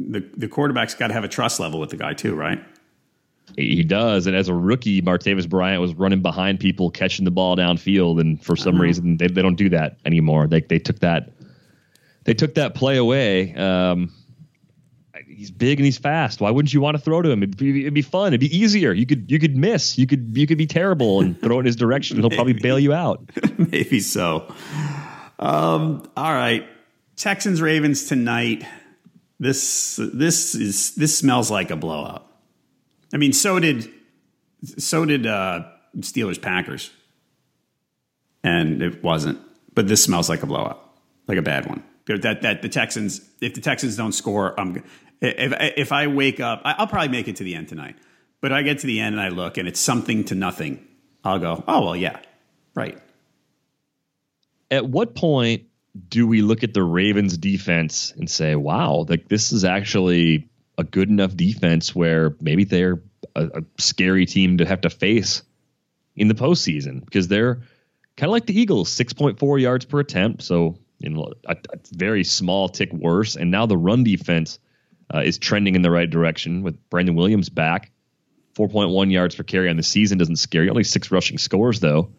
the 0.00 0.26
the 0.34 0.48
quarterback's 0.48 0.94
got 0.94 1.08
to 1.08 1.12
have 1.12 1.22
a 1.22 1.28
trust 1.28 1.60
level 1.60 1.78
with 1.78 1.90
the 1.90 1.96
guy 1.96 2.14
too, 2.14 2.34
right? 2.34 2.64
He 3.58 3.84
does, 3.84 4.26
and 4.26 4.34
as 4.34 4.48
a 4.48 4.54
rookie, 4.54 5.02
Martavis 5.02 5.46
Bryant 5.46 5.82
was 5.82 5.94
running 5.94 6.22
behind 6.22 6.60
people, 6.60 6.90
catching 6.90 7.26
the 7.26 7.30
ball 7.30 7.56
downfield, 7.56 8.22
and 8.22 8.42
for 8.42 8.56
some 8.56 8.76
uh-huh. 8.76 8.84
reason 8.84 9.16
they, 9.18 9.28
they 9.28 9.42
don't 9.42 9.56
do 9.56 9.68
that 9.68 9.98
anymore. 10.06 10.46
They 10.46 10.62
they 10.62 10.78
took 10.78 11.00
that 11.00 11.30
they 12.24 12.32
took 12.32 12.54
that 12.54 12.74
play 12.74 12.96
away. 12.96 13.54
Um, 13.54 14.10
he's 15.36 15.50
big 15.50 15.78
and 15.78 15.84
he's 15.84 15.98
fast. 15.98 16.40
Why 16.40 16.50
wouldn't 16.50 16.72
you 16.72 16.80
want 16.80 16.96
to 16.96 17.02
throw 17.02 17.22
to 17.22 17.30
him? 17.30 17.42
It'd 17.42 17.56
be, 17.56 17.80
it'd 17.82 17.94
be, 17.94 18.02
fun. 18.02 18.28
It'd 18.28 18.40
be 18.40 18.56
easier. 18.56 18.92
You 18.92 19.06
could 19.06 19.30
you 19.30 19.38
could 19.38 19.56
miss. 19.56 19.98
You 19.98 20.06
could 20.06 20.32
you 20.34 20.46
could 20.46 20.58
be 20.58 20.66
terrible 20.66 21.20
and 21.20 21.40
throw 21.42 21.58
in 21.58 21.66
his 21.66 21.76
direction. 21.76 22.18
He'll 22.18 22.30
probably 22.30 22.54
bail 22.54 22.78
you 22.78 22.92
out. 22.92 23.30
Maybe 23.58 24.00
so. 24.00 24.52
Um, 25.38 26.08
all 26.16 26.32
right, 26.32 26.66
Texans 27.16 27.60
Ravens 27.60 28.04
tonight. 28.08 28.64
This 29.40 29.98
this 30.12 30.54
is 30.54 30.94
this 30.94 31.16
smells 31.16 31.50
like 31.50 31.70
a 31.70 31.76
blowout. 31.76 32.26
I 33.12 33.16
mean, 33.16 33.32
so 33.32 33.58
did 33.58 33.88
so 34.78 35.04
did 35.04 35.26
uh, 35.26 35.64
Steelers 35.98 36.40
Packers, 36.40 36.90
and 38.42 38.82
it 38.82 39.02
wasn't. 39.02 39.40
But 39.74 39.88
this 39.88 40.04
smells 40.04 40.28
like 40.28 40.42
a 40.42 40.46
blowout, 40.46 40.80
like 41.26 41.38
a 41.38 41.42
bad 41.42 41.66
one 41.66 41.82
that 42.06 42.42
that 42.42 42.62
the 42.62 42.68
Texans 42.68 43.20
if 43.40 43.54
the 43.54 43.60
Texans 43.60 43.96
don't 43.96 44.12
score, 44.12 44.58
I'm 44.58 44.82
if 45.24 45.52
if 45.76 45.92
I 45.92 46.06
wake 46.06 46.40
up, 46.40 46.62
I'll 46.64 46.86
probably 46.86 47.08
make 47.08 47.28
it 47.28 47.36
to 47.36 47.44
the 47.44 47.54
end 47.54 47.68
tonight. 47.68 47.96
But 48.40 48.52
I 48.52 48.62
get 48.62 48.80
to 48.80 48.86
the 48.86 49.00
end 49.00 49.14
and 49.14 49.20
I 49.20 49.28
look 49.28 49.56
and 49.56 49.66
it's 49.66 49.80
something 49.80 50.24
to 50.24 50.34
nothing. 50.34 50.86
I'll 51.24 51.38
go, 51.38 51.64
oh 51.66 51.84
well, 51.84 51.96
yeah, 51.96 52.20
right. 52.74 52.98
At 54.70 54.86
what 54.86 55.14
point 55.14 55.64
do 56.08 56.26
we 56.26 56.42
look 56.42 56.62
at 56.64 56.74
the 56.74 56.82
Ravens 56.82 57.38
defense 57.38 58.12
and 58.16 58.28
say, 58.28 58.54
wow, 58.54 59.06
like 59.08 59.28
this 59.28 59.52
is 59.52 59.64
actually 59.64 60.48
a 60.76 60.84
good 60.84 61.08
enough 61.08 61.36
defense 61.36 61.94
where 61.94 62.36
maybe 62.40 62.64
they're 62.64 63.02
a, 63.34 63.44
a 63.46 63.62
scary 63.78 64.26
team 64.26 64.58
to 64.58 64.66
have 64.66 64.82
to 64.82 64.90
face 64.90 65.42
in 66.16 66.28
the 66.28 66.34
postseason 66.34 67.04
because 67.04 67.28
they're 67.28 67.62
kind 68.16 68.28
of 68.28 68.32
like 68.32 68.46
the 68.46 68.58
Eagles, 68.58 68.90
6.4 68.90 69.60
yards 69.60 69.84
per 69.84 70.00
attempt. 70.00 70.42
So, 70.42 70.78
know, 71.00 71.32
a, 71.46 71.56
a 71.72 71.78
very 71.92 72.24
small 72.24 72.68
tick 72.68 72.92
worse. 72.92 73.36
And 73.36 73.50
now 73.50 73.66
the 73.66 73.76
run 73.76 74.04
defense 74.04 74.58
uh, 75.12 75.20
is 75.20 75.38
trending 75.38 75.74
in 75.74 75.82
the 75.82 75.90
right 75.90 76.08
direction 76.08 76.62
with 76.62 76.78
Brandon 76.90 77.14
Williams 77.14 77.48
back. 77.48 77.90
4.1 78.54 79.10
yards 79.10 79.34
per 79.34 79.42
carry 79.42 79.68
on 79.68 79.76
the 79.76 79.82
season 79.82 80.18
doesn't 80.18 80.36
scare 80.36 80.62
you. 80.62 80.70
Only 80.70 80.84
six 80.84 81.10
rushing 81.10 81.38
scores, 81.38 81.80
though. 81.80 82.12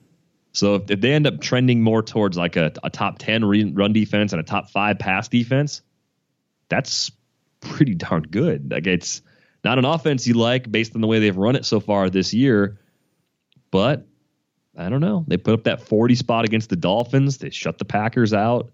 So 0.51 0.75
if, 0.75 0.91
if 0.91 1.01
they 1.01 1.13
end 1.13 1.27
up 1.27 1.41
trending 1.41 1.81
more 1.81 2.01
towards 2.01 2.37
like 2.37 2.55
a, 2.55 2.71
a 2.83 2.89
top 2.89 3.19
10 3.19 3.73
run 3.73 3.93
defense 3.93 4.33
and 4.33 4.39
a 4.39 4.43
top 4.43 4.69
five 4.69 4.99
pass 4.99 5.27
defense, 5.27 5.81
that's 6.69 7.11
pretty 7.59 7.95
darn 7.95 8.23
good. 8.23 8.71
Like 8.71 8.87
it's 8.87 9.21
not 9.63 9.79
an 9.79 9.85
offense 9.85 10.27
you 10.27 10.35
like 10.35 10.71
based 10.71 10.95
on 10.95 11.01
the 11.01 11.07
way 11.07 11.19
they've 11.19 11.35
run 11.35 11.55
it 11.55 11.65
so 11.65 11.79
far 11.79 12.09
this 12.09 12.33
year, 12.33 12.79
but 13.71 14.05
I 14.77 14.89
don't 14.89 15.01
know. 15.01 15.25
They 15.27 15.37
put 15.37 15.53
up 15.53 15.63
that 15.65 15.81
40 15.81 16.15
spot 16.15 16.45
against 16.45 16.69
the 16.69 16.75
Dolphins. 16.75 17.37
They 17.37 17.49
shut 17.49 17.77
the 17.77 17.85
Packers 17.85 18.33
out. 18.33 18.71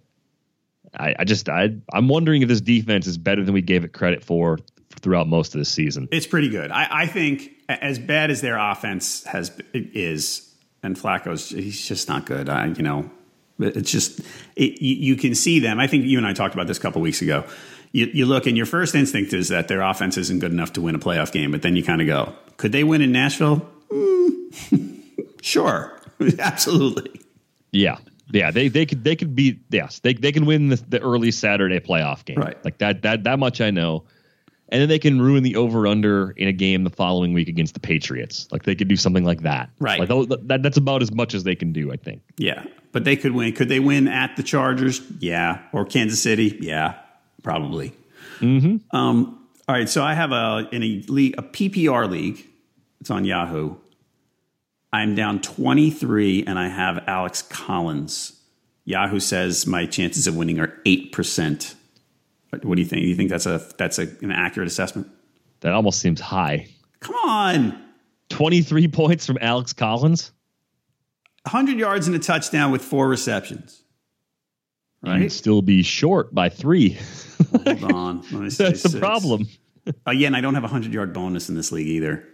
I, 0.98 1.16
I 1.20 1.24
just 1.24 1.48
I 1.50 1.70
I'm 1.94 2.08
wondering 2.08 2.42
if 2.42 2.48
this 2.48 2.62
defense 2.62 3.08
is 3.08 3.18
better 3.18 3.44
than 3.44 3.54
we 3.54 3.62
gave 3.62 3.84
it 3.84 3.94
credit 3.94 4.24
for 4.24 4.60
throughout 5.02 5.28
most 5.28 5.56
of 5.56 5.60
the 5.60 5.66
season. 5.66 6.08
It's 6.12 6.28
pretty 6.28 6.50
good. 6.50 6.72
I, 6.72 6.88
I 7.04 7.08
think 7.08 7.52
as 7.70 7.98
bad 8.00 8.30
as 8.30 8.42
their 8.42 8.58
offense 8.58 9.24
has 9.26 9.52
is, 9.74 10.54
and 10.84 10.98
Flacco's 10.98 11.50
he's 11.50 11.88
just 11.88 12.08
not 12.08 12.26
good. 12.26 12.50
I 12.50 12.68
you 12.68 12.84
know 12.84 13.10
it's 13.60 13.92
just 13.92 14.20
it, 14.56 14.82
you, 14.82 14.96
you, 14.96 15.16
can 15.16 15.36
see 15.36 15.60
them. 15.60 15.80
I 15.80 15.88
think 15.88 16.06
you 16.06 16.18
and 16.18 16.28
I 16.28 16.34
talked 16.34 16.54
about 16.54 16.68
this 16.68 16.78
a 16.78 16.82
couple 16.82 17.02
weeks 17.02 17.22
ago. 17.22 17.46
You, 17.92 18.08
you 18.14 18.26
look 18.26 18.48
and 18.48 18.56
your 18.56 18.66
first 18.66 18.96
instinct 18.96 19.34
is 19.34 19.50
that 19.50 19.68
their 19.68 19.82
offense 19.82 20.18
isn't 20.18 20.40
good 20.40 20.52
enough 20.52 20.74
to 20.74 20.82
win 20.82 20.96
a 20.96 21.00
playoff 21.00 21.32
game, 21.32 21.52
but 21.52 21.62
then 21.62 21.76
you 21.76 21.84
kind 21.84 22.02
of 22.02 22.08
go, 22.08 22.34
could 22.58 22.72
they 22.72 22.84
win 22.84 23.02
in 23.02 23.12
Nashville? 23.12 23.70
Mm, 23.90 25.02
sure, 25.42 26.00
absolutely. 26.40 27.22
Yeah, 27.72 27.98
yeah, 28.32 28.52
they 28.52 28.68
they 28.68 28.86
could 28.86 29.04
they 29.04 29.16
could 29.16 29.36
beat 29.36 29.62
yes 29.70 30.00
they 30.00 30.14
they 30.14 30.32
can 30.32 30.46
win 30.46 30.70
the, 30.70 30.76
the 30.90 31.00
early 31.02 31.32
Saturday 31.32 31.80
playoff 31.80 32.26
game. 32.26 32.38
Right. 32.38 32.64
Like 32.64 32.78
that 32.80 33.02
that 33.04 33.24
that 33.24 33.40
much 33.40 33.62
I 33.62 33.72
know, 33.72 34.04
and 34.70 34.82
then 34.82 34.90
they 34.90 35.00
can 35.00 35.22
ruin 35.22 35.44
the 35.44 35.56
over 35.56 35.88
under 35.88 36.32
in 36.32 36.48
a 36.48 36.54
game 36.54 36.84
the 36.84 36.90
following 36.90 37.34
week 37.34 37.48
against 37.48 37.74
the 37.74 37.80
Patriots. 37.80 38.48
Like 38.52 38.64
they 38.64 38.76
could 38.76 38.88
do 38.88 38.98
something 38.98 39.24
like 39.24 39.42
that. 39.42 39.70
Right. 39.80 40.00
Like 40.00 40.30
that, 40.48 40.64
that's 40.64 40.78
about 40.78 41.02
as 41.02 41.12
much 41.12 41.34
as 41.34 41.44
they 41.44 41.56
can 41.56 41.72
do 41.72 41.92
I 41.92 41.98
think. 41.98 42.22
Yeah 42.38 42.66
but 42.94 43.06
they 43.06 43.16
could 43.16 43.32
win. 43.32 43.54
Could 43.54 43.70
they 43.70 43.80
win 43.80 44.10
at 44.10 44.36
the 44.36 44.44
Chargers? 44.44 45.02
Yeah. 45.20 45.62
Or 45.72 45.86
Kansas 45.86 46.22
City? 46.22 46.58
Yeah 46.60 46.96
probably. 47.44 47.94
Mm-hmm. 48.40 48.96
Um, 48.96 49.48
all 49.68 49.76
right, 49.76 49.88
so 49.88 50.04
I 50.04 50.14
have 50.14 50.32
a 50.32 50.68
in 50.72 50.84
a 50.84 51.04
league, 51.08 51.36
a 51.38 51.44
PPR 51.44 52.10
league. 52.10 52.46
It's 53.00 53.10
on 53.10 53.26
Yahoo. 53.26 53.76
I'm 54.94 55.16
down 55.16 55.42
23, 55.42 56.44
and 56.46 56.60
I 56.60 56.68
have 56.68 57.04
Alex 57.08 57.42
Collins. 57.42 58.40
Yahoo 58.84 59.20
says 59.20 59.66
my 59.66 59.86
chances 59.86 60.28
of 60.28 60.36
winning 60.36 60.60
are 60.60 60.74
eight 60.86 61.12
percent. 61.12 61.76
What 62.50 62.76
do 62.76 62.82
you 62.82 62.88
think? 62.88 63.04
Do 63.04 63.08
you 63.08 63.16
think 63.16 63.30
that's 63.30 63.46
a 63.46 63.66
that's 63.78 64.00
a, 64.00 64.08
an 64.22 64.32
accurate 64.32 64.68
assessment? 64.68 65.08
That 65.62 65.74
almost 65.74 66.00
seems 66.00 66.20
high. 66.20 66.68
Come 67.00 67.16
on, 67.16 67.82
23 68.30 68.88
points 68.90 69.26
from 69.26 69.38
Alex 69.40 69.74
Collins. 69.74 70.32
100 71.44 71.80
yards 71.80 72.08
and 72.08 72.16
a 72.16 72.20
touchdown 72.20 72.72
with 72.72 72.82
four 72.84 73.08
receptions. 73.08 73.84
Right? 75.04 75.22
You'd 75.22 75.32
still 75.32 75.62
be 75.62 75.82
short 75.82 76.34
by 76.36 76.50
three. 76.50 77.00
Hold 77.66 77.94
on. 77.94 78.22
That's 78.32 78.58
the 78.58 78.76
six. 78.76 78.96
problem. 78.96 79.48
uh, 80.06 80.12
yeah, 80.12 80.28
and 80.28 80.36
I 80.36 80.42
don't 80.42 80.54
have 80.54 80.64
a 80.64 80.68
100 80.68 80.94
yard 80.94 81.14
bonus 81.14 81.50
in 81.50 81.56
this 81.56 81.72
league 81.72 81.88
either. 81.88 82.28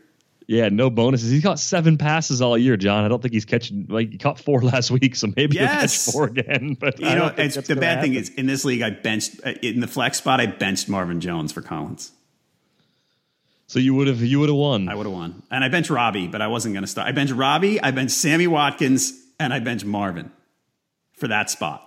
Yeah, 0.48 0.70
no 0.70 0.90
bonuses. 0.90 1.30
He's 1.30 1.44
got 1.44 1.60
seven 1.60 1.98
passes 1.98 2.42
all 2.42 2.58
year, 2.58 2.78
John. 2.78 3.04
I 3.04 3.10
don't 3.10 3.22
think 3.22 3.34
he's 3.34 3.44
catching 3.44 3.86
like 3.90 4.12
he 4.12 4.18
caught 4.18 4.40
four 4.40 4.62
last 4.64 4.90
week, 4.90 5.16
so 5.16 5.28
maybe 5.36 5.58
yes. 5.58 6.06
he'll 6.06 6.14
catch 6.14 6.14
four 6.14 6.40
again. 6.40 6.78
But 6.80 7.00
you 7.00 7.06
know, 7.06 7.34
it's, 7.38 7.56
the 7.56 7.76
bad 7.76 7.98
happen. 7.98 8.12
thing 8.12 8.14
is 8.14 8.30
in 8.30 8.46
this 8.46 8.64
league, 8.64 8.82
I 8.82 8.92
benched 8.92 9.42
uh, 9.46 9.52
in 9.62 9.82
the 9.82 9.88
flex 9.88 10.20
spot. 10.20 10.40
I 10.40 10.46
benched 10.46 10.88
Marvin 10.88 11.20
Jones 11.20 11.52
for 11.52 11.62
Collins. 11.62 12.12
So 13.68 13.80
you 13.80 13.94
would 13.96 14.08
have 14.08 14.22
you 14.22 14.40
would 14.40 14.48
have 14.48 14.58
won. 14.58 14.88
I 14.88 14.96
would 14.96 15.06
have 15.06 15.14
won, 15.14 15.44
and 15.52 15.66
I 15.66 15.68
benched 15.68 15.90
Robbie, 15.90 16.28
but 16.28 16.42
I 16.42 16.48
wasn't 16.48 16.74
going 16.74 16.84
to 16.84 16.88
start. 16.88 17.10
I 17.10 17.12
benched 17.12 17.34
Robbie, 17.34 17.82
I 17.82 17.92
benched 17.92 18.16
Sammy 18.16 18.48
Watkins, 18.48 19.14
and 19.40 19.54
I 19.54 19.60
benched 19.60 19.86
Marvin 19.86 20.32
for 21.12 21.28
that 21.28 21.50
spot. 21.50 21.84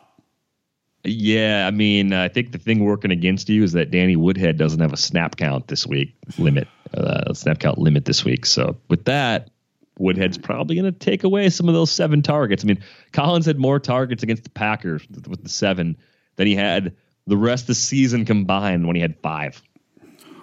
Yeah, 1.02 1.66
I 1.66 1.70
mean, 1.70 2.12
I 2.12 2.28
think 2.28 2.52
the 2.52 2.58
thing 2.58 2.84
working 2.84 3.10
against 3.10 3.48
you 3.48 3.62
is 3.62 3.72
that 3.72 3.90
Danny 3.90 4.16
Woodhead 4.16 4.58
doesn't 4.58 4.80
have 4.80 4.92
a 4.92 4.98
snap 4.98 5.36
count 5.36 5.68
this 5.68 5.86
week 5.86 6.14
limit, 6.36 6.68
uh, 6.94 7.32
snap 7.34 7.58
count 7.58 7.78
limit 7.78 8.04
this 8.04 8.24
week. 8.24 8.46
So 8.46 8.76
with 8.88 9.04
that, 9.04 9.50
Woodhead's 9.98 10.38
probably 10.38 10.76
going 10.76 10.92
to 10.92 10.98
take 10.98 11.24
away 11.24 11.50
some 11.50 11.68
of 11.68 11.74
those 11.74 11.90
seven 11.90 12.22
targets. 12.22 12.64
I 12.64 12.66
mean, 12.66 12.82
Collins 13.12 13.46
had 13.46 13.58
more 13.58 13.78
targets 13.78 14.22
against 14.22 14.44
the 14.44 14.50
Packers 14.50 15.06
with 15.08 15.42
the 15.42 15.48
seven 15.48 15.96
than 16.36 16.46
he 16.46 16.56
had 16.56 16.96
the 17.26 17.36
rest 17.36 17.64
of 17.64 17.68
the 17.68 17.74
season 17.74 18.24
combined 18.24 18.86
when 18.86 18.96
he 18.96 19.02
had 19.02 19.18
five. 19.20 19.62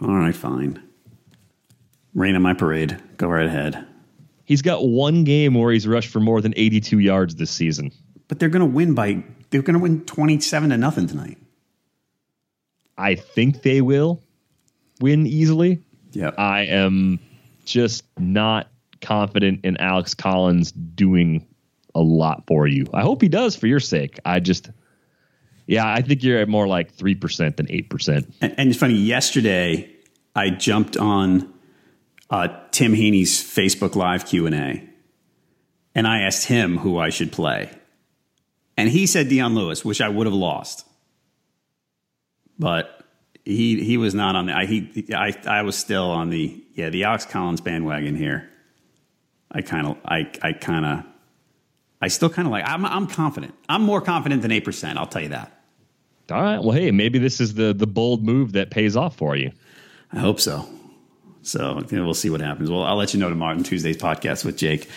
All 0.01 0.15
right, 0.15 0.35
fine. 0.35 0.81
Rain 2.13 2.35
on 2.35 2.41
my 2.41 2.53
parade. 2.53 3.01
Go 3.17 3.27
right 3.27 3.45
ahead. 3.45 3.85
He's 4.45 4.61
got 4.61 4.87
one 4.87 5.23
game 5.23 5.55
where 5.55 5.71
he's 5.71 5.87
rushed 5.87 6.09
for 6.09 6.19
more 6.19 6.39
than 6.39 6.53
82 6.55 6.99
yards 6.99 7.35
this 7.35 7.51
season. 7.51 7.91
But 8.27 8.39
they're 8.39 8.49
going 8.49 8.61
to 8.61 8.73
win 8.73 8.93
by 8.93 9.23
they're 9.49 9.61
going 9.61 9.75
to 9.75 9.79
win 9.79 10.05
27 10.05 10.69
to 10.69 10.77
nothing 10.77 11.07
tonight. 11.07 11.37
I 12.97 13.15
think 13.15 13.61
they 13.61 13.81
will 13.81 14.21
win 14.99 15.27
easily. 15.27 15.83
Yeah. 16.17 16.31
I 16.35 16.61
am 16.61 17.19
just 17.63 18.03
not 18.17 18.71
confident 19.01 19.59
in 19.63 19.77
Alex 19.77 20.15
Collins 20.15 20.71
doing 20.71 21.45
a 21.93 21.99
lot 22.01 22.45
for 22.47 22.65
you. 22.65 22.87
I 22.91 23.03
hope 23.03 23.21
he 23.21 23.29
does 23.29 23.55
for 23.55 23.67
your 23.67 23.79
sake. 23.79 24.19
I 24.25 24.39
just 24.39 24.71
yeah, 25.67 25.87
I 25.87 26.01
think 26.01 26.23
you're 26.23 26.39
at 26.39 26.47
more 26.47 26.65
like 26.65 26.95
3% 26.95 27.57
than 27.57 27.67
8%. 27.67 28.33
And, 28.41 28.55
and 28.57 28.69
it's 28.69 28.79
funny, 28.79 28.95
yesterday 28.95 29.93
I 30.33 30.49
jumped 30.49 30.97
on 30.97 31.53
uh, 32.31 32.47
Tim 32.71 32.93
Heaney's 32.93 33.33
Facebook 33.39 33.95
Live 33.95 34.25
Q 34.25 34.47
and 34.47 34.55
A, 34.55 34.89
and 35.93 36.07
I 36.07 36.21
asked 36.21 36.45
him 36.45 36.77
who 36.77 36.97
I 36.97 37.09
should 37.09 37.31
play, 37.31 37.69
and 38.75 38.89
he 38.89 39.05
said 39.05 39.29
Dion 39.29 39.53
Lewis, 39.53 39.85
which 39.85 40.01
I 40.01 40.09
would 40.09 40.25
have 40.25 40.33
lost, 40.33 40.87
but 42.57 42.96
he 43.47 43.81
he 43.83 43.97
was 43.97 44.13
not 44.13 44.35
on 44.35 44.47
the. 44.47 44.53
I 44.53 44.65
he 44.65 45.07
I 45.15 45.33
I 45.45 45.61
was 45.61 45.77
still 45.77 46.11
on 46.11 46.29
the 46.29 46.61
yeah 46.73 46.89
the 46.89 47.05
Alex 47.05 47.25
Collins 47.25 47.61
bandwagon 47.61 48.15
here. 48.15 48.49
I 49.49 49.61
kind 49.61 49.87
of 49.87 49.97
I 50.03 50.29
I 50.41 50.51
kind 50.51 50.85
of 50.85 51.05
I 52.01 52.09
still 52.09 52.29
kind 52.29 52.45
of 52.45 52.51
like 52.51 52.67
I'm 52.67 52.85
I'm 52.85 53.07
confident. 53.07 53.55
I'm 53.69 53.83
more 53.83 54.01
confident 54.01 54.41
than 54.41 54.51
eight 54.51 54.65
percent. 54.65 54.99
I'll 54.99 55.07
tell 55.07 55.21
you 55.21 55.29
that. 55.29 55.53
All 56.29 56.41
right. 56.41 56.61
Well, 56.61 56.71
hey, 56.71 56.91
maybe 56.91 57.19
this 57.19 57.39
is 57.39 57.53
the 57.53 57.73
the 57.73 57.87
bold 57.87 58.23
move 58.25 58.51
that 58.53 58.69
pays 58.69 58.97
off 58.97 59.15
for 59.15 59.37
you. 59.37 59.51
I 60.11 60.19
hope 60.19 60.41
so. 60.41 60.67
So 61.41 61.81
you 61.89 61.97
know, 61.97 62.03
we'll 62.03 62.13
see 62.13 62.29
what 62.29 62.41
happens. 62.41 62.69
Well, 62.69 62.83
I'll 62.83 62.97
let 62.97 63.13
you 63.13 63.19
know 63.19 63.29
tomorrow 63.29 63.55
on 63.55 63.63
Tuesday's 63.63 63.97
podcast 63.97 64.43
with 64.43 64.57
Jake. 64.57 64.89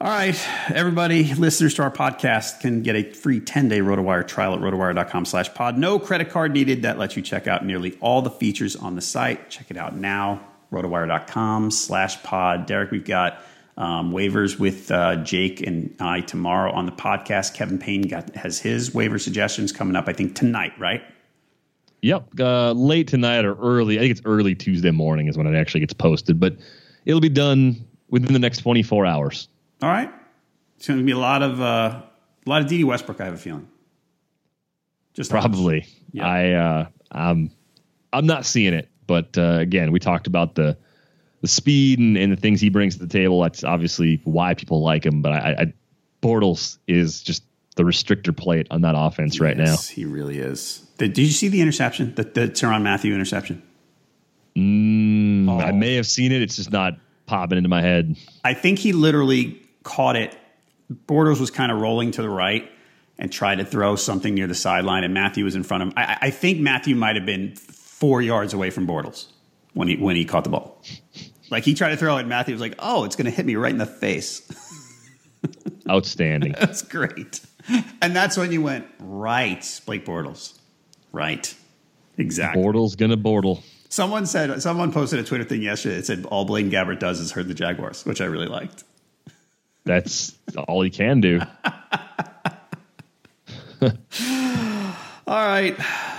All 0.00 0.08
right, 0.08 0.40
everybody, 0.68 1.34
listeners 1.34 1.74
to 1.74 1.82
our 1.82 1.90
podcast 1.90 2.60
can 2.60 2.84
get 2.84 2.94
a 2.94 3.02
free 3.02 3.40
10-day 3.40 3.80
RotoWire 3.80 4.28
trial 4.28 4.54
at 4.54 4.60
rotowire.com 4.60 5.24
slash 5.24 5.52
pod. 5.54 5.76
No 5.76 5.98
credit 5.98 6.30
card 6.30 6.52
needed. 6.52 6.82
That 6.82 6.98
lets 6.98 7.16
you 7.16 7.22
check 7.22 7.48
out 7.48 7.66
nearly 7.66 7.98
all 8.00 8.22
the 8.22 8.30
features 8.30 8.76
on 8.76 8.94
the 8.94 9.00
site. 9.00 9.50
Check 9.50 9.72
it 9.72 9.76
out 9.76 9.96
now, 9.96 10.40
rotowire.com 10.70 11.72
slash 11.72 12.22
pod. 12.22 12.66
Derek, 12.66 12.92
we've 12.92 13.04
got 13.04 13.42
um, 13.76 14.12
waivers 14.12 14.56
with 14.56 14.88
uh, 14.92 15.16
Jake 15.16 15.66
and 15.66 15.92
I 15.98 16.20
tomorrow 16.20 16.70
on 16.70 16.86
the 16.86 16.92
podcast. 16.92 17.54
Kevin 17.54 17.80
Payne 17.80 18.02
got, 18.02 18.36
has 18.36 18.60
his 18.60 18.94
waiver 18.94 19.18
suggestions 19.18 19.72
coming 19.72 19.96
up, 19.96 20.04
I 20.06 20.12
think, 20.12 20.36
tonight, 20.36 20.74
right? 20.78 21.02
Yep, 22.02 22.38
uh, 22.38 22.70
late 22.70 23.08
tonight 23.08 23.44
or 23.44 23.56
early. 23.56 23.98
I 23.98 24.02
think 24.02 24.12
it's 24.12 24.22
early 24.24 24.54
Tuesday 24.54 24.92
morning 24.92 25.26
is 25.26 25.36
when 25.36 25.48
it 25.48 25.58
actually 25.58 25.80
gets 25.80 25.92
posted, 25.92 26.38
but 26.38 26.56
it'll 27.04 27.20
be 27.20 27.28
done 27.28 27.84
within 28.10 28.32
the 28.32 28.38
next 28.38 28.58
24 28.58 29.04
hours. 29.04 29.48
All 29.80 29.88
right, 29.88 30.10
it's 30.76 30.88
going 30.88 30.98
to 30.98 31.04
be 31.04 31.12
a 31.12 31.18
lot 31.18 31.42
of 31.42 31.60
uh, 31.60 32.02
a 32.46 32.48
lot 32.48 32.62
of 32.62 32.68
Dede 32.68 32.84
Westbrook. 32.84 33.20
I 33.20 33.26
have 33.26 33.34
a 33.34 33.38
feeling. 33.38 33.68
Just 35.14 35.30
probably. 35.30 35.86
Yep. 36.12 36.24
I 36.24 36.52
uh, 36.52 36.86
I'm 37.12 37.50
I'm 38.12 38.26
not 38.26 38.44
seeing 38.44 38.74
it, 38.74 38.88
but 39.06 39.36
uh, 39.38 39.58
again, 39.60 39.92
we 39.92 40.00
talked 40.00 40.26
about 40.26 40.54
the 40.54 40.76
the 41.40 41.48
speed 41.48 41.98
and, 41.98 42.16
and, 42.16 42.32
the 42.32 42.36
things 42.36 42.60
he 42.60 42.68
brings 42.68 42.96
to 42.96 43.04
the 43.04 43.12
table. 43.12 43.40
That's 43.42 43.62
obviously 43.62 44.20
why 44.24 44.54
people 44.54 44.82
like 44.82 45.06
him. 45.06 45.22
But 45.22 45.32
I, 45.32 45.56
I 45.58 45.72
Bortles 46.20 46.78
is 46.88 47.22
just 47.22 47.44
the 47.76 47.84
restrictor 47.84 48.36
plate 48.36 48.66
on 48.70 48.80
that 48.80 48.94
offense 48.96 49.34
yes, 49.34 49.40
right 49.40 49.56
now. 49.56 49.76
He 49.76 50.04
really 50.04 50.38
is. 50.38 50.78
Did, 50.98 51.12
did 51.12 51.22
you 51.22 51.30
see 51.30 51.46
the 51.46 51.60
interception? 51.60 52.14
The, 52.16 52.24
the 52.24 52.48
Tyrann 52.48 52.82
Mathieu 52.82 53.14
interception? 53.14 53.62
Mm, 54.56 55.48
oh. 55.48 55.60
I 55.60 55.70
may 55.70 55.94
have 55.94 56.06
seen 56.06 56.32
it. 56.32 56.42
It's 56.42 56.56
just 56.56 56.72
not 56.72 56.94
popping 57.26 57.56
into 57.56 57.68
my 57.68 57.80
head. 57.80 58.16
I 58.42 58.54
think 58.54 58.80
he 58.80 58.92
literally 58.92 59.62
caught 59.82 60.16
it. 60.16 60.36
Bortles 61.06 61.40
was 61.40 61.50
kind 61.50 61.70
of 61.70 61.80
rolling 61.80 62.10
to 62.12 62.22
the 62.22 62.30
right 62.30 62.70
and 63.18 63.32
tried 63.32 63.56
to 63.56 63.64
throw 63.64 63.96
something 63.96 64.34
near 64.34 64.46
the 64.46 64.54
sideline, 64.54 65.04
and 65.04 65.12
Mathieu 65.12 65.44
was 65.44 65.54
in 65.54 65.62
front 65.64 65.82
of 65.82 65.88
him. 65.88 65.94
I, 65.96 66.18
I 66.22 66.30
think 66.30 66.60
Mathieu 66.60 66.94
might 66.94 67.16
have 67.16 67.26
been 67.26 67.54
four 67.56 68.22
yards 68.22 68.54
away 68.54 68.70
from 68.70 68.86
Bortles 68.86 69.26
when 69.74 69.88
he 69.88 69.96
when 69.96 70.16
he 70.16 70.24
caught 70.24 70.44
the 70.44 70.50
ball. 70.50 70.82
Like 71.50 71.64
he 71.64 71.74
tried 71.74 71.90
to 71.90 71.96
throw 71.96 72.16
it, 72.16 72.20
and 72.20 72.28
Mathieu 72.28 72.54
was 72.54 72.60
like, 72.60 72.74
"Oh, 72.78 73.04
it's 73.04 73.16
going 73.16 73.26
to 73.26 73.30
hit 73.30 73.44
me 73.44 73.56
right 73.56 73.72
in 73.72 73.78
the 73.78 73.86
face." 73.86 74.42
Outstanding. 75.90 76.54
that's 76.58 76.82
great. 76.82 77.40
And 78.00 78.14
that's 78.14 78.36
when 78.36 78.52
you 78.52 78.62
went 78.62 78.86
right, 78.98 79.80
Blake 79.86 80.04
Bortles. 80.04 80.58
Right. 81.12 81.54
Exactly. 82.18 82.62
Bortles 82.62 82.96
gonna 82.96 83.16
bortle. 83.16 83.62
Someone 83.88 84.26
said 84.26 84.60
someone 84.62 84.92
posted 84.92 85.18
a 85.18 85.24
Twitter 85.24 85.44
thing 85.44 85.62
yesterday 85.62 85.96
that 85.96 86.06
said 86.06 86.26
all 86.26 86.44
Blaine 86.44 86.70
Gabbert 86.70 86.98
does 86.98 87.20
is 87.20 87.32
hurt 87.32 87.48
the 87.48 87.54
Jaguars, 87.54 88.04
which 88.04 88.20
I 88.20 88.26
really 88.26 88.46
liked. 88.48 88.84
That's 89.88 90.34
all 90.68 90.82
he 90.82 90.90
can 90.90 91.22
do. 91.22 91.40
all 93.82 93.90
right. 95.26 95.74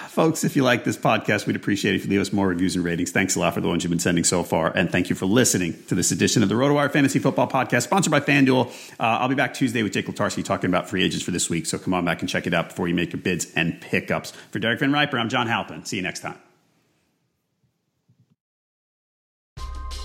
Folks, 0.09 0.43
if 0.43 0.55
you 0.55 0.63
like 0.63 0.83
this 0.83 0.97
podcast, 0.97 1.45
we'd 1.45 1.55
appreciate 1.55 1.93
it 1.93 1.97
if 1.97 2.05
you 2.05 2.09
leave 2.09 2.19
us 2.19 2.33
more 2.33 2.47
reviews 2.47 2.75
and 2.75 2.83
ratings. 2.83 3.11
Thanks 3.11 3.35
a 3.35 3.39
lot 3.39 3.53
for 3.53 3.61
the 3.61 3.67
ones 3.67 3.83
you've 3.83 3.91
been 3.91 3.99
sending 3.99 4.23
so 4.23 4.41
far. 4.41 4.75
And 4.75 4.91
thank 4.91 5.11
you 5.11 5.15
for 5.15 5.27
listening 5.27 5.75
to 5.87 5.93
this 5.93 6.11
edition 6.11 6.41
of 6.41 6.49
the 6.49 6.55
RotoWire 6.55 6.91
Fantasy 6.91 7.19
Football 7.19 7.47
Podcast, 7.47 7.83
sponsored 7.83 8.09
by 8.09 8.19
FanDuel. 8.19 8.69
Uh, 8.99 9.03
I'll 9.03 9.29
be 9.29 9.35
back 9.35 9.53
Tuesday 9.53 9.83
with 9.83 9.93
Jake 9.93 10.07
Latarski 10.07 10.43
talking 10.43 10.71
about 10.71 10.89
free 10.89 11.03
agents 11.03 11.23
for 11.23 11.29
this 11.29 11.47
week. 11.47 11.67
So 11.67 11.77
come 11.77 11.93
on 11.93 12.05
back 12.05 12.21
and 12.21 12.27
check 12.27 12.47
it 12.47 12.55
out 12.55 12.69
before 12.69 12.87
you 12.87 12.95
make 12.95 13.13
your 13.13 13.21
bids 13.21 13.53
and 13.55 13.79
pickups. 13.79 14.31
For 14.49 14.57
Derek 14.57 14.79
VanRiper, 14.79 15.13
I'm 15.13 15.29
John 15.29 15.45
Halpin. 15.45 15.85
See 15.85 15.97
you 15.97 16.01
next 16.01 16.21
time. 16.21 16.39